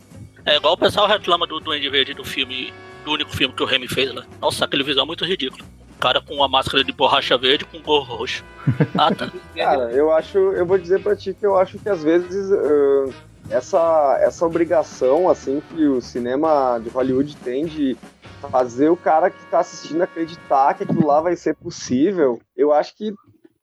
É 0.46 0.58
igual 0.58 0.74
o 0.74 0.78
pessoal 0.78 1.08
reclama 1.08 1.48
do 1.48 1.58
Duende 1.62 1.90
Verde 1.90 2.14
do 2.14 2.24
filme, 2.26 2.74
do 3.04 3.12
único 3.12 3.36
filme 3.36 3.54
que 3.54 3.64
o 3.64 3.66
Remy 3.66 3.88
fez, 3.88 4.14
né? 4.14 4.24
Nossa, 4.42 4.66
aquele 4.66 4.84
visual 4.84 5.06
é 5.06 5.08
muito 5.08 5.26
ridículo. 5.26 5.64
O 5.96 6.00
cara 6.00 6.22
com 6.22 6.34
uma 6.36 6.48
máscara 6.48 6.84
de 6.84 6.92
borracha 6.92 7.38
verde 7.38 7.66
com 7.66 7.78
um 7.78 7.82
gorro 7.82 8.16
roxo. 8.16 8.44
Ah, 8.98 9.14
tá. 9.14 9.32
Cara, 9.56 9.92
eu 9.92 10.12
acho, 10.12 10.38
eu 10.38 10.66
vou 10.66 10.78
dizer 10.78 11.02
pra 11.02 11.16
ti 11.16 11.34
que 11.34 11.46
eu 11.46 11.58
acho 11.58 11.78
que 11.80 11.90
às 11.90 12.04
vezes 12.04 12.52
ah, 12.52 13.06
essa, 13.50 14.18
essa 14.22 14.46
obrigação 14.46 15.30
assim 15.30 15.62
que 15.70 15.86
o 15.86 16.02
cinema 16.02 16.80
de 16.80 16.90
Hollywood 16.90 17.36
tem 17.38 17.66
de 17.66 17.98
fazer 18.50 18.90
o 18.90 18.98
cara 18.98 19.30
que 19.30 19.46
tá 19.46 19.60
assistindo 19.60 20.02
acreditar 20.02 20.74
que 20.74 20.84
aquilo 20.84 21.06
lá 21.06 21.22
vai 21.22 21.36
ser 21.36 21.56
possível, 21.56 22.42
eu 22.56 22.74
acho 22.74 22.96
que, 22.96 23.14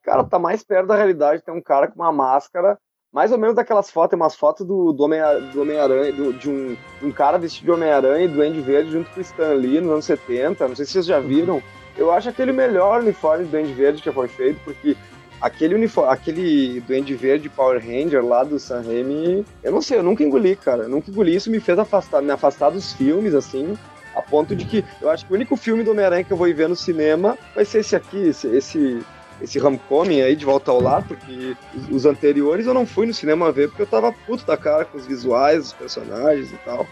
cara, 0.02 0.24
tá 0.24 0.38
mais 0.38 0.62
perto 0.62 0.88
da 0.88 0.96
realidade 0.96 1.42
ter 1.42 1.50
um 1.50 1.60
cara 1.60 1.88
com 1.88 1.96
uma 1.96 2.12
máscara, 2.12 2.78
mais 3.12 3.32
ou 3.32 3.38
menos 3.38 3.56
daquelas 3.56 3.90
fotos, 3.90 4.10
tem 4.10 4.16
umas 4.16 4.36
fotos 4.36 4.66
do, 4.66 4.92
do 4.92 5.02
Homem-Aranha, 5.02 6.14
Homem 6.14 6.38
de, 6.38 6.48
um, 6.48 6.76
um 7.02 7.10
cara 7.10 7.38
vestido 7.38 7.64
de 7.66 7.70
Homem-Aranha 7.72 8.24
e 8.24 8.28
do 8.28 8.34
Duende 8.34 8.60
Verde 8.60 8.92
junto 8.92 9.10
com 9.10 9.18
o 9.18 9.22
Stan 9.22 9.52
Lee 9.54 9.80
nos 9.80 9.92
anos 9.92 10.04
70, 10.04 10.68
não 10.68 10.76
sei 10.76 10.84
se 10.84 10.92
vocês 10.92 11.06
já 11.06 11.18
viram, 11.18 11.62
eu 11.96 12.10
acho 12.12 12.28
aquele 12.28 12.52
melhor 12.52 13.00
uniforme 13.00 13.44
do 13.44 13.50
Duende 13.50 13.72
Verde 13.72 14.02
que 14.02 14.12
foi 14.12 14.28
feito, 14.28 14.60
porque 14.64 14.96
aquele 15.40 15.74
uniforme, 15.74 16.12
aquele 16.12 16.80
Duende 16.80 17.14
Verde 17.14 17.48
Power 17.48 17.80
Ranger 17.80 18.24
lá 18.24 18.44
do 18.44 18.58
Sam 18.58 18.82
Raimi, 18.82 19.44
eu 19.62 19.72
não 19.72 19.80
sei, 19.80 19.98
eu 19.98 20.02
nunca 20.02 20.22
engoli, 20.22 20.54
cara. 20.54 20.84
Eu 20.84 20.88
nunca 20.88 21.10
engoli. 21.10 21.34
Isso, 21.34 21.50
me 21.50 21.60
fez 21.60 21.78
afastar, 21.78 22.20
me 22.22 22.30
afastar 22.30 22.70
dos 22.70 22.92
filmes, 22.92 23.34
assim, 23.34 23.76
a 24.14 24.22
ponto 24.22 24.54
de 24.54 24.64
que 24.64 24.84
eu 25.00 25.10
acho 25.10 25.26
que 25.26 25.32
o 25.32 25.36
único 25.36 25.56
filme 25.56 25.82
do 25.82 25.92
Homem-Aranha 25.92 26.24
que 26.24 26.32
eu 26.32 26.36
vou 26.36 26.48
ir 26.48 26.52
ver 26.52 26.68
no 26.68 26.76
cinema 26.76 27.38
vai 27.54 27.64
ser 27.64 27.80
esse 27.80 27.96
aqui, 27.96 28.18
esse, 28.28 28.46
esse, 28.48 29.02
esse 29.40 29.60
Homecoming 29.60 30.20
aí 30.20 30.36
de 30.36 30.44
volta 30.44 30.70
ao 30.70 30.80
lar, 30.80 31.02
porque 31.06 31.56
os, 31.74 31.88
os 31.88 32.06
anteriores 32.06 32.66
eu 32.66 32.74
não 32.74 32.86
fui 32.86 33.06
no 33.06 33.14
cinema 33.14 33.50
ver 33.50 33.68
porque 33.68 33.82
eu 33.82 33.86
tava 33.86 34.12
puto 34.12 34.44
da 34.44 34.56
cara 34.56 34.84
com 34.84 34.98
os 34.98 35.06
visuais, 35.06 35.66
os 35.66 35.72
personagens 35.72 36.52
e 36.52 36.56
tal. 36.58 36.86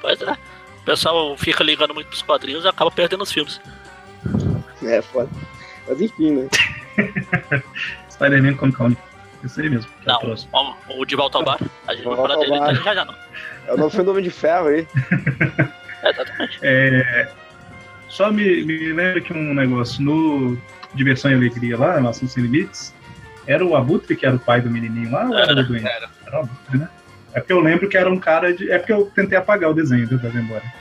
Pois 0.00 0.20
é. 0.22 0.32
O 0.32 0.84
pessoal 0.84 1.36
fica 1.36 1.62
ligando 1.62 1.94
muito 1.94 2.08
pros 2.08 2.22
quadrinhos 2.22 2.64
e 2.64 2.68
acaba 2.68 2.90
perdendo 2.90 3.22
os 3.22 3.32
filmes. 3.32 3.60
É, 4.82 5.02
foda. 5.02 5.28
Mas 5.86 6.00
enfim, 6.00 6.32
né? 6.32 6.48
Spider-Man 8.10 8.56
Homecoming. 8.60 8.96
Isso 9.44 9.60
aí 9.60 9.70
mesmo. 9.70 9.90
que 10.02 10.10
é 10.10 10.14
o 10.14 10.36
Não, 10.52 10.76
o, 10.88 11.00
o 11.00 11.04
De 11.06 11.16
Volta 11.16 11.38
ao 11.38 11.44
Bar. 11.44 11.58
A 11.86 11.94
gente 11.94 12.04
vai 12.04 12.16
Volta 12.16 12.34
falar 12.34 12.34
ao 12.34 12.40
dele 12.40 12.58
Bar. 12.58 12.74
já 12.84 12.94
já 12.94 13.04
não. 13.04 13.14
É 13.66 13.74
o 13.74 13.76
novo 13.76 13.90
filme 13.90 14.04
do 14.04 14.10
Homem 14.10 14.24
de 14.24 14.30
Ferro 14.30 14.68
aí. 14.68 14.86
É, 16.02 16.10
exatamente. 16.10 16.58
É, 16.62 17.32
só 18.08 18.30
me, 18.30 18.64
me 18.64 18.92
lembra 18.92 19.20
que 19.20 19.32
um 19.32 19.54
negócio 19.54 20.02
no 20.02 20.58
Diversão 20.94 21.30
e 21.30 21.34
Alegria 21.34 21.78
lá, 21.78 22.00
Nação 22.00 22.28
Sem 22.28 22.42
Limites, 22.42 22.94
era 23.46 23.64
o 23.64 23.74
Abutre 23.76 24.16
que 24.16 24.26
era 24.26 24.36
o 24.36 24.40
pai 24.40 24.60
do 24.60 24.70
menininho 24.70 25.10
lá 25.10 25.26
ou 25.26 25.38
era 25.38 25.52
o 25.52 25.64
doente? 25.64 25.86
Era. 25.86 26.10
Era 26.26 26.36
o 26.36 26.40
Abutre, 26.40 26.78
né? 26.78 26.88
É 27.32 27.40
porque 27.40 27.52
eu 27.52 27.60
lembro 27.60 27.88
que 27.88 27.96
era 27.96 28.10
um 28.10 28.18
cara 28.18 28.52
de. 28.52 28.70
É 28.70 28.78
porque 28.78 28.92
eu 28.92 29.10
tentei 29.14 29.38
apagar 29.38 29.70
o 29.70 29.74
desenho 29.74 30.06
viu, 30.06 30.18
da 30.18 30.30
memória. 30.30 30.72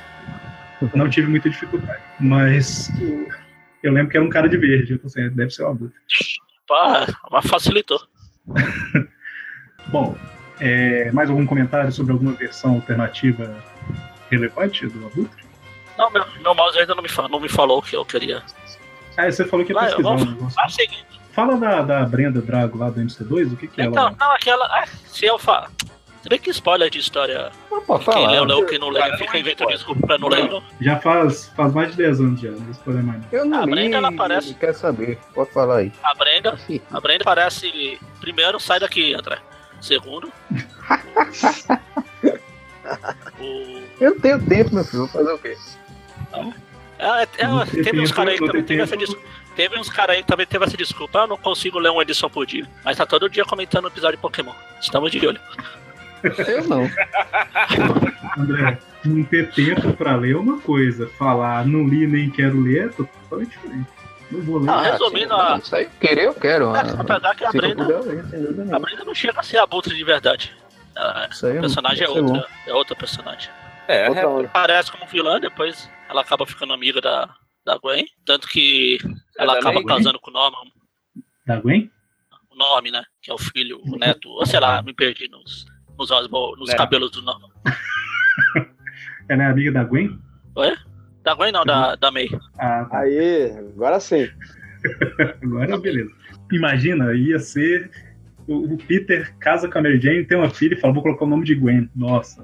Não 0.95 1.09
tive 1.09 1.27
muita 1.27 1.49
dificuldade. 1.49 2.01
Mas 2.19 2.89
eu 3.83 3.91
lembro 3.91 4.09
que 4.09 4.17
era 4.17 4.25
um 4.25 4.29
cara 4.29 4.49
de 4.49 4.57
verde. 4.57 4.93
Eu 4.93 4.99
pensei, 4.99 5.29
deve 5.29 5.51
ser 5.51 5.63
o 5.63 5.67
Abutre. 5.67 5.99
Pá, 6.67 7.07
mas 7.31 7.45
facilitou. 7.45 8.01
Bom, 9.87 10.17
é, 10.59 11.11
mais 11.11 11.29
algum 11.29 11.45
comentário 11.45 11.91
sobre 11.91 12.13
alguma 12.13 12.33
versão 12.33 12.75
alternativa 12.75 13.63
relevante 14.29 14.87
do 14.87 15.05
Abutre? 15.05 15.43
Não, 15.97 16.09
meu, 16.11 16.25
meu 16.41 16.55
mouse 16.55 16.77
ainda 16.77 16.95
não 16.95 17.03
me, 17.03 17.09
não 17.29 17.39
me 17.39 17.49
falou 17.49 17.79
o 17.79 17.81
que 17.81 17.95
eu 17.95 18.05
queria. 18.05 18.41
Ah, 19.27 19.31
você 19.31 19.45
falou 19.45 19.65
que 19.65 19.73
ia 19.73 19.79
pesquisar 19.79 20.09
um 20.09 20.17
vamos- 20.17 20.33
negócio. 20.33 20.59
Fala 21.33 21.57
da, 21.57 21.81
da 21.83 22.05
Brenda 22.05 22.41
Drago 22.41 22.77
lá 22.77 22.89
do 22.89 22.99
MC2, 23.01 23.53
o 23.53 23.55
que 23.55 23.67
que 23.67 23.81
Então, 23.81 24.07
ela... 24.07 24.15
não, 24.19 24.31
aquela. 24.31 24.65
é, 24.81 24.85
se 25.07 25.25
eu 25.25 25.37
falar. 25.39 25.69
Você 26.21 26.27
vê 26.27 26.37
que 26.37 26.49
spoiler 26.49 26.89
de 26.89 26.99
história. 26.99 27.49
Não 27.71 27.81
pode 27.81 28.03
Quem 28.03 28.13
falar. 28.13 28.31
leu, 28.31 28.43
leu, 28.43 28.65
quem 28.65 28.77
não 28.77 28.89
leu, 28.89 29.01
Cara, 29.01 29.17
fica 29.17 29.31
não 29.31 29.39
inventando 29.39 29.69
desculpa 29.69 30.05
pra 30.05 30.17
não 30.17 30.27
ler. 30.27 30.49
não. 30.49 30.61
Já 30.81 30.99
faz, 30.99 31.47
faz 31.55 31.73
mais 31.73 31.91
de 31.91 31.97
10 31.97 32.19
anos 32.19 32.41
já, 32.41 32.51
não 32.51 32.69
spoiler 32.71 33.01
mais. 33.03 33.21
não. 33.21 33.27
Eu 33.31 33.45
não 33.45 33.61
A 33.61 33.65
li, 33.65 33.71
Brenda, 33.71 33.97
ela 33.97 34.09
aparece. 34.09 34.53
quer 34.55 34.73
saber. 34.73 35.17
Pode 35.33 35.49
falar 35.53 35.77
aí. 35.77 35.93
A 36.03 36.13
Brenda, 36.15 36.59
a 36.91 36.99
Brenda 36.99 37.23
parece. 37.23 37.97
Primeiro, 38.19 38.59
sai 38.59 38.81
daqui, 38.81 39.13
André. 39.13 39.37
Segundo. 39.79 40.29
o, 43.39 43.79
Eu 44.01 44.11
não 44.15 44.19
tenho 44.19 44.45
tempo, 44.45 44.75
meu 44.75 44.83
filho. 44.83 45.05
Vou 45.05 45.07
fazer 45.07 45.31
o 45.31 45.37
quê? 45.37 45.55
é, 46.33 46.51
é, 46.99 47.47
Não 47.47 47.65
teve 47.65 47.99
uns 48.01 48.11
caras 48.11 48.31
aí 48.33 48.35
que 48.37 48.41
não 48.41 48.47
também 48.47 48.63
teve 48.63 48.81
essa 48.81 48.97
desculpa. 48.97 49.27
Teve 49.55 49.79
uns 49.79 49.89
caras 49.89 50.15
aí 50.15 50.21
que 50.21 50.27
também 50.27 50.45
teve 50.45 50.65
essa 50.65 50.77
desculpa. 50.77 51.19
Ah, 51.19 51.23
eu 51.23 51.27
não 51.27 51.37
consigo 51.37 51.79
ler 51.79 51.89
uma 51.89 52.01
edição 52.01 52.29
por 52.29 52.45
dia. 52.45 52.67
Mas 52.83 52.97
tá 52.97 53.05
todo 53.05 53.29
dia 53.29 53.43
comentando 53.45 53.85
o 53.85 53.87
episódio 53.87 54.17
de 54.17 54.21
Pokémon. 54.21 54.53
Estamos 54.81 55.11
de 55.11 55.25
olho. 55.25 55.39
Eu 56.47 56.67
não. 56.67 56.89
André, 58.37 58.77
não 59.05 59.23
ter 59.23 59.49
tempo 59.51 59.93
pra 59.93 60.15
ler 60.15 60.33
é 60.33 60.37
uma 60.37 60.59
coisa, 60.59 61.07
falar 61.17 61.65
não 61.65 61.87
li 61.87 62.05
nem 62.07 62.29
quero 62.29 62.59
ler 62.61 62.85
é 62.85 62.89
totalmente 62.89 63.51
diferente. 63.51 63.87
Não 64.31 64.41
vou 64.41 64.59
ler. 64.59 64.69
Ah, 64.69 64.81
resumindo, 64.81 65.33
a- 65.33 65.59
Isso 65.63 65.75
aí, 65.75 65.87
querer 65.99 66.25
eu 66.25 66.33
quero. 66.33 66.75
É, 66.75 66.79
ah, 66.79 66.95
apesar 66.99 67.35
que 67.35 67.45
a 67.45 67.51
Brenda- 67.51 67.83
A. 68.75 68.79
Brenda 68.79 69.03
não 69.05 69.15
chega 69.15 69.39
a 69.39 69.43
ser 69.43 69.57
abutre 69.57 69.95
de 69.95 70.03
verdade. 70.03 70.53
Ah, 70.95 71.29
o 71.31 71.59
personagem 71.61 72.03
é 72.03 72.11
isso 72.11 72.21
bom. 72.23 72.33
outra. 72.33 72.47
É 72.67 72.73
outra 72.73 72.95
personagem. 72.95 73.49
É, 73.87 74.07
é. 74.07 74.21
Aparece 74.45 74.91
como 74.91 75.05
vilã, 75.07 75.39
depois 75.39 75.89
ela 76.09 76.21
acaba 76.21 76.45
ficando 76.45 76.73
amiga 76.73 76.99
da, 76.99 77.33
da 77.63 77.77
Gwen. 77.77 78.05
Tanto 78.25 78.47
que 78.47 78.97
ela 79.37 79.53
da 79.53 79.59
acaba 79.59 79.85
casando 79.85 80.19
com 80.19 80.31
o 80.31 80.33
Norman. 80.33 80.71
Da 81.45 81.59
Gwen? 81.61 81.91
O 82.49 82.55
Norman, 82.55 82.91
né? 82.91 83.03
Que 83.21 83.29
é 83.29 83.33
o 83.33 83.37
filho, 83.37 83.79
o 83.83 83.97
neto. 83.97 84.27
Ou 84.29 84.45
sei 84.45 84.59
lá, 84.59 84.81
me 84.83 84.93
perdi 84.93 85.29
nos, 85.29 85.65
nos, 85.97 86.09
nos 86.57 86.69
É. 86.69 86.75
cabelos 86.75 87.11
do 87.11 87.21
Norman. 87.21 87.49
Ela 89.29 89.43
é 89.43 89.45
amiga 89.45 89.71
da 89.71 89.83
Gwen? 89.83 90.19
Da 91.23 91.35
Gwen 91.35 91.51
não, 91.51 91.63
da, 91.63 91.95
da 91.95 92.09
May. 92.09 92.27
Ah, 92.57 92.85
tá. 92.85 92.99
Aí, 92.99 93.51
agora 93.75 93.99
sim. 93.99 94.27
agora 95.43 95.77
beleza. 95.77 96.11
Imagina, 96.51 97.13
ia 97.13 97.37
ser. 97.37 97.91
O 98.47 98.75
Peter 98.79 99.37
casa 99.37 99.69
com 99.69 99.77
a 99.77 99.81
Mary 99.83 100.01
Jane, 100.01 100.25
tem 100.25 100.35
uma 100.35 100.49
filha 100.49 100.73
e 100.73 100.79
fala, 100.79 100.91
vou 100.91 101.03
colocar 101.03 101.23
o 101.23 101.27
nome 101.27 101.45
de 101.45 101.53
Gwen. 101.53 101.87
Nossa, 101.95 102.43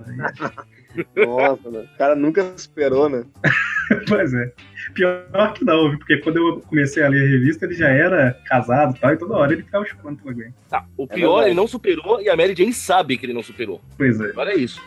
Nossa, 1.16 1.70
né? 1.72 1.88
O 1.94 1.98
cara 1.98 2.16
nunca 2.16 2.42
esperou, 2.56 3.10
né? 3.10 3.24
pois 4.08 4.34
é. 4.34 4.52
Pior 4.94 5.54
que 5.54 5.66
não, 5.66 5.90
viu? 5.90 5.98
porque 6.00 6.18
quando 6.18 6.38
eu 6.38 6.62
comecei 6.62 7.04
a 7.04 7.10
ler 7.10 7.24
a 7.26 7.28
revista, 7.30 7.66
ele 7.66 7.74
já 7.74 7.90
era 7.90 8.40
casado 8.46 8.96
e 8.96 9.00
tal, 9.00 9.14
e 9.14 9.18
toda 9.18 9.36
hora 9.36 9.54
ele 9.54 9.64
ficava 9.64 9.84
chupando 9.86 10.22
pela 10.22 10.34
Gwen. 10.34 10.54
Tá, 10.70 10.86
o 10.98 11.04
É 11.04 11.08
pior, 11.08 11.30
verdade. 11.32 11.50
ele 11.50 11.56
não 11.56 11.68
superou 11.68 12.22
e 12.22 12.30
a 12.30 12.36
Mary 12.38 12.56
Jane 12.56 12.74
sabe 12.74 13.18
que 13.18 13.26
ele 13.26 13.34
não 13.34 13.44
superou. 13.44 13.82
Pois 13.98 14.20
é. 14.22 14.30
Agora 14.30 14.52
é 14.54 14.58
isso. 14.58 14.82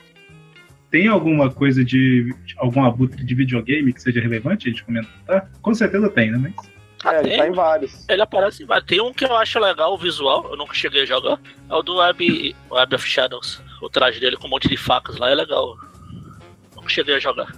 Tem 0.91 1.07
alguma 1.07 1.51
coisa 1.51 1.85
de. 1.85 2.35
algum 2.57 2.83
abutre 2.85 3.23
de 3.23 3.35
videogame 3.35 3.93
que 3.93 4.01
seja 4.01 4.21
relevante 4.21 4.69
a 4.69 4.71
gente 4.71 4.85
comentar? 4.85 5.51
Com 5.61 5.75
certeza 5.75 6.09
tem, 6.09 6.31
né? 6.31 6.39
Mas. 6.39 6.71
Ah, 7.05 7.15
É, 7.15 7.21
ele 7.21 7.29
tem. 7.29 7.39
tá 7.39 7.49
em 7.49 7.53
vários. 7.53 8.09
Ele 8.09 8.23
aparece 8.23 8.63
em 8.63 8.67
vários. 8.67 8.87
Tem 8.87 9.01
um 9.01 9.13
que 9.13 9.25
eu 9.25 9.37
acho 9.37 9.59
legal, 9.61 9.93
o 9.93 9.99
visual, 9.99 10.49
eu 10.51 10.57
nunca 10.57 10.73
cheguei 10.75 11.03
a 11.03 11.07
jogar. 11.07 11.39
É 11.69 11.75
o 11.75 11.83
do 11.83 11.97
Web, 11.97 12.57
Web 12.71 12.95
of 12.95 13.07
Shadows. 13.07 13.61
O 13.83 13.91
traje 13.91 14.19
dele 14.19 14.37
com 14.37 14.47
um 14.47 14.51
monte 14.51 14.67
de 14.69 14.77
facas 14.79 15.19
lá 15.19 15.31
é 15.31 15.35
legal. 15.35 15.77
Cheguei 16.89 17.17
a 17.17 17.21
jogar. 17.21 17.55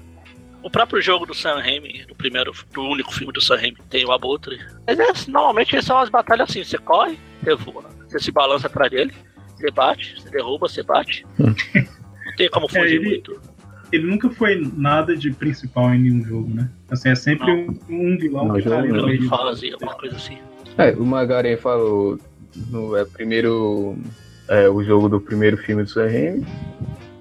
O 0.62 0.70
próprio 0.70 1.00
jogo 1.00 1.24
do 1.24 1.34
Sam 1.34 1.58
Raimi, 1.60 2.04
do 2.06 2.14
primeiro, 2.14 2.52
do 2.74 2.82
único 2.82 3.12
filme 3.14 3.32
do 3.32 3.40
Sam 3.40 3.56
Raimi, 3.56 3.78
tem 3.88 4.04
o 4.04 4.12
Abutre. 4.12 4.58
Mas 4.86 4.98
é, 4.98 5.06
normalmente 5.30 5.80
são 5.82 5.98
as 5.98 6.10
batalhas 6.10 6.50
assim, 6.50 6.62
você 6.62 6.76
corre, 6.76 7.18
você 7.42 7.54
voa, 7.54 7.84
você 8.06 8.18
se 8.18 8.30
balança 8.30 8.66
atrás 8.66 8.90
dele, 8.90 9.12
você 9.56 9.70
bate, 9.70 10.20
você 10.20 10.28
derruba, 10.30 10.68
você 10.68 10.82
bate. 10.82 11.24
Não 11.38 11.54
tem 12.36 12.50
como 12.50 12.68
fugir 12.68 12.96
ele- 12.96 13.08
muito. 13.08 13.40
Ele 13.92 14.06
nunca 14.06 14.30
foi 14.30 14.60
nada 14.76 15.16
de 15.16 15.32
principal 15.32 15.92
em 15.92 15.98
nenhum 15.98 16.24
jogo, 16.24 16.54
né? 16.54 16.70
Assim, 16.90 17.08
é 17.08 17.14
sempre 17.16 17.50
um, 17.50 17.76
um 17.88 18.16
vilão 18.16 18.46
Não, 18.46 18.54
que 18.56 18.62
tá 18.62 18.78
ali 18.78 18.92
meio. 18.92 19.28
Fase, 19.28 19.72
alguma 19.72 19.94
coisa 19.94 20.14
assim. 20.14 20.38
É, 20.78 20.92
o 20.92 21.04
Magaren 21.04 21.56
falou 21.56 22.16
no 22.68 22.96
é, 22.96 23.04
primeiro. 23.04 23.98
É, 24.46 24.68
o 24.68 24.84
jogo 24.84 25.08
do 25.08 25.20
primeiro 25.20 25.56
filme 25.56 25.82
do 25.82 25.88
Sam 25.90 26.06
Raimi, 26.06 26.46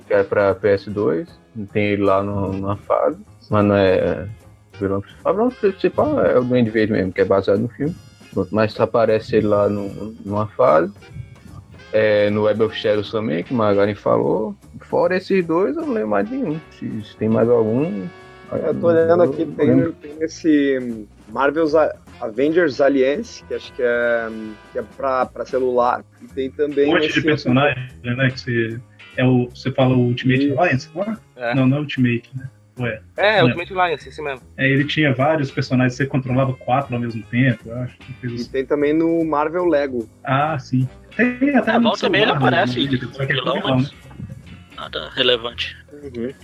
que 0.07 0.13
é 0.13 0.23
pra 0.23 0.53
PS2. 0.53 1.27
Tem 1.73 1.83
ele 1.85 2.03
lá 2.03 2.23
no, 2.23 2.53
numa 2.53 2.77
fase, 2.77 3.19
mas 3.49 3.65
não 3.65 3.75
é. 3.75 4.27
o 4.75 4.77
vilão 4.79 5.01
principal. 5.01 5.31
O 5.31 5.35
vilão 5.35 5.49
principal 5.51 6.25
é 6.25 6.39
o 6.39 6.43
Duende 6.43 6.69
Verde 6.69 6.93
mesmo, 6.93 7.11
que 7.11 7.21
é 7.21 7.25
baseado 7.25 7.59
no 7.59 7.69
filme. 7.69 7.95
Mas 8.51 8.79
aparece 8.79 9.37
ele 9.37 9.47
lá 9.47 9.67
no, 9.67 9.89
numa 10.25 10.47
fase. 10.47 10.93
É, 11.91 12.29
no 12.29 12.43
Web 12.43 12.61
of 12.63 12.75
Shadows 12.75 13.09
também, 13.11 13.43
que 13.43 13.51
o 13.51 13.57
Magaren 13.57 13.95
falou. 13.95 14.55
Fora 14.81 15.17
esses 15.17 15.43
dois, 15.43 15.75
eu 15.75 15.81
não 15.85 15.93
lembro 15.93 16.09
mais 16.11 16.29
de 16.29 16.37
nenhum. 16.37 16.59
Se, 16.71 17.01
se 17.03 17.17
tem 17.17 17.27
mais 17.27 17.49
algum. 17.49 18.07
Eu 18.51 18.79
tô 18.79 18.87
olhando 18.87 19.23
aqui, 19.23 19.45
tem, 19.45 19.91
tem 19.93 20.15
esse 20.21 21.07
Marvel's 21.29 21.73
A- 21.75 21.95
Avengers 22.21 22.79
Alliance, 22.79 23.43
que 23.45 23.53
acho 23.55 23.73
que 23.73 23.81
é, 23.81 24.27
que 24.71 24.79
é 24.79 24.83
pra, 24.95 25.25
pra 25.25 25.45
celular. 25.45 26.03
E 26.21 26.27
tem 26.27 26.51
também 26.51 26.89
Um 26.89 26.93
monte 26.93 27.05
esse 27.07 27.21
de 27.21 27.25
personagem, 27.25 27.83
né? 28.03 28.29
Que 28.29 28.39
você. 28.39 28.79
É 29.19 29.25
o, 29.25 29.49
você 29.53 29.71
fala 29.71 29.95
o 29.95 29.99
Ultimate 29.99 30.47
Isso. 30.47 30.59
Alliance? 30.59 30.89
não 30.95 31.03
é? 31.03 31.17
É. 31.35 31.55
Não, 31.55 31.67
não 31.67 31.77
é 31.77 31.79
Ultimate, 31.81 32.29
né? 32.35 32.49
Ué. 32.79 33.01
É, 33.17 33.39
É. 33.39 33.43
Ultimate 33.43 33.73
Alliance, 33.77 34.07
esse 34.07 34.21
mesmo. 34.21 34.41
É, 34.55 34.69
ele 34.69 34.85
tinha 34.85 35.13
vários 35.13 35.51
personagens, 35.51 35.95
você 35.95 36.05
controlava 36.05 36.53
quatro 36.53 36.95
ao 36.95 37.01
mesmo 37.01 37.21
tempo, 37.23 37.67
eu 37.67 37.77
acho. 37.79 37.97
E 38.23 38.45
tem 38.45 38.65
também 38.65 38.93
no 38.93 39.25
Marvel 39.25 39.65
Lego. 39.65 40.09
Ah, 40.23 40.57
sim. 40.57 40.87
Tem 41.17 41.53
até 41.55 41.71
É, 41.71 41.77
no 41.77 41.83
volta 41.83 42.05
e 42.05 42.09
meia 42.09 42.23
ele 42.23 42.31
né? 42.31 42.37
aparece, 42.37 42.85
é 43.19 43.25
vilão, 43.25 43.59
mas 43.61 43.91
né? 43.91 43.97
nada 44.77 45.09
relevante. 45.13 45.75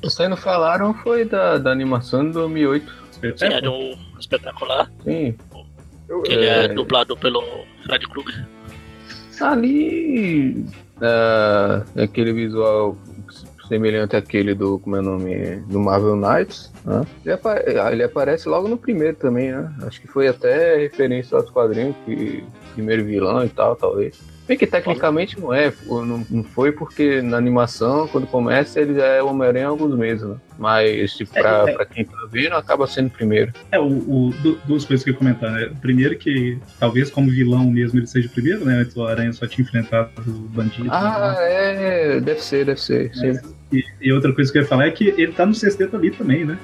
Vocês 0.02 0.30
não 0.30 0.36
falaram 0.36 0.94
foi 0.96 1.24
da, 1.24 1.58
da 1.58 1.72
animação 1.72 2.26
de 2.28 2.34
2008. 2.34 3.06
Sim, 3.38 3.46
é 3.46 3.62
de 3.62 3.70
um 3.70 3.94
espetacular. 4.20 4.92
Sim. 5.06 5.34
Ele 6.26 6.46
é 6.46 6.66
É. 6.66 6.68
dublado 6.68 7.16
pelo 7.16 7.42
Fred 7.86 8.06
Krueger. 8.10 8.46
Ali. 9.40 10.66
Ah, 11.02 11.84
aquele 11.98 12.34
visual 12.34 12.98
semelhante 13.68 14.16
àquele 14.16 14.54
do. 14.54 14.80
Como 14.80 14.96
é 14.96 15.00
o 15.00 15.04
nome? 15.04 15.56
Do 15.68 15.80
Marvel 15.80 16.16
Knights. 16.16 16.72
né? 16.86 17.06
Ele, 17.24 17.34
apa- 17.34 17.64
ele 17.92 18.04
aparece 18.04 18.48
logo 18.48 18.68
no 18.68 18.78
primeiro 18.78 19.16
também, 19.18 19.52
né? 19.52 19.74
Acho 19.84 20.00
que 20.02 20.08
foi 20.08 20.28
até 20.28 20.78
referência 20.78 21.38
aos 21.38 21.50
quadrinhos, 21.50 21.96
que 22.06 22.44
primeiro 22.74 23.04
vilão 23.06 23.44
e 23.44 23.50
tal, 23.50 23.76
talvez. 23.76 24.20
Bem 24.48 24.56
que 24.58 24.68
tecnicamente 24.68 25.40
não 25.40 25.52
é, 25.52 25.74
não, 25.88 26.24
não 26.30 26.44
foi 26.44 26.72
porque 26.72 27.20
na 27.22 27.36
animação, 27.36 28.08
quando 28.08 28.28
começa, 28.28 28.80
ele 28.80 28.94
já 28.94 29.06
é 29.06 29.22
o 29.24 29.28
Homem-Aranha 29.30 29.66
há 29.66 29.70
alguns 29.70 29.98
meses, 29.98 30.28
né? 30.28 30.36
Mas, 30.60 31.14
tipo, 31.16 31.34
pra, 31.34 31.64
É, 31.68 31.72
é. 31.72 31.74
pra 31.74 31.86
quem 31.86 32.06
tá 32.06 32.16
vendo, 32.32 32.54
acaba 32.54 32.86
sendo 32.86 33.10
primeiro. 33.10 33.52
É, 33.72 33.80
o, 33.80 33.86
o- 33.88 34.34
du- 34.44 34.60
duas 34.66 34.86
coisas 34.86 35.04
que 35.04 35.10
eu 35.10 35.14
ia 35.14 35.18
comentar, 35.18 35.52
né? 35.52 35.72
Primeiro 35.82 36.16
que 36.18 36.60
talvez 36.80 37.10
como 37.10 37.32
vilão 37.32 37.66
mesmo 37.72 38.00
ele 38.00 38.06
seja 38.06 38.28
o 38.28 38.32
primeiro, 38.32 38.64
né? 38.64 38.82
Antes 38.82 38.96
o 38.96 39.04
Aranha 39.04 39.34
só 39.34 39.48
tinha 39.48 39.66
enfrentado 39.66 40.12
os 40.20 40.28
bandidos. 40.52 40.90
Ah, 40.92 41.36
é, 41.40 42.20
deve 42.20 42.40
ser, 42.42 42.66
deve 42.66 42.80
ser. 42.80 43.12
sim. 43.16 43.34
E, 43.74 43.84
e 44.00 44.14
outra 44.14 44.32
coisa 44.32 44.52
que 44.52 44.60
eu 44.60 44.62
ia 44.62 44.68
falar 44.68 44.86
é 44.86 44.92
que 44.92 45.08
ele 45.18 45.32
tá 45.32 45.44
no 45.44 45.56
sexteto 45.56 45.96
ali 45.98 46.12
também, 46.12 46.46
né? 46.46 46.56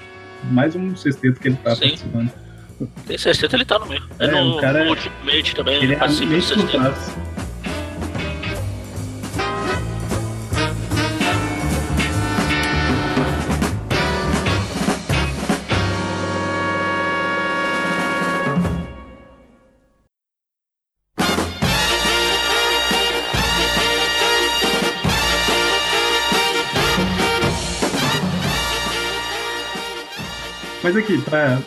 Mais 0.52 0.76
um 0.76 0.96
sexteto 0.96 1.40
que 1.40 1.48
ele 1.48 1.58
tá 1.64 1.76
Sim. 1.76 1.82
participando. 1.90 2.32
Tem 3.08 3.18
60, 3.18 3.56
ele 3.56 3.66
tá 3.66 3.80
no 3.80 3.88
meio. 3.88 4.04
É, 4.20 4.26
É, 4.26 4.32
no, 4.32 4.58
o 4.58 4.62
cara 4.62 4.80
no 4.80 4.86
é- 4.86 4.90
Ultimate 4.90 5.56
também, 5.56 5.76
Ele 5.78 5.86
ele 5.86 5.94
é 5.94 5.98
participa 5.98 6.56
do 6.56 6.68
por 6.68 7.41
Mas 30.94 31.06
aqui, 31.06 31.22
pra 31.22 31.58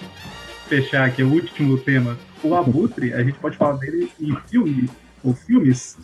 fechar 0.69 1.07
aqui 1.07 1.23
o 1.23 1.33
último 1.33 1.79
tema, 1.79 2.19
o 2.43 2.55
Abutre, 2.55 3.15
a 3.15 3.25
gente 3.25 3.39
pode 3.39 3.57
falar 3.57 3.79
dele 3.79 4.13
em 4.21 4.37
filme, 4.51 4.87
ou 5.23 5.33
filmes. 5.35 5.97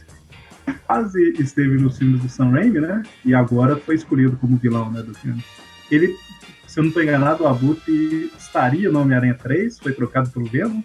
Quase 0.86 1.34
esteve 1.38 1.76
nos 1.76 1.98
filmes 1.98 2.22
do 2.22 2.30
Sam 2.30 2.48
Raimi, 2.48 2.80
né? 2.80 3.02
E 3.22 3.34
agora 3.34 3.76
foi 3.76 3.96
escolhido 3.96 4.38
como 4.38 4.56
vilão 4.56 4.90
né, 4.90 5.02
do 5.02 5.12
filme. 5.12 5.44
Ele, 5.90 6.16
se 6.66 6.80
eu 6.80 6.84
não 6.84 6.88
estou 6.88 7.02
enganado, 7.02 7.44
o 7.44 7.46
Abutre 7.46 8.32
estaria 8.38 8.90
no 8.90 9.02
Homem-Aranha 9.02 9.34
3, 9.34 9.78
foi 9.78 9.92
trocado 9.92 10.30
pelo 10.30 10.46
Venom. 10.46 10.80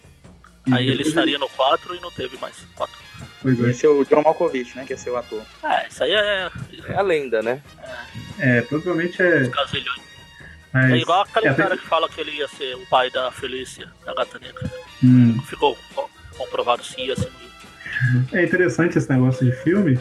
Aí 0.69 0.89
ele 0.89 1.03
estaria 1.03 1.37
no 1.37 1.47
4 1.47 1.95
e 1.95 2.01
não 2.01 2.11
teve 2.11 2.37
mais 2.37 2.67
4. 2.75 2.93
Pois 3.41 3.63
é. 3.63 3.69
Esse 3.69 3.85
é 3.85 3.89
o 3.89 4.03
John 4.03 4.23
Malkovich, 4.23 4.75
né? 4.75 4.83
Que 4.85 4.91
é 4.91 4.97
seu 4.97 5.15
ator. 5.15 5.41
É, 5.63 5.87
isso 5.87 6.03
aí 6.03 6.11
é 6.11 6.51
É 6.89 6.95
a 6.95 7.01
lenda, 7.01 7.41
né? 7.41 7.61
É, 8.37 8.59
provavelmente 8.59 9.21
é. 9.21 9.47
casilhão. 9.47 9.95
Mas- 10.75 10.91
É 10.91 10.97
igual 10.97 11.21
aquele 11.21 11.47
é, 11.47 11.53
cara 11.53 11.77
que 11.77 11.85
fala 11.85 12.07
que 12.09 12.19
ele 12.21 12.31
ia 12.31 12.47
ser 12.47 12.75
o 12.75 12.85
pai 12.87 13.09
da 13.09 13.31
Felícia, 13.31 13.87
da 14.05 14.13
gata 14.13 14.37
negra. 14.39 14.69
Hum. 15.03 15.39
Ficou 15.47 15.77
co- 15.93 16.09
comprovado 16.37 16.83
se 16.83 16.99
ia 17.01 17.15
ser. 17.15 17.31
É 18.33 18.43
interessante 18.43 18.97
esse 18.97 19.09
negócio 19.09 19.45
de 19.45 19.51
filme, 19.63 19.99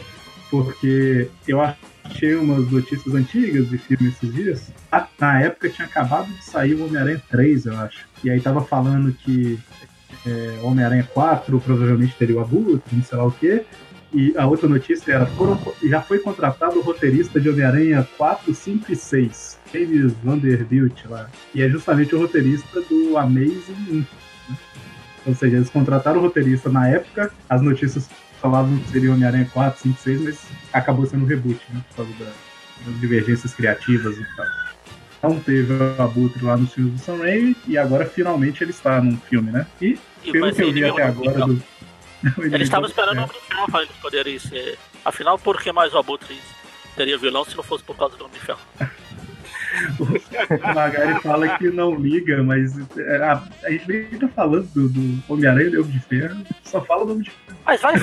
porque 0.51 1.29
eu 1.47 1.61
achei 1.61 2.35
umas 2.35 2.69
notícias 2.69 3.13
antigas 3.15 3.69
de 3.69 3.77
filme 3.77 4.09
esses 4.09 4.33
dias. 4.33 4.71
Na 5.19 5.41
época 5.41 5.69
tinha 5.69 5.87
acabado 5.87 6.27
de 6.27 6.43
sair 6.43 6.73
o 6.75 6.85
Homem-Aranha 6.85 7.21
3, 7.29 7.65
eu 7.65 7.77
acho. 7.79 8.05
E 8.23 8.29
aí 8.29 8.39
tava 8.41 8.61
falando 8.63 9.13
que 9.13 9.57
é, 10.25 10.59
Homem-Aranha 10.61 11.07
4 11.13 11.59
provavelmente 11.59 12.15
teria 12.15 12.35
o 12.37 12.39
Abutre, 12.41 12.81
não 12.91 13.03
sei 13.03 13.17
lá 13.17 13.25
o 13.25 13.31
quê. 13.31 13.65
E 14.13 14.33
a 14.37 14.45
outra 14.45 14.67
notícia 14.69 15.11
era: 15.13 15.25
foram- 15.25 15.59
já 15.83 16.01
foi 16.01 16.19
contratado 16.19 16.79
o 16.79 16.81
roteirista 16.81 17.39
de 17.39 17.49
Homem-Aranha 17.49 18.07
4, 18.17 18.53
5 18.53 18.91
e 18.91 18.95
6, 18.95 19.59
James 19.79 20.13
Vanderbilt 20.23 21.05
lá. 21.05 21.29
E 21.53 21.61
é 21.61 21.69
justamente 21.69 22.15
o 22.15 22.19
roteirista 22.19 22.81
do 22.81 23.17
Amazing 23.17 23.75
1. 23.89 23.95
né? 23.97 24.05
Ou 25.25 25.33
seja, 25.35 25.55
eles 25.57 25.69
contrataram 25.69 26.19
o 26.19 26.21
roteirista 26.21 26.69
na 26.69 26.87
época, 26.87 27.31
as 27.49 27.61
notícias 27.61 28.07
falavam 28.41 28.77
que 28.77 28.91
seria 28.91 29.11
Homem-Aranha 29.11 29.49
4, 29.51 29.81
5, 29.81 29.99
6, 29.99 30.21
mas 30.21 30.39
acabou 30.71 31.05
sendo 31.05 31.23
um 31.23 31.27
reboot, 31.27 31.59
né? 31.73 31.81
Por 31.89 31.95
causa 32.05 32.11
da- 32.23 32.31
das 32.85 32.99
divergências 32.99 33.53
criativas 33.53 34.15
e 34.17 34.25
tal. 34.35 34.45
Então 35.17 35.39
teve 35.39 35.73
o 35.73 36.01
Abutre 36.01 36.43
lá 36.43 36.55
nos 36.55 36.71
filmes 36.73 36.93
do 36.93 36.99
Sam 36.99 37.17
Raimi 37.17 37.55
e 37.67 37.77
agora 37.77 38.05
finalmente 38.05 38.63
ele 38.63 38.69
está 38.71 39.01
num 39.01 39.17
filme, 39.17 39.51
né? 39.51 39.65
E 39.81 39.97
pelo 40.31 40.53
que 40.53 40.61
eu 40.61 40.65
vi 40.71 40.71
inimigo 40.79 40.93
até 40.93 41.03
agora 41.07 41.45
do. 41.47 41.63
Ele 42.41 42.63
estava 42.63 42.85
esperando 42.87 43.19
o 43.19 43.21
É. 43.21 43.27
De 43.27 43.33
Ferro 43.47 43.71
pra 43.71 43.81
eles 43.83 43.95
poderem 44.01 44.39
ser. 44.39 44.77
Afinal, 45.03 45.37
por 45.37 45.61
que 45.61 45.71
mais 45.71 45.93
o 45.93 45.97
Abutre 45.97 46.39
teria 46.95 47.17
vilão 47.19 47.45
se 47.45 47.55
não 47.55 47.63
fosse 47.63 47.83
por 47.83 47.95
causa 47.95 48.17
do 48.17 48.25
Homem 48.25 48.39
de 48.39 48.45
Ferro? 48.45 48.59
O 49.99 50.73
Magari 50.73 51.21
fala 51.21 51.57
que 51.57 51.69
não 51.69 51.95
liga, 51.95 52.41
mas 52.43 52.77
é, 52.97 53.17
a, 53.17 53.41
a 53.63 53.71
gente 53.71 53.87
nem 53.87 54.19
tá 54.19 54.27
falando 54.29 54.67
do, 54.73 54.89
do 54.89 55.23
Homem-Aranha 55.27 55.67
e 55.67 55.71
do 55.71 55.81
Homem 55.81 55.91
de 55.91 55.99
Ferro, 55.99 56.37
só 56.63 56.81
fala 56.81 57.05
do 57.05 57.11
Homem 57.11 57.23
de 57.23 57.31
Ferro. 57.31 57.59
Mas 57.65 57.81
vai. 57.81 57.95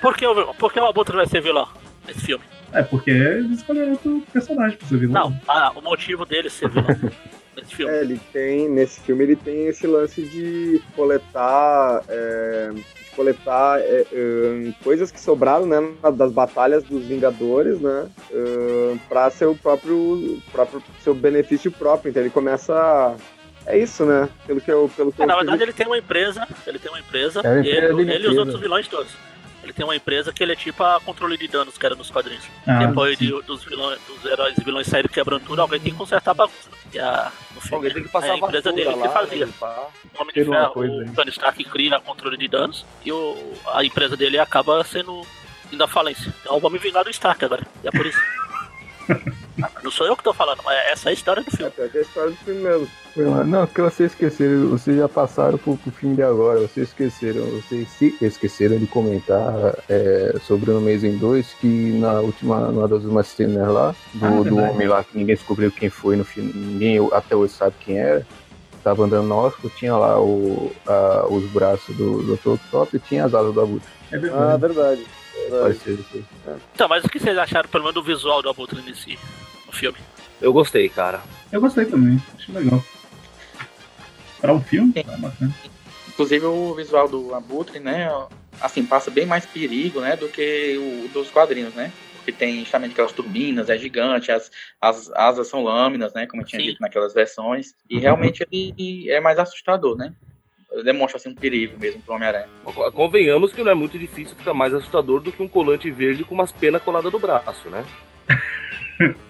Por 0.00 0.16
que, 0.16 0.26
o, 0.26 0.54
por 0.54 0.72
que 0.72 0.80
o 0.80 0.86
Abutre 0.86 1.16
vai 1.16 1.26
ser 1.26 1.40
vilão 1.40 1.68
nesse 2.06 2.20
filme? 2.20 2.44
É 2.72 2.82
porque 2.82 3.10
eles 3.10 3.58
escolheram 3.58 3.92
outro 3.92 4.22
personagem 4.32 4.76
pra 4.76 4.88
ser 4.88 4.98
vilão. 4.98 5.30
Não, 5.30 5.40
ah, 5.48 5.72
o 5.74 5.80
motivo 5.80 6.26
dele 6.26 6.50
ser 6.50 6.68
vilão. 6.68 6.86
É, 7.90 8.00
ele 8.02 8.20
tem, 8.32 8.68
nesse 8.68 9.00
filme, 9.00 9.24
ele 9.24 9.36
tem 9.36 9.66
esse 9.66 9.86
lance 9.86 10.22
de 10.22 10.80
coletar. 10.94 12.02
é, 12.08 12.70
de 12.74 13.10
coletar 13.16 13.80
é, 13.80 14.04
é, 14.12 14.72
coisas 14.84 15.10
que 15.10 15.18
sobraram 15.18 15.64
né, 15.66 15.80
na- 16.02 16.10
das 16.10 16.30
batalhas 16.30 16.82
dos 16.84 17.04
Vingadores, 17.06 17.80
né? 17.80 18.08
É, 18.30 18.96
pra 19.08 19.30
seu 19.30 19.54
próprio, 19.54 20.38
próprio 20.52 20.82
seu 21.02 21.14
benefício 21.14 21.70
próprio. 21.70 22.10
Então 22.10 22.22
ele 22.22 22.30
começa. 22.30 22.74
a- 22.74 23.16
É 23.68 23.76
isso, 23.78 24.04
né? 24.04 24.28
Pelo 24.46 24.60
que 24.60 24.70
eu. 24.70 24.88
Pelo 24.96 25.10
que 25.10 25.20
É, 25.20 25.24
eu 25.24 25.28
na 25.28 25.34
verdade, 25.36 25.62
ele 25.62 25.72
tem 25.72 25.86
uma 25.86 25.98
empresa. 25.98 26.46
Ele 26.66 26.78
tem 26.78 26.88
uma 26.90 27.00
empresa. 27.00 27.40
É 27.42 27.48
uma 27.48 27.56
e 27.56 27.60
empresa 27.60 27.94
de 27.94 28.00
ele, 28.02 28.12
ele 28.14 28.26
e 28.26 28.30
os 28.30 28.36
outros 28.38 28.60
vilões 28.60 28.86
todos. 28.86 29.12
Ele 29.66 29.72
tem 29.72 29.84
uma 29.84 29.96
empresa 29.96 30.32
que 30.32 30.42
ele 30.42 30.52
é 30.52 30.56
tipo 30.56 30.82
a 30.84 31.00
controle 31.00 31.36
de 31.36 31.48
danos 31.48 31.76
que 31.76 31.84
era 31.84 31.96
nos 31.96 32.08
quadrinhos. 32.10 32.44
Ah, 32.66 32.78
Depois 32.86 33.18
de- 33.18 33.30
dos, 33.42 33.64
vilões, 33.64 33.98
dos 34.06 34.24
heróis 34.24 34.56
e 34.56 34.62
vilões 34.64 34.86
saírem 34.86 35.10
quebrando 35.10 35.42
tudo, 35.44 35.60
alguém 35.60 35.80
tem 35.80 35.90
que 35.92 35.98
consertar 35.98 36.30
a 36.30 36.34
bagunça. 36.34 36.70
E 36.94 36.98
a, 37.00 37.32
Alguém 37.72 37.92
tem 37.92 38.02
que 38.04 38.08
passar 38.08 38.28
é 38.28 38.30
a 38.32 38.36
empresa 38.36 38.72
dele 38.72 38.92
que 38.92 38.98
lá, 39.00 39.08
fazia. 39.08 39.44
limpar. 39.44 39.88
O 40.16 40.22
Homem 40.22 40.34
de 40.34 40.44
Ferro, 40.44 40.70
coisa 40.72 40.94
o. 40.94 41.14
Tony 41.14 41.30
Stark 41.30 41.64
cria 41.64 41.98
controle 42.00 42.36
de 42.36 42.46
danos 42.46 42.86
e 43.04 43.10
o, 43.10 43.54
a 43.74 43.84
empresa 43.84 44.16
dele 44.16 44.38
acaba 44.38 44.84
sendo 44.84 45.26
indo 45.72 45.82
à 45.82 45.88
falência. 45.88 46.32
Então 46.42 46.60
vou 46.60 46.70
me 46.70 46.78
vingar 46.78 47.02
do 47.02 47.10
Stark 47.10 47.44
agora. 47.44 47.66
E 47.82 47.88
é 47.88 47.90
por 47.90 48.06
isso. 48.06 48.18
Não 49.82 49.90
sou 49.90 50.06
eu 50.06 50.16
que 50.16 50.22
tô 50.22 50.34
falando, 50.34 50.60
mas 50.64 50.76
essa 50.90 51.08
é 51.08 51.10
a 51.10 51.12
história 51.14 51.42
do 51.42 51.50
filme. 51.50 51.72
Essa 51.78 51.96
é 51.96 51.98
a 51.98 52.02
história 52.02 52.30
do 52.30 52.36
filme 52.36 52.60
mesmo. 52.60 52.88
Não, 53.46 53.66
que 53.66 53.80
vocês 53.80 54.12
esqueceram, 54.12 54.68
vocês 54.68 54.96
já 54.98 55.08
passaram 55.08 55.56
pro, 55.56 55.76
pro 55.78 55.90
filme 55.90 56.14
de 56.16 56.22
agora, 56.22 56.60
vocês 56.60 56.88
esqueceram, 56.88 57.46
vocês 57.46 57.88
se 57.88 58.14
esqueceram 58.20 58.76
de 58.78 58.86
comentar 58.86 59.74
é, 59.88 60.34
sobre 60.46 60.70
o 60.70 60.76
Amazing 60.76 61.16
2, 61.16 61.54
que 61.60 61.66
na 61.98 62.20
última, 62.20 62.60
numa 62.70 62.86
das 62.86 63.02
últimas 63.02 63.26
cenas 63.28 63.68
lá, 63.68 63.94
do, 64.12 64.26
Ah, 64.26 64.30
do 64.30 64.42
verdade. 64.44 64.70
homem 64.74 64.86
lá, 64.88 65.02
que 65.02 65.16
ninguém 65.16 65.34
descobriu 65.34 65.72
quem 65.72 65.88
foi 65.88 66.16
no 66.16 66.24
filme, 66.24 66.52
ninguém 66.54 67.08
até 67.12 67.34
hoje 67.34 67.54
sabe 67.54 67.74
quem 67.80 67.98
era, 67.98 68.26
tava 68.84 69.04
andando 69.04 69.26
na 69.28 69.34
Oscar, 69.34 69.70
tinha 69.76 69.96
lá 69.96 70.20
o, 70.20 70.70
a- 70.86 71.26
os 71.30 71.44
braços 71.50 71.96
do 71.96 72.22
Dr. 72.36 72.50
Octopus 72.50 72.92
e 72.94 72.98
tinha 72.98 73.24
as 73.24 73.32
asas 73.34 73.54
do 73.54 73.60
Abutre. 73.62 73.88
É 74.12 74.16
Ah, 74.16 74.18
verdade. 74.58 75.06
verdade. 75.48 75.78
verdade. 75.80 76.24
Então, 76.74 76.86
mas 76.88 77.02
o 77.02 77.08
que 77.08 77.18
vocês 77.18 77.36
acharam, 77.38 77.68
pelo 77.70 77.84
menos, 77.84 77.94
do 77.94 78.02
visual 78.02 78.42
do 78.42 78.50
Abutre 78.50 78.82
nesse 78.82 79.18
no 79.66 79.72
filme? 79.72 79.98
Eu 80.40 80.52
gostei, 80.52 80.88
cara. 80.88 81.22
Eu 81.50 81.60
gostei 81.60 81.84
também, 81.86 82.20
achei 82.34 82.54
legal. 82.54 82.82
Pra 84.40 84.52
um 84.52 84.60
filme, 84.60 84.92
tá 84.92 85.16
bacana. 85.16 85.54
Inclusive 86.08 86.46
o 86.46 86.74
visual 86.74 87.08
do 87.08 87.34
Abutre, 87.34 87.78
né? 87.78 88.08
Assim, 88.60 88.84
passa 88.84 89.10
bem 89.10 89.26
mais 89.26 89.44
perigo, 89.44 90.00
né? 90.00 90.16
Do 90.16 90.28
que 90.28 90.76
o 90.78 91.08
dos 91.08 91.30
quadrinhos, 91.30 91.74
né? 91.74 91.92
Porque 92.16 92.32
tem 92.32 92.60
justamente 92.60 92.92
aquelas 92.92 93.12
turbinas, 93.12 93.70
é 93.70 93.78
gigante, 93.78 94.32
as, 94.32 94.50
as 94.80 95.10
asas 95.12 95.46
são 95.48 95.62
lâminas, 95.62 96.12
né? 96.12 96.26
Como 96.26 96.42
eu 96.42 96.46
tinha 96.46 96.60
Sim. 96.60 96.68
dito 96.68 96.80
naquelas 96.80 97.14
versões. 97.14 97.74
E 97.88 97.98
realmente 97.98 98.46
ele 98.50 99.10
é 99.10 99.20
mais 99.20 99.38
assustador, 99.38 99.96
né? 99.96 100.12
Demonstra 100.84 101.18
assim 101.18 101.30
um 101.30 101.34
perigo 101.34 101.78
mesmo 101.78 102.02
pro 102.02 102.14
Homem-Aranha. 102.14 102.48
Convenhamos 102.92 103.52
que 103.52 103.62
não 103.62 103.70
é 103.70 103.74
muito 103.74 103.98
difícil 103.98 104.36
ficar 104.36 104.52
mais 104.52 104.74
assustador 104.74 105.20
do 105.20 105.32
que 105.32 105.42
um 105.42 105.48
colante 105.48 105.90
verde 105.90 106.24
com 106.24 106.34
umas 106.34 106.52
penas 106.52 106.82
coladas 106.82 107.12
no 107.12 107.18
braço, 107.18 107.70
né? 107.70 107.84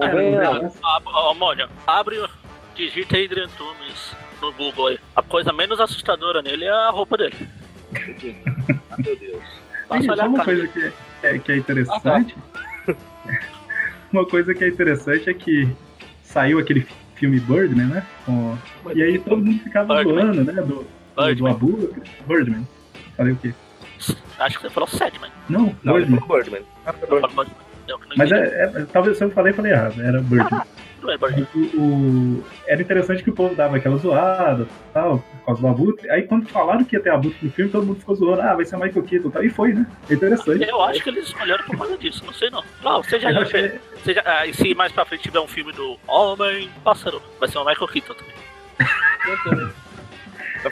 Ah, 0.00 1.00
ó, 1.06 1.34
Mônio, 1.34 1.68
abre, 1.86 2.18
o- 2.18 2.28
digita 2.74 3.16
Adrian 3.16 3.48
Tumes 3.56 4.14
no 4.42 4.52
Google 4.52 4.88
aí. 4.88 4.98
A 5.14 5.22
coisa 5.22 5.52
menos 5.52 5.80
assustadora 5.80 6.42
nele 6.42 6.64
é 6.64 6.70
a 6.70 6.90
roupa 6.90 7.16
dele. 7.16 7.34
Ah, 8.90 8.96
meu 8.98 9.16
Deus. 9.16 9.42
Uma 9.88 10.44
coisa 10.44 10.68
que 10.68 10.78
é, 10.80 10.92
que 11.20 11.26
é- 11.26 11.38
que 11.38 11.52
é 11.52 11.56
interessante. 11.56 12.36
uma 14.12 14.26
coisa 14.26 14.54
que 14.54 14.64
é 14.64 14.68
interessante 14.68 15.30
é 15.30 15.34
que 15.34 15.68
saiu 16.22 16.58
aquele 16.58 16.86
filme 17.14 17.40
Birdman, 17.40 17.86
né? 17.86 18.06
Com- 18.26 18.56
E 18.94 19.02
aí 19.02 19.18
todo 19.18 19.38
mundo 19.42 19.62
ficava 19.62 19.94
Birdman. 19.94 20.24
zoando, 20.34 20.44
né? 20.44 20.62
Do, 20.62 20.66
do, 20.66 20.74
do 20.74 20.84
Birdman. 21.24 21.52
Abutre. 21.52 22.02
Birdman. 22.26 22.68
Falei 23.16 23.32
o 23.32 23.36
quê? 23.36 23.54
Acho 24.38 24.56
que 24.58 24.62
você 24.64 24.70
falou 24.70 24.86
Sadman. 24.88 25.30
Não, 25.48 25.74
Não, 25.82 25.94
Birdman. 25.94 26.20
Birdman. 26.28 26.62
Birdman. 27.08 27.46
Eu 27.88 27.98
não 27.98 28.06
Mas 28.16 28.32
é, 28.32 28.64
é- 28.76 28.86
talvez 28.92 29.16
se 29.18 29.24
eu 29.24 29.30
falei, 29.30 29.52
falei 29.52 29.72
errado. 29.72 30.00
Era 30.00 30.20
Birdman. 30.20 30.62
lembro. 31.02 31.46
O, 31.54 31.58
o- 32.40 32.44
era 32.66 32.82
interessante 32.82 33.22
que 33.22 33.30
o 33.30 33.32
povo 33.34 33.54
dava 33.54 33.76
aquela 33.76 33.96
zoada 33.96 34.66
tal, 34.92 35.18
por 35.18 35.46
causa 35.46 35.60
do 35.60 35.68
Abutre. 35.68 36.10
Aí 36.10 36.22
quando 36.22 36.48
falaram 36.48 36.84
que 36.84 36.96
ia 36.96 37.02
ter 37.02 37.10
Abutre 37.10 37.38
no 37.42 37.50
filme, 37.52 37.70
todo 37.70 37.86
mundo 37.86 38.00
ficou 38.00 38.14
zoando. 38.16 38.42
Ah, 38.42 38.54
vai 38.54 38.64
ser 38.64 38.76
Michael 38.76 39.04
Keaton 39.04 39.28
e 39.28 39.32
tal. 39.32 39.44
E 39.44 39.48
foi, 39.50 39.72
né? 39.72 39.86
É 40.10 40.14
interessante. 40.14 40.68
Eu 40.68 40.82
acho 40.82 41.02
que 41.02 41.08
eles 41.10 41.26
escolheram 41.26 41.64
por 41.64 41.78
causa 41.78 41.96
disso, 41.96 42.24
não 42.26 42.32
sei 42.32 42.50
não. 42.50 42.64
Não, 42.82 43.02
você 43.02 43.20
já, 43.20 43.30
Eu 43.30 43.42
achei- 43.42 43.78
você 44.02 44.14
já 44.14 44.22
ah, 44.24 44.46
e 44.46 44.52
se 44.54 44.74
mais 44.74 44.90
pra 44.90 45.04
frente 45.04 45.22
tiver 45.22 45.38
um 45.40 45.46
filme 45.46 45.72
do 45.72 45.96
Homem 46.08 46.68
Pássaro, 46.82 47.22
vai 47.38 47.48
ser 47.48 47.58
o 47.58 47.64
Michael 47.64 47.86
Keaton 47.88 48.14
também. 48.14 48.34
Vai 48.78 49.70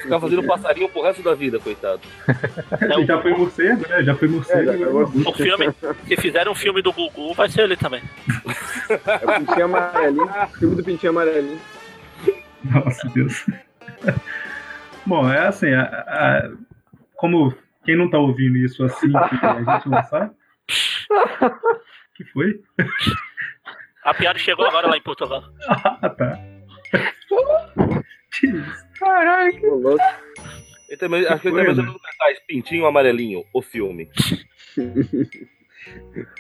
ficar 0.04 0.20
fazendo 0.20 0.42
passarinho 0.46 0.88
pro 0.88 1.02
resto 1.02 1.22
da 1.22 1.34
vida, 1.34 1.58
coitado. 1.58 2.00
Ele 2.80 3.04
já 3.06 3.20
foi 3.20 3.32
morcego, 3.34 3.88
né? 3.88 4.02
Já 4.04 4.14
foi 4.14 4.28
morcego. 4.28 4.70
É, 4.70 4.78
já 4.78 4.86
agora 4.86 5.06
foi 5.08 5.22
é. 5.24 5.28
O 5.28 5.32
filme, 5.32 5.74
se 6.06 6.16
fizer 6.16 6.48
um 6.48 6.54
filme 6.54 6.80
do 6.82 6.92
Gugu, 6.92 7.34
vai 7.34 7.48
ser 7.48 7.62
ele 7.62 7.76
também. 7.76 8.02
É 8.90 9.24
o 9.24 9.38
Pintinho 9.46 9.64
Amarelinho. 9.64 10.28
Filme 10.58 10.76
do 10.76 10.84
Pintinho 10.84 11.10
Amarelinho. 11.10 11.60
Nossa, 12.64 13.08
Deus. 13.08 13.46
Bom, 15.06 15.30
é 15.30 15.46
assim, 15.48 15.72
a- 15.72 15.82
a- 16.06 16.50
como 17.16 17.54
quem 17.84 17.96
não 17.96 18.10
tá 18.10 18.18
ouvindo 18.18 18.56
isso 18.58 18.84
assim 18.84 19.10
que 19.10 19.16
a 19.46 19.62
gente 19.76 19.88
lançar. 19.88 20.30
que 22.14 22.24
foi? 22.26 22.60
A 24.04 24.12
piada 24.12 24.38
chegou 24.38 24.66
agora 24.66 24.86
lá 24.86 24.96
em 24.98 25.02
Portugal. 25.02 25.42
Ah, 25.68 26.10
tá. 26.10 26.38
Que 28.38 28.46
isso? 28.48 28.83
Caralho, 29.04 29.72
Ô, 29.72 29.76
louco. 29.76 30.04
Ele 30.88 30.96
também, 30.98 31.26
acho 31.26 31.40
que 31.42 31.48
ele 31.48 31.56
também 31.56 31.74
não 31.84 31.98
cartaz 31.98 32.38
Pintinho 32.46 32.86
Amarelinho, 32.86 33.44
o 33.52 33.60
filme. 33.62 34.08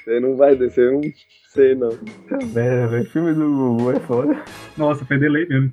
Você 0.04 0.20
não 0.20 0.36
vai 0.36 0.56
descer, 0.56 0.86
eu 0.86 0.92
não 0.92 1.02
sei 1.48 1.74
não. 1.74 1.90
merda, 2.52 2.86
velho. 2.88 3.10
Filme 3.10 3.34
do 3.34 3.50
Gugu 3.50 3.92
é 3.92 4.00
foda. 4.00 4.42
Nossa, 4.76 5.04
foi 5.04 5.18
delay 5.18 5.46
mesmo. 5.46 5.72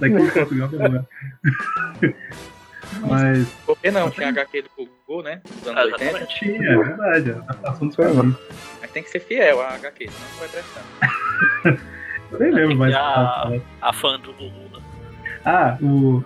Daqui 0.00 0.14
em 0.14 0.30
Portugal 0.30 0.68
demora. 0.68 1.08
Mas 3.02 3.48
Por 3.66 3.78
que 3.78 3.90
não? 3.90 4.10
Tinha 4.10 4.28
HQ 4.28 4.62
do 4.62 4.70
Gugu, 5.06 5.22
né? 5.22 5.42
Dos 5.44 5.68
anos 5.68 5.92
80. 5.92 6.04
Exatamente. 6.04 6.38
tinha, 6.38 6.70
é 6.70 6.76
verdade. 6.76 7.30
A 7.32 7.34
adaptação 7.34 7.88
dos 7.88 7.96
quadrinhos. 7.96 8.36
Mas 8.80 8.90
tem 8.90 9.02
que 9.02 9.10
ser 9.10 9.20
fiel 9.20 9.60
à 9.60 9.74
HQ, 9.74 10.08
senão 10.08 10.30
não 10.30 10.38
vai 10.38 10.48
prestar. 10.48 10.82
Eu 12.32 12.38
nem 12.40 12.50
lembro 12.52 12.76
mais. 12.76 12.94
A, 12.94 13.50
a 13.82 13.92
fã 13.92 14.18
do 14.18 14.32
Gugu. 14.32 14.65
Né? 15.46 15.52
Ah, 15.52 15.78
o. 15.80 16.24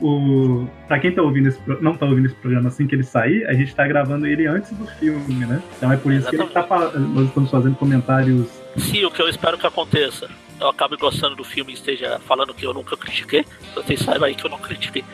O. 0.00 0.66
Pra 0.88 0.98
quem 0.98 1.12
tá 1.12 1.20
ouvindo 1.20 1.48
esse, 1.48 1.60
não 1.82 1.94
tá 1.94 2.06
ouvindo 2.06 2.26
esse 2.26 2.34
programa 2.36 2.68
assim 2.68 2.86
que 2.86 2.94
ele 2.94 3.02
sair, 3.02 3.44
a 3.46 3.52
gente 3.52 3.74
tá 3.74 3.86
gravando 3.86 4.26
ele 4.26 4.46
antes 4.46 4.72
do 4.72 4.86
filme, 4.86 5.44
né? 5.44 5.62
Então 5.76 5.92
é 5.92 5.96
por 5.96 6.12
isso 6.12 6.30
que 6.30 6.36
ele 6.36 6.46
tá 6.46 6.66
nós 6.98 7.26
estamos 7.26 7.50
fazendo 7.50 7.76
comentários. 7.76 8.48
Se 8.78 9.04
o 9.04 9.10
que 9.10 9.20
eu 9.20 9.28
espero 9.28 9.58
que 9.58 9.66
aconteça, 9.66 10.30
eu 10.58 10.68
acabe 10.68 10.96
gostando 10.96 11.36
do 11.36 11.44
filme 11.44 11.72
e 11.72 11.74
esteja 11.74 12.18
falando 12.20 12.54
que 12.54 12.64
eu 12.64 12.72
nunca 12.72 12.96
critiquei, 12.96 13.44
vocês 13.74 14.00
saibam 14.00 14.28
aí 14.28 14.34
que 14.34 14.46
eu 14.46 14.50
não 14.50 14.58
critiquei. 14.58 15.04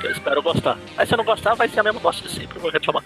Que 0.00 0.06
eu 0.08 0.10
espero 0.10 0.42
gostar. 0.42 0.76
Mas 0.96 1.08
se 1.08 1.14
eu 1.14 1.18
não 1.18 1.24
gostar, 1.24 1.54
vai 1.54 1.68
ser 1.68 1.80
a 1.80 1.82
mesma 1.84 2.00
bosta 2.00 2.26
de 2.26 2.34
sempre, 2.34 2.56
eu 2.56 2.62
vou 2.62 2.70
reclamar. 2.70 3.04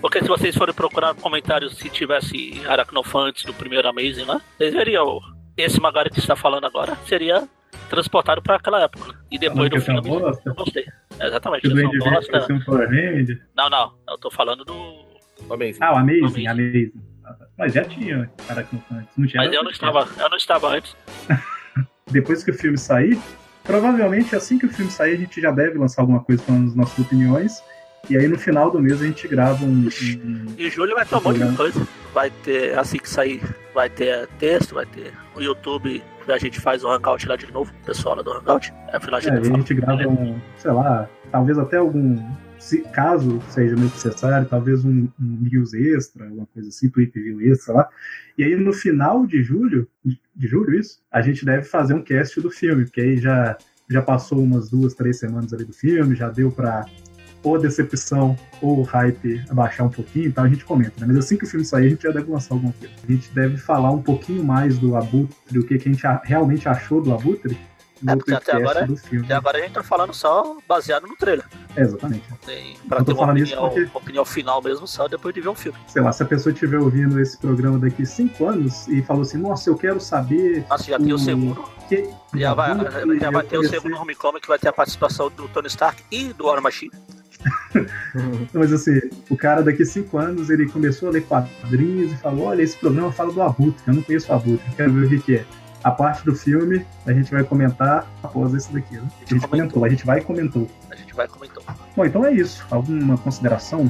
Porque 0.00 0.20
se 0.20 0.28
vocês 0.28 0.56
forem 0.56 0.74
procurar 0.74 1.14
comentários 1.14 1.76
se 1.76 1.88
tivesse 1.88 2.62
Aracnofantes 2.68 3.44
do 3.44 3.54
primeiro 3.54 3.88
Amazing 3.88 4.24
lá, 4.24 4.40
vocês 4.56 4.72
veriam 4.72 5.20
esse 5.56 5.80
Magari 5.80 6.10
que 6.10 6.18
está 6.18 6.36
falando 6.36 6.64
agora 6.66 6.96
seria 7.06 7.48
transportado 7.88 8.42
para 8.42 8.56
aquela 8.56 8.82
época. 8.82 9.12
né? 9.12 9.18
E 9.30 9.38
depois 9.38 9.70
do 9.70 9.76
é 9.76 9.80
filme, 9.80 10.00
bosta. 10.00 10.42
eu 10.48 10.54
gostei. 10.54 10.84
Exatamente, 11.20 11.62
Que 11.62 11.68
o 11.68 11.74
esse 11.74 11.96
é 11.96 12.10
bosta. 12.10 12.46
Não, 13.56 13.70
não, 13.70 13.94
eu 14.08 14.18
tô 14.18 14.30
falando 14.30 14.64
do. 14.64 15.06
Amazing. 15.50 15.78
Ah, 15.80 15.92
o 15.92 15.96
Amazing, 15.96 16.46
Amazing. 16.46 16.46
Amazing. 16.48 16.92
Mas 17.58 17.72
já 17.72 17.84
tinha 17.84 18.30
Aracnofantes. 18.48 19.08
Não 19.16 19.26
tinha 19.26 19.42
Mas 19.42 19.52
eu 19.52 19.62
não 19.62 19.70
estava, 19.70 20.08
eu 20.18 20.30
não 20.30 20.36
estava 20.36 20.68
antes. 20.68 20.96
Depois 22.10 22.44
que 22.44 22.50
o 22.50 22.54
filme 22.54 22.78
sair, 22.78 23.18
provavelmente 23.64 24.36
assim 24.36 24.58
que 24.58 24.66
o 24.66 24.68
filme 24.72 24.90
sair, 24.90 25.14
a 25.14 25.16
gente 25.16 25.40
já 25.40 25.50
deve 25.50 25.78
lançar 25.78 26.02
alguma 26.02 26.22
coisa 26.22 26.42
falando 26.42 26.66
as 26.66 26.74
nossas 26.74 26.98
opiniões. 26.98 27.62
E 28.08 28.16
aí 28.16 28.28
no 28.28 28.38
final 28.38 28.70
do 28.70 28.80
mês 28.80 29.00
a 29.02 29.06
gente 29.06 29.26
grava 29.28 29.64
um. 29.64 29.88
um- 29.88 30.46
Em 30.58 30.70
julho 30.70 30.94
vai 30.94 31.04
ter 31.04 31.16
um 31.16 31.22
monte 31.22 31.38
de 31.44 31.56
coisa. 31.56 31.86
Vai 32.14 32.30
ter, 32.30 32.78
assim 32.78 32.98
que 32.98 33.08
sair, 33.10 33.42
vai 33.74 33.90
ter 33.90 34.26
texto, 34.38 34.74
vai 34.74 34.86
ter 34.86 35.12
o 35.34 35.40
YouTube, 35.42 36.02
a 36.28 36.38
gente 36.38 36.58
faz 36.60 36.82
o 36.82 36.88
hangout 36.90 37.28
lá 37.28 37.36
de 37.36 37.50
novo, 37.52 37.70
o 37.82 37.86
pessoal 37.86 38.16
lá 38.16 38.22
do 38.22 38.32
hangout. 38.32 38.72
A 38.92 38.96
É, 38.96 39.00
gente 39.20 39.30
aí 39.30 39.38
a 39.38 39.44
gente 39.56 39.74
grava 39.74 40.08
um, 40.08 40.40
sei 40.56 40.70
lá, 40.70 41.08
talvez 41.30 41.58
até 41.58 41.76
algum, 41.76 42.18
se, 42.58 42.78
caso 42.84 43.42
seja 43.50 43.76
necessário, 43.76 44.48
talvez 44.48 44.82
um, 44.84 45.08
um 45.20 45.38
news 45.42 45.74
extra, 45.74 46.24
alguma 46.24 46.46
coisa 46.54 46.68
assim, 46.70 46.88
tweet 46.88 47.12
view 47.20 47.40
extra, 47.42 47.64
sei 47.66 47.74
lá. 47.74 47.88
E 48.38 48.44
aí 48.44 48.56
no 48.56 48.72
final 48.72 49.26
de 49.26 49.42
julho, 49.42 49.86
de 50.04 50.46
julho 50.48 50.74
isso, 50.78 51.00
a 51.12 51.20
gente 51.20 51.44
deve 51.44 51.64
fazer 51.64 51.92
um 51.92 52.02
cast 52.02 52.40
do 52.40 52.50
filme, 52.50 52.84
porque 52.84 53.00
aí 53.02 53.18
já, 53.18 53.58
já 53.90 54.00
passou 54.00 54.42
umas 54.42 54.70
duas, 54.70 54.94
três 54.94 55.18
semanas 55.18 55.52
ali 55.52 55.64
do 55.64 55.72
filme, 55.74 56.16
já 56.16 56.30
deu 56.30 56.50
pra 56.50 56.86
ou 57.48 57.58
decepção 57.58 58.36
ou 58.60 58.82
hype 58.82 59.40
abaixar 59.48 59.86
um 59.86 59.90
pouquinho, 59.90 60.26
então 60.28 60.42
a 60.44 60.48
gente 60.48 60.64
comenta, 60.64 60.92
né? 61.00 61.06
Mas 61.06 61.16
assim 61.18 61.36
que 61.36 61.44
o 61.44 61.46
filme 61.46 61.64
sair, 61.64 61.86
a 61.86 61.90
gente 61.90 62.02
já 62.02 62.10
deve 62.10 62.30
lançar 62.30 62.54
alguma 62.54 62.72
coisa. 62.72 62.94
A 63.08 63.12
gente 63.12 63.30
deve 63.32 63.56
falar 63.56 63.90
um 63.92 64.02
pouquinho 64.02 64.42
mais 64.44 64.78
do 64.78 64.96
Abutre, 64.96 65.58
o 65.58 65.64
que, 65.64 65.78
que 65.78 65.88
a 65.88 65.92
gente 65.92 66.06
a- 66.06 66.20
realmente 66.24 66.68
achou 66.68 67.00
do 67.00 67.14
Abutre, 67.14 67.56
no 68.02 68.12
É, 68.12 68.16
porque 68.16 68.32
até 68.34 68.52
agora-. 68.56 68.88
Até 69.24 69.34
agora 69.34 69.58
a 69.58 69.60
gente 69.62 69.72
tá 69.72 69.82
falando 69.82 70.12
só 70.12 70.56
baseado 70.68 71.06
no 71.06 71.16
trailer. 71.16 71.44
É, 71.76 71.82
exatamente. 71.82 72.24
Tem, 72.44 72.76
pra 72.88 73.02
ter 73.04 73.12
uma 73.12 73.30
opinião, 73.32 73.68
porque- 73.70 73.90
opinião 73.94 74.24
final 74.24 74.62
mesmo 74.62 74.86
só 74.86 75.08
depois 75.08 75.34
de 75.34 75.40
ver 75.40 75.48
o 75.48 75.54
filme. 75.54 75.78
Sei 75.88 76.02
lá, 76.02 76.12
se 76.12 76.22
a 76.22 76.26
pessoa 76.26 76.52
estiver 76.52 76.78
ouvindo 76.78 77.20
esse 77.20 77.36
programa 77.38 77.78
daqui 77.78 78.04
cinco 78.06 78.46
anos 78.46 78.86
e 78.88 79.02
falou 79.02 79.22
assim, 79.22 79.38
nossa, 79.38 79.70
eu 79.70 79.76
quero 79.76 80.00
saber. 80.00 80.64
Nossa, 80.68 80.84
já 80.84 80.98
tem 80.98 81.12
o 81.12 81.16
o 81.16 81.18
segundo. 81.18 81.64
que. 81.88 82.08
Já 82.34 82.52
vai, 82.54 82.70
Abutre, 82.72 83.18
já 83.18 83.30
vai 83.30 83.44
ter 83.44 83.58
o 83.58 83.68
segundo 83.68 83.96
Homecoming 83.96 84.40
que 84.40 84.48
vai 84.48 84.58
ter 84.58 84.68
a 84.68 84.72
participação 84.72 85.30
do 85.30 85.48
Tony 85.48 85.68
Stark 85.68 86.02
e 86.10 86.32
do 86.32 86.46
War 86.46 86.60
Machine. 86.60 86.92
Mas 88.52 88.72
assim, 88.72 88.98
o 89.30 89.36
cara 89.36 89.62
daqui 89.62 89.84
cinco 89.84 90.18
anos 90.18 90.50
ele 90.50 90.68
começou 90.68 91.08
a 91.08 91.12
ler 91.12 91.22
quadrinhos 91.26 92.12
e 92.12 92.16
falou: 92.16 92.46
olha, 92.46 92.62
esse 92.62 92.76
programa 92.76 93.12
fala 93.12 93.32
do 93.32 93.40
Abutre, 93.42 93.82
eu 93.86 93.94
não 93.94 94.02
conheço 94.02 94.30
o 94.32 94.34
Abutre, 94.34 94.64
quero 94.76 94.92
ver 94.92 95.06
o 95.06 95.08
que, 95.08 95.18
que 95.20 95.36
é. 95.36 95.44
A 95.86 95.90
parte 95.92 96.24
do 96.24 96.34
filme 96.34 96.84
a 97.06 97.12
gente 97.12 97.30
vai 97.30 97.44
comentar 97.44 98.04
após 98.20 98.52
esse 98.52 98.72
daqui, 98.72 98.96
né? 98.96 99.06
A 99.24 99.32
gente 99.32 99.46
comentou, 99.46 99.84
a 99.84 99.88
gente 99.88 100.04
vai 100.04 100.18
e 100.18 100.20
comentou. 100.20 100.66
A 100.90 100.96
gente 100.96 101.14
vai 101.14 101.28
comentar. 101.28 101.62
Bom, 101.96 102.04
então 102.04 102.24
é 102.24 102.32
isso. 102.32 102.66
Alguma 102.72 103.16
consideração 103.16 103.88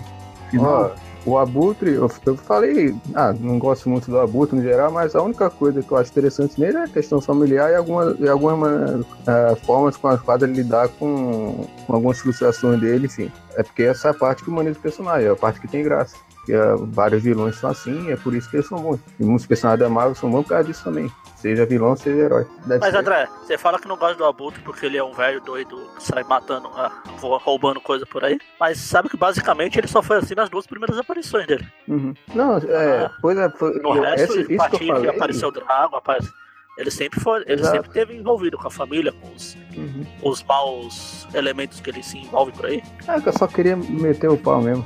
final? 0.50 0.94
O 1.24 1.38
Abutre, 1.38 1.94
eu, 1.94 2.10
eu 2.26 2.36
falei, 2.36 2.94
ah, 3.14 3.32
não 3.40 3.58
gosto 3.58 3.88
muito 3.88 4.10
do 4.10 4.20
Abutre 4.20 4.56
no 4.56 4.62
geral, 4.62 4.92
mas 4.92 5.16
a 5.16 5.22
única 5.22 5.48
coisa 5.48 5.82
que 5.82 5.90
eu 5.90 5.96
acho 5.96 6.10
interessante 6.10 6.60
nele 6.60 6.76
é 6.76 6.84
a 6.84 6.88
questão 6.88 7.18
familiar 7.18 7.72
e, 7.72 7.74
alguma, 7.74 8.14
e 8.20 8.28
algumas 8.28 9.06
ah, 9.26 9.56
formas 9.64 9.96
com 9.96 10.08
as 10.08 10.20
quais 10.20 10.42
ele 10.42 10.52
lidar 10.52 10.88
com, 10.88 11.66
com 11.86 11.94
algumas 11.94 12.18
frustrações 12.18 12.78
dele, 12.78 13.06
enfim. 13.06 13.32
É 13.54 13.62
porque 13.62 13.84
essa 13.84 14.08
é 14.08 14.10
a 14.10 14.14
parte 14.14 14.44
que 14.44 14.50
humaniza 14.50 14.78
o 14.78 14.82
personagem, 14.82 15.28
é 15.28 15.30
a 15.30 15.36
parte 15.36 15.62
que 15.62 15.66
tem 15.66 15.82
graça. 15.82 16.14
Porque 16.46 16.54
ah, 16.54 16.76
vários 16.78 17.24
vilões 17.24 17.56
são 17.56 17.70
assim, 17.70 18.08
é 18.12 18.16
por 18.16 18.32
isso 18.32 18.48
que 18.48 18.56
eles 18.56 18.68
são 18.68 18.78
bons. 18.78 19.00
E 19.18 19.24
muitos 19.24 19.46
personagens 19.48 19.80
da 19.80 19.88
Marvel 19.92 20.14
são 20.14 20.30
bons 20.30 20.44
por 20.44 20.50
causa 20.50 20.64
disso 20.64 20.84
também. 20.84 21.10
Seja 21.34 21.66
vilão, 21.66 21.96
seja 21.96 22.16
herói. 22.22 22.46
Deve 22.66 22.78
Mas 22.80 22.92
ser. 22.92 22.98
André, 22.98 23.28
você 23.42 23.58
fala 23.58 23.80
que 23.80 23.88
não 23.88 23.96
gosta 23.96 24.14
do 24.14 24.24
Abutre 24.24 24.60
porque 24.62 24.86
ele 24.86 24.96
é 24.96 25.02
um 25.02 25.12
velho 25.12 25.40
doido 25.40 25.76
que 25.96 26.02
sai 26.04 26.22
matando, 26.22 26.70
vo- 27.18 27.36
roubando 27.38 27.80
coisa 27.80 28.06
por 28.06 28.24
aí. 28.24 28.38
Mas 28.60 28.78
sabe 28.78 29.08
que 29.08 29.16
basicamente 29.16 29.76
ele 29.76 29.88
só 29.88 30.00
foi 30.02 30.18
assim 30.18 30.34
nas 30.36 30.48
duas 30.48 30.66
primeiras 30.68 30.96
aparições 30.96 31.46
dele. 31.48 31.66
Uhum. 31.88 32.14
Não, 32.32 32.58
é, 32.58 33.06
Ah, 33.06 33.10
pois 33.20 33.36
é, 33.36 33.50
foi, 33.50 33.74
No 33.80 33.90
resto, 34.00 34.22
essa- 34.38 34.40
isso 34.40 34.46
que 34.46 34.54
eu 34.76 34.78
que 34.78 34.86
falei. 34.86 35.10
apareceu 35.10 35.48
o 35.48 35.52
Drago, 35.52 35.94
rapaz. 35.96 36.32
Ele 36.78 36.90
sempre 36.90 37.18
foi, 37.20 37.40
ele 37.46 37.60
Exato. 37.60 37.76
sempre 37.76 37.90
teve 37.90 38.14
envolvido 38.16 38.58
com 38.58 38.68
a 38.68 38.70
família, 38.70 39.12
com 39.12 39.28
os, 39.34 39.56
Uhum. 39.76 40.04
os 40.22 40.42
maus 40.44 41.26
elementos 41.34 41.80
que 41.80 41.90
ele 41.90 42.02
se 42.02 42.18
envolve 42.18 42.52
por 42.52 42.66
aí. 42.66 42.82
É 43.08 43.20
que 43.20 43.28
eu 43.28 43.32
só 43.32 43.46
queria 43.46 43.76
meter 43.76 44.28
o 44.28 44.36
pau 44.36 44.60
mesmo. 44.62 44.84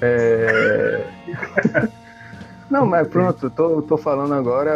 É... 0.00 1.04
Não, 2.70 2.86
mas 2.86 3.06
pronto, 3.06 3.50
tô, 3.50 3.82
tô 3.82 3.96
falando 3.96 4.32
agora 4.32 4.70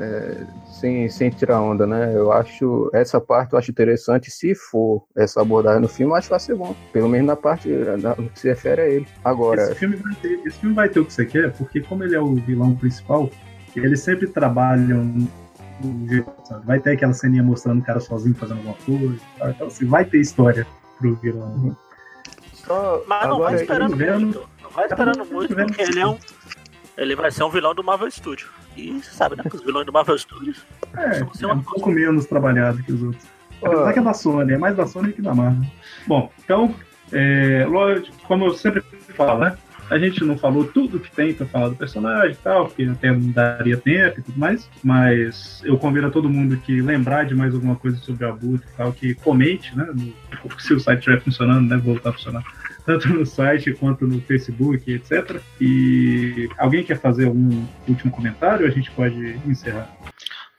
é, 0.00 0.44
sem, 0.66 1.08
sem 1.08 1.30
tirar 1.30 1.60
onda, 1.62 1.86
né? 1.86 2.12
Eu 2.14 2.32
acho 2.32 2.90
essa 2.92 3.20
parte 3.20 3.52
eu 3.52 3.58
acho 3.58 3.70
interessante. 3.70 4.30
Se 4.30 4.54
for 4.56 5.04
essa 5.16 5.40
abordagem 5.40 5.80
no 5.80 5.88
filme, 5.88 6.12
eu 6.12 6.16
acho 6.16 6.26
que 6.26 6.30
vai 6.32 6.40
ser 6.40 6.56
bom. 6.56 6.74
Pelo 6.92 7.08
menos 7.08 7.26
na 7.28 7.36
parte 7.36 7.68
na- 7.68 8.16
que 8.16 8.38
se 8.40 8.48
refere 8.48 8.80
a 8.82 8.86
ele. 8.88 9.06
Agora, 9.24 9.62
Esse 9.62 9.76
filme, 9.76 9.96
vai 9.96 10.14
ter, 10.16 10.40
esse 10.44 10.58
filme 10.58 10.74
vai 10.74 10.88
ter 10.88 11.00
o 11.00 11.04
que 11.06 11.12
você 11.12 11.24
quer, 11.24 11.52
porque 11.52 11.80
como 11.80 12.02
ele 12.02 12.16
é 12.16 12.20
o 12.20 12.34
vilão 12.34 12.74
principal, 12.74 13.30
eles 13.76 14.00
sempre 14.00 14.26
trabalham 14.26 15.26
do 15.88 16.08
jeito, 16.08 16.30
sabe? 16.44 16.66
Vai 16.66 16.80
ter 16.80 16.92
aquela 16.92 17.12
ceninha 17.12 17.42
mostrando 17.42 17.80
o 17.80 17.84
cara 17.84 18.00
sozinho 18.00 18.34
fazendo 18.34 18.58
alguma 18.58 18.74
coisa. 18.84 19.18
sabe? 19.38 19.52
Então, 19.52 19.66
assim, 19.66 19.86
vai 19.86 20.04
ter 20.04 20.20
história 20.20 20.66
pro 20.98 21.14
vilão. 21.16 21.76
só 22.52 23.02
Mas 23.06 23.28
não 23.28 23.38
vai 23.38 23.46
agora 23.48 23.62
esperando 23.62 23.96
vendo- 23.96 24.20
muito. 24.20 24.48
Não 24.62 24.70
vai 24.70 24.86
esperando 24.86 25.24
muito, 25.26 25.54
vendo 25.54 25.66
porque 25.68 25.82
ele 25.82 26.00
é 26.00 26.06
um. 26.06 26.18
Ele 26.96 27.16
vai 27.16 27.30
ser 27.30 27.42
um 27.44 27.50
vilão 27.50 27.74
do 27.74 27.82
Marvel 27.82 28.10
Studios. 28.10 28.50
E 28.76 28.92
você 29.02 29.10
sabe, 29.10 29.36
né? 29.36 29.44
Os 29.52 29.62
vilões 29.62 29.86
do 29.86 29.92
Marvel 29.92 30.16
Studios. 30.18 30.64
É, 30.96 31.20
é 31.42 31.46
um 31.46 31.62
pouco 31.62 31.90
menos 31.90 32.26
trabalhado 32.26 32.82
que 32.82 32.92
os 32.92 33.02
outros. 33.02 33.24
Apesar 33.62 33.92
que 33.92 33.98
é 33.98 34.02
da 34.02 34.12
Sony, 34.14 34.52
é 34.54 34.58
mais 34.58 34.76
da 34.76 34.86
Sony 34.86 35.12
que 35.12 35.22
da 35.22 35.34
Marvel. 35.34 35.62
Bom, 36.06 36.30
então, 36.44 36.74
é, 37.12 37.64
como 38.26 38.46
eu 38.46 38.54
sempre 38.54 38.82
falo, 39.16 39.40
né? 39.40 39.56
A 39.92 39.98
gente 39.98 40.24
não 40.24 40.38
falou 40.38 40.64
tudo 40.64 40.98
que 40.98 41.10
tem 41.10 41.34
pra 41.34 41.44
falar 41.44 41.68
do 41.68 41.76
personagem 41.76 42.32
e 42.32 42.36
tal, 42.36 42.66
porque 42.66 42.82
até 42.82 43.12
não 43.12 43.30
daria 43.30 43.76
tempo 43.76 44.20
e 44.20 44.22
tudo 44.22 44.38
mais, 44.38 44.66
mas 44.82 45.60
eu 45.66 45.76
convido 45.76 46.06
a 46.06 46.10
todo 46.10 46.30
mundo 46.30 46.56
que 46.56 46.80
lembrar 46.80 47.26
de 47.26 47.34
mais 47.34 47.54
alguma 47.54 47.76
coisa 47.76 47.98
sobre 47.98 48.24
a 48.24 48.30
Abutre 48.30 48.66
e 48.72 48.76
tal, 48.76 48.90
que 48.90 49.14
comente, 49.16 49.76
né? 49.76 49.86
No, 49.94 50.14
se 50.58 50.72
o 50.72 50.80
site 50.80 51.00
estiver 51.00 51.20
funcionando, 51.20 51.68
né? 51.68 51.76
Voltar 51.76 52.08
a 52.08 52.12
funcionar 52.14 52.42
tanto 52.86 53.06
no 53.10 53.26
site 53.26 53.74
quanto 53.74 54.06
no 54.06 54.18
Facebook, 54.22 54.90
etc. 54.90 55.42
E 55.60 56.48
alguém 56.56 56.82
quer 56.82 56.98
fazer 56.98 57.28
um 57.28 57.66
último 57.86 58.10
comentário? 58.10 58.66
A 58.66 58.70
gente 58.70 58.90
pode 58.92 59.36
encerrar. 59.46 59.94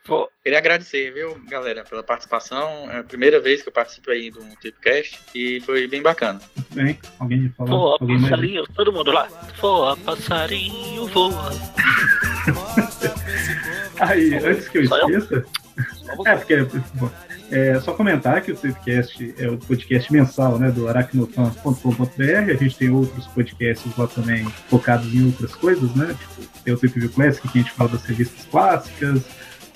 Pô, 0.06 0.28
queria 0.42 0.58
agradecer, 0.58 1.14
viu, 1.14 1.34
galera, 1.48 1.82
pela 1.82 2.02
participação. 2.02 2.90
É 2.90 2.98
a 2.98 3.02
primeira 3.04 3.40
vez 3.40 3.62
que 3.62 3.70
eu 3.70 3.72
participo 3.72 4.10
aí 4.10 4.30
do 4.30 4.40
Tripcast 4.60 5.18
e 5.34 5.62
foi 5.62 5.86
bem 5.88 6.02
bacana. 6.02 6.42
Muito 6.54 6.74
bem, 6.74 6.98
alguém 7.18 7.48
falar? 7.56 7.70
Voa, 7.70 7.96
alguém 7.98 8.18
mais? 8.18 8.30
passarinho, 8.30 8.64
todo 8.74 8.92
mundo 8.92 9.10
lá. 9.10 9.26
Voa, 9.58 9.96
passarinho, 9.96 11.06
voa. 11.06 11.50
Aí, 14.00 14.34
antes 14.34 14.68
que 14.68 14.78
eu 14.78 14.86
Só 14.86 14.98
eu? 14.98 15.18
esqueça. 15.18 15.44
É, 16.26 16.36
porque. 16.36 16.56
bom, 16.94 17.10
É 17.50 17.80
só 17.80 17.94
comentar 17.94 18.42
que 18.42 18.52
o 18.52 18.56
Tripcast 18.56 19.34
é 19.38 19.48
o 19.48 19.56
podcast 19.56 20.12
mensal 20.12 20.58
né, 20.58 20.70
do 20.70 20.86
aracnofan.com.br. 20.86 22.50
A 22.50 22.54
gente 22.54 22.76
tem 22.76 22.90
outros 22.90 23.26
podcasts 23.28 23.96
lá 23.96 24.06
também 24.06 24.44
focados 24.68 25.12
em 25.14 25.24
outras 25.26 25.54
coisas, 25.54 25.94
né? 25.94 26.14
Tipo, 26.18 26.62
tem 26.62 26.74
o 26.74 26.78
Trip 26.78 27.00
View 27.00 27.10
Classic, 27.10 27.48
que 27.48 27.58
a 27.58 27.62
gente 27.62 27.72
fala 27.72 27.88
das 27.90 28.04
revistas 28.04 28.44
clássicas, 28.50 29.22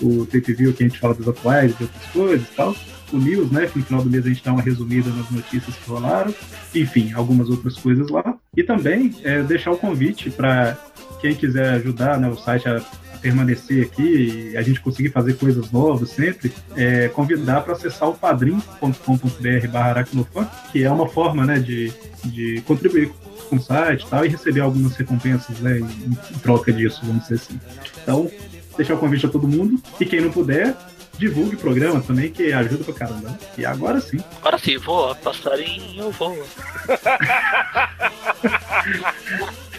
o 0.03 0.27
Trip 0.27 0.53
View, 0.53 0.73
que 0.73 0.85
a 0.85 0.89
gente 0.89 0.99
fala 0.99 1.15
das 1.15 1.29
atuais 1.29 1.75
e 1.79 1.83
outras 1.83 2.05
coisas 2.13 2.47
e 2.47 2.55
tal. 2.55 2.77
O 3.13 3.17
News, 3.17 3.51
né? 3.51 3.67
Que 3.67 3.79
no 3.79 3.85
final 3.85 4.03
do 4.03 4.11
mês 4.11 4.25
a 4.25 4.29
gente 4.29 4.45
dá 4.45 4.53
uma 4.53 4.63
resumida 4.63 5.11
nas 5.11 5.31
notícias 5.31 5.75
que 5.75 5.91
rolaram. 5.91 6.35
Enfim, 6.75 7.13
algumas 7.15 7.49
outras 7.49 7.77
coisas 7.79 8.09
lá. 8.11 8.37
E 8.57 8.63
também 8.63 9.15
é, 9.23 9.43
deixar 9.43 9.71
o 9.71 9.79
convite 9.79 10.31
para 10.31 10.77
quem 11.21 11.35
quiser 11.35 11.75
ajudar 11.75 12.19
né, 12.21 12.29
o 12.29 12.37
site 12.37 12.69
a 12.69 12.81
permanecer 13.21 13.85
aqui 13.85 14.53
e 14.53 14.57
a 14.57 14.63
gente 14.63 14.81
conseguir 14.81 15.11
fazer 15.11 15.35
coisas 15.35 15.71
novas 15.71 16.11
sempre, 16.11 16.53
é, 16.77 17.09
convidar 17.09 17.63
para 17.63 17.73
acessar 17.73 18.09
o 18.09 18.15
padrim.com.br 18.15 19.69
barra 19.73 20.05
que 20.73 20.85
é 20.85 20.91
uma 20.91 21.09
forma 21.09 21.45
né, 21.45 21.59
de, 21.59 21.93
de 22.25 22.63
contribuir 22.63 23.11
com 23.49 23.57
o 23.57 23.61
site 23.61 24.03
e 24.03 24.07
tal, 24.07 24.25
e 24.25 24.29
receber 24.29 24.61
algumas 24.61 24.95
recompensas 24.97 25.59
né, 25.61 25.79
em, 25.79 25.85
em 25.85 26.39
troca 26.43 26.73
disso, 26.73 27.01
vamos 27.05 27.23
dizer 27.23 27.37
assim. 27.37 27.61
Então, 28.03 28.31
deixar 28.79 28.95
o 28.95 28.99
convite 28.99 29.27
a 29.27 29.29
todo 29.29 29.47
mundo, 29.47 29.79
e 30.01 30.07
quem 30.07 30.23
não 30.23 30.31
puder, 30.31 30.75
divulgue 31.19 31.57
o 31.57 31.59
programa 31.59 32.01
também, 32.01 32.31
que 32.31 32.53
ajuda 32.53 32.85
pra 32.85 32.95
caramba. 32.95 33.39
E 33.59 33.67
agora 33.67 34.01
sim. 34.01 34.19
Agora 34.41 34.57
sim, 34.57 34.79
voa, 34.79 35.15
passarinho, 35.17 36.11
voa. 36.13 36.47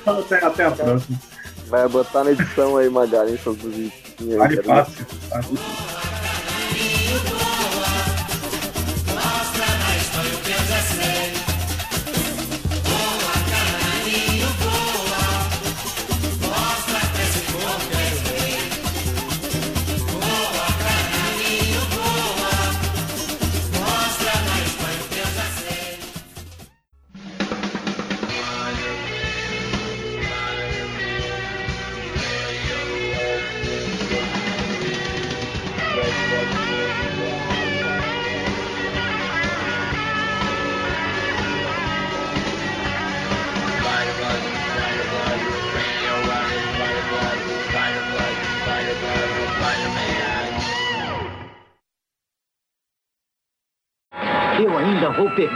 Até, 0.05 0.43
até 0.43 0.65
a 0.65 0.71
próxima. 0.71 1.19
Vai 1.67 1.87
botar 1.87 2.23
na 2.23 2.31
edição 2.31 2.77
aí, 2.77 2.89
Magali, 2.89 3.35
essas 3.35 3.55
musiquinhas 3.57 4.31
aí. 4.31 4.37
Vale 4.37 4.63
fácil. 4.63 5.05
fácil. 5.29 6.18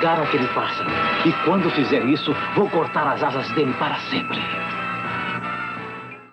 Pegar 0.04 0.20
aquele 0.22 0.48
pássaro. 0.50 0.90
E 1.26 1.32
quando 1.46 1.72
fizer 1.72 2.04
isso, 2.04 2.36
vou 2.56 2.70
cortar 2.70 3.08
as 3.08 3.24
asas 3.24 3.50
dele 3.52 3.74
para 3.80 3.96
sempre. 4.10 4.38